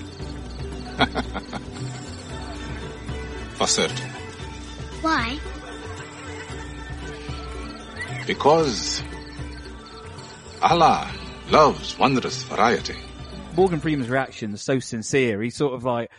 For 3.56 3.66
certain. 3.68 4.10
Why? 5.02 5.40
Because 8.28 9.02
Allah 10.62 11.10
loves 11.50 11.98
wondrous 11.98 12.44
variety. 12.44 12.96
Morgan 13.56 13.80
Freeman's 13.80 14.10
reaction 14.10 14.54
is 14.54 14.62
so 14.62 14.80
sincere. 14.80 15.42
He's 15.42 15.56
sort 15.56 15.74
of 15.74 15.84
like 15.84 16.12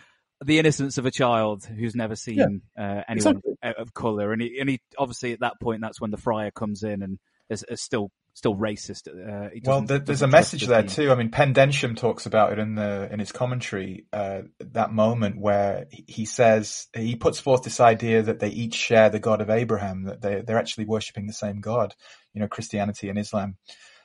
the 0.45 0.59
innocence 0.59 0.99
of 0.99 1.07
a 1.07 1.11
child 1.11 1.65
who's 1.65 1.95
never 1.95 2.17
seen 2.17 2.63
yeah, 2.77 2.99
uh, 2.99 3.03
anyone 3.09 3.37
exactly. 3.63 3.75
of 3.79 3.95
color, 3.95 4.33
and 4.33 4.41
he 4.43 4.59
and 4.61 4.69
he 4.69 4.81
obviously 4.99 5.33
at 5.33 5.41
that 5.41 5.61
point 5.61 5.81
that's 5.81 6.01
when 6.01 6.11
the 6.11 6.17
friar 6.17 6.51
comes 6.51 6.83
in 6.83 7.03
and 7.03 7.19
is, 7.51 7.65
is 7.69 7.81
still 7.81 8.11
still 8.35 8.55
racist. 8.55 9.09
Uh, 9.09 9.49
he 9.53 9.63
Well, 9.65 9.81
doesn't- 9.81 9.87
there, 9.87 9.99
there's 9.99 10.23
a 10.23 10.27
message 10.27 10.67
there 10.67 10.83
team. 10.83 10.91
too. 10.91 11.11
I 11.11 11.15
mean, 11.15 11.31
Penn 11.31 11.55
Densham 11.55 11.95
talks 11.95 12.27
about 12.27 12.53
it 12.53 12.59
in 12.59 12.75
the 12.75 13.09
in 13.11 13.19
his 13.19 13.33
commentary. 13.33 14.07
Uh, 14.13 14.43
that 14.61 14.93
moment 14.93 15.39
where 15.41 15.87
he- 15.91 16.05
he 16.07 16.25
says 16.27 16.87
he 16.95 17.17
puts 17.17 17.39
forth 17.41 17.63
this 17.63 17.81
idea 17.81 18.23
that 18.23 18.41
they 18.41 18.49
each 18.51 18.75
share 18.75 19.09
the 19.09 19.19
God 19.21 19.41
of 19.41 19.49
Abraham, 19.51 20.05
that 20.05 20.21
they 20.21 20.43
they're 20.43 20.59
actually 20.59 20.85
worshiping 20.87 21.27
the 21.27 21.33
same 21.33 21.61
God. 21.61 21.95
You 22.35 22.41
know, 22.41 22.49
Christianity 22.49 23.09
and 23.09 23.19
Islam. 23.19 23.57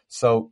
So, 0.08 0.52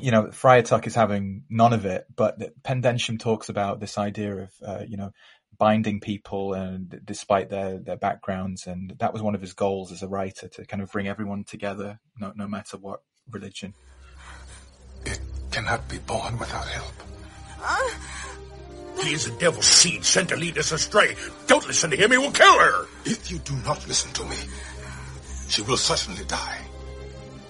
you 0.00 0.10
know, 0.10 0.30
Friar 0.30 0.62
Tuck 0.62 0.86
is 0.86 0.94
having 0.94 1.44
none 1.48 1.72
of 1.72 1.84
it, 1.86 2.06
but 2.14 2.38
that 2.40 2.62
Penn 2.62 2.80
Densham 2.80 3.18
talks 3.18 3.48
about 3.48 3.80
this 3.80 3.96
idea 3.98 4.34
of 4.36 4.50
uh, 4.64 4.82
you 4.86 4.96
know 4.96 5.10
binding 5.56 6.00
people 6.00 6.52
and 6.54 7.00
despite 7.04 7.48
their 7.48 7.78
their 7.78 7.96
backgrounds, 7.96 8.66
and 8.66 8.94
that 8.98 9.12
was 9.12 9.22
one 9.22 9.34
of 9.34 9.40
his 9.40 9.52
goals 9.52 9.92
as 9.92 10.02
a 10.02 10.08
writer 10.08 10.48
to 10.48 10.66
kind 10.66 10.82
of 10.82 10.90
bring 10.90 11.06
everyone 11.08 11.44
together, 11.44 12.00
no 12.18 12.32
no 12.34 12.48
matter 12.48 12.76
what 12.76 13.00
religion. 13.30 13.74
It 15.06 15.20
cannot 15.50 15.88
be 15.88 15.98
born 15.98 16.38
without 16.38 16.66
help. 16.66 16.94
He 19.02 19.12
is 19.12 19.26
a 19.26 19.32
devil's 19.32 19.66
seed 19.66 20.04
sent 20.04 20.30
to 20.30 20.36
lead 20.36 20.56
us 20.56 20.72
astray. 20.72 21.16
Don't 21.46 21.66
listen 21.66 21.90
to 21.90 21.96
him, 21.96 22.10
he 22.10 22.18
will 22.18 22.30
kill 22.30 22.58
her. 22.58 22.86
If 23.04 23.30
you 23.30 23.38
do 23.38 23.54
not 23.56 23.86
listen 23.86 24.12
to 24.12 24.24
me, 24.24 24.36
she 25.48 25.62
will 25.62 25.76
certainly 25.76 26.24
die. 26.24 26.60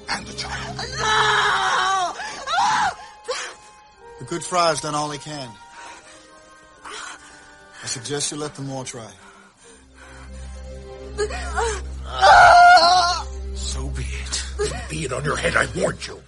And 0.08 0.26
the 0.26 0.32
child. 0.34 1.90
The 4.20 4.24
good 4.26 4.44
friar's 4.44 4.80
done 4.80 4.94
all 4.94 5.10
he 5.10 5.18
can. 5.18 5.50
I 6.84 7.86
suggest 7.86 8.30
you 8.32 8.38
let 8.38 8.54
them 8.54 8.70
all 8.70 8.84
try. 8.84 9.10
So 13.54 13.88
be 13.90 14.02
it. 14.02 14.44
Be 14.88 15.04
it 15.04 15.12
on 15.12 15.24
your 15.24 15.36
head, 15.36 15.56
I 15.56 15.66
warned 15.76 16.06
you. 16.06 16.20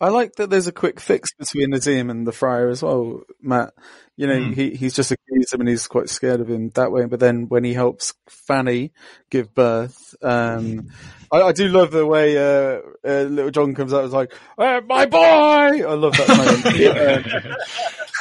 I 0.00 0.08
like 0.08 0.36
that 0.36 0.48
there's 0.48 0.66
a 0.66 0.72
quick 0.72 0.98
fix 0.98 1.28
between 1.34 1.72
Azeem 1.72 2.10
and 2.10 2.26
the 2.26 2.32
friar 2.32 2.68
as 2.70 2.82
well, 2.82 3.20
Matt. 3.42 3.74
You 4.16 4.26
know, 4.26 4.42
Hmm. 4.44 4.52
he, 4.52 4.70
he's 4.70 4.94
just 4.94 5.10
accused 5.12 5.52
him 5.52 5.60
and 5.60 5.68
he's 5.68 5.86
quite 5.86 6.08
scared 6.08 6.40
of 6.40 6.48
him 6.48 6.70
that 6.70 6.90
way. 6.90 7.04
But 7.04 7.20
then 7.20 7.48
when 7.48 7.64
he 7.64 7.74
helps 7.74 8.14
Fanny 8.28 8.92
give 9.30 9.54
birth, 9.54 10.14
um, 10.22 10.88
I, 11.32 11.42
I 11.42 11.52
do 11.52 11.68
love 11.68 11.90
the 11.92 12.04
way, 12.06 12.36
uh, 12.36 12.80
uh, 13.06 13.22
little 13.22 13.50
John 13.50 13.74
comes 13.74 13.92
out 13.92 13.98
and 14.00 14.08
is 14.08 14.12
like, 14.12 14.34
uh, 14.58 14.80
my 14.86 15.06
boy! 15.06 15.18
I 15.18 15.94
love 15.94 16.12
that 16.16 16.28
moment. 17.44 17.56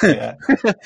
Yeah. 0.03 0.35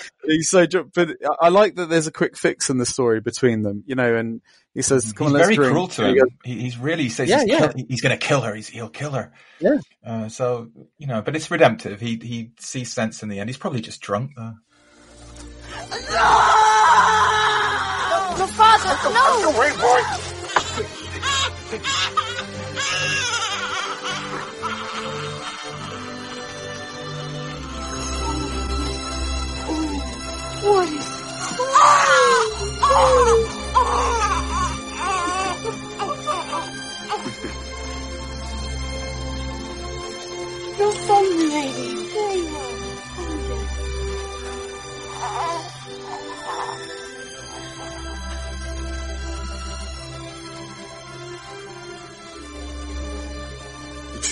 he's 0.26 0.50
so, 0.50 0.66
dr- 0.66 0.92
but 0.94 1.10
I- 1.24 1.46
I 1.46 1.50
like 1.50 1.76
that 1.76 1.90
there's 1.90 2.08
a 2.08 2.12
quick 2.12 2.38
fix 2.38 2.70
in 2.70 2.78
the 2.78 2.86
story 2.86 3.20
between 3.22 3.62
them, 3.62 3.84
you 3.86 3.96
know, 3.96 4.16
and 4.16 4.42
he 4.74 4.82
says, 4.82 5.14
come 5.14 5.28
he's 5.28 5.34
on, 5.36 5.40
let's 5.40 5.46
very 5.48 5.56
drink. 5.58 5.72
cruel 5.72 5.88
to 5.90 6.08
him. 6.08 6.16
goes, 6.16 6.30
He, 6.46 6.62
he's 6.62 6.78
really 6.78 7.04
he 7.04 7.10
says 7.10 7.30
Yeah, 7.30 7.42
he's, 7.42 7.48
yeah. 7.50 7.60
kill- 7.60 7.86
he's 7.90 8.02
going 8.02 8.18
to 8.18 8.26
kill 8.26 8.42
her. 8.42 8.56
He's, 8.56 8.68
he'll 8.70 8.90
kill 8.90 9.12
her. 9.12 9.34
Yeah. 9.60 9.78
Uh, 10.06 10.30
so 10.30 10.70
you 10.98 11.08
know, 11.08 11.22
but 11.22 11.36
it's 11.36 11.52
redemptive. 11.52 12.00
He 12.02 12.20
he 12.24 12.52
sees 12.60 12.92
sense 12.92 13.22
in 13.22 13.30
the 13.30 13.40
end. 13.40 13.50
He's 13.50 13.58
probably 13.58 13.82
just 13.82 14.02
drunk 14.02 14.32
though. 14.36 14.54
No, 18.36 18.48
father, 18.48 19.10
no! 19.14 19.52
Away, 19.52 19.72
boy. 19.78 20.33
What 21.74 22.23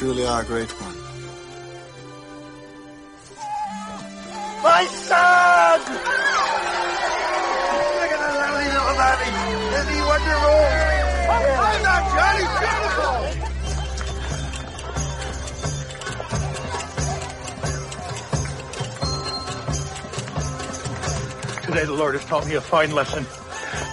truly 0.01 0.25
are 0.25 0.41
a 0.41 0.45
great 0.45 0.71
one. 0.81 0.95
My 4.63 4.83
son! 4.85 5.79
Look 5.79 5.89
at 8.09 8.17
that 8.17 8.33
lovely 8.41 8.65
little 8.65 8.97
laddie. 8.97 9.29
Isn't 9.77 9.93
he 9.93 10.01
wonderful? 10.01 10.57
I'm 11.29 11.83
not 11.85 12.01
Johnny 12.17 12.45
Beautiful. 12.57 13.21
Today 21.67 21.85
the 21.85 21.93
Lord 21.93 22.15
has 22.15 22.25
taught 22.25 22.47
me 22.47 22.55
a 22.55 22.61
fine 22.61 22.91
lesson. 22.95 23.23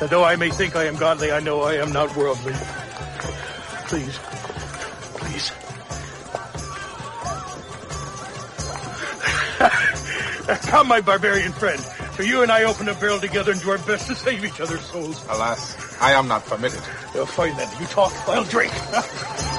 That 0.01 0.09
though 0.09 0.25
I 0.25 0.37
may 0.37 0.49
think 0.49 0.75
I 0.75 0.85
am 0.85 0.97
godly, 0.97 1.33
I 1.33 1.41
know 1.41 1.61
I 1.61 1.75
am 1.75 1.93
not 1.93 2.17
worldly. 2.17 2.55
Please, 3.89 4.19
please. 4.19 4.38
Come, 10.49 10.89
my 10.89 11.01
barbarian 11.01 11.53
friend. 11.53 11.81
So 12.15 12.23
you 12.23 12.43
and 12.43 12.51
I 12.51 12.65
open 12.65 12.89
a 12.89 12.95
barrel 12.95 13.21
together 13.21 13.53
and 13.53 13.61
do 13.61 13.71
our 13.71 13.79
best 13.79 14.07
to 14.09 14.15
save 14.15 14.45
each 14.45 14.61
other's 14.61 14.81
souls. 14.87 15.23
Alas, 15.29 16.01
I 16.01 16.13
am 16.13 16.27
not 16.27 16.45
permitted. 16.47 16.81
Uh, 17.15 17.27
fine 17.27 17.57
then. 17.57 17.69
You 17.81 17.87
talk, 17.87 18.13
I'll 18.29 18.45
drink. 18.45 18.73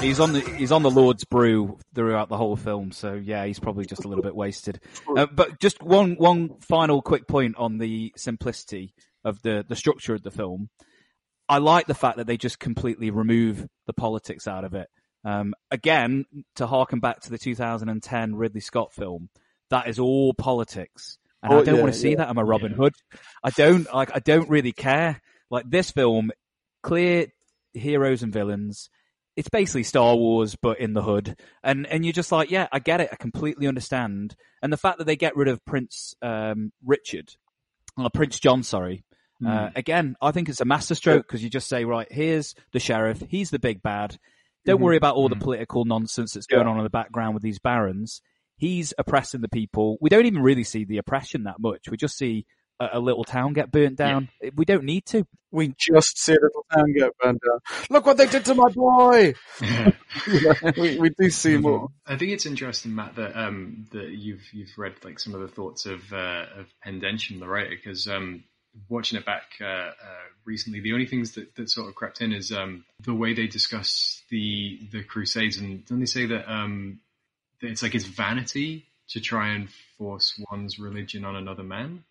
He's 0.00 0.20
on 0.20 0.32
the 0.32 0.40
he's 0.40 0.70
on 0.70 0.84
the 0.84 0.92
Lord's 0.92 1.24
brew 1.24 1.76
throughout 1.92 2.28
the 2.28 2.36
whole 2.36 2.54
film, 2.54 2.92
so 2.92 3.14
yeah, 3.14 3.44
he's 3.46 3.58
probably 3.58 3.84
just 3.84 4.04
a 4.04 4.08
little 4.08 4.22
bit 4.22 4.34
wasted. 4.34 4.80
Uh, 5.16 5.26
but 5.26 5.58
just 5.58 5.82
one 5.82 6.14
one 6.14 6.60
final 6.60 7.02
quick 7.02 7.26
point 7.26 7.56
on 7.58 7.78
the 7.78 8.12
simplicity 8.16 8.94
of 9.24 9.42
the 9.42 9.64
the 9.68 9.74
structure 9.74 10.14
of 10.14 10.22
the 10.22 10.30
film. 10.30 10.70
I 11.48 11.58
like 11.58 11.88
the 11.88 11.94
fact 11.94 12.18
that 12.18 12.28
they 12.28 12.36
just 12.36 12.60
completely 12.60 13.10
remove 13.10 13.66
the 13.88 13.92
politics 13.92 14.46
out 14.46 14.62
of 14.62 14.74
it. 14.74 14.88
Um, 15.24 15.54
again, 15.70 16.24
to 16.56 16.66
harken 16.66 17.00
back 17.00 17.20
to 17.20 17.30
the 17.30 17.38
2010 17.38 18.34
Ridley 18.36 18.60
Scott 18.60 18.92
film, 18.92 19.28
that 19.70 19.88
is 19.88 19.98
all 19.98 20.32
politics, 20.34 21.18
and 21.42 21.52
Oh, 21.52 21.60
I 21.60 21.64
don't 21.64 21.76
yeah, 21.76 21.80
want 21.82 21.92
to 21.92 21.98
see 21.98 22.10
yeah. 22.10 22.16
that. 22.16 22.28
I'm 22.28 22.38
a 22.38 22.44
Robin 22.44 22.72
Hood. 22.72 22.94
I 23.42 23.50
don't 23.50 23.92
like. 23.92 24.10
I 24.14 24.20
don't 24.20 24.48
really 24.48 24.72
care. 24.72 25.20
Like 25.50 25.68
this 25.68 25.90
film, 25.90 26.30
clear 26.82 27.26
heroes 27.74 28.22
and 28.22 28.32
villains. 28.32 28.90
It's 29.36 29.48
basically 29.48 29.84
Star 29.84 30.16
Wars, 30.16 30.56
but 30.60 30.80
in 30.80 30.94
the 30.94 31.02
hood, 31.02 31.36
and 31.62 31.86
and 31.86 32.04
you're 32.04 32.12
just 32.12 32.32
like, 32.32 32.50
yeah, 32.50 32.66
I 32.72 32.80
get 32.80 33.00
it. 33.00 33.10
I 33.12 33.16
completely 33.16 33.66
understand. 33.68 34.34
And 34.62 34.72
the 34.72 34.76
fact 34.76 34.98
that 34.98 35.04
they 35.04 35.16
get 35.16 35.36
rid 35.36 35.48
of 35.48 35.64
Prince 35.64 36.14
um, 36.22 36.72
Richard, 36.84 37.34
uh, 37.96 38.08
Prince 38.08 38.40
John, 38.40 38.62
sorry. 38.62 39.04
Uh, 39.46 39.70
again, 39.76 40.16
I 40.20 40.32
think 40.32 40.48
it's 40.48 40.60
a 40.60 40.64
masterstroke 40.64 41.24
because 41.24 41.44
you 41.44 41.48
just 41.48 41.68
say, 41.68 41.84
right, 41.84 42.10
here's 42.10 42.56
the 42.72 42.80
sheriff. 42.80 43.22
He's 43.28 43.50
the 43.50 43.60
big 43.60 43.80
bad. 43.84 44.18
Don't 44.64 44.80
worry 44.80 44.96
about 44.96 45.14
all 45.14 45.28
the 45.28 45.36
political 45.36 45.84
nonsense 45.84 46.34
that's 46.34 46.46
going 46.46 46.66
on 46.66 46.76
in 46.76 46.84
the 46.84 46.90
background 46.90 47.34
with 47.34 47.42
these 47.42 47.58
barons. 47.58 48.20
He's 48.56 48.92
oppressing 48.98 49.40
the 49.40 49.48
people. 49.48 49.98
We 50.00 50.10
don't 50.10 50.26
even 50.26 50.42
really 50.42 50.64
see 50.64 50.84
the 50.84 50.98
oppression 50.98 51.44
that 51.44 51.60
much. 51.60 51.88
We 51.88 51.96
just 51.96 52.18
see 52.18 52.44
a, 52.80 52.88
a 52.94 53.00
little 53.00 53.24
town 53.24 53.52
get 53.52 53.70
burnt 53.70 53.96
down. 53.96 54.28
We 54.54 54.64
don't 54.64 54.84
need 54.84 55.06
to. 55.06 55.26
we 55.50 55.74
just 55.78 56.18
see 56.18 56.32
a 56.32 56.40
little 56.40 56.64
town 56.72 56.92
get 56.92 57.16
burnt 57.18 57.40
down. 57.44 57.58
Look 57.90 58.06
what 58.06 58.16
they 58.16 58.26
did 58.26 58.44
to 58.46 58.54
my 58.54 58.68
boy! 58.70 59.34
You 59.60 59.92
know, 60.26 60.54
we, 60.76 60.98
we 60.98 61.10
do 61.18 61.30
see 61.30 61.56
more. 61.56 61.88
I 62.06 62.16
think 62.16 62.32
it's 62.32 62.46
interesting, 62.46 62.94
Matt, 62.94 63.16
that 63.16 63.38
um, 63.38 63.86
that 63.92 64.10
you've 64.10 64.42
you've 64.52 64.76
read 64.76 64.94
like 65.04 65.18
some 65.18 65.34
of 65.34 65.40
the 65.40 65.48
thoughts 65.48 65.86
of 65.86 66.12
uh, 66.12 66.46
of 66.56 66.66
Penn 66.82 67.00
the 67.00 67.48
writer, 67.48 67.70
because 67.70 68.06
um, 68.06 68.44
watching 68.88 69.18
it 69.18 69.26
back 69.26 69.44
uh, 69.60 69.64
uh, 69.64 69.92
recently, 70.44 70.80
the 70.80 70.92
only 70.92 71.06
things 71.06 71.32
that, 71.32 71.54
that 71.56 71.70
sort 71.70 71.88
of 71.88 71.94
crept 71.94 72.20
in 72.20 72.32
is 72.32 72.52
um, 72.52 72.84
the 73.02 73.14
way 73.14 73.34
they 73.34 73.46
discuss 73.46 74.22
the 74.30 74.80
the 74.92 75.02
Crusades, 75.02 75.58
and 75.58 75.84
don't 75.86 76.00
they 76.00 76.06
say 76.06 76.26
that, 76.26 76.50
um, 76.50 77.00
that 77.60 77.68
it's 77.68 77.82
like 77.82 77.94
it's 77.94 78.04
vanity 78.04 78.86
to 79.08 79.20
try 79.20 79.48
and 79.48 79.68
force 79.96 80.40
one's 80.50 80.78
religion 80.78 81.24
on 81.24 81.36
another 81.36 81.62
man? 81.62 82.04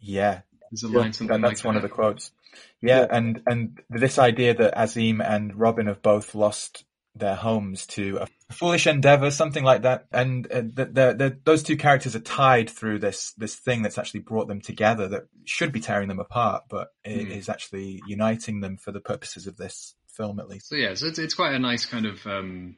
Yeah, 0.00 0.40
There's 0.70 0.82
a 0.82 0.88
Yeah, 0.88 0.98
line 1.00 1.12
something 1.12 1.40
that, 1.40 1.48
that's 1.48 1.60
like 1.60 1.66
one 1.66 1.74
that. 1.76 1.84
of 1.84 1.90
the 1.90 1.94
quotes. 1.94 2.32
Yeah, 2.80 3.06
and 3.08 3.42
and 3.46 3.80
this 3.88 4.18
idea 4.18 4.54
that 4.54 4.74
Azeem 4.74 5.24
and 5.24 5.54
Robin 5.54 5.86
have 5.86 6.02
both 6.02 6.34
lost 6.34 6.84
their 7.14 7.34
homes 7.34 7.86
to 7.86 8.18
a 8.20 8.54
foolish 8.54 8.86
endeavor, 8.86 9.30
something 9.30 9.64
like 9.64 9.82
that, 9.82 10.06
and 10.12 10.46
uh, 10.50 10.62
that 10.74 10.94
the, 10.94 11.14
the, 11.16 11.38
those 11.44 11.62
two 11.62 11.76
characters 11.76 12.14
are 12.14 12.20
tied 12.20 12.70
through 12.70 12.98
this 13.00 13.32
this 13.32 13.56
thing 13.56 13.82
that's 13.82 13.98
actually 13.98 14.20
brought 14.20 14.48
them 14.48 14.60
together 14.60 15.08
that 15.08 15.22
should 15.44 15.72
be 15.72 15.80
tearing 15.80 16.08
them 16.08 16.20
apart, 16.20 16.64
but 16.68 16.88
it 17.04 17.26
Hmm. 17.26 17.32
is 17.32 17.48
actually 17.48 18.00
uniting 18.06 18.60
them 18.60 18.76
for 18.76 18.92
the 18.92 19.00
purposes 19.00 19.46
of 19.46 19.56
this 19.56 19.94
film, 20.06 20.38
at 20.38 20.48
least. 20.48 20.68
So 20.68 20.76
yeah, 20.76 20.94
so 20.94 21.06
it's, 21.06 21.18
it's 21.18 21.34
quite 21.34 21.54
a 21.54 21.58
nice 21.58 21.84
kind 21.84 22.06
of, 22.06 22.24
um, 22.26 22.76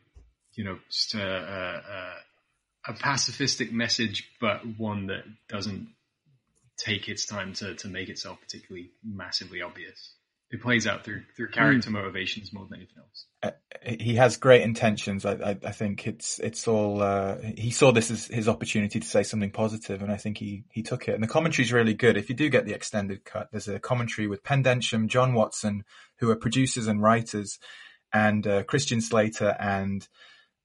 you 0.54 0.64
know, 0.64 0.78
just 0.90 1.14
a, 1.14 2.22
a, 2.86 2.90
a 2.90 2.94
pacifistic 2.94 3.70
message, 3.72 4.30
but 4.40 4.60
one 4.78 5.06
that 5.08 5.24
doesn't 5.48 5.88
take 6.78 7.08
its 7.08 7.26
time 7.26 7.52
to, 7.54 7.74
to 7.76 7.88
make 7.88 8.08
itself 8.08 8.40
particularly 8.40 8.90
massively 9.04 9.62
obvious. 9.62 10.14
It 10.52 10.60
plays 10.60 10.86
out 10.86 11.02
through 11.02 11.22
through 11.34 11.48
character 11.48 11.90
motivations 11.90 12.52
more 12.52 12.66
than 12.68 12.80
anything 12.80 12.98
else. 12.98 13.96
he 13.98 14.16
has 14.16 14.36
great 14.36 14.60
intentions. 14.60 15.24
I, 15.24 15.32
I, 15.32 15.50
I 15.50 15.72
think 15.72 16.06
it's 16.06 16.38
it's 16.38 16.68
all. 16.68 17.02
Uh, 17.02 17.38
he 17.56 17.70
saw 17.70 17.90
this 17.90 18.10
as 18.10 18.26
his 18.26 18.48
opportunity 18.48 19.00
to 19.00 19.06
say 19.06 19.22
something 19.22 19.50
positive, 19.50 20.02
and 20.02 20.12
I 20.12 20.18
think 20.18 20.36
he 20.36 20.64
he 20.70 20.82
took 20.82 21.08
it. 21.08 21.14
And 21.14 21.22
the 21.22 21.28
commentary 21.28 21.64
is 21.64 21.72
really 21.72 21.94
good. 21.94 22.18
If 22.18 22.28
you 22.28 22.36
do 22.36 22.50
get 22.50 22.66
the 22.66 22.74
extended 22.74 23.24
cut, 23.24 23.48
there's 23.50 23.66
a 23.66 23.80
commentary 23.80 24.28
with 24.28 24.44
Penn 24.44 24.62
Densham, 24.62 25.08
John 25.08 25.32
Watson, 25.32 25.84
who 26.18 26.30
are 26.30 26.36
producers 26.36 26.86
and 26.86 27.02
writers, 27.02 27.58
and 28.12 28.46
uh, 28.46 28.62
Christian 28.64 29.00
Slater 29.00 29.56
and 29.58 30.06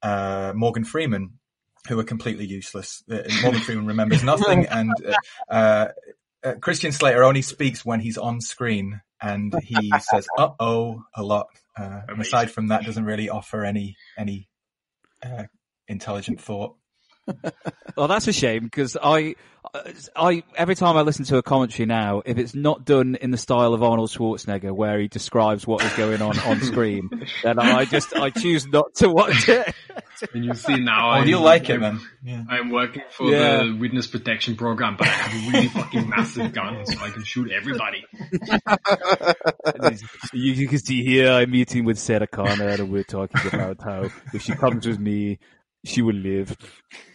uh, 0.02 0.52
Morgan 0.54 0.84
Freeman, 0.84 1.40
who 1.88 1.98
are 1.98 2.04
completely 2.04 2.46
useless. 2.46 3.04
Uh, 3.10 3.20
Morgan 3.42 3.62
Freeman 3.62 3.88
remembers 3.88 4.22
nothing, 4.34 4.66
and 4.66 4.92
uh, 5.50 5.88
uh, 6.44 6.54
Christian 6.62 6.92
Slater 6.92 7.24
only 7.24 7.42
speaks 7.42 7.86
when 7.86 8.00
he's 8.00 8.18
on 8.18 8.42
screen, 8.42 9.02
and 9.22 9.54
he 9.64 9.92
says 10.00 10.28
"uh 10.38 10.50
oh" 10.60 11.04
a 11.16 11.24
lot. 11.24 11.48
Uh, 11.78 12.02
and 12.08 12.22
aside 12.22 12.52
from 12.52 12.68
that, 12.68 12.84
doesn't 12.86 13.06
really 13.06 13.30
offer 13.30 13.64
any 13.64 13.96
any 14.18 14.48
uh, 15.24 15.44
intelligent 15.88 16.42
thought. 16.42 16.76
Well, 17.96 18.08
that's 18.08 18.28
a 18.28 18.34
shame 18.34 18.66
because 18.66 18.96
I, 19.02 19.36
I 20.16 20.44
every 20.56 20.76
time 20.76 20.98
I 20.98 21.02
listen 21.02 21.26
to 21.26 21.38
a 21.38 21.44
commentary 21.44 21.88
now, 21.88 22.22
if 22.26 22.38
it's 22.38 22.54
not 22.54 22.86
done 22.86 23.16
in 23.16 23.32
the 23.32 23.38
style 23.38 23.74
of 23.74 23.82
Arnold 23.82 24.12
Schwarzenegger, 24.12 24.72
where 24.72 25.00
he 25.00 25.08
describes 25.08 25.66
what 25.66 25.84
is 25.84 25.92
going 25.94 26.22
on 26.22 26.38
on 26.40 26.62
screen, 26.62 27.10
then 27.44 27.58
I 27.60 27.86
just 27.86 28.16
I 28.16 28.30
choose 28.30 28.68
not 28.68 28.94
to 28.96 29.10
watch 29.10 29.50
it. 29.50 29.74
And 30.34 30.46
you 30.46 30.54
see 30.54 30.78
now, 30.78 31.08
Oh, 31.08 31.12
I'm, 31.14 31.28
you'll 31.28 31.42
like 31.42 31.70
it, 31.70 31.76
I'm, 31.76 31.80
man. 31.82 32.00
Yeah. 32.24 32.44
I'm 32.50 32.70
working 32.72 33.04
for 33.10 33.30
Yeah. 33.32 33.64
the 33.64 33.78
witness 33.80 34.08
protection 34.08 34.56
program, 34.56 34.96
but 34.98 35.08
I 35.08 35.12
have 35.12 35.48
a 35.48 35.52
really 35.52 35.68
fucking 35.70 36.10
massive 36.10 36.54
gun, 36.54 36.86
so 36.86 37.00
I 37.00 37.10
can 37.10 37.24
shoot 37.24 37.52
everybody. 37.52 38.04
you, 40.34 40.54
you 40.54 40.68
can 40.68 40.80
see 40.80 41.04
here 41.04 41.32
I'm 41.32 41.52
meeting 41.52 41.86
with 41.86 42.00
Sarah 42.00 42.28
Connor 42.28 42.68
and 42.70 42.92
we're 42.92 43.04
talking 43.04 43.42
about 43.54 43.82
how 43.82 44.10
if 44.34 44.42
she 44.42 44.54
comes 44.54 44.88
with 44.88 45.00
me, 45.00 45.40
she 45.88 46.02
will 46.02 46.16
live. 46.16 46.56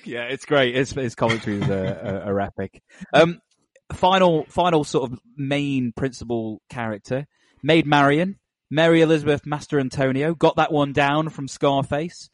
Yeah, 0.05 0.25
it's 0.25 0.45
great. 0.47 0.75
His, 0.75 0.91
his 0.91 1.15
commentaries 1.15 1.69
are, 1.69 1.87
are, 1.87 2.23
are 2.33 2.41
epic. 2.41 2.83
Um, 3.13 3.41
final, 3.93 4.45
final 4.49 4.85
sort 4.85 5.11
of 5.13 5.19
main 5.37 5.93
principal 5.97 6.61
character, 6.69 7.27
Maid 7.63 7.87
Marian, 7.87 8.39
Mary 8.71 9.03
Elizabeth 9.03 9.43
Mastrantonio, 9.45 10.37
got 10.37 10.57
that 10.57 10.73
one 10.73 10.93
down 10.93 11.29
from 11.29 11.47
Scarface. 11.49 12.31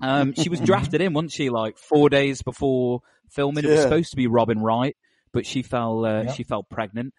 Um, 0.00 0.34
she 0.34 0.48
was 0.48 0.60
drafted 0.70 1.00
in, 1.00 1.12
wasn't 1.14 1.32
she? 1.32 1.50
Like 1.50 1.78
four 1.78 2.08
days 2.10 2.42
before 2.42 3.00
filming, 3.30 3.64
it 3.64 3.70
was 3.70 3.82
supposed 3.82 4.10
to 4.10 4.16
be 4.16 4.26
Robin 4.26 4.60
Wright, 4.60 4.96
but 5.32 5.46
she 5.46 5.62
fell, 5.62 6.04
uh, 6.04 6.22
Yeah. 6.24 6.32
she 6.32 6.44
fell 6.44 6.62
pregnant. 6.62 7.14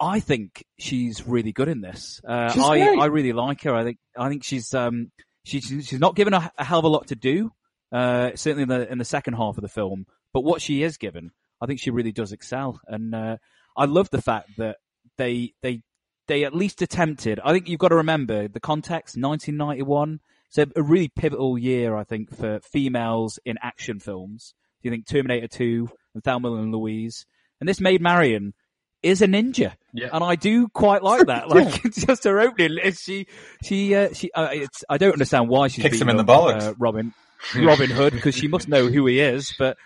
I 0.00 0.20
think 0.20 0.64
she's 0.78 1.26
really 1.26 1.52
good 1.52 1.68
in 1.68 1.80
this. 1.80 2.20
Uh, 2.26 2.52
I. 2.56 2.96
I 3.00 3.06
really 3.06 3.32
like 3.32 3.62
her. 3.62 3.74
I 3.74 3.84
think, 3.84 3.98
I 4.18 4.28
think 4.28 4.42
she's, 4.44 4.72
um, 4.74 5.10
she's, 5.44 5.64
she's 5.66 6.00
not 6.00 6.16
given 6.16 6.34
a, 6.34 6.50
a 6.58 6.64
hell 6.64 6.80
of 6.80 6.84
a 6.84 6.88
lot 6.88 7.08
to 7.08 7.14
do, 7.16 7.50
uh, 7.94 8.30
certainly 8.34 8.64
in 8.64 8.68
the, 8.68 8.92
in 8.92 8.98
the 8.98 9.04
second 9.04 9.34
half 9.34 9.56
of 9.56 9.62
the 9.62 9.68
film, 9.68 10.06
but 10.32 10.44
what 10.44 10.60
she 10.60 10.82
is 10.82 10.98
given, 10.98 11.30
I 11.60 11.66
think 11.66 11.80
she 11.80 11.90
really 11.90 12.12
does 12.12 12.32
excel. 12.32 12.80
And, 12.86 13.14
uh, 13.14 13.36
I 13.76 13.86
love 13.86 14.10
the 14.10 14.22
fact 14.22 14.50
that 14.58 14.76
they, 15.16 15.54
they, 15.62 15.82
they 16.28 16.44
at 16.44 16.54
least 16.54 16.82
attempted, 16.82 17.40
I 17.44 17.52
think 17.52 17.68
you've 17.68 17.80
got 17.80 17.88
to 17.88 17.96
remember 17.96 18.48
the 18.48 18.60
context, 18.60 19.16
1991. 19.16 20.20
It's 20.48 20.58
a, 20.58 20.66
a 20.76 20.82
really 20.82 21.08
pivotal 21.08 21.58
year, 21.58 21.96
I 21.96 22.04
think, 22.04 22.34
for 22.34 22.60
females 22.60 23.38
in 23.44 23.56
action 23.62 23.98
films. 23.98 24.54
Do 24.82 24.88
you 24.88 24.92
think 24.92 25.06
Terminator 25.06 25.48
2 25.48 25.88
and 26.14 26.22
Thelma 26.22 26.52
and 26.54 26.72
Louise? 26.72 27.26
And 27.60 27.68
this 27.68 27.80
made 27.80 28.00
Marian 28.00 28.54
is 29.04 29.22
a 29.22 29.26
ninja. 29.26 29.74
Yeah. 29.92 30.08
And 30.12 30.24
I 30.24 30.34
do 30.34 30.68
quite 30.68 31.02
like 31.02 31.26
that. 31.26 31.48
Like, 31.54 31.84
it's 31.84 32.04
just 32.06 32.24
her 32.24 32.40
opening. 32.40 32.78
Is 32.82 33.00
she, 33.00 33.26
she, 33.62 33.94
uh, 33.94 34.12
she, 34.12 34.32
uh, 34.32 34.48
it's, 34.52 34.82
I 34.88 34.98
don't 34.98 35.12
understand 35.12 35.48
why 35.48 35.68
she's 35.68 35.82
Kicks 35.82 36.00
him 36.00 36.08
in 36.08 36.16
the 36.16 36.22
up, 36.22 36.28
bollocks. 36.28 36.68
Uh, 36.68 36.74
Robin, 36.78 37.12
Robin 37.56 37.90
Hood, 37.90 38.12
because 38.12 38.34
she 38.34 38.48
must 38.48 38.66
know 38.66 38.88
who 38.88 39.06
he 39.06 39.20
is. 39.20 39.54
But, 39.58 39.76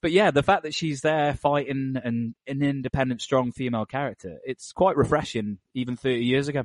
but 0.00 0.10
yeah, 0.10 0.30
the 0.32 0.42
fact 0.42 0.64
that 0.64 0.74
she's 0.74 1.02
there 1.02 1.34
fighting 1.34 1.96
an, 2.02 2.34
an 2.46 2.62
independent, 2.62 3.20
strong 3.20 3.52
female 3.52 3.84
character, 3.84 4.38
it's 4.44 4.72
quite 4.72 4.96
refreshing 4.96 5.58
even 5.74 5.96
30 5.96 6.24
years 6.24 6.48
ago. 6.48 6.64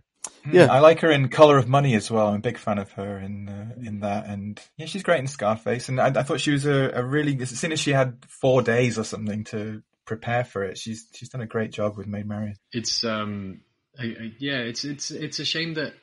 Yeah. 0.49 0.72
I 0.72 0.80
like 0.80 1.01
her 1.01 1.12
in 1.12 1.30
Color 1.30 1.58
of 1.58 1.68
Money 1.68 1.93
as 1.93 2.10
well. 2.10 2.28
I'm 2.28 2.36
a 2.36 2.39
big 2.39 2.58
fan 2.58 2.80
of 2.80 2.91
her 2.93 3.20
in 3.20 3.47
uh, 3.47 3.72
in 3.82 4.01
that, 4.01 4.28
and 4.28 4.60
yeah, 4.78 4.86
she's 4.86 5.03
great 5.03 5.20
in 5.20 5.28
Scarface. 5.28 5.88
And 5.89 6.01
I, 6.01 6.08
I 6.08 6.24
thought 6.24 6.41
she 6.41 6.51
was 6.51 6.66
a, 6.66 6.91
a 6.93 7.03
really 7.03 7.38
as 7.41 7.49
soon 7.49 7.72
as 7.72 7.80
she 7.80 7.91
had 7.91 8.18
four 8.28 8.62
days 8.62 8.97
or 8.97 9.03
something 9.03 9.43
to 9.45 9.84
prepare 10.08 10.43
for 10.43 10.64
it, 10.64 10.80
she's 10.80 11.05
she's 11.14 11.30
done 11.30 11.41
a 11.41 11.45
great 11.45 11.72
job 11.72 11.97
with 11.97 12.08
Maid 12.08 12.28
Marian. 12.28 12.55
It's 12.72 13.03
um, 13.03 13.62
I, 13.99 14.05
I, 14.05 14.32
yeah, 14.39 14.60
it's 14.60 14.84
it's 14.84 15.12
it's 15.12 15.38
a 15.38 15.45
shame 15.45 15.76
that 15.76 15.93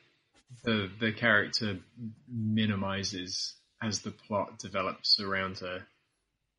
the 0.62 0.88
the 1.00 1.12
character 1.12 1.78
minimizes 2.28 3.54
as 3.82 4.02
the 4.02 4.12
plot 4.12 4.58
develops 4.60 5.18
around 5.18 5.58
her. 5.58 5.86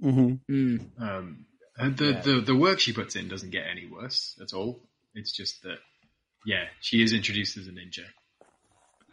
Mm-hmm. 0.04 0.54
Mm. 0.54 1.02
Um, 1.02 1.46
and 1.78 1.98
the, 1.98 2.20
the 2.24 2.42
the 2.42 2.56
work 2.56 2.80
she 2.80 2.92
puts 2.92 3.16
in 3.16 3.30
doesn't 3.30 3.52
get 3.52 3.66
any 3.70 3.88
worse 3.88 4.38
at 4.42 4.54
all. 4.54 4.82
It's 5.14 5.32
just 5.32 5.64
that, 5.64 5.78
yeah, 6.46 6.66
she 6.82 7.02
is 7.02 7.14
introduced 7.14 7.58
as 7.58 7.68
a 7.68 7.72
ninja. 7.72 8.04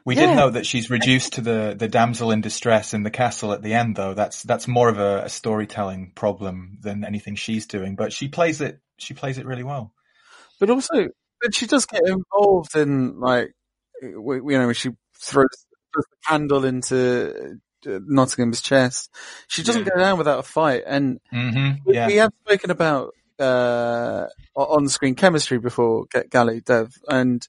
We 0.05 0.17
Yeah. 0.17 0.27
did 0.27 0.37
know 0.37 0.51
that 0.51 0.67
she's 0.67 0.91
reduced 0.91 1.35
to 1.35 1.41
the, 1.41 1.75
the 1.79 1.89
damsel 1.89 2.31
in 2.33 2.41
distress 2.41 2.93
in 2.95 3.03
the 3.05 3.11
castle 3.11 3.53
at 3.53 3.63
the 3.63 3.75
end, 3.75 3.95
though. 3.97 4.15
That's 4.15 4.43
that's 4.43 4.67
more 4.67 4.89
of 4.89 4.99
a, 4.99 5.25
a 5.25 5.29
storytelling 5.29 6.13
problem 6.15 6.79
than 6.81 7.05
anything 7.05 7.37
she's 7.37 7.67
doing. 7.67 7.95
But 7.95 8.13
she 8.13 8.29
plays 8.29 8.61
it. 8.61 8.81
She 8.99 9.15
plays 9.15 9.39
it 9.39 9.47
really 9.47 9.63
well. 9.63 9.93
But 10.59 10.71
also, 10.71 11.09
but 11.41 11.55
she 11.55 11.67
does 11.67 11.87
get 11.87 12.03
involved 12.07 12.77
in 12.77 13.21
like, 13.21 13.53
you 14.01 14.43
know, 14.43 14.73
she 14.73 14.91
throws, 15.21 15.47
throws 15.93 16.05
the 16.11 16.17
candle 16.29 16.65
into 16.65 17.59
uh, 17.87 17.99
Nottingham's 18.07 18.61
chest. 18.61 19.11
She 19.49 19.63
doesn't 19.63 19.85
Yeah. 19.87 19.93
go 19.95 20.01
down 20.01 20.19
without 20.19 20.41
a 20.41 20.43
fight. 20.45 20.83
And 20.87 21.21
Mm-hmm. 21.33 21.83
we, 21.87 21.95
Yeah. 21.95 22.07
we 22.09 22.15
have 22.17 22.33
spoken 22.45 22.71
about 22.71 23.15
uh, 23.39 24.27
on 24.55 24.89
screen 24.89 25.15
chemistry 25.15 25.59
before, 25.59 26.07
Gali, 26.07 26.65
Dev, 26.65 26.93
and 27.09 27.47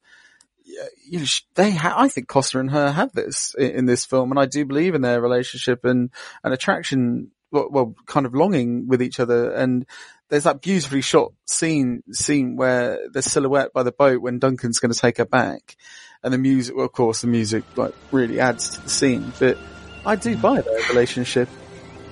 Uh, 0.82 0.86
you 1.08 1.20
know, 1.20 1.26
they 1.56 1.72
ha- 1.72 1.96
I 1.98 2.08
think 2.08 2.28
Costner 2.28 2.60
and 2.60 2.72
her 2.72 2.92
have 2.92 3.12
this 3.14 3.56
in, 3.58 3.72
in 3.72 3.86
this 3.86 4.06
film, 4.06 4.32
and 4.32 4.40
I 4.40 4.46
do 4.46 4.66
believe 4.66 4.96
in 4.96 5.02
their 5.02 5.22
relationship 5.22 5.86
and 5.86 6.10
an 6.44 6.54
attraction. 6.54 7.32
Well, 7.52 7.68
well, 7.70 7.96
kind 8.08 8.26
of 8.26 8.34
longing 8.34 8.88
with 8.88 9.02
each 9.02 9.20
other, 9.20 9.52
and 9.52 9.86
there's 10.30 10.46
that 10.46 10.62
beautifully 10.62 11.02
shot 11.02 11.34
scene 11.46 12.02
scene 12.12 12.56
where 12.56 12.98
the 13.12 13.22
silhouette 13.22 13.74
by 13.74 13.84
the 13.84 13.92
boat 13.92 14.22
when 14.22 14.40
Duncan's 14.40 14.80
going 14.80 14.92
to 14.92 15.00
take 15.00 15.18
her 15.18 15.26
back, 15.26 15.78
and 16.24 16.34
the 16.34 16.40
music. 16.40 16.76
Well, 16.76 16.86
of 16.86 16.94
course, 16.94 17.22
the 17.22 17.28
music 17.28 17.64
like 17.76 17.94
really 18.12 18.40
adds 18.40 18.70
to 18.70 18.82
the 18.82 18.90
scene, 18.90 19.32
but 19.40 19.60
I 20.04 20.16
do 20.16 20.36
buy 20.36 20.62
their 20.62 20.80
relationship. 20.90 21.48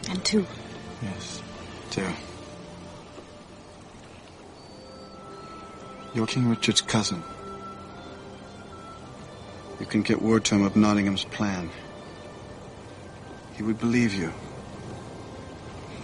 And 0.09 0.23
two. 0.23 0.45
Yes, 1.01 1.41
two. 1.89 2.05
You're 6.13 6.27
King 6.27 6.49
Richard's 6.49 6.81
cousin. 6.81 7.23
Can 9.91 10.03
get 10.03 10.21
word 10.21 10.45
to 10.45 10.55
him 10.55 10.63
of 10.63 10.77
Nottingham's 10.77 11.25
plan. 11.25 11.69
He 13.57 13.61
would 13.61 13.77
believe 13.77 14.13
you. 14.13 14.31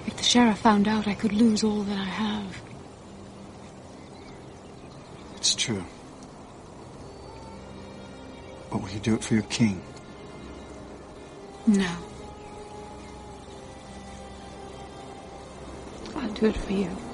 If 0.05 0.18
the 0.18 0.23
sheriff 0.23 0.57
found 0.57 0.89
out, 0.89 1.07
I 1.07 1.14
could 1.14 1.31
lose 1.31 1.64
all 1.64 1.84
that 1.84 1.97
I 1.97 2.03
have. 2.03 2.61
It's 5.38 5.55
true. 5.55 5.85
But 8.69 8.81
will 8.81 8.89
you 8.89 8.99
do 8.99 9.15
it 9.15 9.23
for 9.23 9.35
your 9.35 9.43
king? 9.43 9.81
No. 11.65 11.95
I'll 16.14 16.30
do 16.31 16.47
it 16.47 16.57
for 16.57 16.73
you. 16.73 17.06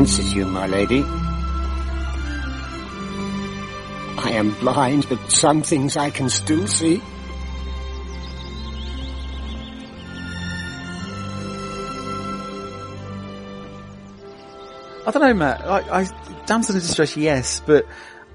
Fancies 0.00 0.32
you, 0.32 0.46
my 0.46 0.66
lady. 0.66 1.02
I 4.16 4.30
am 4.32 4.54
blind, 4.58 5.06
but 5.10 5.30
some 5.30 5.60
things 5.60 5.94
I 5.94 6.08
can 6.08 6.30
still 6.30 6.66
see. 6.66 7.02
I 15.06 15.10
don't 15.10 15.20
know, 15.20 15.34
Matt. 15.34 15.66
I, 15.66 16.00
I 16.00 16.44
damsel 16.46 16.76
in 16.76 16.80
distress, 16.80 17.14
yes, 17.18 17.60
but 17.66 17.84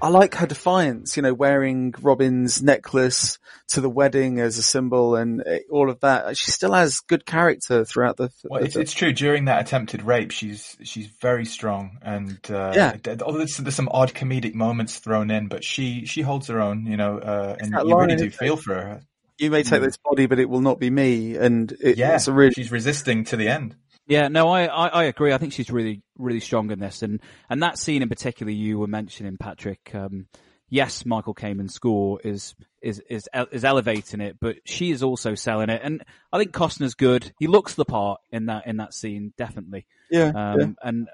I 0.02 0.08
like 0.08 0.34
her 0.36 0.46
defiance, 0.46 1.16
you 1.16 1.22
know, 1.22 1.32
wearing 1.32 1.94
Robin's 2.02 2.62
necklace 2.62 3.38
to 3.68 3.80
the 3.80 3.88
wedding 3.88 4.38
as 4.40 4.58
a 4.58 4.62
symbol 4.62 5.16
and 5.16 5.40
uh, 5.40 5.58
all 5.70 5.88
of 5.88 6.00
that. 6.00 6.36
She 6.36 6.50
still 6.50 6.74
has 6.74 7.00
good 7.00 7.24
character 7.24 7.84
throughout 7.86 8.18
the. 8.18 8.30
Well, 8.44 8.60
the- 8.60 8.66
it's, 8.66 8.76
it's 8.76 8.92
true. 8.92 9.12
During 9.12 9.46
that 9.46 9.62
attempted 9.62 10.02
rape, 10.02 10.32
she's 10.32 10.76
she's 10.82 11.06
very 11.22 11.46
strong, 11.46 11.98
and 12.02 12.38
uh, 12.50 12.72
Yeah. 12.76 12.96
although 13.22 13.38
there's, 13.38 13.56
there's 13.56 13.74
some 13.74 13.88
odd 13.90 14.12
comedic 14.12 14.54
moments 14.54 14.98
thrown 14.98 15.30
in, 15.30 15.48
but 15.48 15.64
she 15.64 16.04
she 16.04 16.20
holds 16.20 16.48
her 16.48 16.60
own, 16.60 16.84
you 16.86 16.98
know, 16.98 17.18
uh, 17.18 17.56
and 17.58 17.72
you 17.72 17.98
really 17.98 18.16
do 18.16 18.30
feel 18.30 18.56
for 18.56 18.74
her. 18.74 19.00
you 19.38 19.50
may 19.50 19.62
take 19.62 19.80
Mm. 19.80 19.84
this 19.86 19.96
body, 19.96 20.26
but 20.26 20.38
it 20.38 20.48
will 20.48 20.60
not 20.62 20.78
be 20.78 20.90
me. 20.90 21.36
And 21.36 21.72
it, 21.80 21.96
Yeah, 21.96 22.14
it's 22.16 22.28
a 22.28 22.32
really 22.32 22.52
she's 22.52 22.70
resisting 22.70 23.24
to 23.24 23.36
the 23.36 23.48
end. 23.48 23.74
Yeah, 24.06 24.28
no, 24.28 24.48
I, 24.48 24.66
I, 24.66 24.86
I 24.88 25.04
agree. 25.04 25.32
I 25.32 25.38
think 25.38 25.52
she's 25.52 25.70
really, 25.70 26.02
really 26.16 26.40
strong 26.40 26.70
in 26.70 26.78
this, 26.78 27.02
and 27.02 27.20
and 27.50 27.62
that 27.62 27.78
scene 27.78 28.02
in 28.02 28.08
particular 28.08 28.52
you 28.52 28.78
were 28.78 28.86
mentioning, 28.86 29.36
Patrick. 29.36 29.90
Um, 29.94 30.28
yes, 30.68 31.04
Michael 31.04 31.34
Kamen's 31.34 31.74
score 31.74 32.20
is 32.22 32.54
is 32.80 33.02
is 33.10 33.28
is 33.50 33.64
elevating 33.64 34.20
it, 34.20 34.36
but 34.40 34.56
she 34.64 34.92
is 34.92 35.02
also 35.02 35.34
selling 35.34 35.70
it, 35.70 35.80
and 35.82 36.04
I 36.32 36.38
think 36.38 36.52
Costner's 36.52 36.94
good. 36.94 37.32
He 37.40 37.48
looks 37.48 37.74
the 37.74 37.84
part 37.84 38.20
in 38.30 38.46
that 38.46 38.66
in 38.66 38.76
that 38.76 38.94
scene, 38.94 39.32
definitely. 39.36 39.86
yeah, 40.10 40.28
Um, 40.28 40.60
yeah. 40.60 40.66
and 40.82 41.08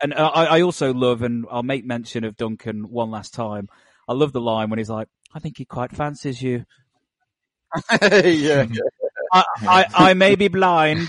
and 0.00 0.14
I, 0.14 0.28
I 0.28 0.60
also 0.62 0.92
love, 0.94 1.22
and 1.22 1.46
I'll 1.50 1.62
make 1.64 1.84
mention 1.84 2.22
of 2.24 2.36
Duncan 2.36 2.88
one 2.90 3.10
last 3.10 3.34
time. 3.34 3.68
I 4.08 4.12
love 4.12 4.32
the 4.32 4.40
line 4.40 4.70
when 4.70 4.78
he's 4.78 4.90
like, 4.90 5.08
"I 5.34 5.40
think 5.40 5.58
he 5.58 5.64
quite 5.64 5.90
fancies 5.90 6.40
you." 6.40 6.64
yeah, 8.00 8.22
yeah. 8.22 8.64
I, 9.32 9.44
I, 9.62 9.84
I 9.94 10.14
may 10.14 10.36
be 10.36 10.46
blind, 10.48 11.08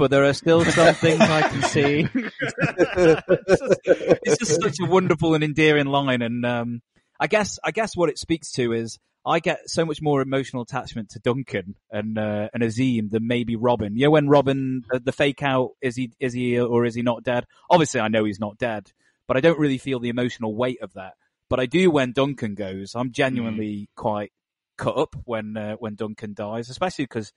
but 0.00 0.10
there 0.10 0.24
are 0.24 0.32
still 0.32 0.64
some 0.64 0.94
things 0.94 1.20
I 1.20 1.42
can 1.42 1.62
see. 1.62 2.08
it's, 2.14 3.60
just, 3.60 3.80
it's 3.86 4.38
just 4.38 4.62
such 4.62 4.76
a 4.82 4.86
wonderful 4.86 5.34
and 5.34 5.44
endearing 5.44 5.86
line, 5.86 6.22
and 6.22 6.44
um, 6.46 6.80
I 7.20 7.26
guess 7.26 7.58
I 7.62 7.70
guess 7.70 7.94
what 7.94 8.08
it 8.08 8.18
speaks 8.18 8.50
to 8.52 8.72
is 8.72 8.98
I 9.26 9.40
get 9.40 9.68
so 9.68 9.84
much 9.84 10.00
more 10.00 10.22
emotional 10.22 10.62
attachment 10.62 11.10
to 11.10 11.18
Duncan 11.18 11.74
and 11.90 12.18
uh, 12.18 12.48
and 12.54 12.62
Azeem 12.62 13.10
than 13.10 13.26
maybe 13.26 13.56
Robin. 13.56 13.94
You 13.94 14.06
know, 14.06 14.10
when 14.12 14.28
Robin 14.28 14.82
the, 14.90 15.00
the 15.00 15.12
fake 15.12 15.42
out 15.42 15.72
is 15.82 15.96
he 15.96 16.12
is 16.18 16.32
he 16.32 16.58
or 16.58 16.86
is 16.86 16.94
he 16.94 17.02
not 17.02 17.22
dead? 17.22 17.44
Obviously, 17.68 18.00
I 18.00 18.08
know 18.08 18.24
he's 18.24 18.40
not 18.40 18.56
dead, 18.56 18.90
but 19.28 19.36
I 19.36 19.40
don't 19.40 19.58
really 19.58 19.78
feel 19.78 20.00
the 20.00 20.08
emotional 20.08 20.56
weight 20.56 20.80
of 20.80 20.94
that. 20.94 21.12
But 21.50 21.60
I 21.60 21.66
do 21.66 21.90
when 21.90 22.12
Duncan 22.12 22.54
goes. 22.54 22.94
I'm 22.94 23.12
genuinely 23.12 23.90
quite 23.96 24.32
cut 24.78 24.96
up 24.96 25.14
when 25.24 25.58
uh, 25.58 25.76
when 25.76 25.94
Duncan 25.94 26.32
dies, 26.32 26.70
especially 26.70 27.04
because 27.04 27.34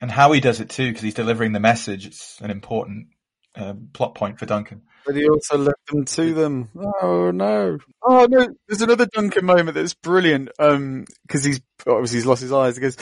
And 0.00 0.10
how 0.10 0.32
he 0.32 0.40
does 0.40 0.60
it 0.60 0.70
too, 0.70 0.88
because 0.88 1.02
he's 1.02 1.14
delivering 1.14 1.52
the 1.52 1.60
message. 1.60 2.06
It's 2.06 2.40
an 2.40 2.50
important 2.50 3.08
uh, 3.54 3.74
plot 3.92 4.14
point 4.14 4.38
for 4.38 4.46
Duncan. 4.46 4.82
But 5.04 5.16
he 5.16 5.28
also 5.28 5.58
left 5.58 5.86
them 5.90 6.04
to 6.04 6.34
them. 6.34 6.68
Oh 7.02 7.30
no! 7.30 7.78
Oh 8.02 8.26
no! 8.30 8.48
There's 8.68 8.82
another 8.82 9.06
Duncan 9.06 9.44
moment 9.44 9.74
that's 9.74 9.94
brilliant. 9.94 10.50
Um, 10.58 11.06
because 11.26 11.42
he's 11.42 11.60
obviously 11.86 12.18
he's 12.18 12.26
lost 12.26 12.42
his 12.42 12.52
eyes. 12.52 12.76
He 12.76 12.82
goes, 12.82 12.96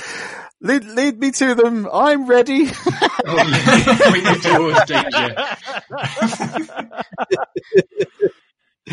"Lead, 0.60 0.84
lead 0.84 1.18
me 1.18 1.32
to 1.32 1.54
them. 1.54 1.88
I'm 1.92 2.26
ready." 2.26 2.66
Point 3.26 4.26
you 4.26 4.38
towards 4.40 4.84
danger. 4.84 5.36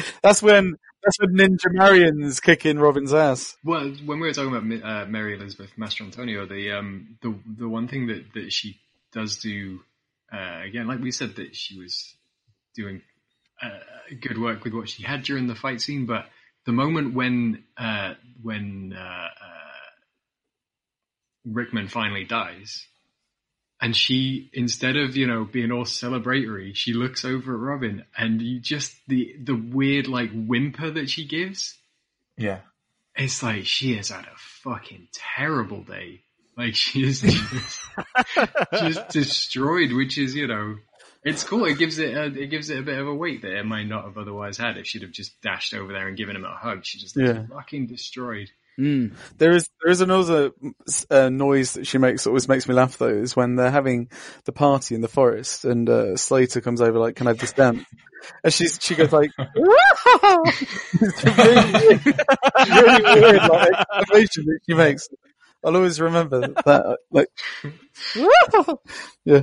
that's 0.22 0.42
when 0.42 0.76
that's 1.06 1.20
when 1.20 1.36
Ninja 1.36 1.72
Marion's 1.72 2.40
kicking 2.40 2.80
Robin's 2.80 3.14
ass. 3.14 3.56
Well, 3.64 3.90
when 4.06 4.20
we 4.20 4.28
were 4.28 4.34
talking 4.34 4.56
about 4.56 4.84
uh, 4.84 5.06
Mary 5.06 5.36
Elizabeth 5.36 5.72
Mastrantonio, 5.78 6.50
the 6.50 6.72
um 6.72 7.18
the 7.22 7.34
the 7.60 7.70
one 7.70 7.88
thing 7.88 8.08
that 8.08 8.34
that 8.34 8.52
she 8.52 8.80
does 9.14 9.38
do 9.38 9.80
uh, 10.34 10.62
again, 10.66 10.88
like 10.88 11.00
we 11.00 11.12
said, 11.12 11.36
that 11.36 11.56
she 11.56 11.78
was 11.78 12.16
doing 12.76 13.02
uh, 13.62 13.70
good 14.22 14.40
work 14.40 14.64
with 14.64 14.74
what 14.74 14.90
she 14.90 15.04
had 15.04 15.24
during 15.24 15.48
the 15.48 15.56
fight 15.56 15.82
scene, 15.82 16.06
but 16.06 16.26
the 16.66 16.72
moment 16.72 17.14
when 17.14 17.64
uh, 17.78 18.16
when 18.42 18.94
uh, 18.98 19.02
uh, 19.02 19.90
Rickman 21.46 21.88
finally 21.88 22.26
dies, 22.26 22.86
and 23.82 23.96
she 23.96 24.50
instead 24.54 24.96
of 24.98 25.18
you 25.18 25.28
know 25.28 25.44
being 25.46 25.72
all 25.72 25.84
celebratory, 25.86 26.76
she 26.76 26.94
looks 26.94 27.26
over 27.26 27.54
at 27.54 27.60
Robin, 27.60 28.06
and 28.18 28.42
you 28.42 28.60
just 28.60 28.96
the 29.08 29.36
the 29.44 29.56
weird 29.56 30.08
like 30.08 30.32
whimper 30.34 30.90
that 30.92 31.10
she 31.10 31.28
gives. 31.28 31.78
Yeah. 32.38 32.60
It's 33.18 33.42
like 33.42 33.66
she 33.66 33.96
has 33.96 34.10
had 34.10 34.26
a 34.26 34.36
fucking 34.38 35.08
terrible 35.14 35.84
day. 35.84 36.22
Like 36.58 36.76
she 36.76 37.04
is 37.06 37.22
just, 37.22 37.82
just 38.74 39.10
destroyed, 39.10 39.92
which 39.94 40.18
is 40.18 40.36
you 40.36 40.48
know, 40.48 40.76
it's 41.24 41.44
cool. 41.44 41.66
It 41.66 41.78
gives 41.78 41.98
it 42.00 42.14
a, 42.16 42.26
it 42.26 42.48
gives 42.48 42.70
it 42.70 42.80
a 42.80 42.84
bit 42.84 42.98
of 43.00 43.08
a 43.08 43.14
weight 43.16 43.42
that 43.44 43.58
it 43.58 43.66
might 43.66 43.88
not 43.88 44.06
have 44.06 44.18
otherwise 44.18 44.58
had 44.58 44.78
if 44.78 44.88
she'd 44.88 45.02
have 45.02 45.12
just 45.12 45.42
dashed 45.42 45.74
over 45.74 45.92
there 45.94 46.08
and 46.08 46.18
given 46.18 46.36
him 46.36 46.46
a 46.46 46.56
hug. 46.56 46.86
She 46.86 46.98
just 47.00 47.16
looks 47.18 47.30
Yeah. 47.30 47.46
fucking 47.56 47.88
destroyed. 47.88 48.50
Mm. 48.80 49.14
There 49.38 49.52
is 49.56 49.70
there 49.82 49.92
is 49.92 50.02
another 50.02 50.52
uh, 51.10 51.30
noise 51.30 51.74
that 51.74 51.88
she 51.88 51.98
makes 51.98 52.24
that 52.26 52.30
always 52.32 52.50
makes 52.50 52.68
me 52.68 52.76
laugh 52.76 52.98
though 52.98 53.08
is 53.08 53.36
when 53.36 53.56
they're 53.56 53.72
having 53.72 54.10
the 54.44 54.52
party 54.52 54.96
in 54.96 55.02
the 55.02 55.08
forest 55.08 55.64
and 55.64 55.90
uh, 55.90 56.18
Slater 56.18 56.60
comes 56.60 56.82
over 56.82 57.00
like, 57.00 57.16
"Can 57.16 57.28
I 57.28 57.30
have 57.32 57.40
this 57.40 57.54
dance?" 57.54 57.86
And 58.44 58.52
she's 58.54 58.78
she 58.82 58.96
goes 58.96 59.12
like, 59.14 59.32
it's 59.38 61.24
really, 61.24 62.00
really 62.82 63.22
weird 63.22 63.42
like 63.50 63.72
exclamation 63.98 64.46
that 64.46 64.60
she 64.68 64.74
makes. 64.76 65.08
I'll 65.64 65.76
always 65.76 66.00
remember 66.02 66.42
that. 66.66 66.98
Like, 67.12 67.30
yeah, 69.26 69.42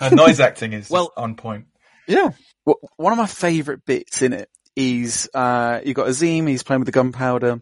Her 0.00 0.14
noise 0.14 0.40
acting 0.40 0.72
is 0.72 0.88
Well- 0.90 1.12
well 1.16 1.24
on 1.24 1.34
point. 1.36 1.66
yeah. 2.06 2.30
Well, 2.66 2.76
one 2.96 3.12
of 3.12 3.18
my 3.18 3.26
favourite 3.26 3.84
bits 3.86 4.22
in 4.22 4.32
it 4.34 4.48
is 4.76 5.28
uh, 5.34 5.80
you 5.84 5.94
got 5.94 6.06
Azeem. 6.08 6.46
He's 6.48 6.62
playing 6.62 6.80
with 6.80 6.86
the 6.86 6.92
gunpowder, 6.92 7.60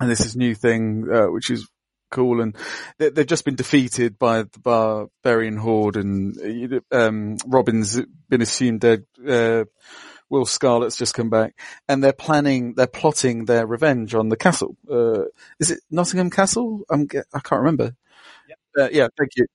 and 0.00 0.10
this 0.10 0.24
is 0.24 0.36
new 0.36 0.54
thing 0.54 1.08
uh, 1.12 1.26
which 1.26 1.50
is 1.50 1.68
cool. 2.10 2.40
And 2.40 2.56
they, 2.98 3.10
they've 3.10 3.26
just 3.26 3.44
been 3.44 3.56
defeated 3.56 4.18
by 4.18 4.42
the 4.42 4.58
barbarian 4.60 5.56
horde, 5.56 5.96
and 5.96 6.80
um, 6.90 7.36
Robin's 7.46 8.00
been 8.28 8.42
assumed 8.42 8.80
dead. 8.80 9.04
Uh, 9.26 9.64
Will 10.30 10.44
Scarlet's 10.44 10.96
just 10.96 11.14
come 11.14 11.30
back, 11.30 11.58
and 11.88 12.04
they're 12.04 12.12
planning, 12.12 12.74
they're 12.74 12.86
plotting 12.86 13.46
their 13.46 13.66
revenge 13.66 14.14
on 14.14 14.28
the 14.28 14.36
castle. 14.36 14.76
Uh, 14.90 15.24
is 15.58 15.70
it 15.70 15.80
Nottingham 15.90 16.30
Castle? 16.30 16.82
I'm, 16.90 17.08
I 17.32 17.40
can't 17.40 17.60
remember. 17.62 17.96
Uh, 18.78 18.88
yeah, 18.92 19.08
thank 19.16 19.30
you. 19.36 19.46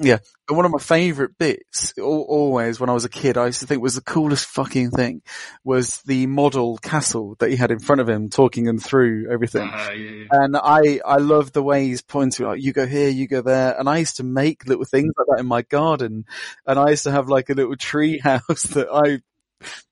Yeah, 0.00 0.18
and 0.48 0.56
one 0.56 0.64
of 0.64 0.70
my 0.70 0.78
favourite 0.78 1.36
bits, 1.38 1.92
always 1.98 2.78
when 2.78 2.88
I 2.88 2.92
was 2.92 3.04
a 3.04 3.08
kid, 3.08 3.36
I 3.36 3.46
used 3.46 3.60
to 3.60 3.66
think 3.66 3.82
was 3.82 3.96
the 3.96 4.00
coolest 4.00 4.46
fucking 4.46 4.92
thing, 4.92 5.22
was 5.64 6.02
the 6.02 6.28
model 6.28 6.78
castle 6.78 7.34
that 7.40 7.50
he 7.50 7.56
had 7.56 7.72
in 7.72 7.80
front 7.80 8.00
of 8.00 8.08
him, 8.08 8.28
talking 8.28 8.66
him 8.66 8.78
through 8.78 9.28
everything. 9.28 9.68
Uh, 9.68 9.90
yeah, 9.90 10.10
yeah. 10.10 10.24
And 10.30 10.56
I, 10.56 11.00
I 11.04 11.16
love 11.16 11.52
the 11.52 11.64
way 11.64 11.86
he's 11.86 12.02
pointing, 12.02 12.46
like, 12.46 12.62
you 12.62 12.72
go 12.72 12.86
here, 12.86 13.08
you 13.08 13.26
go 13.26 13.42
there. 13.42 13.76
And 13.76 13.88
I 13.88 13.98
used 13.98 14.18
to 14.18 14.22
make 14.22 14.68
little 14.68 14.84
things 14.84 15.12
like 15.18 15.26
that 15.30 15.40
in 15.40 15.46
my 15.46 15.62
garden. 15.62 16.26
And 16.64 16.78
I 16.78 16.90
used 16.90 17.04
to 17.04 17.10
have 17.10 17.28
like 17.28 17.50
a 17.50 17.54
little 17.54 17.76
tree 17.76 18.18
house 18.22 18.62
that 18.62 18.88
I 18.92 19.20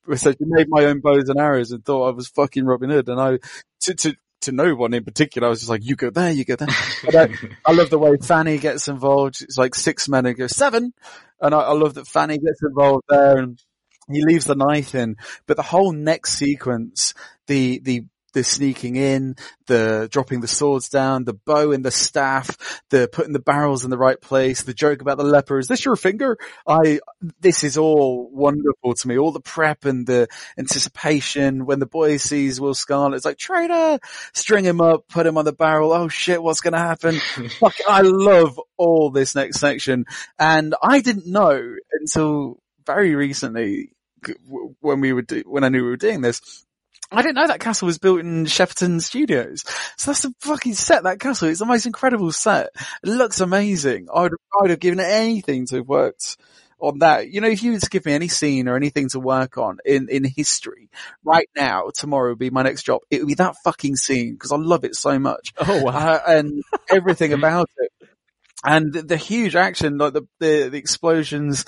essentially 0.09 0.49
made 0.49 0.69
my 0.69 0.85
own 0.85 1.01
bows 1.01 1.28
and 1.28 1.41
arrows 1.41 1.73
and 1.73 1.85
thought 1.85 2.07
I 2.07 2.12
was 2.12 2.28
fucking 2.28 2.65
Robin 2.65 2.91
Hood. 2.91 3.09
And 3.09 3.20
I, 3.20 3.39
to, 3.81 3.95
to, 3.95 4.16
to 4.47 4.52
no 4.52 4.74
one 4.74 4.94
in 4.94 5.05
particular, 5.05 5.47
I 5.47 5.51
was 5.51 5.60
just 5.60 5.70
like, 5.70 5.85
you 5.85 5.94
go 5.94 6.10
there, 6.10 6.31
you 6.31 6.44
go 6.44 6.56
there. 6.56 6.68
But 7.05 7.14
I, 7.14 7.28
I 7.64 7.73
love 7.73 7.90
the 7.90 7.98
way 7.98 8.16
Fanny 8.20 8.59
gets 8.59 8.89
involved. 8.89 9.43
It's 9.43 9.59
like 9.59 9.74
six 9.74 10.09
men 10.09 10.27
and 10.27 10.36
go 10.36 10.47
seven. 10.47 10.93
And 11.40 11.55
I, 11.55 11.60
I 11.60 11.73
love 11.73 11.94
that 11.94 12.09
Fanny 12.09 12.39
gets 12.39 12.62
involved 12.62 13.05
there 13.09 13.39
and 13.39 13.62
he 14.10 14.24
leaves 14.24 14.47
the 14.47 14.55
knife 14.55 14.94
in. 14.94 15.16
But 15.47 15.56
the 15.56 15.62
whole 15.62 15.93
next 15.93 16.32
sequence, 16.32 17.14
the, 17.47 17.81
the, 17.81 18.06
the 18.36 18.44
sneaking 18.44 18.96
in, 18.96 19.34
the 19.66 20.08
dropping 20.12 20.42
the 20.42 20.46
swords 20.46 20.90
down, 20.90 21.24
the 21.24 21.32
bow 21.32 21.72
and 21.72 21.82
the 21.82 21.90
staff, 21.90 22.82
the 22.90 23.08
putting 23.10 23.32
the 23.32 23.38
barrels 23.38 23.82
in 23.82 23.88
the 23.88 23.96
right 23.96 24.20
place, 24.20 24.62
the 24.62 24.74
joke 24.74 25.00
about 25.00 25.16
the 25.16 25.24
leper. 25.24 25.58
Is 25.58 25.68
this 25.68 25.86
your 25.86 25.96
finger? 25.96 26.36
I, 26.68 27.00
this 27.40 27.64
is 27.64 27.78
all 27.78 28.28
wonderful 28.30 28.92
to 28.92 29.08
me. 29.08 29.16
All 29.16 29.32
the 29.32 29.40
prep 29.40 29.86
and 29.86 30.06
the 30.06 30.28
anticipation 30.58 31.64
when 31.64 31.78
the 31.78 31.86
boy 31.86 32.18
sees 32.18 32.60
Will 32.60 32.74
Scarlet, 32.74 33.16
it's 33.16 33.24
like 33.24 33.38
traitor, 33.38 33.98
string 34.34 34.66
him 34.66 34.82
up, 34.82 35.08
put 35.08 35.26
him 35.26 35.38
on 35.38 35.46
the 35.46 35.54
barrel. 35.54 35.94
Oh 35.94 36.08
shit, 36.08 36.42
what's 36.42 36.60
going 36.60 36.74
to 36.74 36.78
happen? 36.78 37.18
Fuck, 37.58 37.76
I 37.88 38.02
love 38.02 38.60
all 38.76 39.10
this 39.10 39.34
next 39.34 39.60
section. 39.60 40.04
And 40.38 40.74
I 40.82 41.00
didn't 41.00 41.26
know 41.26 41.74
until 41.90 42.60
very 42.84 43.14
recently 43.14 43.92
when 44.80 45.00
we 45.00 45.14
were, 45.14 45.22
do- 45.22 45.44
when 45.46 45.64
I 45.64 45.70
knew 45.70 45.84
we 45.84 45.90
were 45.90 45.96
doing 45.96 46.20
this. 46.20 46.65
I 47.12 47.23
didn't 47.23 47.37
know 47.37 47.47
that 47.47 47.61
castle 47.61 47.87
was 47.87 47.99
built 47.99 48.20
in 48.20 48.47
Shepperton 48.47 49.01
Studios. 49.01 49.65
So 49.97 50.11
that's 50.11 50.24
a 50.24 50.33
fucking 50.41 50.74
set, 50.74 51.05
that 51.05 51.20
castle. 51.20 51.49
It's 51.49 51.61
the 51.61 51.66
most 51.66 51.87
incredible 51.87 52.33
set. 52.33 52.70
It 53.03 53.09
looks 53.09 53.41
amazing. 53.41 54.09
I'd, 54.12 54.33
I'd 54.62 54.70
have 54.70 54.81
given 54.81 55.01
anything 55.01 55.66
to 55.66 55.77
have 55.77 55.89
worked 55.89 56.37
on 56.81 56.99
that. 56.99 57.31
You 57.31 57.41
know, 57.41 57.49
if 57.49 57.62
you 57.62 57.73
were 57.73 57.78
to 57.78 57.91
give 57.91 58.07
me 58.07 58.12
any 58.12 58.28
scene 58.28 58.69
or 58.69 58.77
anything 58.77 59.09
to 59.11 59.20
work 59.20 59.57
on 59.57 59.78
in, 59.85 60.09
in 60.09 60.24
history 60.24 60.91
right 61.24 61.49
now, 61.57 61.91
tomorrow 61.95 62.31
would 62.31 62.39
be 62.39 62.51
my 62.51 62.62
next 62.62 62.83
job. 62.83 63.03
It 63.11 63.20
would 63.20 63.28
be 63.28 63.35
that 63.35 63.57
fucking 63.65 63.97
scene 63.97 64.33
because 64.33 64.53
I 64.53 64.57
love 64.57 64.85
it 64.85 64.97
so 64.97 65.19
much. 65.19 65.53
Oh 65.59 65.85
wow. 65.85 65.93
Uh, 65.97 66.20
and 66.27 66.62
everything 66.91 67.33
about 67.33 67.70
it. 67.78 67.93
And 68.65 68.93
the, 68.93 69.03
the 69.03 69.16
huge 69.16 69.55
action, 69.55 69.99
like 69.99 70.12
the, 70.12 70.23
the, 70.41 70.69
the 70.70 70.78
explosions, 70.78 71.66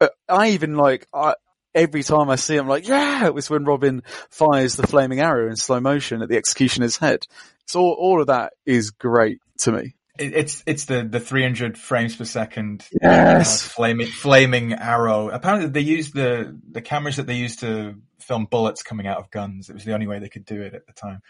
uh, 0.00 0.08
I 0.28 0.50
even 0.50 0.76
like, 0.76 1.06
I, 1.12 1.34
every 1.78 2.02
time 2.02 2.28
I 2.28 2.36
see 2.36 2.56
him, 2.56 2.62
I'm 2.64 2.68
like, 2.68 2.88
yeah, 2.88 3.26
it 3.26 3.34
was 3.34 3.48
when 3.48 3.64
Robin 3.64 4.02
fires 4.30 4.76
the 4.76 4.86
flaming 4.86 5.20
arrow 5.20 5.48
in 5.48 5.56
slow 5.56 5.80
motion 5.80 6.22
at 6.22 6.28
the 6.28 6.36
executioner's 6.36 6.96
head. 6.96 7.26
So 7.66 7.80
all, 7.80 7.96
all 7.98 8.20
of 8.20 8.26
that 8.28 8.54
is 8.66 8.90
great 8.90 9.40
to 9.60 9.72
me. 9.72 9.94
It's 10.18 10.64
it's 10.66 10.86
the, 10.86 11.04
the 11.04 11.20
300 11.20 11.78
frames 11.78 12.16
per 12.16 12.24
second 12.24 12.84
Yes. 13.00 13.64
uh, 13.64 13.68
flaming 13.68 14.08
flaming 14.08 14.72
arrow. 14.72 15.28
Apparently, 15.30 15.68
they 15.68 15.80
used 15.80 16.12
the 16.12 16.58
the 16.68 16.82
cameras 16.82 17.16
that 17.16 17.28
they 17.28 17.36
used 17.36 17.60
to 17.60 17.94
film 18.18 18.46
bullets 18.50 18.82
coming 18.82 19.06
out 19.06 19.18
of 19.18 19.30
guns. 19.30 19.70
It 19.70 19.74
was 19.74 19.84
the 19.84 19.94
only 19.94 20.08
way 20.08 20.18
they 20.18 20.28
could 20.28 20.44
do 20.44 20.60
it 20.60 20.74
at 20.74 20.86
the 20.88 20.92
time. 20.92 21.20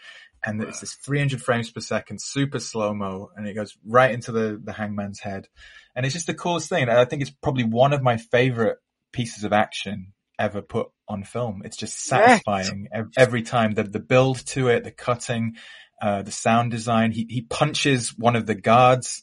And 0.43 0.63
it's 0.63 0.79
this 0.79 0.95
300 0.95 1.39
frames 1.41 1.69
per 1.69 1.81
second, 1.81 2.19
super 2.19 2.59
slow 2.59 2.93
mo, 2.95 3.29
and 3.35 3.45
it 3.47 3.53
goes 3.53 3.77
right 3.85 4.11
into 4.11 4.31
the 4.31 4.59
the 4.63 4.73
hangman's 4.73 5.19
head. 5.19 5.47
And 5.95 6.03
it's 6.03 6.13
just 6.13 6.25
the 6.27 6.33
coolest 6.33 6.69
thing. 6.69 6.89
I 6.89 7.05
think 7.05 7.21
it's 7.21 7.29
probably 7.31 7.65
one 7.65 7.93
of 7.93 8.01
my 8.01 8.17
favorite 8.17 8.79
pieces 9.11 9.43
of 9.43 9.53
action 9.53 10.13
ever 10.39 10.61
put 10.61 10.87
on 11.07 11.23
film. 11.23 11.61
It's 11.65 11.77
just 11.77 11.99
satisfying 12.03 12.87
ev- 12.93 13.11
every 13.17 13.43
time. 13.43 13.73
The 13.73 13.83
the 13.83 13.99
build 13.99 14.45
to 14.47 14.69
it, 14.69 14.83
the 14.83 14.91
cutting, 14.91 15.57
uh, 16.01 16.21
the 16.23 16.31
sound 16.31 16.71
design. 16.71 17.11
He 17.11 17.27
he 17.29 17.41
punches 17.41 18.17
one 18.17 18.35
of 18.35 18.45
the 18.45 18.55
guards 18.55 19.21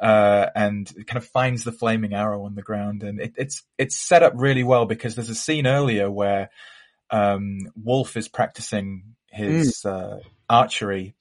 uh, 0.00 0.46
and 0.54 0.86
kind 1.06 1.16
of 1.16 1.26
finds 1.26 1.64
the 1.64 1.72
flaming 1.72 2.12
arrow 2.12 2.44
on 2.44 2.54
the 2.54 2.62
ground, 2.62 3.02
and 3.02 3.20
it, 3.20 3.34
it's 3.36 3.62
it's 3.78 3.96
set 3.96 4.22
up 4.22 4.32
really 4.36 4.64
well 4.64 4.86
because 4.86 5.14
there's 5.14 5.30
a 5.30 5.34
scene 5.34 5.66
earlier 5.66 6.10
where 6.10 6.50
um, 7.10 7.60
Wolf 7.82 8.16
is 8.16 8.28
practicing 8.28 9.14
his 9.30 9.84
uh, 9.84 10.18
archery, 10.48 11.14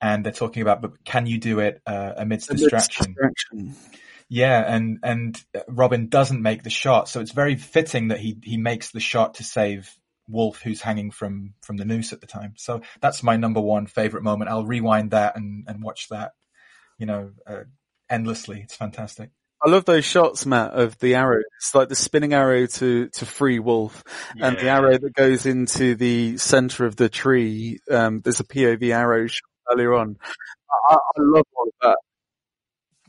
and 0.00 0.24
they're 0.24 0.32
talking 0.32 0.62
about, 0.62 0.82
but 0.82 1.04
can 1.04 1.26
you 1.26 1.38
do 1.38 1.60
it 1.60 1.80
uh, 1.86 2.12
amidst 2.16 2.50
Amidst 2.50 2.64
distraction? 2.64 3.14
distraction. 3.14 3.76
Yeah, 4.32 4.62
and 4.64 5.00
and 5.02 5.44
Robin 5.66 6.08
doesn't 6.08 6.40
make 6.40 6.62
the 6.62 6.70
shot, 6.70 7.08
so 7.08 7.20
it's 7.20 7.32
very 7.32 7.56
fitting 7.56 8.08
that 8.08 8.20
he 8.20 8.38
he 8.44 8.56
makes 8.56 8.92
the 8.92 9.00
shot 9.00 9.34
to 9.34 9.44
save 9.44 9.90
Wolf, 10.28 10.62
who's 10.62 10.80
hanging 10.80 11.10
from 11.10 11.54
from 11.62 11.76
the 11.76 11.84
noose 11.84 12.12
at 12.12 12.20
the 12.20 12.28
time. 12.28 12.54
So 12.56 12.82
that's 13.00 13.24
my 13.24 13.36
number 13.36 13.60
one 13.60 13.86
favorite 13.86 14.22
moment. 14.22 14.48
I'll 14.48 14.64
rewind 14.64 15.10
that 15.10 15.36
and 15.36 15.64
and 15.66 15.82
watch 15.82 16.08
that, 16.10 16.30
you 16.96 17.06
know, 17.06 17.32
uh, 17.44 17.64
endlessly. 18.08 18.60
It's 18.60 18.76
fantastic. 18.76 19.30
I 19.62 19.68
love 19.68 19.84
those 19.84 20.04
shots, 20.04 20.46
Matt, 20.46 20.72
of 20.72 20.96
the 21.00 21.16
arrow. 21.16 21.42
It's 21.58 21.74
like 21.74 21.88
the 21.88 21.96
spinning 21.96 22.32
arrow 22.32 22.66
to, 22.66 23.08
to 23.08 23.26
free 23.26 23.58
wolf 23.58 24.02
and 24.40 24.56
the 24.56 24.70
arrow 24.70 24.96
that 24.96 25.12
goes 25.12 25.44
into 25.44 25.94
the 25.96 26.38
center 26.38 26.86
of 26.86 26.96
the 26.96 27.10
tree. 27.10 27.78
Um, 27.90 28.22
there's 28.22 28.40
a 28.40 28.44
POV 28.44 28.94
arrow 28.94 29.26
shot 29.26 29.50
earlier 29.70 29.92
on. 29.92 30.16
I, 30.88 30.94
I 30.94 30.98
love 31.18 31.44
all 31.54 31.66
of 31.66 31.74
that. 31.82 31.98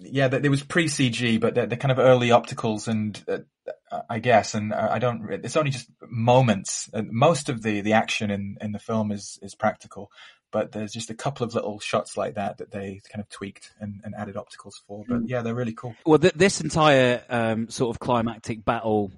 Yeah, 0.04 0.28
that 0.28 0.46
it 0.46 0.50
was 0.50 0.64
pre 0.64 0.86
CG, 0.86 1.40
but 1.40 1.56
they're, 1.56 1.68
they're 1.68 1.78
kind 1.78 1.92
of 1.92 2.00
early 2.00 2.30
opticals, 2.30 2.88
and 2.88 3.24
uh, 3.28 4.02
I 4.10 4.20
guess, 4.20 4.54
and 4.54 4.74
I 4.74 5.00
don't. 5.00 5.30
It's 5.32 5.56
only 5.56 5.72
just 5.72 5.90
moments. 6.10 6.90
And 6.94 7.12
most 7.12 7.50
of 7.50 7.62
the 7.62 7.82
the 7.82 7.94
action 7.94 8.32
in 8.32 8.58
in 8.62 8.72
the 8.72 8.80
film 8.80 9.12
is 9.12 9.38
is 9.42 9.56
practical, 9.56 10.12
but 10.52 10.72
there's 10.72 10.92
just 10.92 11.10
a 11.10 11.16
couple 11.16 11.46
of 11.46 11.54
little 11.54 11.80
shots 11.80 12.18
like 12.18 12.36
that 12.36 12.58
that 12.58 12.72
they 12.72 13.02
kind 13.12 13.22
of 13.22 13.30
tweaked 13.30 13.72
and, 13.80 14.02
and 14.04 14.14
added 14.16 14.36
opticals 14.36 14.74
for. 14.88 15.04
But 15.08 15.28
yeah, 15.28 15.42
they're 15.42 15.56
really 15.56 15.74
cool. 15.74 15.96
Well, 16.06 16.20
th- 16.20 16.34
this 16.34 16.62
entire 16.62 17.24
um, 17.30 17.70
sort 17.70 17.96
of 17.96 18.00
climactic 18.00 18.64
battle 18.66 19.12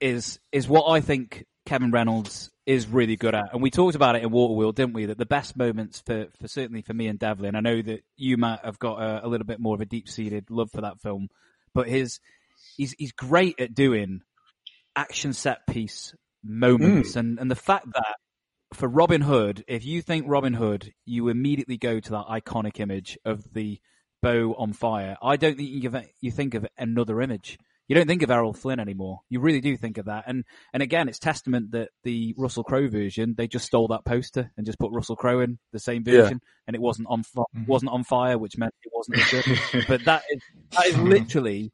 is 0.00 0.38
is 0.52 0.68
what 0.68 0.90
I 0.90 1.00
think 1.00 1.46
Kevin 1.66 1.90
Reynolds 1.90 2.50
is 2.66 2.86
really 2.86 3.16
good 3.16 3.34
at, 3.34 3.52
and 3.52 3.62
we 3.62 3.70
talked 3.70 3.96
about 3.96 4.16
it 4.16 4.22
in 4.22 4.30
Waterworld, 4.30 4.74
didn't 4.74 4.94
we? 4.94 5.06
That 5.06 5.18
the 5.18 5.26
best 5.26 5.56
moments 5.56 6.00
for, 6.00 6.28
for 6.40 6.48
certainly 6.48 6.82
for 6.82 6.94
me 6.94 7.08
and 7.08 7.18
Devlin. 7.18 7.56
I 7.56 7.60
know 7.60 7.82
that 7.82 8.04
you, 8.16 8.36
Matt, 8.36 8.64
have 8.64 8.78
got 8.78 9.00
a, 9.00 9.26
a 9.26 9.28
little 9.28 9.46
bit 9.46 9.60
more 9.60 9.74
of 9.74 9.80
a 9.80 9.86
deep 9.86 10.08
seated 10.08 10.50
love 10.50 10.70
for 10.70 10.82
that 10.82 11.00
film, 11.00 11.28
but 11.74 11.88
his 11.88 12.20
he's 12.76 12.94
he's 12.98 13.12
great 13.12 13.60
at 13.60 13.74
doing 13.74 14.20
action 14.94 15.32
set 15.32 15.66
piece 15.66 16.14
moments, 16.44 17.12
mm. 17.12 17.16
and 17.16 17.38
and 17.38 17.50
the 17.50 17.56
fact 17.56 17.86
that 17.92 18.16
for 18.74 18.88
Robin 18.88 19.20
Hood, 19.20 19.64
if 19.68 19.84
you 19.84 20.02
think 20.02 20.26
Robin 20.28 20.54
Hood, 20.54 20.92
you 21.04 21.28
immediately 21.28 21.76
go 21.76 22.00
to 22.00 22.10
that 22.12 22.26
iconic 22.26 22.80
image 22.80 23.18
of 23.24 23.52
the 23.52 23.80
bow 24.22 24.54
on 24.56 24.72
fire. 24.72 25.16
I 25.22 25.36
don't 25.36 25.56
think 25.56 25.68
you 25.68 25.90
you 26.20 26.30
think 26.30 26.54
of 26.54 26.66
another 26.78 27.20
image. 27.20 27.58
You 27.92 27.96
don't 27.98 28.06
think 28.06 28.22
of 28.22 28.30
Errol 28.30 28.54
Flynn 28.54 28.80
anymore. 28.80 29.20
You 29.28 29.40
really 29.40 29.60
do 29.60 29.76
think 29.76 29.98
of 29.98 30.06
that. 30.06 30.24
And 30.26 30.44
and 30.72 30.82
again, 30.82 31.10
it's 31.10 31.18
testament 31.18 31.72
that 31.72 31.90
the 32.04 32.34
Russell 32.38 32.64
Crowe 32.64 32.88
version 32.88 33.34
they 33.36 33.46
just 33.46 33.66
stole 33.66 33.88
that 33.88 34.06
poster 34.06 34.50
and 34.56 34.64
just 34.64 34.78
put 34.78 34.92
Russell 34.92 35.14
Crowe 35.14 35.40
in 35.40 35.58
the 35.72 35.78
same 35.78 36.02
Yeah. 36.06 36.22
version, 36.22 36.40
and 36.66 36.74
it 36.74 36.80
wasn't 36.80 37.08
on 37.10 37.22
fi- 37.22 37.42
mm-hmm. 37.54 37.66
wasn't 37.66 37.90
on 37.90 38.02
fire, 38.04 38.38
which 38.38 38.56
meant 38.56 38.72
it 38.82 38.92
wasn't 38.94 39.18
as 39.18 39.30
good. 39.72 39.84
but 39.88 40.06
that 40.06 40.22
is 40.30 40.40
that 40.70 40.86
is 40.86 40.94
mm-hmm. 40.94 41.08
literally 41.08 41.72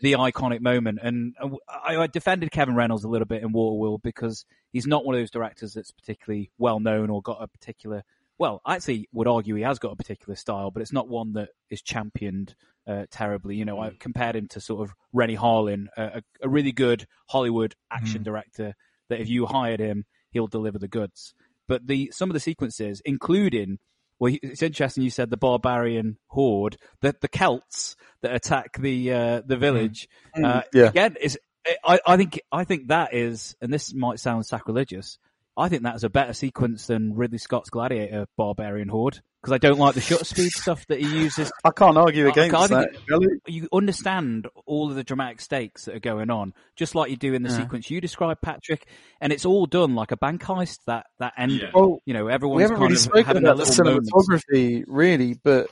the 0.00 0.12
iconic 0.12 0.62
moment. 0.62 1.00
And 1.02 1.34
I, 1.68 1.96
I 1.96 2.06
defended 2.06 2.50
Kevin 2.50 2.74
Reynolds 2.74 3.04
a 3.04 3.08
little 3.08 3.26
bit 3.26 3.42
in 3.42 3.52
Waterworld 3.52 4.00
because 4.02 4.46
he's 4.72 4.86
not 4.86 5.04
one 5.04 5.16
of 5.16 5.20
those 5.20 5.30
directors 5.30 5.74
that's 5.74 5.90
particularly 5.90 6.50
well 6.56 6.80
known 6.80 7.10
or 7.10 7.20
got 7.20 7.42
a 7.42 7.46
particular. 7.48 8.04
Well, 8.38 8.60
I 8.64 8.76
actually 8.76 9.08
would 9.12 9.26
argue 9.26 9.54
he 9.56 9.62
has 9.62 9.78
got 9.78 9.92
a 9.92 9.96
particular 9.96 10.36
style, 10.36 10.70
but 10.70 10.80
it's 10.80 10.92
not 10.92 11.08
one 11.08 11.32
that 11.32 11.50
is 11.70 11.82
championed 11.82 12.54
uh, 12.86 13.06
terribly. 13.10 13.56
You 13.56 13.64
know, 13.64 13.80
I 13.80 13.90
compared 13.98 14.36
him 14.36 14.46
to 14.48 14.60
sort 14.60 14.88
of 14.88 14.94
Renny 15.12 15.36
Harlin, 15.36 15.88
a, 15.96 16.02
a, 16.02 16.22
a 16.42 16.48
really 16.48 16.72
good 16.72 17.06
Hollywood 17.28 17.74
action 17.90 18.20
Mhm. 18.20 18.24
director 18.24 18.74
that 19.08 19.20
if 19.20 19.28
you 19.28 19.46
hired 19.46 19.80
him, 19.80 20.04
he'll 20.30 20.46
deliver 20.46 20.78
the 20.78 20.88
goods. 20.88 21.34
But 21.66 21.86
the 21.86 22.10
some 22.14 22.30
of 22.30 22.34
the 22.34 22.40
sequences, 22.40 23.02
including 23.04 23.78
well, 24.20 24.34
it's 24.42 24.62
interesting 24.62 25.04
you 25.04 25.10
said 25.10 25.30
the 25.30 25.36
barbarian 25.36 26.18
horde, 26.28 26.76
the 27.02 27.14
the 27.20 27.28
Celts 27.28 27.94
that 28.22 28.34
attack 28.34 28.78
the 28.78 29.12
uh, 29.12 29.42
the 29.44 29.56
village. 29.56 30.08
Mm, 30.36 30.44
Uh, 30.44 30.62
yeah. 30.72 30.88
Again, 30.88 31.16
is 31.20 31.38
I, 31.84 32.00
I 32.06 32.16
think 32.16 32.40
I 32.50 32.64
think 32.64 32.88
that 32.88 33.12
is, 33.14 33.54
and 33.60 33.72
this 33.72 33.92
might 33.92 34.18
sound 34.20 34.46
sacrilegious. 34.46 35.18
I 35.58 35.68
think 35.68 35.82
that 35.82 35.96
is 35.96 36.04
a 36.04 36.08
better 36.10 36.32
sequence 36.32 36.86
than 36.86 37.14
Ridley 37.16 37.38
Scott's 37.38 37.70
Gladiator 37.70 38.26
Barbarian 38.36 38.88
Horde 38.88 39.20
because 39.42 39.52
I 39.52 39.58
don't 39.58 39.78
like 39.78 39.94
the 39.94 40.00
shutter 40.00 40.24
speed 40.24 40.50
stuff 40.52 40.86
that 40.88 41.00
he 41.00 41.06
uses. 41.06 41.50
I 41.64 41.70
can't 41.70 41.96
argue 41.98 42.26
I- 42.26 42.30
against 42.30 42.54
I 42.56 42.66
that. 42.68 42.88
think 43.08 43.40
You 43.46 43.68
understand 43.72 44.46
all 44.66 44.88
of 44.90 44.96
the 44.96 45.04
dramatic 45.04 45.40
stakes 45.40 45.84
that 45.86 45.94
are 45.96 46.00
going 46.00 46.30
on, 46.30 46.54
just 46.76 46.94
like 46.94 47.10
you 47.10 47.16
do 47.16 47.34
in 47.34 47.42
the 47.42 47.50
Yeah. 47.50 47.58
sequence 47.58 47.90
you 47.90 48.00
described, 48.00 48.40
Patrick. 48.42 48.86
And 49.20 49.32
it's 49.32 49.44
all 49.44 49.66
done 49.66 49.94
like 49.94 50.12
a 50.12 50.16
bank 50.16 50.42
heist. 50.42 50.78
That 50.86 51.06
that 51.18 51.34
end, 51.36 51.52
Yeah. 51.52 51.70
Well, 51.74 52.00
you 52.06 52.14
know, 52.14 52.24
we 52.26 52.32
everyone's 52.32 52.62
haven't 52.62 52.76
kind 52.76 52.82
really 52.84 52.94
of 52.94 53.00
spoken 53.00 53.24
having 53.24 53.42
about 53.44 53.56
their 53.58 53.66
the 53.66 53.72
little 53.72 53.84
moments. 53.84 54.10
cinematography, 54.12 54.84
really, 54.86 55.34
but 55.42 55.68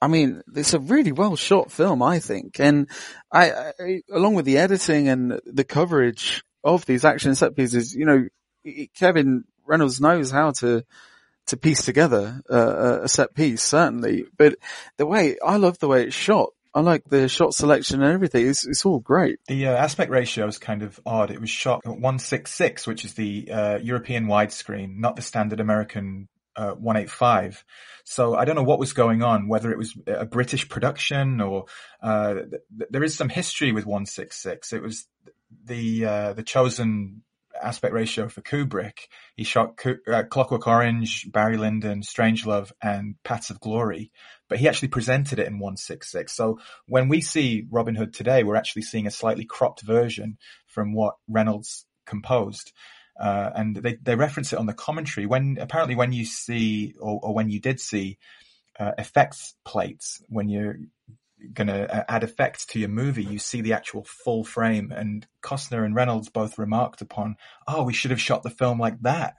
I 0.00 0.08
mean, 0.08 0.42
it's 0.56 0.74
a 0.74 0.78
really 0.80 1.12
well 1.12 1.36
shot 1.36 1.70
film, 1.70 2.02
I 2.02 2.18
think, 2.18 2.58
and 2.60 2.88
I, 3.32 3.72
I 3.78 4.02
along 4.10 4.34
with 4.34 4.44
the 4.46 4.58
editing 4.58 5.08
and 5.08 5.40
the 5.46 5.64
coverage 5.64 6.42
of 6.64 6.84
these 6.86 7.04
action 7.04 7.34
set 7.34 7.54
pieces, 7.56 7.94
you 7.94 8.04
know, 8.04 8.26
Kevin 8.94 9.44
Reynolds 9.66 10.00
knows 10.00 10.30
how 10.30 10.52
to 10.52 10.84
to 11.46 11.56
piece 11.56 11.84
together 11.84 12.40
uh, 12.50 13.00
a 13.02 13.08
set 13.08 13.34
piece, 13.34 13.62
certainly. 13.62 14.24
But 14.36 14.56
the 14.96 15.06
way 15.06 15.36
I 15.44 15.56
love 15.56 15.78
the 15.78 15.88
way 15.88 16.04
it's 16.04 16.14
shot. 16.14 16.50
I 16.74 16.80
like 16.80 17.04
the 17.04 17.28
shot 17.28 17.52
selection 17.52 18.02
and 18.02 18.14
everything. 18.14 18.48
It's, 18.48 18.66
it's 18.66 18.86
all 18.86 18.98
great. 18.98 19.38
The 19.46 19.68
uh, 19.68 19.72
aspect 19.72 20.10
ratio 20.10 20.46
is 20.46 20.56
kind 20.56 20.82
of 20.82 20.98
odd. 21.04 21.30
It 21.30 21.38
was 21.38 21.50
shot 21.50 21.82
at 21.84 21.90
166, 21.90 22.86
which 22.86 23.04
is 23.04 23.12
the 23.12 23.50
uh, 23.50 23.78
European 23.82 24.26
widescreen, 24.26 24.96
not 24.96 25.14
the 25.14 25.20
standard 25.20 25.60
American 25.60 26.28
uh, 26.56 26.72
185. 26.72 27.62
So 28.04 28.34
I 28.34 28.46
don't 28.46 28.56
know 28.56 28.62
what 28.62 28.78
was 28.78 28.94
going 28.94 29.22
on, 29.22 29.48
whether 29.48 29.70
it 29.70 29.76
was 29.76 29.94
a 30.06 30.24
British 30.24 30.66
production 30.68 31.42
or 31.42 31.66
uh, 32.02 32.34
th- 32.34 32.50
th- 32.50 32.90
there 32.90 33.04
is 33.04 33.16
some 33.16 33.28
history 33.28 33.72
with 33.72 33.84
166. 33.84 34.72
It 34.72 34.82
was 34.82 35.06
the 35.64 36.06
uh, 36.06 36.32
the 36.32 36.42
chosen 36.42 37.22
aspect 37.62 37.94
ratio 37.94 38.28
for 38.28 38.42
Kubrick. 38.42 39.08
He 39.36 39.44
shot 39.44 39.78
uh, 40.10 40.24
Clockwork 40.24 40.66
Orange, 40.66 41.30
Barry 41.30 41.56
Lyndon, 41.56 42.02
Strangelove, 42.02 42.72
and 42.82 43.16
Paths 43.24 43.50
of 43.50 43.60
Glory, 43.60 44.10
but 44.48 44.58
he 44.58 44.68
actually 44.68 44.88
presented 44.88 45.38
it 45.38 45.46
in 45.46 45.58
166. 45.58 46.32
So 46.32 46.58
when 46.86 47.08
we 47.08 47.20
see 47.20 47.66
Robin 47.70 47.94
Hood 47.94 48.14
today, 48.14 48.44
we're 48.44 48.56
actually 48.56 48.82
seeing 48.82 49.06
a 49.06 49.10
slightly 49.10 49.44
cropped 49.44 49.82
version 49.82 50.38
from 50.66 50.94
what 50.94 51.14
Reynolds 51.28 51.86
composed. 52.06 52.72
Uh, 53.20 53.50
and 53.54 53.76
they, 53.76 53.98
they 54.02 54.16
reference 54.16 54.52
it 54.52 54.58
on 54.58 54.66
the 54.66 54.72
commentary 54.72 55.26
when 55.26 55.58
apparently 55.60 55.94
when 55.94 56.12
you 56.12 56.24
see 56.24 56.94
or, 56.98 57.20
or 57.22 57.34
when 57.34 57.50
you 57.50 57.60
did 57.60 57.78
see 57.78 58.18
uh, 58.80 58.92
effects 58.96 59.54
plates 59.64 60.22
when 60.28 60.48
you're 60.48 60.76
going 61.52 61.68
to 61.68 62.10
add 62.10 62.24
effects 62.24 62.66
to 62.66 62.78
your 62.78 62.88
movie, 62.88 63.24
you 63.24 63.38
see 63.38 63.60
the 63.60 63.72
actual 63.72 64.04
full 64.04 64.44
frame. 64.44 64.92
And 64.92 65.26
Costner 65.42 65.84
and 65.84 65.94
Reynolds 65.94 66.28
both 66.28 66.58
remarked 66.58 67.00
upon, 67.00 67.36
"Oh, 67.66 67.82
we 67.82 67.92
should 67.92 68.10
have 68.10 68.20
shot 68.20 68.42
the 68.42 68.50
film 68.50 68.78
like 68.78 69.00
that." 69.02 69.34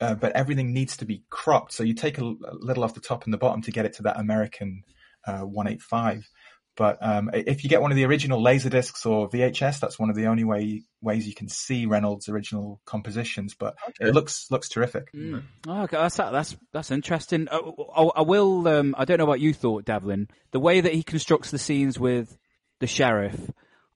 Uh, 0.00 0.14
but 0.14 0.32
everything 0.32 0.72
needs 0.72 0.96
to 0.96 1.04
be 1.04 1.22
cropped, 1.30 1.72
so 1.72 1.84
you 1.84 1.94
take 1.94 2.18
a, 2.18 2.24
a 2.24 2.54
little 2.54 2.82
off 2.82 2.94
the 2.94 3.00
top 3.00 3.24
and 3.24 3.32
the 3.32 3.38
bottom 3.38 3.62
to 3.62 3.70
get 3.70 3.86
it 3.86 3.92
to 3.94 4.02
that 4.02 4.18
American 4.18 4.82
uh, 5.26 5.40
185. 5.40 6.28
But 6.74 6.98
um, 7.02 7.30
if 7.34 7.64
you 7.64 7.70
get 7.70 7.82
one 7.82 7.90
of 7.90 7.96
the 7.96 8.06
original 8.06 8.42
Laserdiscs 8.42 9.04
or 9.04 9.28
VHS, 9.28 9.78
that's 9.78 9.98
one 9.98 10.08
of 10.08 10.16
the 10.16 10.26
only 10.26 10.44
way 10.44 10.82
ways 11.02 11.26
you 11.28 11.34
can 11.34 11.48
see 11.48 11.84
Reynolds' 11.84 12.28
original 12.30 12.80
compositions. 12.86 13.54
But 13.54 13.76
Okay. 13.90 14.08
it 14.08 14.14
looks 14.14 14.50
looks 14.50 14.68
terrific. 14.70 15.12
Mm. 15.12 15.42
Oh, 15.68 15.82
okay, 15.82 15.98
that's 15.98 16.16
that's 16.16 16.56
that's 16.72 16.90
interesting. 16.90 17.46
I, 17.52 17.56
I, 17.58 18.02
I 18.16 18.22
will. 18.22 18.66
Um, 18.68 18.94
I 18.96 19.04
don't 19.04 19.18
know 19.18 19.26
what 19.26 19.40
you 19.40 19.52
thought, 19.52 19.84
Devlin. 19.84 20.28
The 20.52 20.60
way 20.60 20.80
that 20.80 20.94
he 20.94 21.02
constructs 21.02 21.50
the 21.50 21.58
scenes 21.58 21.98
with 22.00 22.38
the 22.80 22.86
sheriff, 22.86 23.38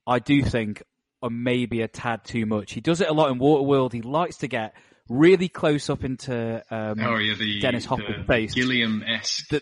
I 0.06 0.18
do 0.18 0.42
think 0.42 0.82
are 1.22 1.30
maybe 1.30 1.80
a 1.80 1.88
tad 1.88 2.24
too 2.24 2.44
much. 2.44 2.72
He 2.74 2.82
does 2.82 3.00
it 3.00 3.08
a 3.08 3.12
lot 3.14 3.30
in 3.30 3.38
Waterworld. 3.38 3.94
He 3.94 4.02
likes 4.02 4.36
to 4.38 4.48
get 4.48 4.74
really 5.08 5.48
close 5.48 5.88
up 5.88 6.04
into 6.04 6.62
um, 6.70 7.00
Oh 7.00 7.16
yeah, 7.16 7.34
the 7.38 7.58
Dennis 7.60 7.84
the, 7.84 7.88
Hopper's 7.88 8.26
face. 8.26 8.54
Gilliam 8.54 9.02
esque. 9.02 9.54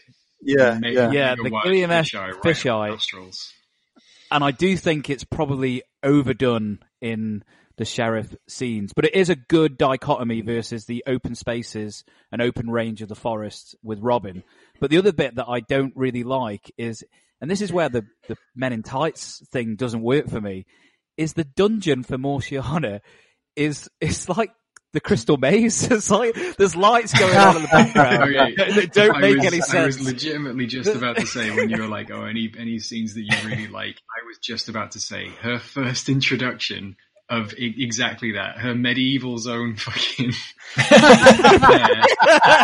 Yeah, 0.45 0.79
yeah. 0.83 1.11
Yeah, 1.11 1.35
the 1.35 1.51
Gilliam-esque 1.65 2.13
fisheye. 2.13 2.91
nostrils. 2.91 3.53
and 4.31 4.45
I 4.45 4.51
do 4.51 4.77
think 4.77 5.11
it's 5.11 5.25
probably 5.25 5.83
overdone 6.03 6.81
in 7.01 7.45
the 7.77 7.85
sheriff 7.85 8.35
scenes, 8.49 8.93
but 8.93 9.05
it 9.05 9.15
is 9.15 9.31
a 9.31 9.37
good 9.37 9.77
dichotomy 9.77 10.41
versus 10.43 10.85
the 10.85 11.03
open 11.07 11.35
spaces 11.35 12.05
and 12.31 12.41
open 12.41 12.71
range 12.71 13.03
of 13.03 13.09
the 13.09 13.15
forest 13.15 13.75
with 13.83 13.99
Robin. 14.01 14.45
But 14.81 14.91
the 14.91 14.99
other 14.99 15.13
bit 15.13 15.37
that 15.37 15.49
I 15.49 15.61
don't 15.61 15.93
really 15.97 16.23
like 16.23 16.73
is, 16.79 17.03
and 17.41 17.51
this 17.51 17.61
is 17.61 17.73
where 17.73 17.89
the, 17.89 18.05
the 18.29 18.37
Men 18.55 18.73
in 18.73 18.83
Tights 18.83 19.43
thing 19.51 19.77
doesn't 19.77 20.03
work 20.03 20.29
for 20.29 20.41
me, 20.41 20.67
is 21.17 21.33
the 21.33 21.45
dungeon 21.45 22.03
for 22.05 22.17
Mortianna 22.17 23.01
is, 23.57 23.89
it's 24.01 24.29
like 24.29 24.51
the 24.95 25.01
Crystal 25.01 25.37
Maze. 25.37 25.91
It's 25.91 26.11
like, 26.11 26.35
there's 26.57 26.75
lights 26.75 27.13
going 27.19 27.37
on 27.37 27.57
in 27.57 27.63
the 27.63 27.69
background 27.73 28.23
Okay. 28.35 28.55
that 28.81 28.93
don't 28.95 29.17
I 29.17 29.21
make 29.21 29.37
was, 29.37 29.47
any 29.47 29.61
I 29.83 29.87
was 29.87 30.01
legitimately 30.01 30.67
just 30.67 30.89
about 30.97 31.17
to 31.17 31.27
say 31.27 31.51
when 31.55 31.69
you 31.69 31.83
were 31.83 31.89
like, 31.89 32.11
"Oh, 32.11 32.25
any 32.25 32.51
any 32.59 32.79
scenes 32.79 33.15
that 33.15 33.23
you 33.23 33.37
really 33.49 33.69
like," 33.69 33.97
I 33.97 34.27
was 34.27 34.39
just 34.39 34.69
about 34.71 34.93
to 34.93 35.01
say 35.01 35.29
her 35.43 35.59
first 35.59 36.09
introduction 36.09 36.97
of 37.29 37.55
e- 37.55 37.75
exactly 37.79 38.33
that. 38.33 38.59
Her 38.59 38.75
medieval 38.75 39.39
zone 39.39 39.77
fucking 39.77 40.33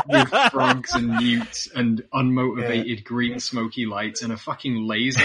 with 0.06 0.28
frogs 0.52 0.94
and 0.94 1.08
newts 1.18 1.68
and 1.74 2.02
unmotivated 2.12 3.04
green 3.04 3.40
smoky 3.40 3.86
lights 3.86 4.22
and 4.22 4.32
a 4.32 4.36
fucking 4.36 4.76
laser. 4.86 5.20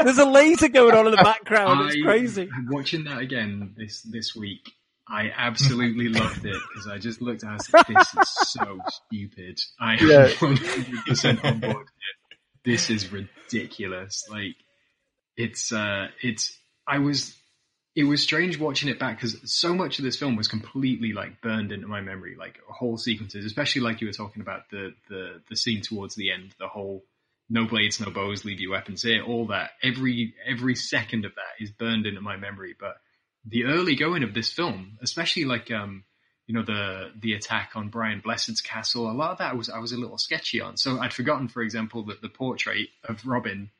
There's 0.00 0.18
a 0.18 0.24
laser 0.24 0.68
going 0.68 0.94
on 0.96 1.06
in 1.06 1.12
the 1.12 1.16
background. 1.22 1.86
It's 1.86 1.96
I- 1.96 2.02
crazy. 2.04 2.48
Watching 2.68 3.04
that 3.04 3.18
again 3.18 3.74
this 3.76 4.02
this 4.02 4.34
week, 4.34 4.72
I 5.10 5.30
absolutely 5.36 6.08
loved 6.20 6.44
it 6.44 6.60
because 6.72 6.86
I 6.88 6.98
just 6.98 7.20
looked 7.22 7.44
at 7.44 7.60
it 7.68 7.86
"This 7.88 8.14
is 8.14 8.28
so 8.50 8.78
stupid." 8.88 9.58
I 9.80 9.94
am 9.94 10.08
Yeah. 10.08 10.28
100 10.38 11.04
percent 11.06 11.44
on 11.44 11.60
board. 11.60 11.76
with 11.76 11.86
it. 11.86 12.38
This 12.64 12.90
is 12.90 13.10
ridiculous. 13.12 14.24
Like 14.30 14.56
it's 15.36 15.72
uh 15.72 16.08
it's 16.22 16.56
I 16.86 16.98
was 16.98 17.34
it 17.94 18.04
was 18.04 18.22
strange 18.22 18.58
watching 18.58 18.88
it 18.88 18.98
back 18.98 19.16
because 19.16 19.36
so 19.52 19.74
much 19.74 19.98
of 19.98 20.04
this 20.04 20.16
film 20.16 20.36
was 20.36 20.46
completely 20.46 21.12
like 21.12 21.40
burned 21.40 21.72
into 21.72 21.88
my 21.88 22.00
memory, 22.00 22.36
like 22.38 22.58
whole 22.68 22.96
sequences, 22.98 23.44
especially 23.44 23.82
like 23.82 24.00
you 24.00 24.06
were 24.06 24.12
talking 24.12 24.42
about 24.42 24.68
the 24.70 24.94
the 25.08 25.40
the 25.48 25.56
scene 25.56 25.80
towards 25.82 26.14
the 26.14 26.30
end, 26.30 26.54
the 26.58 26.68
whole 26.68 27.02
no 27.50 27.64
blades, 27.64 27.98
no 27.98 28.10
bows, 28.10 28.44
leave 28.44 28.60
your 28.60 28.72
weapons 28.72 29.02
here, 29.02 29.22
all 29.24 29.46
that. 29.46 29.70
Every 29.82 30.34
every 30.46 30.74
second 30.74 31.24
of 31.24 31.34
that 31.36 31.64
is 31.64 31.70
burned 31.70 32.04
into 32.06 32.20
my 32.20 32.36
memory. 32.36 32.74
But 32.78 32.96
the 33.48 33.64
early 33.64 33.94
going 33.96 34.22
of 34.22 34.34
this 34.34 34.52
film, 34.52 34.98
especially 35.02 35.44
like 35.44 35.70
um 35.70 36.04
you 36.46 36.54
know 36.54 36.62
the 36.62 37.10
the 37.18 37.34
attack 37.34 37.72
on 37.74 37.88
Brian 37.88 38.20
Blessed's 38.20 38.60
castle, 38.60 39.10
a 39.10 39.12
lot 39.12 39.32
of 39.32 39.38
that 39.38 39.56
was 39.56 39.68
I 39.68 39.78
was 39.78 39.92
a 39.92 39.96
little 39.98 40.18
sketchy 40.18 40.60
on. 40.60 40.76
So 40.76 40.98
I'd 40.98 41.12
forgotten, 41.12 41.48
for 41.48 41.62
example, 41.62 42.04
that 42.06 42.22
the 42.22 42.28
portrait 42.28 42.88
of 43.04 43.24
Robin 43.26 43.70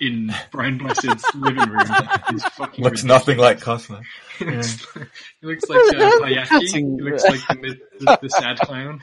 in 0.00 0.32
Brian 0.52 0.78
Blessed's 0.78 1.24
living 1.34 1.68
room 1.68 1.90
is 2.32 2.44
fucking 2.44 2.84
Looks 2.84 3.02
ridiculous. 3.02 3.04
nothing 3.04 3.38
like 3.38 3.60
Costner. 3.60 4.02
It 4.40 4.46
looks, 4.46 4.86
it 4.96 5.46
looks 5.46 5.68
like 5.68 5.78
uh, 5.78 6.10
Hayaki. 6.20 6.98
It 6.98 7.02
looks 7.02 7.24
like 7.24 7.40
the, 7.60 7.78
the, 7.98 8.18
the 8.22 8.30
sad 8.30 8.58
clown. 8.60 9.00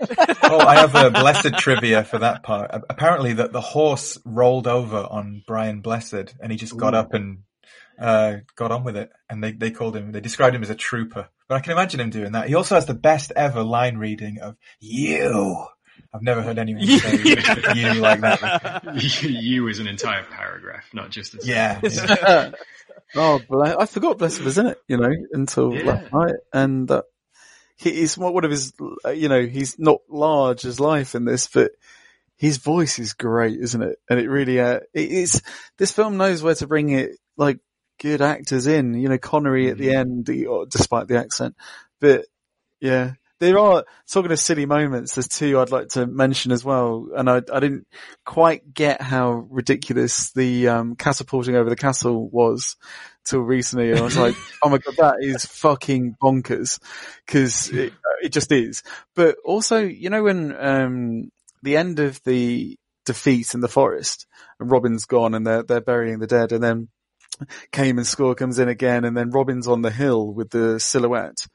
oh, 0.42 0.58
I 0.58 0.76
have 0.76 0.94
a 0.96 1.10
blessed 1.10 1.54
trivia 1.58 2.02
for 2.02 2.18
that 2.18 2.42
part. 2.42 2.72
Apparently, 2.90 3.34
that 3.34 3.52
the 3.52 3.60
horse 3.60 4.18
rolled 4.24 4.66
over 4.66 4.96
on 4.96 5.44
Brian 5.46 5.80
Blessed, 5.80 6.34
and 6.40 6.50
he 6.50 6.58
just 6.58 6.76
got 6.76 6.94
up 6.94 7.14
and 7.14 7.44
uh, 7.98 8.36
got 8.56 8.72
on 8.72 8.84
with 8.84 8.96
it. 8.96 9.10
And 9.28 9.42
they 9.42 9.52
they 9.52 9.70
called 9.70 9.96
him, 9.96 10.12
they 10.12 10.20
described 10.20 10.54
him 10.56 10.62
as 10.62 10.70
a 10.70 10.74
trooper. 10.74 11.28
But 11.48 11.56
I 11.56 11.60
can 11.60 11.72
imagine 11.72 12.00
him 12.00 12.10
doing 12.10 12.32
that. 12.32 12.48
He 12.48 12.54
also 12.54 12.74
has 12.74 12.86
the 12.86 12.94
best 12.94 13.32
ever 13.36 13.62
line 13.62 13.98
reading 13.98 14.38
of 14.40 14.56
"you." 14.80 15.66
I've 16.12 16.22
never 16.22 16.42
heard 16.42 16.58
anyone 16.58 16.86
say 16.86 17.16
"you" 17.74 17.94
like 17.94 18.20
that. 18.20 18.80
you 19.22 19.68
is 19.68 19.78
an 19.80 19.86
entire 19.88 20.24
paragraph, 20.24 20.88
not 20.94 21.10
just 21.10 21.34
a 21.34 21.38
Yeah. 21.42 21.80
sentence. 21.80 22.54
oh, 23.16 23.38
ble- 23.40 23.76
I 23.78 23.86
forgot 23.86 24.18
Blessed 24.18 24.42
was 24.42 24.58
in 24.58 24.66
it, 24.66 24.78
you 24.88 24.96
know, 24.96 25.10
until 25.32 25.74
Yeah. 25.74 25.84
last 25.84 26.12
night. 26.12 26.34
And 26.52 26.90
uh, 26.90 27.02
he, 27.76 27.90
he's 27.90 28.16
one 28.16 28.32
one 28.32 28.44
of 28.44 28.50
his, 28.50 28.72
uh, 29.04 29.10
you 29.10 29.28
know, 29.28 29.42
he's 29.44 29.78
not 29.78 29.98
large 30.08 30.64
as 30.64 30.78
life 30.80 31.14
in 31.14 31.24
this, 31.24 31.48
but 31.48 31.72
his 32.36 32.58
voice 32.58 32.98
is 32.98 33.12
great, 33.12 33.58
isn't 33.60 33.82
it? 33.82 33.98
And 34.08 34.18
it 34.20 34.28
really, 34.28 34.60
uh, 34.60 34.80
it 34.92 35.10
is, 35.10 35.42
this 35.78 35.92
film 35.92 36.16
knows 36.16 36.42
where 36.42 36.54
to 36.56 36.66
bring 36.66 36.90
it, 36.90 37.12
like, 37.36 37.58
good 37.98 38.20
actors 38.22 38.66
in, 38.66 38.94
you 38.94 39.08
know, 39.08 39.18
Connery 39.18 39.70
at 39.70 39.78
the 39.78 39.94
end, 39.94 40.26
despite 40.70 41.08
the 41.08 41.18
accent. 41.18 41.56
But, 42.00 42.26
yeah. 42.80 43.12
There 43.40 43.58
are, 43.58 43.84
talking 44.10 44.30
of 44.30 44.38
silly 44.38 44.64
moments, 44.64 45.14
there's 45.14 45.28
two 45.28 45.58
I'd 45.58 45.70
like 45.70 45.88
to 45.90 46.06
mention 46.06 46.52
as 46.52 46.64
well. 46.64 47.08
And 47.14 47.28
I, 47.28 47.42
I 47.52 47.60
didn't 47.60 47.86
quite 48.24 48.72
get 48.72 49.02
how 49.02 49.46
ridiculous 49.50 50.30
the, 50.32 50.68
um, 50.68 50.96
catapulting 50.96 51.56
over 51.56 51.68
the 51.68 51.76
castle 51.76 52.28
was 52.30 52.76
till 53.24 53.40
recently. 53.40 53.90
And 53.90 54.00
I 54.00 54.02
was 54.02 54.16
like, 54.16 54.36
oh 54.62 54.68
my 54.68 54.78
god, 54.78 54.94
that 54.98 55.16
is 55.20 55.44
fucking 55.44 56.16
bonkers. 56.22 56.78
Cause 57.26 57.68
it, 57.72 57.92
it 58.22 58.32
just 58.32 58.52
is. 58.52 58.82
But 59.16 59.36
also, 59.44 59.80
you 59.80 60.10
know, 60.10 60.22
when, 60.22 60.56
um, 60.56 61.30
the 61.62 61.76
end 61.76 61.98
of 61.98 62.22
the 62.22 62.78
defeat 63.04 63.52
in 63.52 63.60
the 63.60 63.68
forest 63.68 64.26
and 64.60 64.70
Robin's 64.70 65.06
gone 65.06 65.34
and 65.34 65.46
they're, 65.46 65.64
they're 65.64 65.80
burying 65.80 66.20
the 66.20 66.26
dead 66.26 66.52
and 66.52 66.62
then 66.62 66.88
Kamen 67.72 68.04
score 68.06 68.34
comes 68.34 68.58
in 68.58 68.68
again 68.68 69.04
and 69.04 69.16
then 69.16 69.30
Robin's 69.30 69.68
on 69.68 69.82
the 69.82 69.90
hill 69.90 70.32
with 70.32 70.50
the 70.50 70.78
silhouette. 70.78 71.46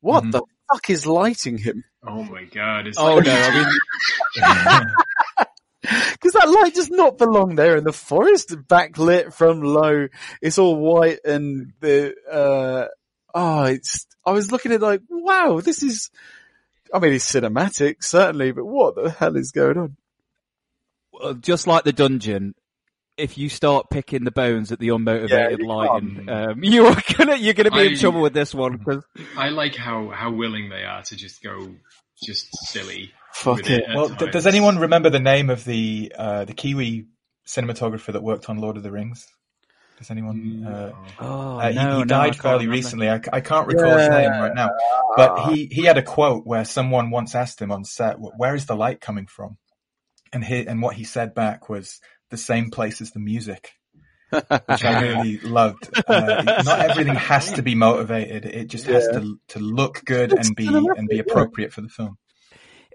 What 0.00 0.30
the 0.30 0.42
fuck 0.72 0.88
is 0.88 1.06
lighting 1.06 1.58
him? 1.58 1.84
Oh 2.06 2.24
my 2.24 2.44
god! 2.44 2.86
It's 2.86 2.98
Oh 2.98 3.16
like, 3.16 3.26
no, 3.26 3.34
I 3.34 3.54
mean, 3.54 4.86
Because 6.12 6.32
that 6.32 6.48
light 6.48 6.74
does 6.74 6.90
not 6.90 7.18
belong 7.18 7.56
there 7.56 7.76
in 7.76 7.84
the 7.84 7.92
forest, 7.92 8.50
backlit 8.50 9.32
from 9.34 9.62
low. 9.62 10.08
It's 10.42 10.58
all 10.58 10.76
white 10.76 11.20
and 11.24 11.72
the, 11.80 12.14
uh, 12.30 12.86
oh, 13.34 13.64
it's, 13.64 14.06
I 14.24 14.32
was 14.32 14.52
looking 14.52 14.72
at 14.72 14.76
it 14.76 14.82
like, 14.82 15.00
wow, 15.08 15.60
this 15.60 15.82
is, 15.82 16.10
I 16.92 16.98
mean, 16.98 17.14
it's 17.14 17.30
cinematic, 17.30 18.04
certainly, 18.04 18.52
but 18.52 18.66
what 18.66 18.94
the 18.94 19.10
hell 19.10 19.36
is 19.36 19.52
going 19.52 19.78
on? 19.78 19.96
well, 21.12 21.34
just 21.34 21.66
like 21.66 21.84
the 21.84 21.92
dungeon, 21.92 22.54
if 23.16 23.36
you 23.36 23.48
start 23.48 23.90
picking 23.90 24.24
the 24.24 24.30
bones 24.30 24.72
at 24.72 24.78
the 24.78 24.88
unmotivated 24.88 25.58
you 25.58 25.66
lighting, 25.66 26.28
um, 26.28 26.58
you 26.64 26.86
are 26.86 27.02
gonna 27.16 27.36
you're 27.36 27.54
gonna 27.54 27.70
be 27.70 27.92
in 27.92 27.98
trouble 27.98 28.22
with 28.22 28.32
this 28.32 28.54
one 28.54 28.76
because 28.76 29.04
I 29.36 29.50
like 29.50 29.76
how 29.76 30.08
how 30.08 30.32
willing 30.32 30.68
they 30.70 30.84
are 30.84 31.02
to 31.02 31.16
just 31.16 31.42
go 31.42 31.74
just 32.22 32.48
silly. 32.68 33.12
Fuck 33.32 33.58
with 33.58 33.70
it. 33.70 33.84
Well, 33.94 34.08
d- 34.08 34.16
times. 34.16 34.32
does 34.32 34.46
anyone 34.46 34.78
remember 34.78 35.10
the 35.10 35.20
name 35.20 35.50
of 35.50 35.64
the 35.64 36.12
uh, 36.16 36.44
the 36.44 36.54
Kiwi 36.54 37.06
cinematographer 37.46 38.12
that 38.12 38.22
worked 38.22 38.48
on 38.48 38.58
Lord 38.58 38.76
of 38.76 38.82
the 38.82 38.90
Rings? 38.90 39.26
Does 39.98 40.10
anyone? 40.10 40.64
Uh, 40.66 40.92
oh 41.20 41.58
uh, 41.58 41.68
he- 41.68 41.74
no, 41.74 41.82
he, 41.82 41.98
no, 41.98 42.04
died 42.04 42.32
can't 42.32 42.42
fairly 42.42 42.66
remember. 42.66 42.72
recently. 42.72 43.10
I 43.10 43.40
can't 43.40 43.66
recall 43.66 43.98
his 43.98 44.08
name 44.08 44.30
right 44.30 44.54
now, 44.54 44.70
but 45.16 45.50
he 45.50 45.66
he 45.66 45.84
had 45.84 45.98
a 45.98 46.02
quote 46.02 46.46
where 46.46 46.64
someone 46.64 47.10
once 47.10 47.34
asked 47.34 47.60
him 47.60 47.70
on 47.70 47.84
set, 47.84 48.16
"Where 48.18 48.54
is 48.54 48.66
the 48.66 48.76
light 48.76 49.00
coming 49.00 49.26
from?" 49.26 49.58
And 50.32 50.42
he 50.44 50.66
and 50.66 50.80
what 50.80 50.94
he 50.96 51.04
said 51.04 51.34
back 51.34 51.68
was 51.68 52.00
the 52.30 52.36
same 52.36 52.70
place 52.70 53.00
as 53.00 53.10
the 53.12 53.20
music. 53.20 53.72
which 54.30 54.84
I 54.84 55.02
really 55.02 55.38
loved. 55.38 55.90
Uh, 56.06 56.62
not 56.64 56.78
everything 56.78 57.16
has 57.16 57.52
to 57.54 57.62
be 57.62 57.74
motivated; 57.74 58.44
it 58.46 58.68
just 58.68 58.86
has 58.86 59.08
to 59.08 59.38
to 59.48 59.58
look 59.58 60.04
good 60.04 60.32
and 60.32 60.54
be 60.54 60.68
and 60.68 61.08
be 61.08 61.18
appropriate 61.18 61.72
for 61.72 61.80
the 61.80 61.88
film. 61.88 62.16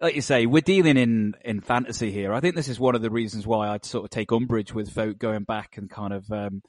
like 0.01 0.15
you 0.15 0.21
say, 0.21 0.45
we're 0.45 0.61
dealing 0.61 0.95
in, 0.97 1.33
in 1.43 1.59
fantasy 1.61 2.11
here. 2.11 2.33
I 2.33 2.39
think 2.39 2.55
this 2.55 2.67
is 2.69 2.79
one 2.79 2.95
of 2.95 3.01
the 3.01 3.09
reasons 3.09 3.45
why 3.45 3.67
I'd 3.69 3.83
sort 3.85 4.05
of 4.05 4.11
take 4.11 4.31
umbrage 4.31 4.73
with 4.73 4.91
folk 4.93 5.17
going 5.17 5.43
back 5.43 5.77
and 5.77 5.89
kind 5.89 6.13
of, 6.13 6.29
um, 6.31 6.61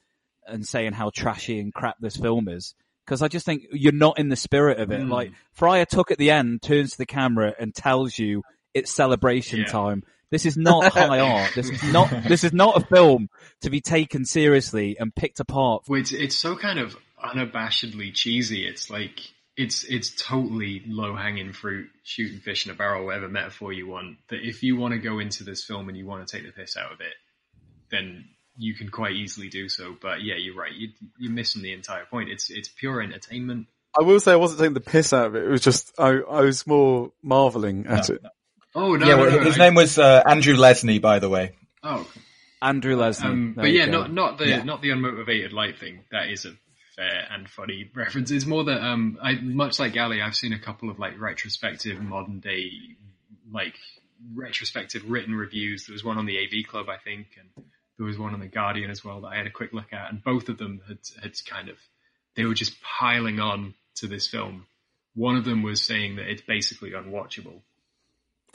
and 0.46 0.66
saying 0.66 0.92
how 0.92 1.10
trashy 1.14 1.60
and 1.60 1.72
crap 1.72 1.96
this 2.00 2.16
film 2.16 2.48
is. 2.48 2.74
Cause 3.06 3.22
I 3.22 3.28
just 3.28 3.46
think 3.46 3.62
you're 3.70 3.92
not 3.92 4.18
in 4.18 4.30
the 4.30 4.36
spirit 4.36 4.80
of 4.80 4.90
it. 4.90 5.00
Mm. 5.00 5.10
Like, 5.10 5.30
Friar 5.52 5.84
Tuck 5.84 6.10
at 6.10 6.18
the 6.18 6.32
end 6.32 6.60
turns 6.60 6.92
to 6.92 6.98
the 6.98 7.06
camera 7.06 7.54
and 7.56 7.72
tells 7.72 8.18
you 8.18 8.42
it's 8.74 8.92
celebration 8.92 9.60
Yeah. 9.60 9.66
time. 9.66 10.02
This 10.30 10.46
is 10.46 10.56
not 10.56 10.92
high 10.92 11.20
art. 11.20 11.52
This 11.54 11.70
is 11.70 11.82
not, 11.92 12.10
this 12.26 12.44
is 12.44 12.52
not 12.52 12.82
a 12.82 12.86
film 12.86 13.28
to 13.62 13.70
be 13.70 13.80
taken 13.80 14.24
seriously 14.24 14.96
and 14.98 15.14
picked 15.14 15.40
apart. 15.40 15.84
Well, 15.88 16.00
it's 16.00 16.12
it's 16.12 16.36
so 16.36 16.56
kind 16.56 16.78
of 16.78 16.96
unabashedly 17.22 18.14
cheesy. 18.14 18.66
It's 18.66 18.90
like 18.90 19.20
it's 19.56 19.84
it's 19.84 20.10
totally 20.10 20.82
low 20.86 21.14
hanging 21.14 21.52
fruit, 21.52 21.88
shooting 22.02 22.40
fish 22.40 22.66
in 22.66 22.72
a 22.72 22.74
barrel, 22.74 23.06
whatever 23.06 23.28
metaphor 23.28 23.72
you 23.72 23.86
want. 23.86 24.18
That 24.30 24.40
if 24.42 24.62
you 24.62 24.76
want 24.76 24.92
to 24.92 24.98
go 24.98 25.18
into 25.18 25.44
this 25.44 25.64
film 25.64 25.88
and 25.88 25.96
you 25.96 26.06
want 26.06 26.26
to 26.26 26.36
take 26.36 26.46
the 26.46 26.52
piss 26.52 26.76
out 26.76 26.92
of 26.92 27.00
it, 27.00 27.14
then 27.90 28.26
you 28.56 28.74
can 28.74 28.88
quite 28.88 29.12
easily 29.12 29.48
do 29.48 29.68
so. 29.68 29.96
But 30.00 30.22
yeah, 30.22 30.34
you're 30.36 30.56
right. 30.56 30.72
You, 30.72 30.88
you're 31.18 31.32
missing 31.32 31.62
the 31.62 31.72
entire 31.72 32.04
point. 32.04 32.30
It's 32.30 32.50
it's 32.50 32.68
pure 32.68 33.00
entertainment. 33.00 33.68
I 33.98 34.02
will 34.02 34.20
say 34.20 34.32
I 34.32 34.36
wasn't 34.36 34.60
taking 34.60 34.74
the 34.74 34.80
piss 34.80 35.12
out 35.12 35.28
of 35.28 35.36
it. 35.36 35.44
It 35.44 35.48
was 35.48 35.62
just, 35.62 35.92
I, 35.98 36.18
I 36.18 36.42
was 36.42 36.66
more 36.66 37.12
marveling 37.22 37.86
at 37.86 38.10
it. 38.10 38.22
Oh 38.78 38.94
no, 38.94 39.06
yeah, 39.06 39.14
no, 39.14 39.20
well, 39.22 39.30
no, 39.30 39.38
his 39.40 39.56
I- 39.58 39.64
name 39.64 39.74
was 39.74 39.98
uh, 39.98 40.22
Andrew 40.26 40.54
Lesnie, 40.54 41.00
by 41.00 41.18
the 41.18 41.28
way. 41.28 41.52
Oh, 41.82 42.06
Andrew 42.60 42.94
Leslie. 42.96 43.28
Um, 43.28 43.54
but 43.56 43.70
yeah, 43.72 43.86
not 43.86 44.12
not 44.12 44.38
the 44.38 44.48
Yeah. 44.48 44.62
not 44.62 44.82
the 44.82 44.90
unmotivated 44.90 45.52
light 45.52 45.78
thing. 45.78 46.04
That 46.12 46.28
is 46.30 46.44
a 46.44 46.52
fair 46.94 47.26
and 47.30 47.48
funny 47.48 47.90
reference. 47.94 48.30
It's 48.30 48.46
more 48.46 48.64
that 48.64 48.84
um, 48.84 49.18
I 49.22 49.34
much 49.34 49.78
like 49.80 49.94
Gali, 49.94 50.22
I've 50.22 50.36
seen 50.36 50.52
a 50.52 50.58
couple 50.58 50.90
of 50.90 50.98
like 50.98 51.18
retrospective 51.18 52.00
modern 52.00 52.40
day 52.40 52.70
like 53.50 53.74
retrospective 54.34 55.08
written 55.08 55.34
reviews. 55.34 55.86
There 55.86 55.92
was 55.94 56.04
one 56.04 56.18
on 56.18 56.26
the 56.26 56.38
AV 56.38 56.66
Club, 56.68 56.88
I 56.88 56.96
think, 56.98 57.28
and 57.38 57.64
there 57.98 58.06
was 58.06 58.18
one 58.18 58.34
on 58.34 58.40
the 58.40 58.46
Guardian 58.46 58.90
as 58.90 59.04
well 59.04 59.22
that 59.22 59.28
I 59.28 59.36
had 59.36 59.46
a 59.46 59.50
quick 59.50 59.72
look 59.72 59.92
at, 59.92 60.10
and 60.10 60.22
both 60.22 60.48
of 60.48 60.58
them 60.58 60.80
had 60.86 60.98
had 61.22 61.32
kind 61.48 61.68
of 61.68 61.76
they 62.34 62.44
were 62.44 62.54
just 62.54 62.74
piling 62.82 63.40
on 63.40 63.74
to 63.96 64.06
this 64.06 64.26
film. 64.26 64.66
One 65.14 65.36
of 65.36 65.44
them 65.46 65.62
was 65.62 65.82
saying 65.82 66.16
that 66.16 66.28
it's 66.28 66.42
basically 66.42 66.90
unwatchable. 66.90 67.60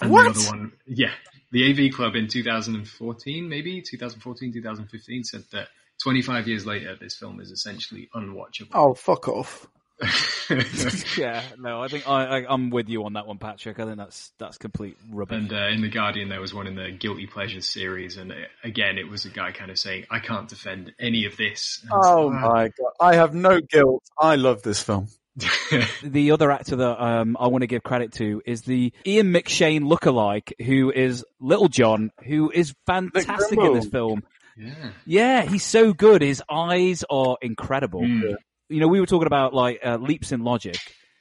And 0.02 0.12
What? 0.12 0.34
the 0.34 0.40
other 0.42 0.48
one, 0.50 0.72
yeah, 0.88 1.12
the 1.52 1.88
AV 1.88 1.94
Club 1.94 2.16
in 2.16 2.28
2014, 2.28 3.48
maybe 3.50 3.82
2014, 3.82 4.54
2015, 4.54 5.24
said 5.24 5.44
that 5.52 5.68
25 6.04 6.48
years 6.48 6.66
later, 6.66 6.96
this 7.00 7.16
film 7.16 7.40
is 7.40 7.52
essentially 7.52 8.10
unwatchable. 8.16 8.72
Oh, 8.74 8.94
fuck 8.94 9.28
off. 9.28 9.68
yeah, 11.18 11.44
no, 11.60 11.82
I 11.84 11.88
think 11.88 12.10
I, 12.10 12.40
I, 12.40 12.46
I'm 12.54 12.72
with 12.72 12.90
you 12.90 13.06
on 13.06 13.14
that 13.14 13.28
one, 13.28 13.38
Patrick. 13.38 13.80
I 13.80 13.86
think 13.86 13.98
that's 13.98 14.32
that's 14.40 14.58
complete 14.58 14.98
rubbish. 15.12 15.38
And 15.38 15.54
uh, 15.54 15.68
in 15.68 15.82
the 15.82 15.90
Guardian, 15.90 16.30
there 16.30 16.42
was 16.42 16.54
one 16.54 16.66
in 16.68 16.76
the 16.76 16.92
Guilty 16.92 17.28
Pleasures 17.28 17.68
series, 17.68 18.18
and 18.18 18.32
uh, 18.32 18.36
again, 18.64 18.98
it 18.98 19.08
was 19.08 19.26
a 19.26 19.30
guy 19.30 19.52
kind 19.52 19.70
of 19.70 19.78
saying, 19.78 20.06
"I 20.10 20.20
can't 20.20 20.50
defend 20.50 20.94
any 21.00 21.26
of 21.26 21.38
this." 21.38 21.80
And 21.84 21.92
Oh 21.94 22.28
like, 22.28 22.42
"Wow." 22.44 22.54
my 22.54 22.64
god. 22.70 22.94
I 23.00 23.16
have 23.16 23.36
no 23.36 23.60
guilt. 23.62 24.04
I 24.20 24.36
love 24.38 24.64
this 24.64 24.82
film. 24.82 25.08
the 26.04 26.32
other 26.32 26.52
actor 26.52 26.76
that 26.76 27.04
um, 27.04 27.38
I 27.40 27.48
want 27.48 27.62
to 27.62 27.68
give 27.68 27.84
credit 27.84 28.14
to 28.14 28.42
is 28.46 28.64
the 28.64 28.94
Ian 29.06 29.32
McShane 29.32 29.82
lookalike, 29.82 30.52
who 30.66 30.92
is 30.92 31.26
Little 31.40 31.70
John, 31.70 32.12
who 32.26 32.52
is 32.52 32.74
fantastic 32.86 33.60
in 33.60 33.74
this 33.74 33.88
film. 33.88 34.24
Yeah. 34.58 34.92
Yeah, 35.06 35.42
he's 35.44 35.64
so 35.64 35.94
good. 35.94 36.22
His 36.22 36.44
eyes 36.50 37.04
are 37.10 37.38
incredible. 37.42 38.02
Mm. 38.02 38.36
You 38.70 38.80
know, 38.80 38.88
we 38.88 39.00
were 39.00 39.06
talking 39.06 39.28
about 39.28 39.54
like 39.54 39.80
uh, 39.84 39.98
leaps 39.98 40.32
in 40.32 40.44
logic. 40.44 40.78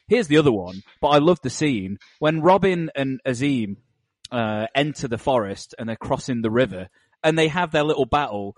Here's 0.09 0.27
the 0.27 0.39
other 0.39 0.53
one, 0.53 0.82
but 1.01 1.09
I 1.09 1.19
love 1.19 1.39
the 1.43 1.51
scene 1.51 1.99
when 2.19 2.41
Robin 2.41 2.91
and 2.97 3.20
Azeem 3.24 3.77
uh, 4.32 4.66
enter 4.74 5.07
the 5.07 5.19
forest 5.19 5.74
and 5.78 5.89
they're 5.89 5.97
crossing 5.97 6.43
the 6.43 6.51
river 6.51 6.89
and 7.23 7.39
they 7.39 7.49
have 7.49 7.70
their 7.70 7.85
little 7.85 8.07
battle. 8.07 8.57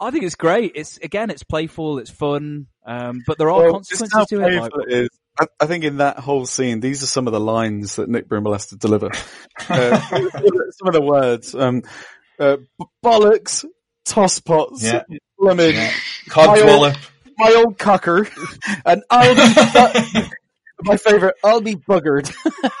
I 0.00 0.10
think 0.10 0.24
it's 0.24 0.34
great. 0.34 0.72
It's 0.74 0.98
again, 0.98 1.30
it's 1.30 1.42
playful, 1.42 1.98
it's 1.98 2.10
fun, 2.10 2.66
um, 2.86 3.22
but 3.26 3.38
there 3.38 3.50
are 3.50 3.72
Well, 3.72 3.80
just 3.80 4.10
consequences 4.10 4.12
how 4.12 4.24
to 4.26 4.56
it. 4.56 4.60
Like, 4.60 4.72
playful. 4.72 5.08
I, 5.38 5.46
I 5.60 5.66
think 5.66 5.84
in 5.84 5.98
that 5.98 6.18
whole 6.18 6.46
scene, 6.46 6.80
these 6.80 7.02
are 7.02 7.06
some 7.06 7.26
of 7.26 7.32
the 7.32 7.40
lines 7.40 7.96
that 7.96 8.08
Nick 8.08 8.28
Brimble 8.28 8.52
has 8.52 8.66
to 8.68 8.76
deliver. 8.76 9.06
uh, 9.68 10.00
some 10.00 10.88
of 10.88 10.92
the 10.94 11.02
words. 11.02 11.54
Um, 11.54 11.82
uh, 12.38 12.56
b- 12.78 12.84
bollocks, 13.04 13.64
tosspots, 14.06 14.82
Yeah. 14.82 15.02
lemon, 15.38 15.74
Yeah. 15.74 15.90
my 16.36 16.60
old, 16.60 16.98
my 17.38 17.52
old 17.56 17.78
cocker, 17.78 18.26
and 18.84 19.02
I'll 19.10 19.34
be, 20.14 20.20
bu- 20.22 20.26
my 20.82 20.96
favorite, 20.96 21.36
I'll 21.42 21.60
be 21.60 21.76
buggered. 21.76 22.32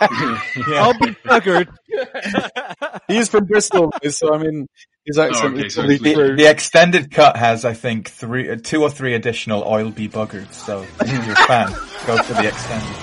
I'll 0.74 0.98
be 0.98 1.14
buggered. 1.24 1.68
He's 3.08 3.28
from 3.28 3.46
Bristol, 3.46 3.92
so 4.10 4.34
I 4.34 4.38
mean, 4.38 4.68
his 5.06 5.18
accent 5.18 5.54
okay, 5.54 5.66
is 5.66 5.74
so 5.74 5.82
probably 5.82 5.98
The, 5.98 6.34
the 6.36 6.50
extended 6.50 7.10
cut 7.10 7.36
has, 7.36 7.64
I 7.64 7.74
think, 7.74 8.08
three, 8.10 8.50
uh, 8.50 8.56
two 8.62 8.82
or 8.82 8.90
three 8.90 9.14
additional 9.14 9.62
oil 9.64 9.90
be 9.90 10.08
buggered. 10.08 10.52
So 10.52 10.84
if 11.00 11.26
you're 11.26 11.32
a 11.38 11.46
fan, 11.46 11.68
go 12.06 12.22
for 12.22 12.34
the 12.34 12.48
extended. 12.48 12.96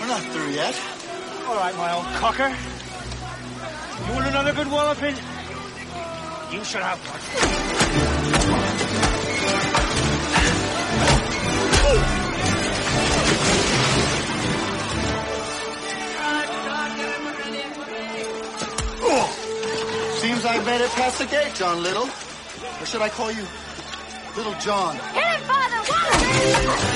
We're 0.00 0.06
not 0.06 0.22
through 0.22 0.50
yet. 0.50 0.80
All 1.46 1.56
right, 1.56 1.76
my 1.76 1.94
old 1.94 2.04
cocker. 2.20 2.54
You 4.06 4.12
want 4.12 4.26
another 4.28 4.52
good 4.52 4.70
walloping? 4.70 5.16
You 6.52 6.62
should 6.62 6.82
have 6.82 6.98
one. 11.30 11.33
Seems 20.44 20.56
I 20.58 20.64
made 20.64 20.82
it 20.82 20.90
past 20.90 21.18
the 21.18 21.24
gate, 21.24 21.54
John 21.54 21.82
Little. 21.82 22.02
Or 22.04 22.84
should 22.84 23.00
I 23.00 23.08
call 23.08 23.32
you 23.32 23.46
Little 24.36 24.52
John? 24.60 24.94
Hit 24.96 25.24
it, 25.24 25.40
Father! 25.40 26.94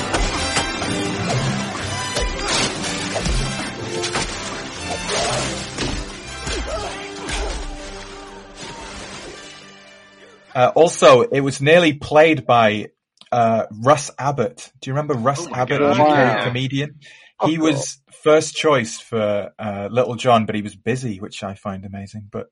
Uh, 10.54 10.72
also, 10.74 11.22
it 11.22 11.40
was 11.40 11.62
nearly 11.62 11.94
played 11.94 12.44
by 12.44 12.88
uh, 13.32 13.64
Russ 13.70 14.10
Abbott. 14.18 14.70
Do 14.82 14.90
you 14.90 14.92
remember 14.94 15.14
Russ 15.14 15.46
Oh 15.46 15.54
Abbott, 15.54 15.78
God, 15.78 15.98
UK 15.98 16.06
yeah. 16.08 16.44
comedian? 16.44 16.98
Oh, 17.40 17.46
He 17.46 17.56
was 17.56 18.02
first 18.22 18.54
choice 18.54 19.00
for 19.00 19.52
uh, 19.58 19.88
Little 19.90 20.16
John, 20.16 20.44
but 20.44 20.54
he 20.54 20.60
was 20.60 20.76
busy, 20.76 21.18
which 21.18 21.42
I 21.42 21.54
find 21.54 21.86
amazing. 21.86 22.28
But 22.30 22.48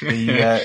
the, 0.00 0.42
uh, 0.42 0.60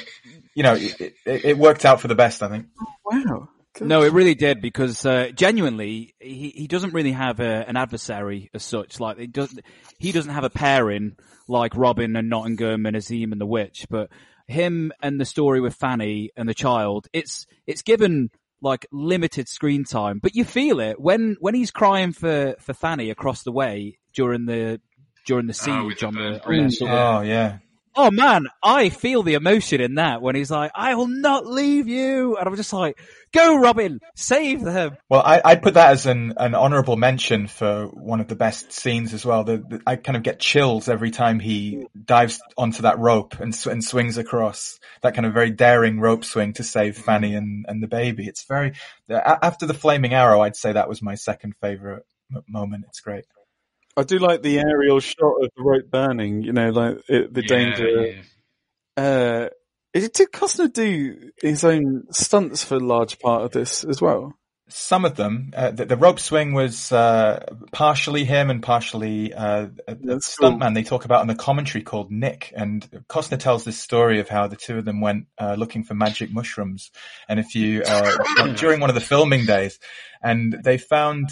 you 0.53 0.63
know, 0.63 0.75
it, 0.75 0.99
it, 0.99 1.45
it 1.45 1.57
worked 1.57 1.85
out 1.85 2.01
for 2.01 2.07
the 2.07 2.15
best, 2.15 2.43
I 2.43 2.49
think. 2.49 2.67
Wow. 3.05 3.49
No, 3.81 4.01
it 4.03 4.11
really 4.11 4.35
did 4.35 4.61
because 4.61 5.05
uh, 5.05 5.29
genuinely 5.33 6.13
he, 6.19 6.49
he 6.49 6.67
doesn't 6.67 6.93
really 6.93 7.13
have 7.13 7.39
a, 7.39 7.65
an 7.67 7.77
adversary 7.77 8.49
as 8.53 8.63
such. 8.63 8.99
Like 8.99 9.17
he 9.17 9.27
doesn't 9.27 9.61
he 9.99 10.11
doesn't 10.11 10.33
have 10.33 10.43
a 10.43 10.49
pairing 10.49 11.15
like 11.47 11.75
Robin 11.77 12.15
and 12.15 12.29
Nottingham 12.29 12.85
and 12.85 12.95
Azeem 12.95 13.31
and 13.31 13.39
the 13.39 13.45
Witch, 13.45 13.85
but 13.89 14.09
him 14.47 14.91
and 15.01 15.21
the 15.21 15.25
story 15.25 15.61
with 15.61 15.75
Fanny 15.75 16.31
and 16.35 16.49
the 16.49 16.53
child, 16.53 17.07
it's 17.13 17.45
it's 17.67 17.81
given 17.81 18.31
like 18.61 18.85
limited 18.91 19.47
screen 19.47 19.85
time, 19.85 20.19
but 20.21 20.35
you 20.35 20.43
feel 20.43 20.79
it 20.81 20.99
when 20.99 21.37
when 21.39 21.55
he's 21.55 21.71
crying 21.71 22.11
for 22.11 22.55
for 22.59 22.73
Fanny 22.73 23.11
across 23.11 23.43
the 23.43 23.51
way 23.51 23.97
during 24.13 24.45
the 24.45 24.81
during 25.25 25.47
the 25.47 25.51
Oh, 25.51 25.89
siege 25.89 25.99
the 26.01 26.07
on 26.07 26.15
the, 26.15 26.21
on 26.21 26.33
the 26.33 26.39
bridge. 26.39 26.81
Oh, 26.81 27.21
yeah. 27.21 27.59
Oh 28.01 28.11
man, 28.11 28.47
I 28.63 28.87
feel 28.87 29.23
the 29.23 29.33
emotion 29.33 29.81
in 29.81 29.95
that 29.95 30.21
when 30.21 30.33
he's 30.33 30.49
like, 30.49 30.71
"I 30.73 30.95
will 30.95 31.09
not 31.09 31.45
leave 31.45 31.89
you," 31.89 32.37
and 32.37 32.47
I'm 32.47 32.55
just 32.55 32.71
like, 32.71 32.97
"Go, 33.33 33.57
Robin, 33.59 33.99
save 34.15 34.61
them." 34.61 34.95
Well, 35.09 35.21
I, 35.21 35.41
I'd 35.43 35.61
put 35.61 35.73
that 35.73 35.91
as 35.91 36.05
an, 36.05 36.35
an 36.37 36.55
honourable 36.55 36.95
mention 36.95 37.47
for 37.47 37.87
one 37.87 38.21
of 38.21 38.29
the 38.29 38.37
best 38.37 38.71
scenes 38.71 39.13
as 39.13 39.25
well. 39.25 39.43
The, 39.43 39.57
the, 39.57 39.81
I 39.85 39.97
kind 39.97 40.15
of 40.15 40.23
get 40.23 40.39
chills 40.39 40.87
every 40.87 41.11
time 41.11 41.41
he 41.41 41.87
dives 42.05 42.39
onto 42.57 42.83
that 42.83 42.99
rope 42.99 43.37
and, 43.41 43.53
and 43.65 43.83
swings 43.83 44.17
across 44.17 44.79
that 45.01 45.13
kind 45.13 45.25
of 45.25 45.33
very 45.33 45.51
daring 45.51 45.99
rope 45.99 46.23
swing 46.23 46.53
to 46.53 46.63
save 46.63 46.93
mm-hmm. 46.93 47.03
Fanny 47.03 47.35
and, 47.35 47.65
and 47.67 47.83
the 47.83 47.87
baby. 47.87 48.27
It's 48.27 48.45
very, 48.45 48.75
after 49.09 49.65
the 49.65 49.73
flaming 49.73 50.13
arrow, 50.13 50.39
I'd 50.39 50.55
say 50.55 50.71
that 50.71 50.87
was 50.87 51.01
my 51.01 51.15
second 51.15 51.55
favourite 51.59 52.03
moment. 52.47 52.85
It's 52.87 53.01
great. 53.01 53.25
I 53.99 54.03
do 54.03 54.17
like 54.17 54.41
the 54.41 54.59
aerial 54.59 54.99
shot 54.99 55.43
of 55.43 55.49
the 55.55 55.63
rope 55.63 55.91
burning, 55.91 56.41
you 56.41 56.53
know, 56.53 56.69
like 56.69 56.97
it, 57.09 57.33
the 57.33 57.43
Yeah, 57.43 57.47
danger. 57.47 57.89
yeah. 58.05 58.21
Uh, 58.95 59.49
did 59.93 60.13
Costner 60.31 60.71
do 60.71 61.31
his 61.41 61.63
own 61.63 62.03
stunts 62.11 62.63
for 62.63 62.75
a 62.75 62.79
large 62.79 63.19
part 63.19 63.43
of 63.43 63.51
this 63.51 63.83
as 63.83 64.01
well? 64.01 64.33
Some 64.71 65.03
of 65.03 65.15
them, 65.15 65.51
uh, 65.55 65.71
the, 65.71 65.85
the 65.85 65.97
rope 65.97 66.19
swing 66.19 66.53
was 66.53 66.91
uh, 66.91 67.43
partially 67.71 68.23
him 68.23 68.51
and 68.51 68.61
partially 68.61 69.33
uh, 69.33 69.67
a, 69.87 69.91
a 69.91 69.95
That's 69.95 70.37
cool. 70.37 70.51
stuntman 70.51 70.75
they 70.75 70.83
talk 70.83 71.05
about 71.05 71.21
in 71.21 71.27
the 71.27 71.33
commentary 71.35 71.83
called 71.83 72.11
Nick. 72.11 72.53
And 72.55 72.87
Costner 73.09 73.39
tells 73.39 73.63
this 73.63 73.79
story 73.79 74.19
of 74.19 74.29
how 74.29 74.47
the 74.47 74.55
two 74.55 74.77
of 74.77 74.85
them 74.85 75.01
went 75.01 75.25
uh, 75.39 75.55
looking 75.57 75.83
for 75.83 75.95
magic 75.95 76.31
mushrooms. 76.31 76.91
And 77.27 77.39
if 77.39 77.55
you 77.55 77.81
uh, 77.81 78.53
during 78.57 78.79
one 78.79 78.91
of 78.91 78.95
the 78.95 79.01
filming 79.01 79.45
days, 79.45 79.79
and 80.21 80.55
they 80.63 80.77
found 80.77 81.31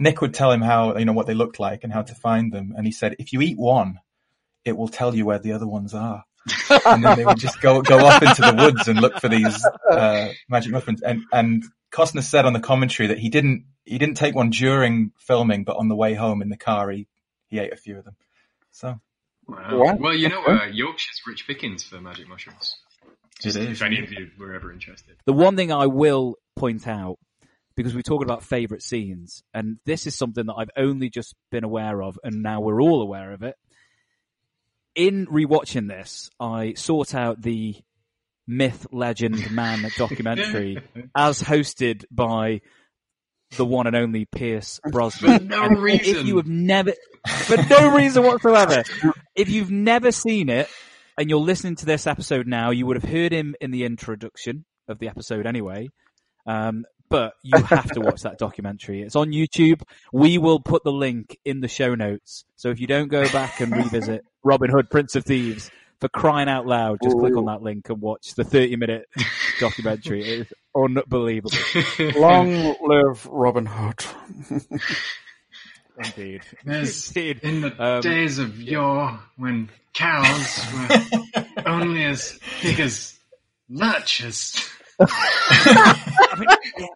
Nick 0.00 0.20
would 0.20 0.34
tell 0.34 0.50
him 0.50 0.60
how 0.60 0.96
you 0.96 1.04
know 1.04 1.12
what 1.12 1.26
they 1.26 1.34
looked 1.34 1.60
like 1.60 1.84
and 1.84 1.92
how 1.92 2.02
to 2.02 2.14
find 2.14 2.52
them. 2.52 2.74
And 2.76 2.86
he 2.86 2.92
said, 2.92 3.16
if 3.18 3.32
you 3.32 3.40
eat 3.40 3.58
one, 3.58 4.00
it 4.64 4.76
will 4.76 4.88
tell 4.88 5.14
you 5.14 5.26
where 5.26 5.38
the 5.38 5.52
other 5.52 5.66
ones 5.66 5.94
are. 5.94 6.24
and 6.86 7.04
then 7.04 7.16
they 7.16 7.24
would 7.24 7.38
just 7.38 7.60
go 7.60 7.82
go 7.82 7.98
off 8.06 8.22
into 8.22 8.42
the 8.42 8.54
woods 8.54 8.88
and 8.88 9.00
look 9.00 9.20
for 9.20 9.28
these 9.28 9.66
uh, 9.90 10.28
magic 10.48 10.72
muffins. 10.72 11.02
And 11.02 11.22
and 11.32 11.64
Costner 11.92 12.22
said 12.22 12.46
on 12.46 12.52
the 12.52 12.60
commentary 12.60 13.08
that 13.08 13.18
he 13.18 13.28
didn't 13.28 13.64
he 13.84 13.98
didn't 13.98 14.16
take 14.16 14.34
one 14.34 14.50
during 14.50 15.12
filming, 15.18 15.64
but 15.64 15.76
on 15.76 15.88
the 15.88 15.96
way 15.96 16.14
home 16.14 16.42
in 16.42 16.48
the 16.48 16.56
car 16.56 16.90
he 16.90 17.06
he 17.48 17.58
ate 17.58 17.72
a 17.72 17.76
few 17.76 17.98
of 17.98 18.04
them. 18.04 18.16
So 18.70 19.00
Wow. 19.48 19.78
Wow. 19.78 19.96
Well, 19.98 20.14
you 20.14 20.28
know, 20.28 20.44
uh, 20.44 20.66
Yorkshire's 20.66 21.22
rich 21.26 21.46
pickings 21.46 21.82
for 21.82 22.00
magic 22.00 22.28
mushrooms. 22.28 22.76
it 23.42 23.56
If 23.56 23.82
any 23.82 24.02
of 24.02 24.12
you 24.12 24.30
were 24.38 24.54
ever 24.54 24.72
interested. 24.72 25.16
The 25.24 25.32
one 25.32 25.56
thing 25.56 25.72
I 25.72 25.86
will 25.86 26.36
point 26.54 26.86
out, 26.86 27.18
because 27.78 27.94
we're 27.94 28.02
talking 28.02 28.26
about 28.26 28.42
favourite 28.42 28.82
scenes, 28.82 29.44
and 29.54 29.76
this 29.86 30.08
is 30.08 30.16
something 30.16 30.46
that 30.46 30.54
I've 30.58 30.70
only 30.76 31.08
just 31.08 31.36
been 31.52 31.62
aware 31.62 32.02
of, 32.02 32.18
and 32.24 32.42
now 32.42 32.60
we're 32.60 32.82
all 32.82 33.00
aware 33.00 33.32
of 33.32 33.44
it. 33.44 33.54
In 34.96 35.26
rewatching 35.26 35.88
this, 35.88 36.28
I 36.40 36.74
sought 36.74 37.14
out 37.14 37.40
the 37.40 37.76
myth, 38.48 38.88
legend, 38.90 39.52
man 39.52 39.86
documentary 39.96 40.78
as 41.14 41.40
hosted 41.40 42.04
by 42.10 42.62
the 43.56 43.64
one 43.64 43.86
and 43.86 43.94
only 43.94 44.24
Pierce 44.24 44.80
Brosnan. 44.90 45.38
For 45.38 45.44
no 45.44 45.62
And 45.62 45.78
reason. 45.78 46.16
If 46.16 46.26
you 46.26 46.38
have 46.38 46.48
never, 46.48 46.94
for 47.28 47.58
no 47.70 47.94
reason 47.94 48.24
whatsoever, 48.24 48.82
if 49.36 49.48
you've 49.48 49.70
never 49.70 50.10
seen 50.10 50.48
it, 50.48 50.68
and 51.16 51.30
you're 51.30 51.38
listening 51.38 51.76
to 51.76 51.86
this 51.86 52.08
episode 52.08 52.48
now, 52.48 52.70
you 52.70 52.86
would 52.86 53.00
have 53.00 53.08
heard 53.08 53.30
him 53.30 53.54
in 53.60 53.70
the 53.70 53.84
introduction 53.84 54.64
of 54.88 54.98
the 54.98 55.06
episode 55.06 55.46
anyway. 55.46 55.90
Um, 56.44 56.84
but 57.08 57.34
you 57.42 57.60
have 57.62 57.90
to 57.92 58.00
watch 58.00 58.22
that 58.22 58.38
documentary. 58.38 59.02
It's 59.02 59.16
on 59.16 59.30
YouTube. 59.30 59.82
We 60.12 60.38
will 60.38 60.60
put 60.60 60.84
the 60.84 60.92
link 60.92 61.38
in 61.44 61.60
the 61.60 61.68
show 61.68 61.94
notes. 61.94 62.44
So 62.56 62.70
if 62.70 62.80
you 62.80 62.86
don't 62.86 63.08
go 63.08 63.28
back 63.30 63.60
and 63.60 63.72
revisit 63.72 64.24
Robin 64.44 64.70
Hood, 64.70 64.90
Prince 64.90 65.16
of 65.16 65.24
Thieves, 65.24 65.70
for 66.00 66.08
crying 66.08 66.48
out 66.48 66.64
loud, 66.66 66.98
just 67.02 67.16
click 67.18 67.36
on 67.36 67.46
that 67.46 67.60
link 67.62 67.88
and 67.88 68.00
watch 68.00 68.34
the 68.36 68.44
30 68.44 68.76
minute 68.76 69.08
documentary. 69.60 70.22
It 70.22 70.40
is 70.40 70.52
unbelievable. 70.76 71.50
Long 72.16 72.76
live 72.82 73.26
Robin 73.26 73.66
Hood. 73.66 74.04
Indeed. 75.98 76.42
There's, 76.64 77.08
Indeed. 77.08 77.40
in 77.42 77.60
the 77.62 77.82
Um, 77.96 78.00
days 78.00 78.38
of 78.38 78.60
yore, 78.60 79.18
when 79.36 79.68
cows 79.94 80.64
were 80.72 81.44
only 81.66 82.04
as 82.04 82.38
big 82.62 82.78
as 82.78 83.18
lurchers. 84.98 86.88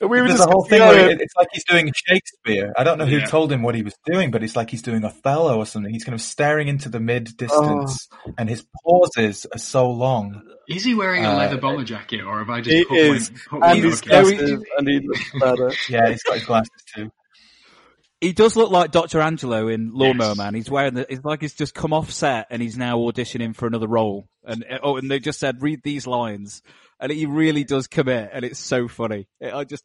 We 0.00 0.08
were 0.08 0.16
There's 0.26 0.38
just 0.38 0.48
a 0.48 0.50
whole 0.50 0.64
thing 0.64 0.80
yeah, 0.80 0.88
where 0.88 1.10
it- 1.10 1.20
it's 1.20 1.34
like 1.36 1.48
he's 1.52 1.64
doing 1.64 1.92
Shakespeare. 1.94 2.72
I 2.76 2.84
don't 2.84 2.98
know 2.98 3.06
who 3.06 3.18
Yeah. 3.18 3.26
told 3.26 3.52
him 3.52 3.62
what 3.62 3.74
he 3.74 3.82
was 3.82 3.94
doing, 4.06 4.30
but 4.30 4.42
it's 4.42 4.56
like 4.56 4.70
he's 4.70 4.82
doing 4.82 5.04
Othello 5.04 5.56
or 5.58 5.66
something. 5.66 5.92
He's 5.92 6.04
kind 6.04 6.14
of 6.14 6.20
staring 6.22 6.68
into 6.68 6.88
the 6.88 7.00
mid 7.00 7.36
distance, 7.36 8.08
and 8.38 8.48
his 8.48 8.64
pauses 8.84 9.46
are 9.52 9.58
so 9.58 9.90
long. 9.90 10.42
Is 10.68 10.84
he 10.84 10.94
wearing 10.94 11.24
a 11.24 11.30
Uh, 11.30 11.36
leather 11.36 11.58
bomber 11.58 11.84
jacket, 11.84 12.22
or 12.22 12.38
have 12.38 12.50
I 12.50 12.60
just 12.60 12.74
He 12.76 12.84
put 12.84 12.96
is, 12.98 13.30
my, 13.30 13.36
put 13.48 13.52
and 13.52 13.60
my 13.82 13.88
he's 13.88 14.02
okay. 14.02 14.22
massive, 14.22 14.62
and 14.78 14.88
he 14.88 15.00
looks 15.00 15.30
better. 15.40 15.72
Yeah, 15.88 16.08
he's 16.10 16.22
got 16.22 16.34
his 16.34 16.44
glasses 16.44 16.70
too. 16.94 17.10
He 18.24 18.32
does 18.32 18.56
look 18.56 18.70
like 18.70 18.90
Dr. 18.90 19.20
Angelo 19.20 19.68
in 19.68 19.90
Lawnmower 19.92 20.28
Yes. 20.28 20.38
Man. 20.38 20.54
He's 20.54 20.70
wearing 20.70 20.94
the, 20.94 21.12
it's 21.12 21.24
like 21.24 21.42
he's 21.42 21.52
just 21.52 21.74
come 21.74 21.92
off 21.92 22.10
set 22.10 22.46
and 22.48 22.62
he's 22.62 22.78
now 22.78 22.96
auditioning 22.98 23.54
for 23.54 23.66
another 23.66 23.86
role. 23.86 24.28
And, 24.44 24.64
oh, 24.82 24.96
and 24.96 25.10
they 25.10 25.18
just 25.18 25.38
said, 25.38 25.60
read 25.60 25.82
these 25.82 26.06
lines. 26.06 26.62
And 26.98 27.12
he 27.12 27.26
really 27.26 27.64
does 27.64 27.86
commit 27.86 28.30
and 28.32 28.42
it's 28.42 28.58
so 28.58 28.88
funny. 28.88 29.28
It- 29.40 29.52
I 29.52 29.64
just, 29.64 29.84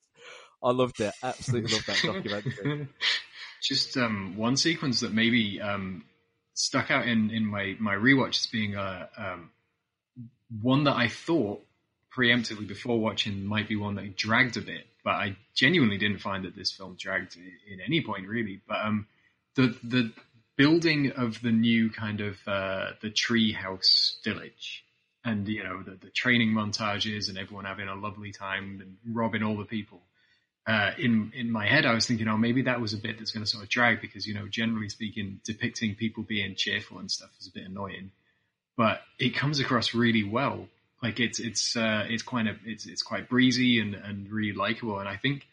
I 0.64 0.72
loved 0.72 1.02
it. 1.02 1.14
Absolutely 1.22 1.74
loved 1.74 1.88
that 1.88 2.02
documentary. 2.02 2.88
Just 3.62 3.98
um, 3.98 4.38
one 4.38 4.56
sequence 4.56 5.02
that 5.02 5.14
maybe 5.14 5.60
um, 5.60 6.06
stuck 6.54 6.92
out 6.92 7.10
in, 7.10 7.30
in 7.32 7.46
my, 7.46 7.76
my 7.78 7.94
rewatch 7.94 8.40
as 8.40 8.48
being 8.48 8.76
a, 8.76 9.10
um, 9.18 9.50
one 10.62 10.86
that 10.86 10.96
I 10.96 11.10
thought 11.10 11.62
preemptively 12.16 12.68
before 12.68 13.00
watching 13.00 13.46
might 13.46 13.68
be 13.68 13.76
one 13.76 13.96
that 13.96 14.16
dragged 14.16 14.56
a 14.56 14.62
bit, 14.62 14.88
but 15.04 15.12
I 15.12 15.38
genuinely 15.54 15.98
didn't 15.98 16.20
find 16.20 16.46
that 16.46 16.56
this 16.56 16.72
film 16.72 16.96
dragged 17.00 17.36
in 17.36 17.80
any 17.82 18.02
point 18.02 18.28
really. 18.28 18.62
But 18.68 18.78
um, 18.84 19.08
the 19.56 19.76
the 19.84 20.12
building 20.56 21.12
of 21.12 21.42
the 21.42 21.52
new 21.52 21.90
kind 21.90 22.22
of 22.22 22.38
uh, 22.48 22.92
the 23.02 23.10
treehouse 23.10 24.24
village, 24.24 24.84
and 25.24 25.48
you 25.48 25.64
know 25.64 25.82
the, 25.84 25.92
the 25.92 26.10
training 26.10 26.50
montages 26.50 27.30
and 27.30 27.38
everyone 27.38 27.66
having 27.66 27.88
a 27.88 27.96
lovely 27.96 28.32
time 28.32 28.80
and 28.82 29.16
robbing 29.16 29.44
all 29.44 29.58
the 29.58 29.66
people. 29.66 30.02
Uh, 30.68 30.92
in 31.00 31.32
in 31.36 31.52
my 31.52 31.66
head, 31.66 31.86
I 31.86 31.94
was 31.94 32.06
thinking, 32.06 32.28
oh, 32.28 32.38
maybe 32.38 32.64
that 32.64 32.82
was 32.82 32.94
a 32.94 32.98
bit 32.98 33.18
that's 33.18 33.32
going 33.32 33.44
to 33.44 33.50
sort 33.50 33.64
of 33.64 33.70
drag 33.70 34.02
because 34.02 34.28
you 34.28 34.34
know, 34.34 34.48
generally 34.48 34.90
speaking, 34.90 35.40
depicting 35.44 35.96
people 35.96 36.24
being 36.24 36.56
cheerful 36.56 37.00
and 37.00 37.10
stuff 37.10 37.30
is 37.40 37.48
a 37.48 37.52
bit 37.52 37.66
annoying 37.66 38.12
but 38.80 39.02
it 39.20 39.36
comes 39.36 39.60
across 39.60 39.94
really 39.94 40.24
well. 40.24 40.70
Like 41.02 41.20
it's 41.20 41.40
it's 41.40 41.76
uh, 41.78 42.06
it's 42.10 42.24
quite 42.24 42.48
a, 42.48 42.56
it's 42.66 42.86
it's 42.86 43.02
quite 43.02 43.30
breezy 43.30 43.80
and 43.80 43.96
and 43.96 44.30
really 44.30 44.54
likable. 44.54 45.00
And 45.00 45.08
I 45.08 45.16
think 45.16 45.48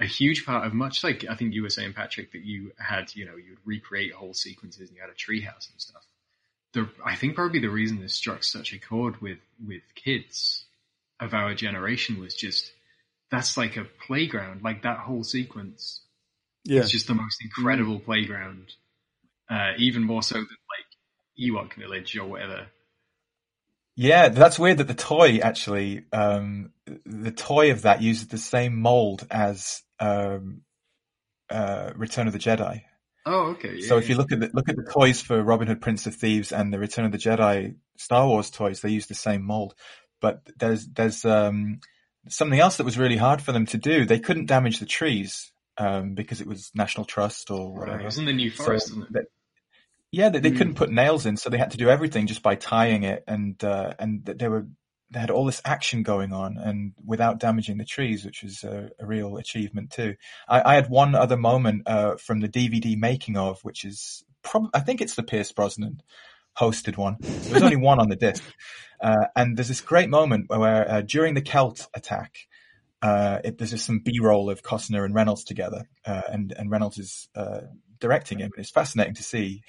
a 0.00 0.06
huge 0.06 0.44
part 0.44 0.66
of 0.66 0.74
much 0.74 1.04
like 1.04 1.24
I 1.28 1.34
think 1.34 1.54
you 1.54 1.62
were 1.62 1.70
saying, 1.70 1.92
Patrick, 1.92 2.32
that 2.32 2.44
you 2.44 2.72
had 2.78 3.14
you 3.14 3.24
know 3.24 3.36
you 3.36 3.50
would 3.50 3.66
recreate 3.66 4.12
whole 4.12 4.34
sequences 4.34 4.88
and 4.88 4.96
you 4.96 5.02
had 5.02 5.10
a 5.10 5.14
treehouse 5.14 5.70
and 5.70 5.80
stuff. 5.80 6.04
The 6.72 6.88
I 7.04 7.14
think 7.16 7.34
probably 7.36 7.60
the 7.60 7.70
reason 7.70 8.00
this 8.00 8.14
struck 8.14 8.42
such 8.42 8.72
a 8.72 8.78
chord 8.78 9.20
with 9.20 9.38
with 9.64 9.82
kids 9.94 10.64
of 11.20 11.34
our 11.34 11.54
generation 11.54 12.20
was 12.20 12.34
just 12.34 12.72
that's 13.30 13.56
like 13.56 13.76
a 13.76 13.84
playground. 14.06 14.62
Like 14.62 14.82
that 14.82 14.98
whole 14.98 15.24
sequence 15.24 16.00
Yeah. 16.64 16.80
it's 16.80 16.90
just 16.90 17.06
the 17.06 17.14
most 17.14 17.38
incredible 17.42 18.00
playground. 18.00 18.74
Uh, 19.50 19.72
even 19.78 20.02
more 20.02 20.22
so 20.22 20.34
than 20.34 20.44
like 20.44 21.40
Ewok 21.40 21.74
Village 21.74 22.16
or 22.18 22.26
whatever. 22.26 22.66
Yeah, 24.00 24.28
that's 24.28 24.60
weird 24.60 24.78
that 24.78 24.86
the 24.86 24.94
toy 24.94 25.38
actually, 25.38 26.04
um, 26.12 26.70
the 27.04 27.32
toy 27.32 27.72
of 27.72 27.82
that 27.82 28.00
uses 28.00 28.28
the 28.28 28.38
same 28.38 28.80
mold 28.80 29.26
as 29.28 29.82
um, 29.98 30.60
uh, 31.50 31.90
Return 31.96 32.28
of 32.28 32.32
the 32.32 32.38
Jedi. 32.38 32.82
Oh, 33.26 33.48
okay. 33.50 33.74
Yeah, 33.78 33.88
so 33.88 33.98
if 33.98 34.08
you 34.08 34.14
look 34.14 34.30
at 34.30 34.38
the, 34.38 34.50
look 34.54 34.68
at 34.68 34.76
the 34.76 34.88
toys 34.88 35.20
for 35.20 35.42
Robin 35.42 35.66
Hood, 35.66 35.80
Prince 35.80 36.06
of 36.06 36.14
Thieves, 36.14 36.52
and 36.52 36.72
the 36.72 36.78
Return 36.78 37.06
of 37.06 37.10
the 37.10 37.18
Jedi 37.18 37.74
Star 37.96 38.28
Wars 38.28 38.50
toys, 38.50 38.82
they 38.82 38.90
use 38.90 39.08
the 39.08 39.16
same 39.16 39.42
mold. 39.44 39.74
But 40.20 40.42
there's 40.56 40.86
there's 40.86 41.24
um, 41.24 41.80
something 42.28 42.60
else 42.60 42.76
that 42.76 42.84
was 42.84 42.98
really 42.98 43.16
hard 43.16 43.42
for 43.42 43.50
them 43.50 43.66
to 43.66 43.78
do. 43.78 44.04
They 44.04 44.20
couldn't 44.20 44.46
damage 44.46 44.78
the 44.78 44.86
trees 44.86 45.50
um, 45.76 46.14
because 46.14 46.40
it 46.40 46.46
was 46.46 46.70
National 46.72 47.04
Trust 47.04 47.50
or 47.50 47.74
whatever. 47.74 47.96
Right, 47.96 48.02
it 48.02 48.06
was 48.06 48.18
in 48.18 48.26
the 48.26 48.32
New 48.32 48.50
So 48.50 48.62
Forest, 48.62 48.94
that- 49.10 49.26
yeah, 50.10 50.28
they, 50.30 50.40
they 50.40 50.50
Hmm. 50.50 50.56
couldn't 50.56 50.74
put 50.74 50.90
nails 50.90 51.26
in, 51.26 51.36
so 51.36 51.50
they 51.50 51.58
had 51.58 51.72
to 51.72 51.76
do 51.76 51.88
everything 51.88 52.26
just 52.26 52.42
by 52.42 52.54
tying 52.54 53.02
it, 53.02 53.24
and 53.26 53.62
uh, 53.62 53.94
and 53.98 54.24
they 54.24 54.48
were 54.48 54.66
they 55.10 55.20
had 55.20 55.30
all 55.30 55.44
this 55.46 55.62
action 55.64 56.02
going 56.02 56.32
on, 56.32 56.56
and 56.58 56.92
without 57.04 57.38
damaging 57.40 57.78
the 57.78 57.84
trees, 57.84 58.24
which 58.24 58.42
was 58.42 58.62
a, 58.64 58.90
a 58.98 59.06
real 59.06 59.36
achievement 59.36 59.90
too. 59.90 60.14
I, 60.48 60.72
I 60.72 60.74
had 60.74 60.88
one 60.90 61.14
other 61.14 61.36
moment 61.36 61.82
uh, 61.86 62.16
from 62.16 62.40
the 62.40 62.48
DVD 62.48 62.96
making 62.96 63.36
of, 63.36 63.60
which 63.62 63.84
is 63.84 64.22
prob- 64.42 64.70
I 64.74 64.80
think 64.80 65.00
it's 65.00 65.14
the 65.14 65.22
Pierce 65.22 65.52
Brosnan 65.52 66.02
hosted 66.58 66.96
one. 66.96 67.16
There 67.20 67.54
was 67.54 67.62
only 67.62 67.76
one 67.90 68.00
on 68.00 68.08
the 68.08 68.16
disc, 68.16 68.42
uh, 69.02 69.26
and 69.36 69.56
there's 69.56 69.68
this 69.68 69.80
great 69.80 70.10
moment 70.10 70.46
where 70.48 70.90
uh, 70.90 71.00
during 71.02 71.34
the 71.34 71.42
Celt 71.42 71.88
attack. 71.94 72.36
Uh, 73.00 73.38
it, 73.44 73.58
there's 73.58 73.70
just 73.70 73.86
some 73.86 74.00
B-roll 74.00 74.50
of 74.50 74.64
Costner 74.64 75.04
and 75.04 75.14
Reynolds 75.14 75.44
together, 75.44 75.88
uh, 76.04 76.22
and 76.32 76.52
and 76.58 76.68
Reynolds 76.68 76.98
is 76.98 77.28
uh, 77.36 77.60
directing 78.00 78.40
him, 78.40 78.50
it's 78.56 78.70
fascinating 78.70 79.14
to 79.14 79.22
see. 79.22 79.62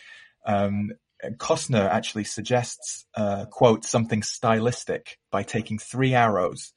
Um, 0.46 0.92
Costner 1.38 1.90
actually 1.90 2.24
suggests, 2.24 3.06
uh, 3.16 3.46
quote, 3.46 3.84
something 3.84 4.24
stylistic 4.24 5.18
by 5.32 5.44
taking 5.44 5.78
three 5.78 6.14
arrows, 6.14 6.74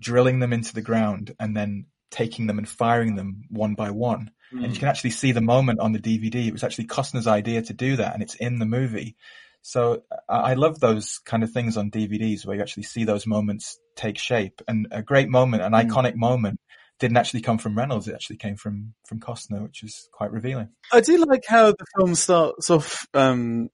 drilling 0.00 0.38
them 0.38 0.52
into 0.52 0.74
the 0.74 0.82
ground, 0.82 1.34
and 1.38 1.56
then 1.56 1.86
taking 2.10 2.46
them 2.46 2.58
and 2.58 2.68
firing 2.68 3.16
them 3.16 3.42
one 3.50 3.74
by 3.74 3.90
one. 3.90 4.30
And 4.64 4.72
you 4.72 4.78
can 4.78 4.88
actually 4.88 5.10
see 5.10 5.32
the 5.32 5.40
moment 5.40 5.80
on 5.80 5.92
the 5.92 5.98
DVD. 5.98 6.46
It 6.46 6.52
was 6.52 6.62
actually 6.62 6.86
Costner's 6.86 7.26
idea 7.26 7.62
to 7.62 7.72
do 7.72 7.96
that, 7.96 8.12
and 8.14 8.22
it's 8.22 8.34
in 8.34 8.58
the 8.58 8.66
movie. 8.66 9.16
So 9.62 10.02
I, 10.28 10.36
I 10.36 10.54
love 10.54 10.78
those 10.78 11.18
kind 11.24 11.42
of 11.42 11.52
things 11.52 11.76
on 11.76 11.90
DVDs 11.90 12.44
where 12.44 12.56
you 12.56 12.62
actually 12.62 12.82
see 12.82 13.04
those 13.04 13.26
moments 13.26 13.78
take 13.96 14.18
shape. 14.18 14.60
And 14.68 14.88
a 14.90 15.02
great 15.02 15.28
moment, 15.28 15.62
an 15.62 15.72
iconic 15.72 16.16
moment, 16.16 16.60
didn't 17.02 17.16
actually 17.18 17.40
come 17.42 17.58
from 17.58 17.76
Reynolds. 17.76 18.06
It 18.08 18.14
actually 18.14 18.36
came 18.36 18.56
from 18.56 18.94
from 19.06 19.20
Costner, 19.20 19.62
which 19.62 19.82
is 19.82 20.08
quite 20.12 20.30
revealing. 20.32 20.68
I 20.92 21.00
do 21.00 21.18
like 21.28 21.44
how 21.46 21.72
the 21.72 21.84
film 21.96 22.14
starts 22.14 22.70
off. 22.70 23.06
Um, 23.12 23.70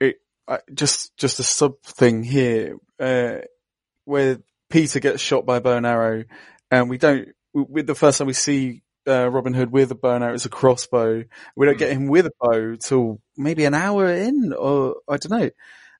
it 0.00 0.16
I, 0.46 0.60
just 0.72 1.16
just 1.16 1.40
a 1.40 1.42
sub 1.42 1.82
thing 1.82 2.22
here, 2.22 2.76
uh, 3.00 3.38
where 4.04 4.38
Peter 4.70 5.00
gets 5.00 5.20
shot 5.20 5.44
by 5.44 5.56
a 5.56 5.60
bow 5.60 5.76
and 5.76 5.86
arrow, 5.86 6.24
and 6.70 6.88
we 6.88 6.98
don't. 6.98 7.28
We, 7.52 7.64
we- 7.68 7.82
the 7.82 7.94
first 7.96 8.18
time 8.18 8.28
we 8.28 8.32
see 8.32 8.82
uh, 9.08 9.28
Robin 9.28 9.54
Hood 9.54 9.72
with 9.72 9.90
a 9.90 9.96
bow 9.96 10.14
and 10.14 10.22
arrow, 10.22 10.34
it's 10.34 10.46
a 10.46 10.48
crossbow. 10.50 11.24
We 11.56 11.66
don't 11.66 11.78
get 11.78 11.90
him 11.92 12.06
with 12.06 12.26
a 12.26 12.32
bow 12.40 12.76
till 12.76 13.20
maybe 13.36 13.64
an 13.64 13.74
hour 13.74 14.08
in, 14.08 14.52
or 14.56 14.96
I 15.08 15.16
don't 15.16 15.40
know. 15.40 15.50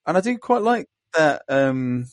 And 0.06 0.16
I 0.16 0.20
do 0.20 0.38
quite 0.38 0.62
like 0.62 0.86
that. 1.16 1.42
Um, 1.48 2.04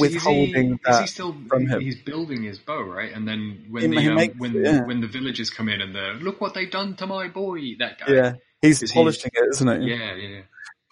withholding 0.00 0.72
is 0.72 0.72
he, 0.72 0.78
that 0.84 0.94
is 0.94 1.00
he 1.00 1.06
still 1.08 1.36
from 1.48 1.66
him. 1.66 1.80
he's 1.80 2.00
building 2.02 2.42
his 2.44 2.58
bow 2.58 2.82
right 2.82 3.12
and 3.12 3.26
then 3.26 3.66
when 3.68 3.82
He- 3.82 3.88
the 3.96 4.00
he 4.00 4.08
um, 4.08 4.14
makes 4.14 4.38
when 4.38 4.52
yeah. 4.54 4.84
when 4.84 5.00
the 5.00 5.08
villagers 5.08 5.50
come 5.50 5.68
in 5.68 5.80
and 5.80 5.94
they're 5.94 6.14
look 6.14 6.40
what 6.40 6.54
they've 6.54 6.70
done 6.70 6.94
to 6.96 7.06
my 7.06 7.28
boy 7.28 7.60
that 7.80 7.98
guy 7.98 8.12
Yeah, 8.14 8.32
he's 8.62 8.82
Is 8.82 8.90
he- 8.92 8.94
polishing 8.98 9.30
it, 9.34 9.48
isn't 9.50 9.68
it? 9.68 9.82
yeah 9.82 10.14
yeah 10.14 10.40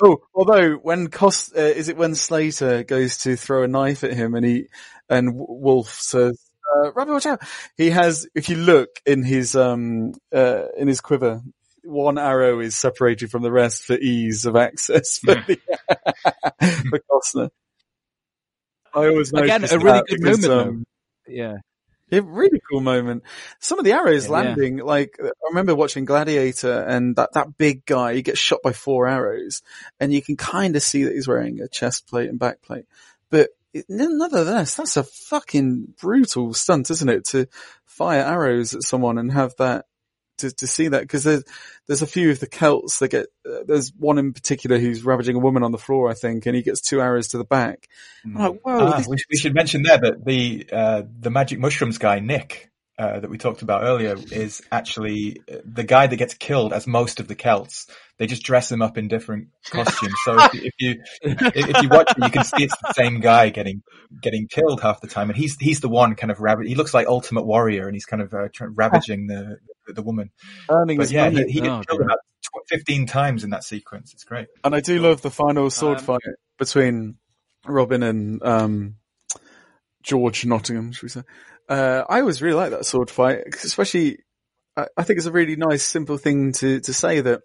Oh, 0.03 0.19
although 0.35 0.73
when 0.75 1.07
Cost, 1.07 1.57
uh, 1.57 1.61
is 1.61 1.89
it 1.89 1.97
when 1.97 2.17
Slater 2.17 2.83
goes 2.83 3.19
to 3.19 3.37
throw 3.37 3.63
a 3.63 3.69
knife 3.69 4.03
at 4.03 4.13
him 4.13 4.35
and 4.35 4.45
he, 4.45 4.67
and 5.09 5.31
Wolf 5.37 5.89
says, 5.89 6.37
uh, 6.77 6.93
Robbie, 6.95 7.13
watch 7.13 7.27
out. 7.27 7.41
He 7.77 7.91
has, 7.91 8.27
if 8.35 8.49
you 8.49 8.57
look 8.57 8.89
in 9.07 9.23
his, 9.23 9.55
um, 9.55 10.15
uh, 10.35 10.65
in 10.77 10.89
his 10.89 11.01
quiver, 11.01 11.43
one 11.85 12.19
arrow 12.19 12.59
is 12.59 12.77
separated 12.77 13.31
from 13.31 13.43
the 13.45 13.53
rest 13.53 13.85
for 13.85 13.95
ease 13.95 14.47
of 14.47 14.57
access 14.57 15.19
for, 15.19 15.37
the, 15.37 15.61
for 16.91 17.01
Costner. 17.09 17.51
I 18.95 19.09
always 19.09 19.33
Again, 19.33 19.65
a 19.65 19.79
really 19.79 20.03
good 20.09 20.21
because, 20.21 20.49
moment, 20.49 20.69
um, 20.69 20.85
Yeah. 21.27 21.57
yeah, 22.11 22.21
really 22.25 22.61
cool 22.71 22.81
moment. 22.81 23.25
Some 23.61 23.79
of 23.79 23.85
the 23.85 23.93
arrows 23.93 24.27
Yeah. 24.27 24.33
landing, 24.33 24.77
like 24.79 25.17
I 25.23 25.31
remember 25.49 25.75
watching 25.75 26.05
Gladiator, 26.05 26.81
and 26.87 27.17
that 27.17 27.33
that 27.33 27.57
big 27.57 27.85
guy 27.87 28.15
he 28.15 28.23
gets 28.23 28.39
shot 28.39 28.61
by 28.63 28.73
four 28.73 29.07
arrows, 29.07 29.63
and 29.99 30.13
you 30.13 30.23
can 30.23 30.37
kind 30.37 30.77
of 30.77 30.83
see 30.83 31.05
that 31.05 31.15
he's 31.15 31.29
wearing 31.29 31.61
a 31.61 31.69
chest 31.69 32.07
plate 32.09 32.29
and 32.29 32.39
back 32.39 32.63
plate. 32.63 32.85
But 33.31 33.51
it, 33.73 33.87
nonetheless, 33.89 34.77
that's 34.77 34.97
a 34.97 35.03
fucking 35.03 35.95
brutal 36.01 36.55
stunt, 36.55 36.91
isn't 36.91 37.09
it? 37.09 37.25
To 37.27 37.49
fire 37.85 38.23
arrows 38.23 38.75
at 38.75 38.83
someone 38.83 39.19
and 39.19 39.33
have 39.33 39.55
that 39.59 39.87
to, 40.39 40.51
to 40.51 40.67
see 40.67 40.89
that 40.89 41.03
because 41.03 41.25
there's 41.25 41.45
there's 41.87 42.03
a 42.03 42.07
few 42.07 42.31
of 42.31 42.41
the 42.41 42.47
Celts 42.47 42.99
that 42.99 43.09
get 43.09 43.27
uh, 43.49 43.59
there's 43.67 43.93
one 43.99 44.19
in 44.19 44.33
particular 44.33 44.79
who's 44.79 45.05
ravaging 45.05 45.37
a 45.37 45.41
woman 45.41 45.63
on 45.63 45.73
the 45.73 45.79
floor, 45.79 46.11
I 46.11 46.15
think, 46.15 46.47
and 46.47 46.57
he 46.57 46.63
gets 46.63 46.81
two 46.81 47.01
arrows 47.01 47.29
to 47.29 47.39
the 47.39 47.45
back. 47.45 47.89
I'm 48.25 48.35
like, 48.35 48.61
whoa, 48.63 48.79
Ah, 48.79 48.99
this- 48.99 49.09
we, 49.09 49.17
we 49.31 49.37
should 49.37 49.55
mention 49.55 49.83
there 49.83 49.99
that 49.99 50.25
the 50.25 50.67
uh, 50.73 51.03
the 51.21 51.31
magic 51.31 51.59
mushrooms 51.59 51.99
guy 51.99 52.19
Nick 52.21 52.71
uh, 52.99 53.19
that 53.21 53.29
we 53.31 53.39
talked 53.39 53.63
about 53.63 53.83
earlier 53.83 54.15
is 54.31 54.63
actually 54.71 55.41
uh, 55.51 55.57
the 55.65 55.83
guy 55.83 56.07
that 56.07 56.17
gets 56.17 56.35
killed 56.35 56.73
as 56.73 56.87
most 56.87 57.19
of 57.21 57.27
the 57.27 57.35
Celts. 57.35 57.87
They 58.19 58.27
just 58.29 58.45
dress 58.45 58.71
him 58.71 58.83
up 58.83 58.97
in 58.97 59.09
different 59.09 59.49
costumes. 59.69 60.15
So 60.25 60.39
if, 60.39 60.55
if 60.55 60.75
you 60.79 61.03
if 61.23 61.69
if 61.69 61.83
you 61.83 61.89
watch 61.89 62.13
it, 62.17 62.23
you 62.25 62.31
can 62.31 62.45
see 62.45 62.63
it's 62.63 62.77
the 62.81 62.93
same 62.95 63.19
guy 63.21 63.49
getting 63.49 63.83
getting 64.23 64.47
killed 64.47 64.81
half 64.81 65.01
the 65.01 65.09
time, 65.09 65.31
and 65.31 65.37
he's 65.37 65.57
he's 65.59 65.81
the 65.81 65.89
one 65.89 66.15
kind 66.15 66.31
of 66.31 66.39
rav- 66.39 66.61
He 66.63 66.77
looks 66.77 66.95
like 66.95 67.09
Ultimate 67.09 67.45
Warrior, 67.45 67.87
and 67.87 67.95
he's 67.97 68.05
kind 68.07 68.23
of 68.23 68.33
uh, 68.33 68.49
try- 68.55 68.69
ravaging 68.71 69.27
the 69.27 69.57
the 69.93 70.03
woman. 70.03 70.31
Earning 70.71 70.97
But 70.99 71.11
yeah, 71.11 71.29
he, 71.31 71.35
money. 71.39 71.51
he 71.53 71.61
gets 71.61 71.71
Oh, 71.73 71.83
killed 71.89 71.99
dear. 72.01 72.07
about 72.07 72.19
fifteen 72.69 73.07
times 73.07 73.43
in 73.43 73.51
that 73.51 73.65
sequence. 73.65 74.13
It's 74.15 74.23
great. 74.25 74.47
And 74.63 74.73
I 74.75 74.79
do 74.81 75.01
love 75.01 75.21
the 75.21 75.31
final 75.33 75.69
sword 75.71 75.99
Um, 75.99 76.05
fight 76.05 76.21
between 76.59 77.17
Robin 77.67 78.05
and 78.05 78.41
um, 78.45 78.95
George 80.05 80.45
Nottingham, 80.47 80.93
should 80.93 81.03
we 81.03 81.09
say? 81.09 81.23
Uh, 81.69 82.05
I 82.09 82.21
always 82.21 82.43
really 82.43 82.57
like 82.57 82.71
that 82.71 82.87
sword 82.87 83.11
fight, 83.11 83.43
especially. 83.63 84.19
I, 84.77 84.87
I 84.97 85.03
think 85.03 85.19
it's 85.19 85.27
a 85.27 85.33
really 85.33 85.57
nice, 85.57 85.83
simple 85.83 86.19
thing 86.19 86.53
to 86.55 86.81
to 86.81 86.93
say 86.93 87.21
that 87.21 87.43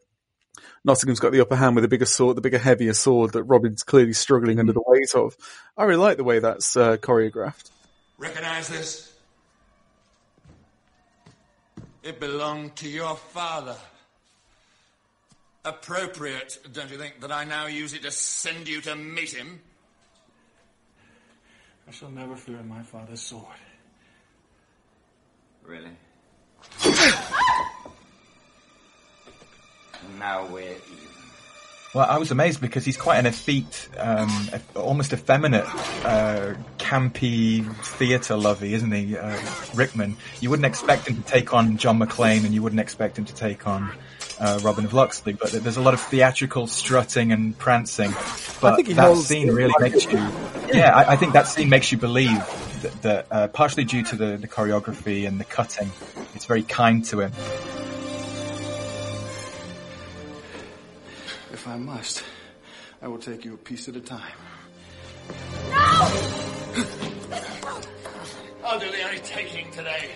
Nottingham's 0.83 1.19
got 1.19 1.31
the 1.31 1.41
upper 1.41 1.55
hand 1.55 1.75
with 1.75 1.83
the 1.83 1.87
bigger 1.87 2.05
sword, 2.05 2.37
the 2.37 2.41
bigger, 2.41 2.57
heavier 2.57 2.93
sword 2.93 3.33
that 3.33 3.43
Robin's 3.43 3.83
clearly 3.83 4.13
struggling 4.13 4.59
under 4.59 4.73
the 4.73 4.83
weight 4.85 5.13
of. 5.15 5.35
I 5.77 5.83
really 5.83 6.01
like 6.01 6.17
the 6.17 6.23
way 6.23 6.39
that's 6.39 6.75
uh, 6.75 6.97
choreographed. 6.97 7.69
Recognize 8.17 8.67
this? 8.67 9.13
It 12.03 12.19
belonged 12.19 12.75
to 12.77 12.89
your 12.89 13.15
father. 13.15 13.75
Appropriate, 15.65 16.57
don't 16.71 16.89
you 16.89 16.97
think, 16.97 17.19
that 17.19 17.31
I 17.31 17.43
now 17.43 17.67
use 17.67 17.93
it 17.93 18.03
to 18.03 18.11
send 18.11 18.67
you 18.67 18.79
to 18.81 18.95
meet 18.95 19.33
him? 19.33 19.59
I 21.87 21.91
shall 21.91 22.09
never 22.09 22.35
fear 22.35 22.61
my 22.63 22.81
father's 22.83 23.21
sword. 23.21 23.43
Really? 25.69 25.91
now 30.17 30.47
we're 30.47 30.63
even. 30.63 31.09
Well, 31.93 32.07
I 32.09 32.17
was 32.17 32.31
amazed 32.31 32.59
because 32.59 32.85
he's 32.85 32.97
quite 32.97 33.19
an 33.19 33.27
effete, 33.27 33.87
um, 33.99 34.49
almost 34.75 35.13
effeminate, 35.13 35.65
uh, 36.03 36.55
campy 36.79 37.71
theatre 37.83 38.35
lovey, 38.35 38.73
isn't 38.73 38.91
he, 38.91 39.15
uh, 39.15 39.39
Rickman? 39.75 40.17
You 40.39 40.49
wouldn't 40.49 40.65
expect 40.65 41.07
him 41.07 41.17
to 41.17 41.21
take 41.21 41.53
on 41.53 41.77
John 41.77 41.99
McClane, 41.99 42.45
and 42.45 42.53
you 42.53 42.63
wouldn't 42.63 42.79
expect 42.79 43.19
him 43.19 43.25
to 43.25 43.35
take 43.35 43.67
on 43.67 43.91
uh, 44.39 44.59
Robin 44.63 44.85
of 44.85 44.93
Locksley. 44.93 45.33
But 45.33 45.51
there's 45.51 45.77
a 45.77 45.81
lot 45.81 45.93
of 45.93 46.01
theatrical 46.01 46.65
strutting 46.65 47.31
and 47.31 47.55
prancing. 47.55 48.11
But 48.59 48.75
think 48.75 48.87
he 48.87 48.93
that 48.95 49.15
scene 49.17 49.51
really 49.51 49.73
makes 49.79 50.05
you, 50.05 50.17
yeah, 50.73 50.95
I, 50.95 51.13
I 51.13 51.15
think 51.15 51.33
that 51.33 51.47
scene 51.47 51.69
makes 51.69 51.91
you 51.91 51.99
believe 51.99 52.43
that, 52.81 53.01
that 53.01 53.27
uh, 53.31 53.47
partially 53.47 53.83
due 53.83 54.03
to 54.03 54.15
the, 54.15 54.37
the 54.37 54.47
choreography 54.47 55.27
and 55.27 55.39
the 55.39 55.45
cutting, 55.45 55.91
it's 56.35 56.45
very 56.45 56.63
kind 56.63 57.03
to 57.05 57.21
him. 57.21 57.31
If 61.51 61.67
I 61.67 61.77
must, 61.77 62.23
I 63.01 63.07
will 63.07 63.17
take 63.17 63.45
you 63.45 63.53
a 63.53 63.57
piece 63.57 63.87
at 63.87 63.95
a 63.95 64.01
time. 64.01 64.33
No! 65.69 66.09
I'll 68.65 68.79
do 68.79 68.91
the 68.91 69.01
only 69.03 69.19
taking 69.19 69.71
today. 69.71 70.11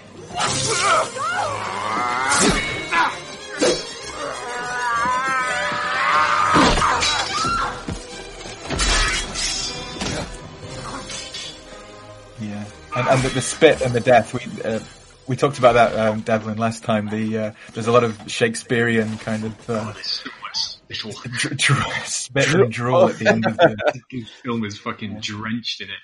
Yeah, 2.43 2.69
and, 12.95 13.07
and 13.07 13.21
the, 13.21 13.29
the 13.29 13.41
spit 13.41 13.81
and 13.81 13.93
the 13.93 13.99
death. 13.99 14.33
We 14.33 14.41
uh, 14.63 14.79
we 15.27 15.35
talked 15.35 15.57
about 15.57 15.73
that, 15.73 15.97
um, 15.97 16.21
Devlin, 16.21 16.57
last 16.57 16.83
time. 16.83 17.09
The 17.09 17.37
uh, 17.37 17.51
there's 17.73 17.87
a 17.87 17.91
lot 17.91 18.03
of 18.03 18.19
Shakespearean 18.27 19.17
kind 19.19 19.45
of 19.45 19.69
uh, 19.69 19.93
dr- 20.89 22.07
spit 22.07 22.53
and 22.53 22.71
drool 22.71 23.09
at 23.09 23.17
the 23.17 23.27
end 23.27 23.45
of 23.45 23.57
the. 23.57 23.75
The 24.09 24.23
film 24.43 24.63
is 24.63 24.77
fucking 24.77 25.19
drenched 25.21 25.81
in 25.81 25.89
it. 25.89 25.95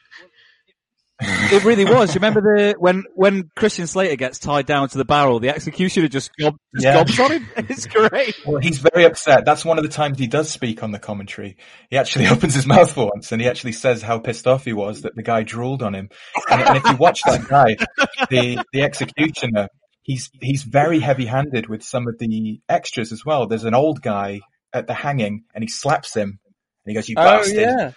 It 1.22 1.66
really 1.66 1.84
was. 1.86 2.16
You 2.16 2.20
remember 2.20 2.41
the 2.58 2.76
when 2.80 3.04
when 3.14 3.50
Christian 3.56 3.88
Slater 3.88 4.16
gets 4.16 4.40
tied 4.40 4.66
down 4.66 4.88
to 4.90 4.98
the 4.98 5.04
barrel, 5.04 5.40
the 5.40 5.50
executioner 5.50 6.08
just 6.08 6.32
gob, 6.40 6.56
just 6.74 6.86
Yeah. 6.86 6.94
gobs 6.94 7.20
on 7.20 7.32
him. 7.32 7.48
It's 7.70 7.86
great. 7.88 8.36
Well, 8.46 8.62
he's 8.62 8.78
very 8.80 9.04
upset. 9.06 9.44
That's 9.44 9.66
one 9.66 9.78
of 9.78 9.84
the 9.84 9.90
times 9.90 10.18
he 10.18 10.28
does 10.28 10.50
speak 10.50 10.82
on 10.82 10.91
the 10.91 11.00
commentary. 11.00 11.58
He 11.90 11.98
actually 11.98 12.28
opens 12.30 12.54
his 12.54 12.66
mouth 12.66 12.91
for 12.94 13.10
once, 13.14 13.32
and 13.34 13.41
he 13.41 13.50
actually 13.50 13.74
says 13.74 14.02
how 14.02 14.20
pissed 14.20 14.48
off 14.48 14.64
he 14.64 14.72
was 14.74 15.02
that 15.02 15.16
the 15.16 15.24
guy 15.24 15.44
drooled 15.44 15.84
on 15.84 15.94
him. 15.94 16.10
And, 16.50 16.62
and 16.62 16.78
if 16.78 16.86
you 16.86 16.96
watch 16.96 17.22
that 17.24 17.48
guy, 17.48 17.76
the 18.30 18.64
the 18.72 18.84
executioner, 18.84 19.68
he's 20.04 20.30
he's 20.41 20.64
very 20.64 21.00
heavy-handed 21.00 21.68
with 21.68 21.84
some 21.84 22.08
of 22.08 22.18
the 22.18 22.62
extras 22.70 23.12
as 23.12 23.26
well. 23.26 23.46
There's 23.48 23.66
an 23.66 23.76
old 23.76 24.02
guy 24.02 24.40
at 24.72 24.88
the 24.88 24.94
hanging, 24.94 25.44
and 25.54 25.64
he 25.64 25.68
slaps 25.68 26.14
him, 26.14 26.40
and 26.86 26.91
he 26.91 26.94
goes, 26.94 27.10
"You 27.10 27.16
Oh, 27.18 27.24
bastard!" 27.24 27.56
yeah. 27.58 27.91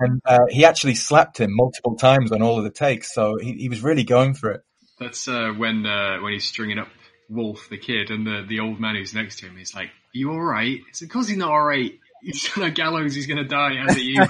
And 0.00 0.20
uh, 0.24 0.38
he 0.48 0.64
actually 0.64 0.94
slapped 0.94 1.38
him 1.40 1.54
multiple 1.54 1.96
times 1.96 2.30
on 2.32 2.42
all 2.42 2.58
of 2.58 2.64
the 2.64 2.70
takes, 2.70 3.12
so 3.12 3.36
he, 3.36 3.52
he 3.54 3.68
was 3.68 3.82
really 3.82 4.04
going 4.04 4.34
for 4.34 4.50
it. 4.52 4.62
That's 5.00 5.26
uh, 5.28 5.52
when 5.56 5.84
uh, 5.86 6.18
when 6.20 6.32
he's 6.32 6.44
stringing 6.44 6.78
up 6.78 6.88
Wolf, 7.28 7.68
the 7.68 7.78
kid, 7.78 8.10
and 8.10 8.26
the, 8.26 8.44
the 8.48 8.60
old 8.60 8.80
man 8.80 8.94
who's 8.96 9.14
next 9.14 9.40
to 9.40 9.46
him. 9.46 9.56
He's 9.56 9.74
like, 9.74 9.90
"You 10.12 10.30
all 10.30 10.40
right?" 10.42 10.78
It's 10.88 11.02
of 11.02 11.08
course 11.08 11.28
he's 11.28 11.36
not 11.36 11.50
all 11.50 11.62
right. 11.64 11.92
He's 12.22 12.50
on 12.56 12.64
a 12.64 12.70
gallows. 12.70 13.14
He's 13.14 13.26
going 13.26 13.38
to 13.38 13.44
die. 13.44 13.76
As 13.76 13.96
it 13.96 14.02
you. 14.02 14.26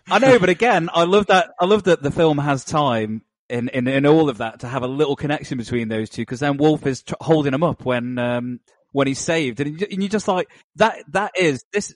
I 0.10 0.18
know, 0.18 0.38
but 0.38 0.48
again, 0.48 0.88
I 0.92 1.04
love 1.04 1.26
that. 1.26 1.50
I 1.60 1.64
love 1.66 1.84
that 1.84 2.02
the 2.02 2.10
film 2.10 2.38
has 2.38 2.64
time 2.64 3.22
in 3.48 3.68
in, 3.68 3.86
in 3.86 4.06
all 4.06 4.28
of 4.28 4.38
that 4.38 4.60
to 4.60 4.68
have 4.68 4.82
a 4.82 4.88
little 4.88 5.16
connection 5.16 5.58
between 5.58 5.88
those 5.88 6.10
two, 6.10 6.22
because 6.22 6.40
then 6.40 6.56
Wolf 6.56 6.86
is 6.86 7.02
tr- 7.02 7.14
holding 7.20 7.54
him 7.54 7.62
up 7.62 7.84
when 7.84 8.18
um 8.18 8.60
when 8.92 9.06
he's 9.06 9.20
saved, 9.20 9.60
and, 9.60 9.80
you- 9.80 9.86
and 9.90 10.02
you're 10.02 10.08
just 10.10 10.26
like 10.28 10.48
that. 10.76 10.98
That 11.12 11.32
is 11.38 11.64
this. 11.72 11.94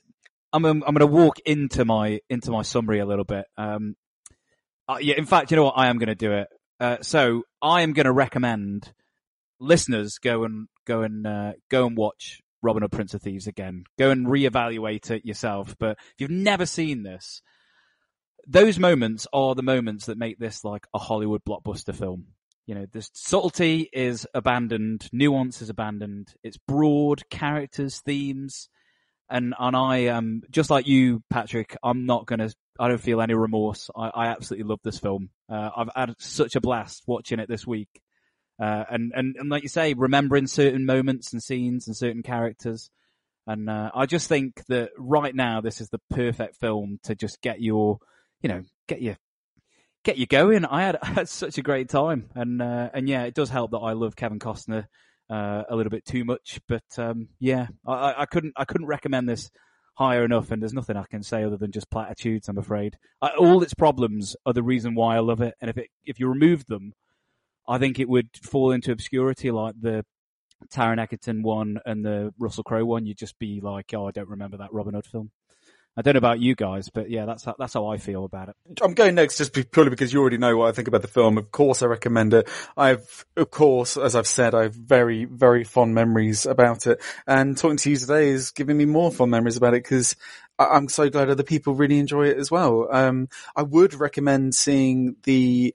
I'm 0.55 0.64
I'm 0.64 0.94
going 0.94 1.01
to 1.01 1.06
walk 1.06 1.40
into 1.44 1.85
my 1.85 2.20
into 2.31 2.51
my 2.52 2.62
summary 2.62 3.01
a 3.01 3.06
little 3.06 3.24
bit. 3.24 3.44
Um, 3.56 3.97
uh, 4.89 4.98
yeah, 5.01 5.16
in 5.16 5.26
fact, 5.26 5.51
you 5.51 5.56
know 5.56 5.64
what? 5.64 5.74
I 5.76 5.89
am 5.89 5.98
going 5.98 6.09
to 6.09 6.14
do 6.14 6.32
it. 6.32 6.48
Uh, 6.78 6.98
so 7.02 7.43
I 7.60 7.82
am 7.82 7.93
going 7.93 8.06
to 8.06 8.12
recommend 8.12 8.93
listeners 9.59 10.18
go 10.18 10.44
and 10.44 10.68
go 10.86 11.02
and 11.02 11.26
uh, 11.26 11.52
go 11.70 11.86
and 11.86 11.97
watch 11.97 12.40
Robin 12.62 12.82
Hood 12.82 12.93
Prince 12.93 13.14
of 13.14 13.22
Thieves 13.22 13.47
again. 13.47 13.85
Go 13.98 14.10
and 14.10 14.26
reevaluate 14.26 15.10
it 15.10 15.24
yourself. 15.24 15.74
But 15.78 15.98
if 15.98 16.14
you've 16.18 16.31
never 16.31 16.66
seen 16.66 17.02
this, 17.02 17.43
those 18.47 18.78
moments 18.78 19.26
are 19.32 19.55
the 19.55 19.62
moments 19.62 20.06
that 20.06 20.18
make 20.18 20.39
this 20.39 20.64
like 20.64 20.86
a 20.94 20.98
Hollywood 20.98 21.43
blockbuster 21.44 21.94
film. 21.94 22.26
You 22.66 22.74
know, 22.74 22.86
the 22.90 23.06
subtlety 23.12 23.90
is 23.93 24.26
abandoned, 24.35 25.09
nuance 25.12 25.60
is 25.60 25.68
abandoned. 25.68 26.28
It's 26.43 26.56
broad 26.56 27.28
characters, 27.28 28.01
themes, 28.01 28.68
and 29.30 29.55
and 29.59 29.76
I 29.76 30.06
um 30.06 30.42
just 30.51 30.70
like 30.70 30.86
you, 30.86 31.22
Patrick. 31.30 31.76
I'm 31.82 32.06
not 32.06 32.26
gonna. 32.26 32.51
I 32.78 32.88
don't 32.88 33.01
feel 33.01 33.20
any 33.20 33.34
remorse. 33.34 33.90
I, 33.94 34.09
I 34.09 34.26
absolutely 34.28 34.68
love 34.68 34.80
this 34.82 34.98
film. 34.98 35.30
Uh, 35.48 35.70
I've 35.76 35.90
had 35.94 36.14
such 36.18 36.56
a 36.56 36.60
blast 36.60 37.05
watching 37.06 37.38
it 37.38 37.48
this 37.48 37.66
week. 37.66 37.88
Uh, 38.60 38.84
and, 38.90 39.12
and, 39.14 39.36
and 39.36 39.51
like 39.51 39.62
you 39.62 39.68
say, 39.68 39.94
remembering 39.94 40.46
certain 40.46 40.86
moments 40.86 41.32
and 41.32 41.42
scenes 41.42 41.86
and 41.86 41.96
certain 41.96 42.22
characters. 42.22 42.90
And, 43.46 43.68
uh, 43.68 43.90
I 43.94 44.06
just 44.06 44.28
think 44.28 44.64
that 44.68 44.90
right 44.96 45.34
now, 45.34 45.60
this 45.60 45.80
is 45.80 45.88
the 45.90 46.01
perfect 46.10 46.56
film 46.56 46.98
to 47.05 47.14
just 47.14 47.40
get 47.42 47.60
your, 47.60 47.98
you 48.42 48.48
know, 48.48 48.62
get 48.88 49.02
you, 49.02 49.16
get 50.05 50.18
you 50.18 50.26
going. 50.26 50.64
I 50.64 50.82
had, 50.82 50.98
I 51.02 51.06
had 51.06 51.28
such 51.28 51.59
a 51.59 51.62
great 51.62 51.88
time. 51.88 52.30
And, 52.34 52.62
uh, 52.62 52.90
and 52.94 53.09
yeah, 53.09 53.24
it 53.24 53.34
does 53.34 53.51
help 53.51 53.72
that 53.72 53.78
I 53.78 53.92
love 53.92 54.16
Kevin 54.16 54.38
Costner, 54.38 54.86
uh, 55.30 55.62
a 55.68 55.76
little 55.76 55.90
bit 55.90 56.05
too 56.05 56.24
much. 56.24 56.60
But, 56.68 56.84
um, 56.98 57.28
yeah, 57.38 57.68
I, 57.86 58.14
I- 58.18 58.26
couldn't, 58.26 58.55
I 58.56 58.64
couldn't 58.64 58.86
recommend 58.86 59.28
this 59.28 59.51
higher 59.96 60.24
enough. 60.24 60.51
And 60.51 60.60
there's 60.60 60.72
nothing 60.74 60.96
I 60.96 61.05
can 61.10 61.22
say 61.22 61.44
other 61.44 61.56
than 61.56 61.72
just 61.72 61.90
platitudes, 61.90 62.48
I'm 62.48 62.59
afraid. 62.59 62.96
I, 63.22 63.30
all 63.36 63.62
its 63.62 63.74
problems 63.74 64.36
are 64.44 64.52
the 64.52 64.62
reason 64.62 64.94
why 64.94 65.16
I 65.16 65.20
love 65.20 65.40
it. 65.40 65.55
And 65.60 65.70
if 65.70 65.78
it, 65.78 65.88
if 66.05 66.18
you 66.20 66.28
removed 66.28 66.68
them, 66.68 66.92
I 67.66 67.78
think 67.78 67.98
it 67.98 68.09
would 68.09 68.28
fall 68.42 68.72
into 68.72 68.92
obscurity 68.92 69.51
like 69.51 69.74
the 69.80 70.05
Taron 70.72 70.98
Egerton 70.98 71.42
one 71.42 71.78
and 71.86 72.05
the 72.05 72.32
Russell 72.38 72.64
Crowe 72.64 72.84
one. 72.84 73.06
You'd 73.06 73.18
just 73.18 73.38
be 73.38 73.60
like, 73.62 73.92
oh, 73.94 74.06
I 74.06 74.10
don't 74.10 74.28
remember 74.28 74.56
that 74.59 74.72
Robin 74.72 74.94
Hood 74.94 75.06
film. 75.06 75.30
I 75.96 76.02
don't 76.02 76.14
know 76.14 76.18
about 76.18 76.40
you 76.40 76.54
guys, 76.56 76.88
but 76.88 77.08
yeah, 77.08 77.24
that's 77.24 77.44
how, 77.44 77.54
that's 77.58 77.74
how 77.74 77.86
I 77.86 77.98
feel 77.98 78.24
about 78.24 78.48
it. 78.48 78.56
I'm 78.82 78.94
going 78.94 79.14
next 79.14 79.38
just 79.38 79.52
purely 79.70 79.90
because 79.90 80.12
you 80.12 80.20
already 80.20 80.38
know 80.38 80.56
what 80.56 80.68
I 80.68 80.72
think 80.72 80.88
about 80.88 81.02
the 81.02 81.08
film. 81.08 81.38
Of 81.38 81.52
course, 81.52 81.82
I 81.82 81.86
recommend 81.86 82.34
it. 82.34 82.48
I've, 82.76 83.24
of 83.36 83.50
course, 83.50 83.96
as 83.96 84.16
I've 84.16 84.26
said, 84.26 84.54
I 84.54 84.64
have 84.64 84.74
very, 84.74 85.24
very 85.24 85.62
fond 85.62 85.94
memories 85.94 86.46
about 86.46 86.88
it. 86.88 87.00
And 87.26 87.56
talking 87.56 87.76
to 87.76 87.90
you 87.90 87.96
today 87.96 88.30
is 88.30 88.50
giving 88.50 88.76
me 88.76 88.86
more 88.86 89.12
fond 89.12 89.30
memories 89.30 89.56
about 89.56 89.74
it 89.74 89.84
because 89.84 90.16
I'm 90.58 90.88
so 90.88 91.08
glad 91.10 91.30
other 91.30 91.42
people 91.42 91.74
really 91.74 91.98
enjoy 91.98 92.26
it 92.26 92.38
as 92.38 92.50
well. 92.50 92.88
Um, 92.90 93.28
I 93.54 93.62
would 93.62 93.94
recommend 93.94 94.54
seeing 94.54 95.16
the 95.22 95.74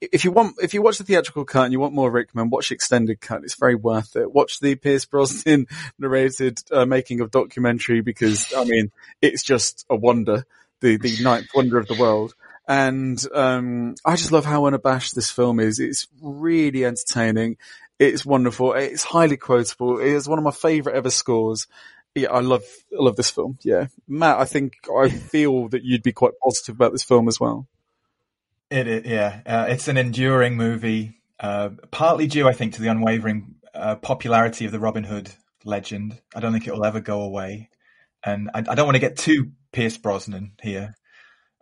if 0.00 0.24
you 0.24 0.30
want, 0.30 0.56
if 0.62 0.74
you 0.74 0.82
watch 0.82 0.98
the 0.98 1.04
theatrical 1.04 1.44
cut 1.44 1.64
and 1.64 1.72
you 1.72 1.80
want 1.80 1.94
more 1.94 2.10
Rickman, 2.10 2.50
watch 2.50 2.68
the 2.68 2.74
extended 2.74 3.20
cut. 3.20 3.42
It's 3.42 3.56
very 3.56 3.74
worth 3.74 4.16
it. 4.16 4.32
Watch 4.32 4.60
the 4.60 4.74
Pierce 4.74 5.04
Brosnan 5.04 5.66
narrated 5.98 6.60
uh, 6.70 6.86
making 6.86 7.20
of 7.20 7.30
documentary 7.30 8.00
because 8.00 8.52
I 8.56 8.64
mean, 8.64 8.90
it's 9.20 9.42
just 9.42 9.84
a 9.90 9.96
wonder, 9.96 10.44
the 10.80 10.96
the 10.96 11.22
ninth 11.22 11.48
wonder 11.54 11.78
of 11.78 11.88
the 11.88 11.98
world. 11.98 12.34
And 12.68 13.18
um, 13.34 13.94
I 14.04 14.16
just 14.16 14.30
love 14.30 14.44
how 14.44 14.66
unabashed 14.66 15.14
this 15.14 15.30
film 15.30 15.58
is. 15.58 15.80
It's 15.80 16.06
really 16.20 16.84
entertaining. 16.84 17.56
It's 17.98 18.26
wonderful. 18.26 18.74
It's 18.74 19.02
highly 19.02 19.38
quotable. 19.38 19.98
It 19.98 20.08
is 20.08 20.28
one 20.28 20.38
of 20.38 20.44
my 20.44 20.50
favorite 20.50 20.94
ever 20.94 21.10
scores. 21.10 21.66
Yeah, 22.14 22.30
I 22.30 22.40
love, 22.40 22.62
I 22.92 23.02
love 23.02 23.16
this 23.16 23.30
film. 23.30 23.58
Yeah. 23.62 23.86
Matt, 24.06 24.38
I 24.38 24.44
think, 24.44 24.74
I 24.94 25.08
feel 25.32 25.68
that 25.68 25.82
you'd 25.82 26.02
be 26.02 26.12
quite 26.12 26.32
positive 26.44 26.74
about 26.74 26.92
this 26.92 27.02
film 27.02 27.26
as 27.26 27.40
well. 27.40 27.66
It, 28.70 28.86
it 28.86 29.06
yeah, 29.06 29.40
uh, 29.46 29.66
it's 29.68 29.88
an 29.88 29.96
enduring 29.96 30.56
movie, 30.56 31.20
uh, 31.40 31.70
partly 31.90 32.26
due, 32.26 32.46
I 32.46 32.52
think, 32.52 32.74
to 32.74 32.82
the 32.82 32.88
unwavering 32.88 33.54
uh, 33.74 33.96
popularity 33.96 34.66
of 34.66 34.72
the 34.72 34.80
Robin 34.80 35.04
Hood 35.04 35.30
legend. 35.64 36.20
I 36.34 36.40
don't 36.40 36.52
think 36.52 36.66
it 36.66 36.74
will 36.74 36.84
ever 36.84 37.00
go 37.00 37.22
away, 37.22 37.70
and 38.22 38.50
I, 38.52 38.58
I 38.58 38.74
don't 38.74 38.86
want 38.86 38.96
to 38.96 39.00
get 39.00 39.16
too 39.16 39.52
Pierce 39.72 39.96
Brosnan 39.96 40.52
here, 40.62 40.94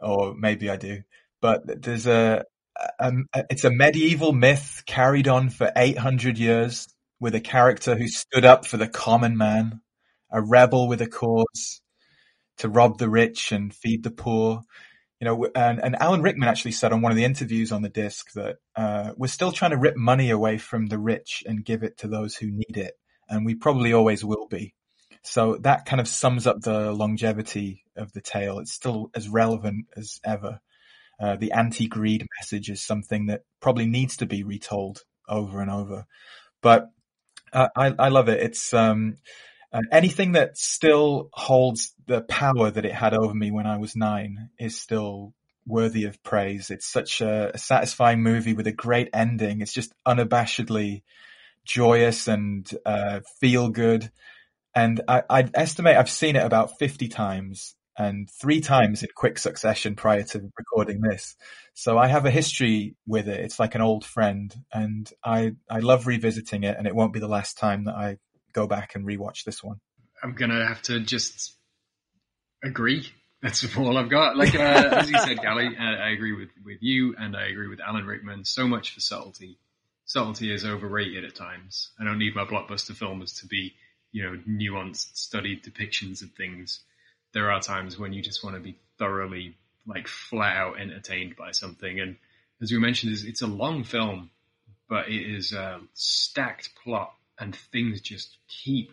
or 0.00 0.34
maybe 0.34 0.68
I 0.68 0.76
do. 0.76 1.02
But 1.40 1.82
there's 1.82 2.08
a, 2.08 2.44
a, 2.98 3.12
a 3.32 3.44
it's 3.50 3.64
a 3.64 3.70
medieval 3.70 4.32
myth 4.32 4.82
carried 4.86 5.28
on 5.28 5.50
for 5.50 5.70
800 5.76 6.38
years 6.38 6.88
with 7.20 7.36
a 7.36 7.40
character 7.40 7.94
who 7.94 8.08
stood 8.08 8.44
up 8.44 8.66
for 8.66 8.78
the 8.78 8.88
common 8.88 9.36
man, 9.36 9.80
a 10.32 10.42
rebel 10.42 10.88
with 10.88 11.00
a 11.02 11.08
cause, 11.08 11.80
to 12.58 12.68
rob 12.68 12.98
the 12.98 13.08
rich 13.08 13.52
and 13.52 13.72
feed 13.72 14.02
the 14.02 14.10
poor 14.10 14.62
you 15.20 15.24
know, 15.24 15.48
and, 15.54 15.82
and 15.82 15.96
Alan 15.96 16.22
Rickman 16.22 16.48
actually 16.48 16.72
said 16.72 16.92
on 16.92 17.00
one 17.00 17.12
of 17.12 17.16
the 17.16 17.24
interviews 17.24 17.72
on 17.72 17.82
the 17.82 17.88
disc 17.88 18.32
that 18.32 18.56
uh, 18.74 19.12
we're 19.16 19.28
still 19.28 19.52
trying 19.52 19.70
to 19.70 19.78
rip 19.78 19.96
money 19.96 20.30
away 20.30 20.58
from 20.58 20.86
the 20.86 20.98
rich 20.98 21.42
and 21.46 21.64
give 21.64 21.82
it 21.82 21.98
to 21.98 22.08
those 22.08 22.36
who 22.36 22.50
need 22.50 22.76
it, 22.76 22.94
and 23.28 23.46
we 23.46 23.54
probably 23.54 23.92
always 23.92 24.24
will 24.24 24.46
be. 24.46 24.74
So 25.22 25.56
that 25.62 25.86
kind 25.86 26.00
of 26.00 26.06
sums 26.06 26.46
up 26.46 26.60
the 26.60 26.92
longevity 26.92 27.82
of 27.96 28.12
the 28.12 28.20
tale. 28.20 28.58
It's 28.60 28.72
still 28.72 29.10
as 29.14 29.28
relevant 29.28 29.86
as 29.96 30.20
ever. 30.24 30.60
Uh, 31.18 31.36
the 31.36 31.52
anti-greed 31.52 32.26
message 32.38 32.68
is 32.68 32.82
something 32.82 33.26
that 33.26 33.40
probably 33.60 33.86
needs 33.86 34.18
to 34.18 34.26
be 34.26 34.44
retold 34.44 35.02
over 35.28 35.60
and 35.60 35.70
over. 35.70 36.04
But 36.62 36.90
uh, 37.52 37.68
I, 37.74 37.94
I 37.98 38.08
love 38.10 38.28
it. 38.28 38.40
It's 38.40 38.74
um, 38.74 39.16
uh, 39.72 39.82
anything 39.92 40.32
that 40.32 40.56
still 40.56 41.28
holds 41.32 41.92
the 42.06 42.22
power 42.22 42.70
that 42.70 42.84
it 42.84 42.94
had 42.94 43.14
over 43.14 43.34
me 43.34 43.50
when 43.50 43.66
I 43.66 43.78
was 43.78 43.96
nine 43.96 44.50
is 44.58 44.78
still 44.78 45.34
worthy 45.66 46.04
of 46.04 46.22
praise. 46.22 46.70
It's 46.70 46.86
such 46.86 47.20
a, 47.20 47.52
a 47.54 47.58
satisfying 47.58 48.22
movie 48.22 48.54
with 48.54 48.66
a 48.66 48.72
great 48.72 49.08
ending. 49.12 49.60
It's 49.60 49.72
just 49.72 49.92
unabashedly 50.06 51.02
joyous 51.64 52.28
and 52.28 52.70
uh, 52.86 53.20
feel 53.40 53.68
good. 53.68 54.10
And 54.74 55.00
I, 55.08 55.22
I 55.28 55.48
estimate 55.54 55.96
I've 55.96 56.10
seen 56.10 56.36
it 56.36 56.44
about 56.44 56.78
50 56.78 57.08
times 57.08 57.74
and 57.98 58.28
three 58.30 58.60
times 58.60 59.02
in 59.02 59.08
quick 59.14 59.38
succession 59.38 59.96
prior 59.96 60.22
to 60.22 60.50
recording 60.58 61.00
this. 61.00 61.34
So 61.74 61.98
I 61.98 62.08
have 62.08 62.26
a 62.26 62.30
history 62.30 62.94
with 63.06 63.26
it. 63.26 63.40
It's 63.40 63.58
like 63.58 63.74
an 63.74 63.80
old 63.80 64.04
friend 64.04 64.54
and 64.72 65.10
I, 65.24 65.52
I 65.68 65.80
love 65.80 66.06
revisiting 66.06 66.62
it 66.62 66.76
and 66.78 66.86
it 66.86 66.94
won't 66.94 67.14
be 67.14 67.20
the 67.20 67.28
last 67.28 67.58
time 67.58 67.84
that 67.84 67.94
I 67.94 68.18
go 68.56 68.66
back 68.66 68.94
and 68.94 69.06
rewatch 69.06 69.44
this 69.44 69.62
one. 69.62 69.78
I'm 70.22 70.34
gonna 70.34 70.66
have 70.66 70.82
to 70.82 70.98
just 70.98 71.54
agree. 72.64 73.12
That's 73.42 73.76
all 73.76 73.98
I've 73.98 74.08
got. 74.08 74.36
Like 74.36 74.54
uh, 74.54 74.58
as 74.58 75.10
you 75.10 75.18
said, 75.18 75.36
Gali, 75.36 75.78
uh, 75.78 76.02
I 76.02 76.08
agree 76.10 76.32
with 76.32 76.48
with 76.64 76.78
you, 76.80 77.14
and 77.18 77.36
I 77.36 77.48
agree 77.48 77.68
with 77.68 77.80
Alan 77.80 78.06
Rickman. 78.06 78.44
So 78.44 78.66
much 78.66 78.94
for 78.94 79.00
subtlety. 79.00 79.58
Subtlety 80.06 80.52
is 80.52 80.64
overrated 80.64 81.24
at 81.24 81.34
times. 81.34 81.90
I 82.00 82.04
don't 82.04 82.18
need 82.18 82.34
my 82.34 82.44
blockbuster 82.44 82.94
films 82.94 83.40
to 83.40 83.46
be, 83.46 83.74
you 84.10 84.22
know, 84.22 84.40
nuanced, 84.48 85.16
studied 85.16 85.64
depictions 85.64 86.22
of 86.22 86.30
things. 86.30 86.80
There 87.34 87.50
are 87.50 87.60
times 87.60 87.98
when 87.98 88.12
you 88.12 88.22
just 88.22 88.42
want 88.42 88.56
to 88.56 88.62
be 88.62 88.78
thoroughly, 88.98 89.56
like, 89.86 90.06
flat 90.06 90.56
out 90.56 90.80
entertained 90.80 91.34
by 91.36 91.50
something. 91.50 92.00
And 92.00 92.16
as 92.62 92.70
we 92.70 92.78
mentioned, 92.78 93.18
it's 93.26 93.42
a 93.42 93.48
long 93.48 93.82
film, 93.82 94.30
but 94.88 95.08
it 95.08 95.22
is 95.36 95.52
a 95.52 95.80
stacked 95.94 96.70
plot 96.82 97.12
and 97.38 97.54
things 97.54 98.00
just 98.00 98.36
keep 98.48 98.92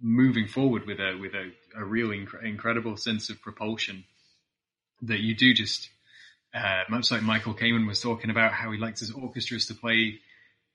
moving 0.00 0.46
forward 0.46 0.86
with 0.86 1.00
a 1.00 1.16
with 1.20 1.34
a, 1.34 1.50
a 1.76 1.84
real 1.84 2.08
inc- 2.08 2.42
incredible 2.44 2.96
sense 2.96 3.30
of 3.30 3.40
propulsion 3.40 4.04
that 5.02 5.20
you 5.20 5.34
do 5.34 5.52
just 5.52 5.90
uh, 6.54 6.82
much 6.88 7.10
like 7.10 7.22
Michael 7.22 7.54
Kamen 7.54 7.86
was 7.86 8.00
talking 8.00 8.30
about 8.30 8.52
how 8.52 8.70
he 8.72 8.78
likes 8.78 9.00
his 9.00 9.10
orchestras 9.10 9.66
to 9.66 9.74
play 9.74 10.20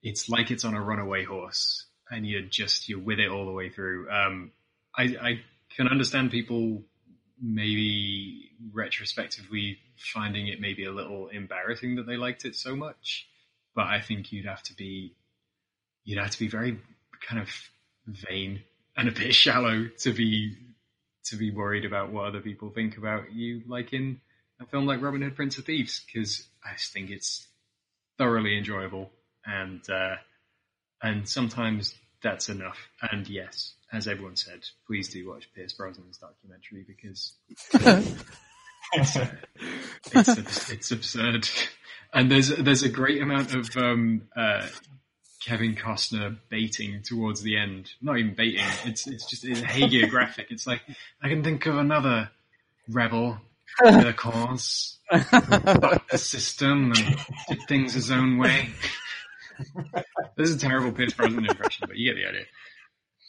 it's 0.02 0.28
like 0.30 0.52
it's 0.52 0.66
on 0.66 0.74
a 0.74 0.82
runaway 0.82 1.24
horse 1.24 1.86
and 2.12 2.28
you're 2.28 2.42
just 2.42 2.90
you're 2.90 3.00
with 3.00 3.20
it 3.20 3.30
all 3.30 3.46
the 3.46 3.52
way 3.52 3.70
through. 3.70 4.10
Um, 4.12 4.52
I, 4.96 5.04
I 5.04 5.42
can 5.76 5.88
understand 5.88 6.30
people 6.32 6.84
maybe 7.42 8.52
retrospectively 8.74 9.80
finding 9.98 10.48
it 10.48 10.62
maybe 10.62 10.86
a 10.86 10.92
little 10.92 11.30
embarrassing 11.30 11.96
that 11.96 12.06
they 12.06 12.18
liked 12.18 12.46
it 12.46 12.56
so 12.56 12.76
much 12.76 13.28
but 13.76 13.88
I 13.88 14.02
think 14.02 14.32
you'd 14.32 14.46
have 14.46 14.64
to 14.64 14.76
be 14.76 15.16
you'd 16.04 16.20
have 16.20 16.32
to 16.32 16.40
be 16.40 16.48
very 16.48 16.80
kind 17.28 17.42
of 17.42 17.50
vain 18.06 18.62
and 18.98 19.08
a 19.08 19.12
bit 19.12 19.34
shallow 19.44 19.90
to 20.00 20.14
be 20.14 20.58
to 21.26 21.38
be 21.38 21.52
worried 21.52 21.86
about 21.86 22.12
what 22.12 22.26
other 22.26 22.42
people 22.42 22.70
think 22.70 22.98
about 22.98 23.32
you 23.32 23.62
like 23.68 23.94
in 23.94 24.20
a 24.62 24.66
film 24.66 24.86
like 24.86 25.02
Robin 25.02 25.22
Hood 25.22 25.36
Prince 25.36 25.58
of 25.58 25.66
Thieves 25.66 26.04
because 26.06 26.46
I 26.66 26.74
just 26.74 26.92
think 26.92 27.10
it's 27.10 27.48
thoroughly 28.18 28.58
enjoyable 28.58 29.10
and 29.46 29.82
uh, 29.90 30.16
and 31.02 31.28
sometimes 31.28 31.96
that's 32.24 32.50
enough. 32.50 32.78
And 33.12 33.28
yes, 33.28 33.76
as 33.92 34.08
everyone 34.08 34.38
said, 34.38 34.62
please 34.88 35.10
do 35.10 35.30
watch 35.30 35.50
Pierce 35.54 35.74
Brosnan's 35.74 36.18
documentary 36.18 36.86
because 36.88 37.34
it's, 38.94 39.16
uh, 39.18 39.28
it's, 40.14 40.70
it's 40.72 40.92
absurd. 40.92 41.48
And 42.16 42.30
there's 42.30 42.50
there's 42.50 42.84
a 42.84 42.90
great 42.90 43.24
amount 43.24 43.56
of 43.56 43.76
um, 43.76 44.30
uh, 44.36 44.68
Kevin 45.46 45.76
Costner 45.76 46.38
baiting 46.50 47.02
towards 47.04 47.42
the 47.42 47.58
end. 47.58 47.92
Not 48.02 48.18
even 48.18 48.34
baiting. 48.34 48.64
It's 48.86 49.08
it's 49.08 49.26
just 49.30 49.44
it's 49.44 49.60
hagiographic. 49.60 50.46
It's 50.50 50.66
like 50.66 50.82
I 51.22 51.28
can 51.28 51.44
think 51.44 51.66
of 51.66 51.78
another 51.78 52.30
rebel 52.88 53.40
for 53.78 53.92
the 53.92 54.14
cause, 54.14 54.98
bucked 55.12 56.12
the 56.12 56.18
system 56.18 56.94
and 56.96 57.18
did 57.50 57.60
things 57.68 57.94
his 57.94 58.10
own 58.10 58.38
way. 58.38 58.70
this 60.38 60.50
is 60.50 60.56
a 60.56 60.60
terrible 60.60 60.92
Pierce 60.92 61.14
Brosnan 61.14 61.46
impression, 61.46 61.86
but 61.88 61.98
you 61.98 62.14
get 62.14 62.22
the 62.22 62.28
idea. 62.28 62.46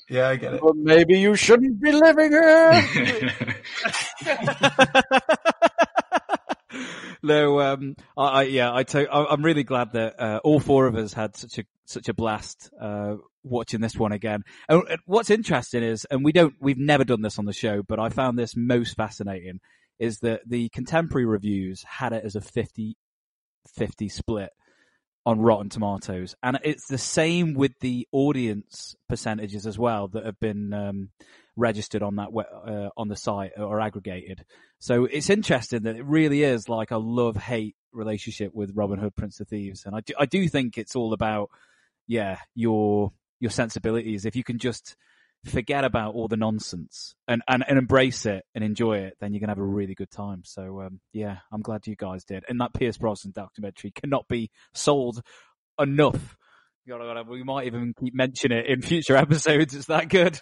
Yeah, 0.09 0.29
I 0.29 0.37
get 0.37 0.55
it. 0.55 0.61
But 0.61 0.77
maybe 0.77 1.19
you 1.19 1.35
shouldn't 1.35 1.81
be 1.81 1.91
living 1.91 2.31
here. 2.31 3.55
no, 7.25 7.61
um, 7.61 7.97
I, 8.17 8.43
yeah, 8.43 8.71
I 8.71 8.85
yeah, 8.95 9.07
I'm 9.11 9.45
really 9.45 9.65
glad 9.65 9.93
that 9.93 10.21
uh, 10.21 10.41
all 10.45 10.61
four 10.61 10.87
of 10.87 10.95
us 10.97 11.13
had 11.13 11.37
such 11.37 11.59
a 11.59 11.65
such 11.87 12.09
a 12.09 12.15
blast 12.15 12.71
uh, 12.81 13.17
watching 13.43 13.81
this 13.81 13.97
one 13.97 14.13
again. 14.13 14.43
And 14.69 14.83
what's 15.07 15.31
interesting 15.31 15.83
is, 15.83 16.07
and 16.11 16.25
we 16.25 16.33
don't, 16.33 16.55
we've 16.61 16.79
never 16.79 17.05
done 17.05 17.23
this 17.23 17.39
on 17.39 17.45
the 17.45 17.53
show, 17.53 17.83
but 17.83 17.99
I 18.01 18.09
found 18.09 18.39
this 18.39 18.57
most 18.57 18.97
fascinating, 18.97 19.61
is 19.99 20.19
that 20.21 20.41
the 20.47 20.69
contemporary 20.71 21.27
reviews 21.27 21.83
had 21.83 22.13
it 22.13 22.25
as 22.25 22.37
a 22.37 22.41
50 22.41 22.97
50 23.75 24.09
split 24.11 24.51
on 25.27 25.41
Rotten 25.41 25.71
Tomatoes, 25.71 26.35
and 26.43 26.59
it's 26.65 26.87
the 26.87 26.99
same 26.99 27.55
with 27.55 27.73
the 27.81 28.07
audience 28.13 28.95
percentages 29.09 29.67
as 29.67 29.79
well 29.79 30.09
that 30.09 30.27
have 30.27 30.39
been 30.39 30.73
um, 30.75 31.11
registered 31.57 32.03
on 32.03 32.17
that 32.17 32.29
uh, 32.29 32.91
on 32.97 33.09
the 33.09 33.17
site 33.17 33.53
or 33.57 33.81
aggregated. 33.81 34.45
So 34.81 35.05
it's 35.05 35.31
interesting 35.31 35.85
that 35.85 35.97
it 35.97 36.05
really 36.05 36.43
is 36.43 36.69
like 36.69 36.91
a 36.91 36.99
love 36.99 37.37
hate 37.37 37.77
relationship 37.93 38.55
with 38.55 38.73
Robin 38.75 38.99
Hood, 38.99 39.17
Prince 39.17 39.41
of 39.41 39.49
Thieves, 39.49 39.87
and 39.87 39.97
I 39.97 40.01
do, 40.01 40.15
I 40.19 40.27
do 40.27 40.49
think 40.49 40.77
it's 40.77 40.97
all 40.97 41.13
about 41.13 41.49
yeah 42.07 42.39
your 42.55 43.13
your 43.41 43.51
sensibilities. 43.51 44.27
If 44.27 44.37
you 44.37 44.45
can 44.45 44.59
just 44.59 44.97
forget 45.45 45.85
about 45.85 46.15
all 46.15 46.29
the 46.29 46.37
nonsense 46.37 47.15
and, 47.29 47.43
and, 47.49 47.65
and 47.67 47.79
embrace 47.79 48.27
it 48.27 48.45
and 48.55 48.65
enjoy 48.65 48.99
it, 48.99 49.17
then 49.21 49.33
you're 49.33 49.41
gonna 49.41 49.53
have 49.53 49.59
a 49.59 49.65
really 49.65 49.95
good 49.95 50.11
time. 50.11 50.43
So 50.45 50.81
um, 50.83 51.01
yeah, 51.13 51.39
I'm 51.53 51.63
glad 51.63 51.87
you 51.87 51.97
guys 51.97 52.25
did. 52.25 52.45
And 52.49 52.61
that 52.61 52.75
Pierce 52.75 52.97
Brosnan 52.97 53.33
documentary 53.33 53.91
cannot 53.91 54.27
be 54.29 54.51
sold 54.73 55.23
enough. 55.79 56.37
We 56.87 57.43
might 57.43 57.67
even 57.67 57.95
keep 57.99 58.15
mentioning 58.15 58.59
it 58.59 58.67
in 58.67 58.83
future 58.83 59.17
episodes. 59.17 59.75
It's 59.75 59.87
that 59.87 60.09
good. 60.09 60.39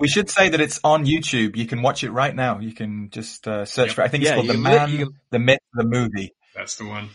We 0.00 0.08
should 0.08 0.30
say 0.30 0.48
that 0.48 0.60
it's 0.60 0.80
on 0.82 1.04
YouTube. 1.04 1.56
You 1.56 1.66
can 1.66 1.82
watch 1.82 2.04
it 2.04 2.10
right 2.10 2.34
now. 2.34 2.58
You 2.58 2.72
can 2.72 3.10
just 3.10 3.46
uh, 3.46 3.66
search 3.66 3.88
yep. 3.88 3.96
for. 3.96 4.02
It. 4.02 4.04
I 4.06 4.08
think 4.08 4.24
it's 4.24 4.32
called 4.32 4.46
The 4.46 4.56
Man, 4.56 4.96
can... 4.96 5.08
The 5.30 5.38
Myth, 5.38 5.58
The 5.74 5.84
Movie. 5.84 6.32
That's 6.56 6.76
the 6.76 6.86
one. 6.86 7.10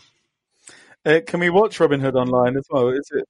Uh, 1.04 1.20
can 1.26 1.40
we 1.40 1.50
watch 1.50 1.78
Robin 1.80 2.00
Hood 2.00 2.14
online 2.14 2.56
as 2.56 2.64
well? 2.70 2.88
Is 2.88 3.10
it? 3.12 3.24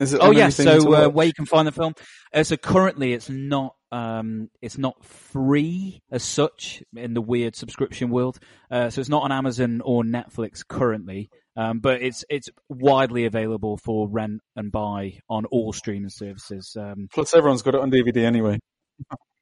Is 0.00 0.12
it 0.12 0.20
oh 0.22 0.32
yes. 0.32 0.56
So 0.56 0.92
uh, 0.94 1.08
where 1.08 1.26
you 1.26 1.32
can 1.32 1.46
find 1.46 1.68
the 1.68 1.72
film? 1.72 1.94
Uh, 2.32 2.42
so 2.42 2.56
currently 2.56 3.12
it's 3.12 3.28
not 3.28 3.76
um, 3.92 4.50
it's 4.60 4.76
not 4.76 5.04
free 5.04 6.02
as 6.10 6.24
such 6.24 6.82
in 6.96 7.14
the 7.14 7.20
weird 7.20 7.54
subscription 7.54 8.10
world. 8.10 8.38
Uh, 8.70 8.90
so 8.90 9.00
it's 9.00 9.10
not 9.10 9.22
on 9.22 9.30
Amazon 9.30 9.80
or 9.84 10.02
Netflix 10.02 10.66
currently, 10.66 11.30
um, 11.56 11.78
but 11.78 12.02
it's 12.02 12.24
it's 12.28 12.48
widely 12.68 13.24
available 13.24 13.76
for 13.76 14.08
rent 14.08 14.40
and 14.56 14.72
buy 14.72 15.18
on 15.28 15.44
all 15.46 15.72
streaming 15.72 16.08
services. 16.08 16.76
Um, 16.78 17.08
Plus, 17.12 17.32
everyone's 17.34 17.62
got 17.62 17.76
it 17.76 17.80
on 17.80 17.92
DVD 17.92 18.24
anyway. 18.24 18.58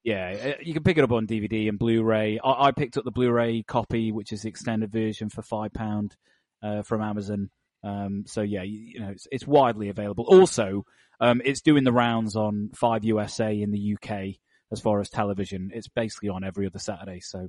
yeah, 0.04 0.36
uh, 0.58 0.60
you 0.62 0.74
can 0.74 0.82
pick 0.82 0.98
it 0.98 1.04
up 1.04 1.12
on 1.12 1.26
DVD 1.26 1.70
and 1.70 1.78
Blu-ray. 1.78 2.38
I, 2.44 2.66
I 2.66 2.72
picked 2.72 2.98
up 2.98 3.04
the 3.04 3.10
Blu-ray 3.10 3.62
copy, 3.62 4.12
which 4.12 4.32
is 4.32 4.42
the 4.42 4.50
extended 4.50 4.92
version, 4.92 5.30
for 5.30 5.40
five 5.40 5.72
pound 5.72 6.14
uh, 6.62 6.82
from 6.82 7.00
Amazon. 7.00 7.48
Um, 7.84 8.24
so 8.26 8.42
yeah, 8.42 8.62
you, 8.62 8.78
you 8.78 9.00
know, 9.00 9.10
it's, 9.10 9.26
it's 9.30 9.46
widely 9.46 9.88
available. 9.88 10.24
Also, 10.28 10.84
um, 11.20 11.40
it's 11.44 11.60
doing 11.60 11.84
the 11.84 11.92
rounds 11.92 12.36
on 12.36 12.70
Five 12.74 13.04
USA 13.04 13.60
in 13.60 13.70
the 13.70 13.96
UK 13.96 14.36
as 14.72 14.80
far 14.80 15.00
as 15.00 15.08
television. 15.08 15.70
It's 15.74 15.88
basically 15.88 16.30
on 16.30 16.44
every 16.44 16.66
other 16.66 16.78
Saturday. 16.78 17.20
So 17.20 17.48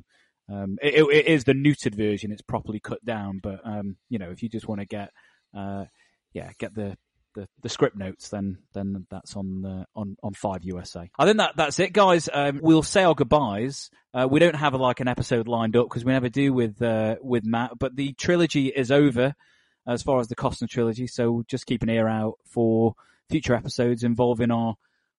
um, 0.49 0.77
it, 0.81 1.03
it 1.03 1.27
is 1.27 1.43
the 1.43 1.53
neutered 1.53 1.95
version. 1.95 2.31
It's 2.31 2.41
properly 2.41 2.79
cut 2.79 3.03
down. 3.05 3.39
But 3.41 3.61
um, 3.63 3.97
you 4.09 4.19
know, 4.19 4.29
if 4.29 4.43
you 4.43 4.49
just 4.49 4.67
want 4.67 4.81
to 4.81 4.85
get, 4.85 5.11
uh, 5.55 5.85
yeah, 6.33 6.51
get 6.59 6.75
the, 6.75 6.97
the, 7.35 7.47
the 7.61 7.69
script 7.69 7.95
notes, 7.95 8.29
then 8.29 8.59
then 8.73 9.07
that's 9.09 9.35
on 9.35 9.61
the, 9.61 9.85
on 9.95 10.17
on 10.21 10.33
Five 10.33 10.63
USA. 10.63 11.09
I 11.17 11.25
think 11.25 11.37
that 11.37 11.53
that's 11.55 11.79
it, 11.79 11.93
guys. 11.93 12.29
Um, 12.31 12.59
we'll 12.61 12.83
say 12.83 13.03
our 13.03 13.15
goodbyes. 13.15 13.89
Uh, 14.13 14.27
we 14.29 14.39
don't 14.39 14.55
have 14.55 14.73
a, 14.73 14.77
like 14.77 14.99
an 14.99 15.07
episode 15.07 15.47
lined 15.47 15.75
up 15.75 15.87
because 15.89 16.05
we 16.05 16.11
never 16.11 16.29
do 16.29 16.53
with 16.53 16.79
uh, 16.81 17.15
with 17.21 17.45
Matt. 17.45 17.71
But 17.79 17.95
the 17.95 18.13
trilogy 18.13 18.67
is 18.67 18.91
over 18.91 19.33
as 19.87 20.03
far 20.03 20.19
as 20.19 20.27
the 20.27 20.35
Costner 20.35 20.69
trilogy. 20.69 21.07
So 21.07 21.43
just 21.47 21.65
keep 21.65 21.83
an 21.83 21.89
ear 21.89 22.07
out 22.07 22.37
for 22.45 22.95
future 23.29 23.55
episodes 23.55 24.03
involving 24.03 24.51
our 24.51 24.75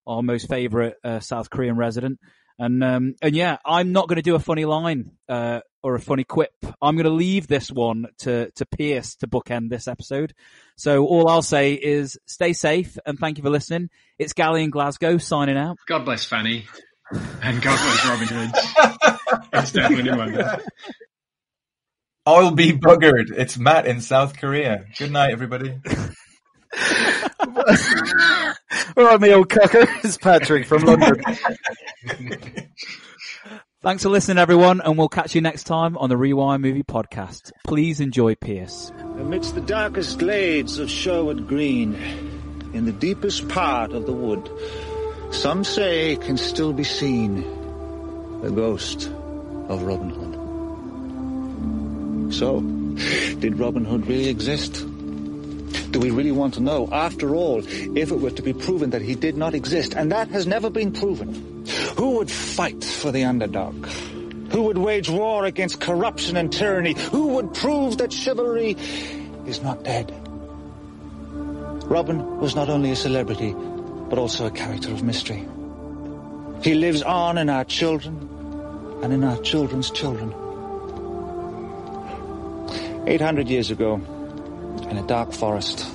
our 0.07 0.21
most 0.21 0.47
favourite 0.47 0.93
uh, 1.03 1.19
South 1.19 1.49
Korean 1.49 1.77
resident. 1.77 2.19
And 2.57 2.83
um, 2.83 3.15
and 3.21 3.35
yeah, 3.35 3.57
I'm 3.65 3.91
not 3.91 4.07
going 4.07 4.15
to 4.17 4.21
do 4.21 4.35
a 4.35 4.39
funny 4.39 4.63
line 4.65 5.11
uh, 5.27 5.59
or 5.83 5.95
a 5.95 5.99
funny 5.99 6.23
quip. 6.23 6.53
I'm 6.81 6.95
going 6.95 7.05
to 7.05 7.09
leave 7.09 7.47
this 7.47 7.69
one 7.69 8.05
to 8.19 8.49
to 8.51 8.65
Pierce 8.65 9.15
to 9.17 9.27
bookend 9.27 9.69
this 9.69 9.87
episode. 9.87 10.33
So 10.77 11.05
all 11.05 11.27
I'll 11.27 11.41
say 11.41 11.73
is 11.73 12.17
stay 12.25 12.53
safe 12.53 12.97
and 13.05 13.19
thank 13.19 13.37
you 13.37 13.43
for 13.43 13.49
listening. 13.49 13.89
It's 14.17 14.33
Gali 14.33 14.63
in 14.63 14.69
Glasgow 14.69 15.17
signing 15.17 15.57
out. 15.57 15.77
God 15.85 16.05
bless 16.05 16.25
Fanny 16.25 16.65
and 17.41 17.61
God 17.61 17.77
bless 17.77 18.05
Robin 18.05 18.27
Hood. 18.27 19.49
it's 19.53 19.71
definitely 19.73 20.11
one. 20.11 20.61
I'll 22.25 22.51
be 22.51 22.71
buggered. 22.73 23.31
It's 23.31 23.57
Matt 23.57 23.85
in 23.85 24.01
South 24.01 24.37
Korea. 24.37 24.85
Good 24.97 25.11
night, 25.11 25.31
everybody. 25.31 25.77
All 28.97 29.03
right, 29.03 29.21
me 29.21 29.31
old 29.31 29.49
cucker. 29.49 29.87
It's 30.03 30.17
Patrick 30.17 30.65
from 30.65 30.83
London. 30.83 31.21
Thanks 33.83 34.01
for 34.01 34.09
listening, 34.09 34.39
everyone, 34.39 34.81
and 34.81 34.97
we'll 34.97 35.07
catch 35.09 35.35
you 35.35 35.41
next 35.41 35.65
time 35.65 35.95
on 35.99 36.09
the 36.09 36.17
Rewind 36.17 36.63
Movie 36.63 36.81
Podcast. 36.81 37.51
Please 37.67 37.99
enjoy 37.99 38.33
Pierce. 38.33 38.91
Amidst 38.99 39.53
the 39.53 39.61
darkest 39.61 40.17
glades 40.17 40.79
of 40.79 40.89
Sherwood 40.89 41.47
Green, 41.47 41.93
in 42.73 42.85
the 42.85 42.91
deepest 42.91 43.47
part 43.47 43.93
of 43.93 44.07
the 44.07 44.11
wood, 44.11 44.49
some 45.29 45.63
say 45.63 46.15
can 46.15 46.37
still 46.37 46.73
be 46.73 46.83
seen 46.83 47.41
the 48.41 48.49
ghost 48.49 49.07
of 49.69 49.83
Robin 49.83 50.09
Hood. 50.09 50.34
So, 52.31 52.61
did 53.39 53.59
Robin 53.59 53.85
Hood 53.85 54.07
really 54.07 54.29
exist? 54.29 54.85
Do 55.91 55.99
we 55.99 56.11
really 56.11 56.31
want 56.31 56.55
to 56.55 56.59
know? 56.59 56.89
After 56.91 57.35
all, 57.35 57.59
if 57.65 58.11
it 58.11 58.19
were 58.19 58.31
to 58.31 58.41
be 58.41 58.53
proven 58.53 58.89
that 58.89 59.01
he 59.01 59.15
did 59.15 59.37
not 59.37 59.53
exist, 59.53 59.93
and 59.93 60.11
that 60.11 60.27
has 60.29 60.45
never 60.45 60.69
been 60.69 60.91
proven, 60.91 61.65
who 61.97 62.17
would 62.17 62.29
fight 62.29 62.83
for 62.83 63.11
the 63.11 63.23
underdog? 63.23 63.85
Who 64.51 64.63
would 64.63 64.77
wage 64.77 65.09
war 65.09 65.45
against 65.45 65.79
corruption 65.81 66.37
and 66.37 66.51
tyranny? 66.51 66.93
Who 67.11 67.27
would 67.27 67.53
prove 67.53 67.97
that 67.99 68.11
chivalry 68.11 68.75
is 69.45 69.61
not 69.61 69.83
dead? 69.83 70.11
Robin 71.89 72.39
was 72.39 72.55
not 72.55 72.69
only 72.69 72.91
a 72.91 72.95
celebrity, 72.95 73.53
but 74.09 74.19
also 74.19 74.47
a 74.47 74.51
character 74.51 74.91
of 74.91 75.03
mystery. 75.03 75.47
He 76.61 76.73
lives 76.73 77.01
on 77.03 77.37
in 77.37 77.49
our 77.49 77.63
children 77.63 78.17
and 79.03 79.13
in 79.13 79.23
our 79.23 79.37
children's 79.41 79.91
children. 79.91 80.33
800 83.07 83.47
years 83.47 83.69
ago, 83.69 83.95
in 84.89 84.97
a 84.97 85.05
dark 85.05 85.31
forest 85.31 85.87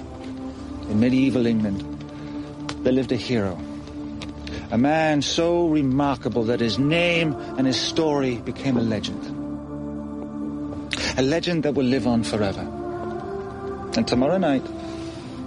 in 0.89 1.01
medieval 1.01 1.45
England, 1.45 1.83
there 2.85 2.93
lived 2.93 3.11
a 3.11 3.17
hero. 3.17 3.59
A 4.71 4.79
man 4.79 5.21
so 5.21 5.67
remarkable 5.69 6.45
that 6.45 6.61
his 6.61 6.79
name 6.79 7.33
and 7.59 7.67
his 7.67 7.81
story 7.81 8.37
became 8.37 8.77
a 8.77 8.81
legend. 8.81 9.25
A 11.19 11.23
legend 11.23 11.65
that 11.65 11.75
will 11.75 11.85
live 11.85 12.07
on 12.07 12.23
forever. 12.23 12.61
And 13.97 14.07
tomorrow 14.07 14.39
night, 14.39 14.63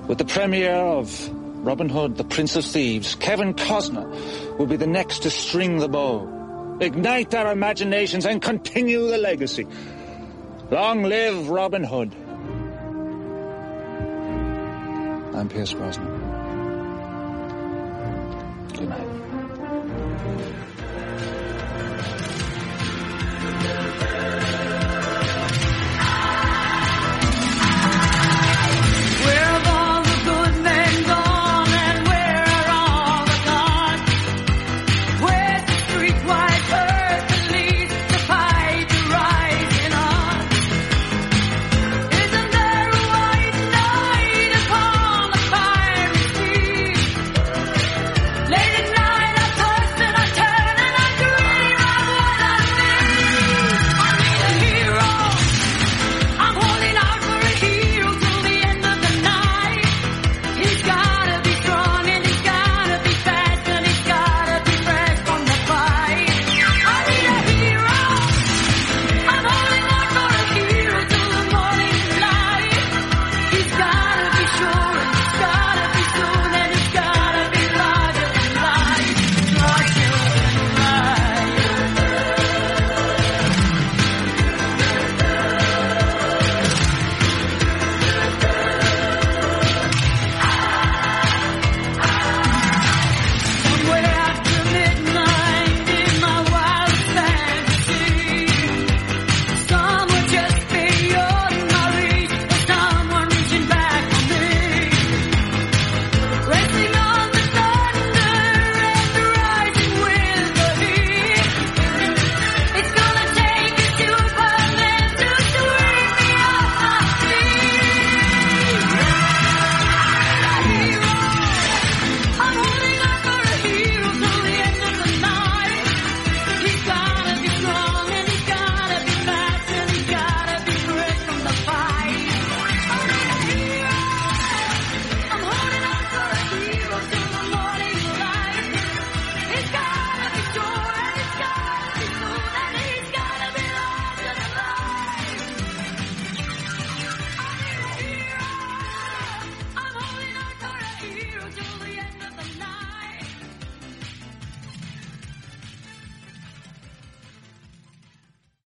with 0.07 0.17
the 0.17 0.25
premiere 0.25 0.75
of 0.75 1.29
Robin 1.65 1.87
Hood, 1.87 2.17
the 2.17 2.25
Prince 2.25 2.57
of 2.57 2.65
Thieves, 2.65 3.15
Kevin 3.15 3.53
Costner 3.53 4.57
will 4.57 4.67
be 4.67 4.75
the 4.75 4.87
next 4.87 5.19
to 5.19 5.29
string 5.29 5.77
the 5.77 5.87
bow, 5.87 6.77
ignite 6.81 7.33
our 7.33 7.53
imaginations, 7.53 8.25
and 8.25 8.41
continue 8.41 9.07
the 9.07 9.17
legacy. 9.17 9.65
Long 10.73 11.03
live 11.03 11.51
Robin 11.51 11.83
Hood. 11.83 12.11
I'm 15.35 15.47
Pierce 15.47 15.71
Brosnan. 15.71 16.07
Good 18.73 18.89
night. 18.89 19.12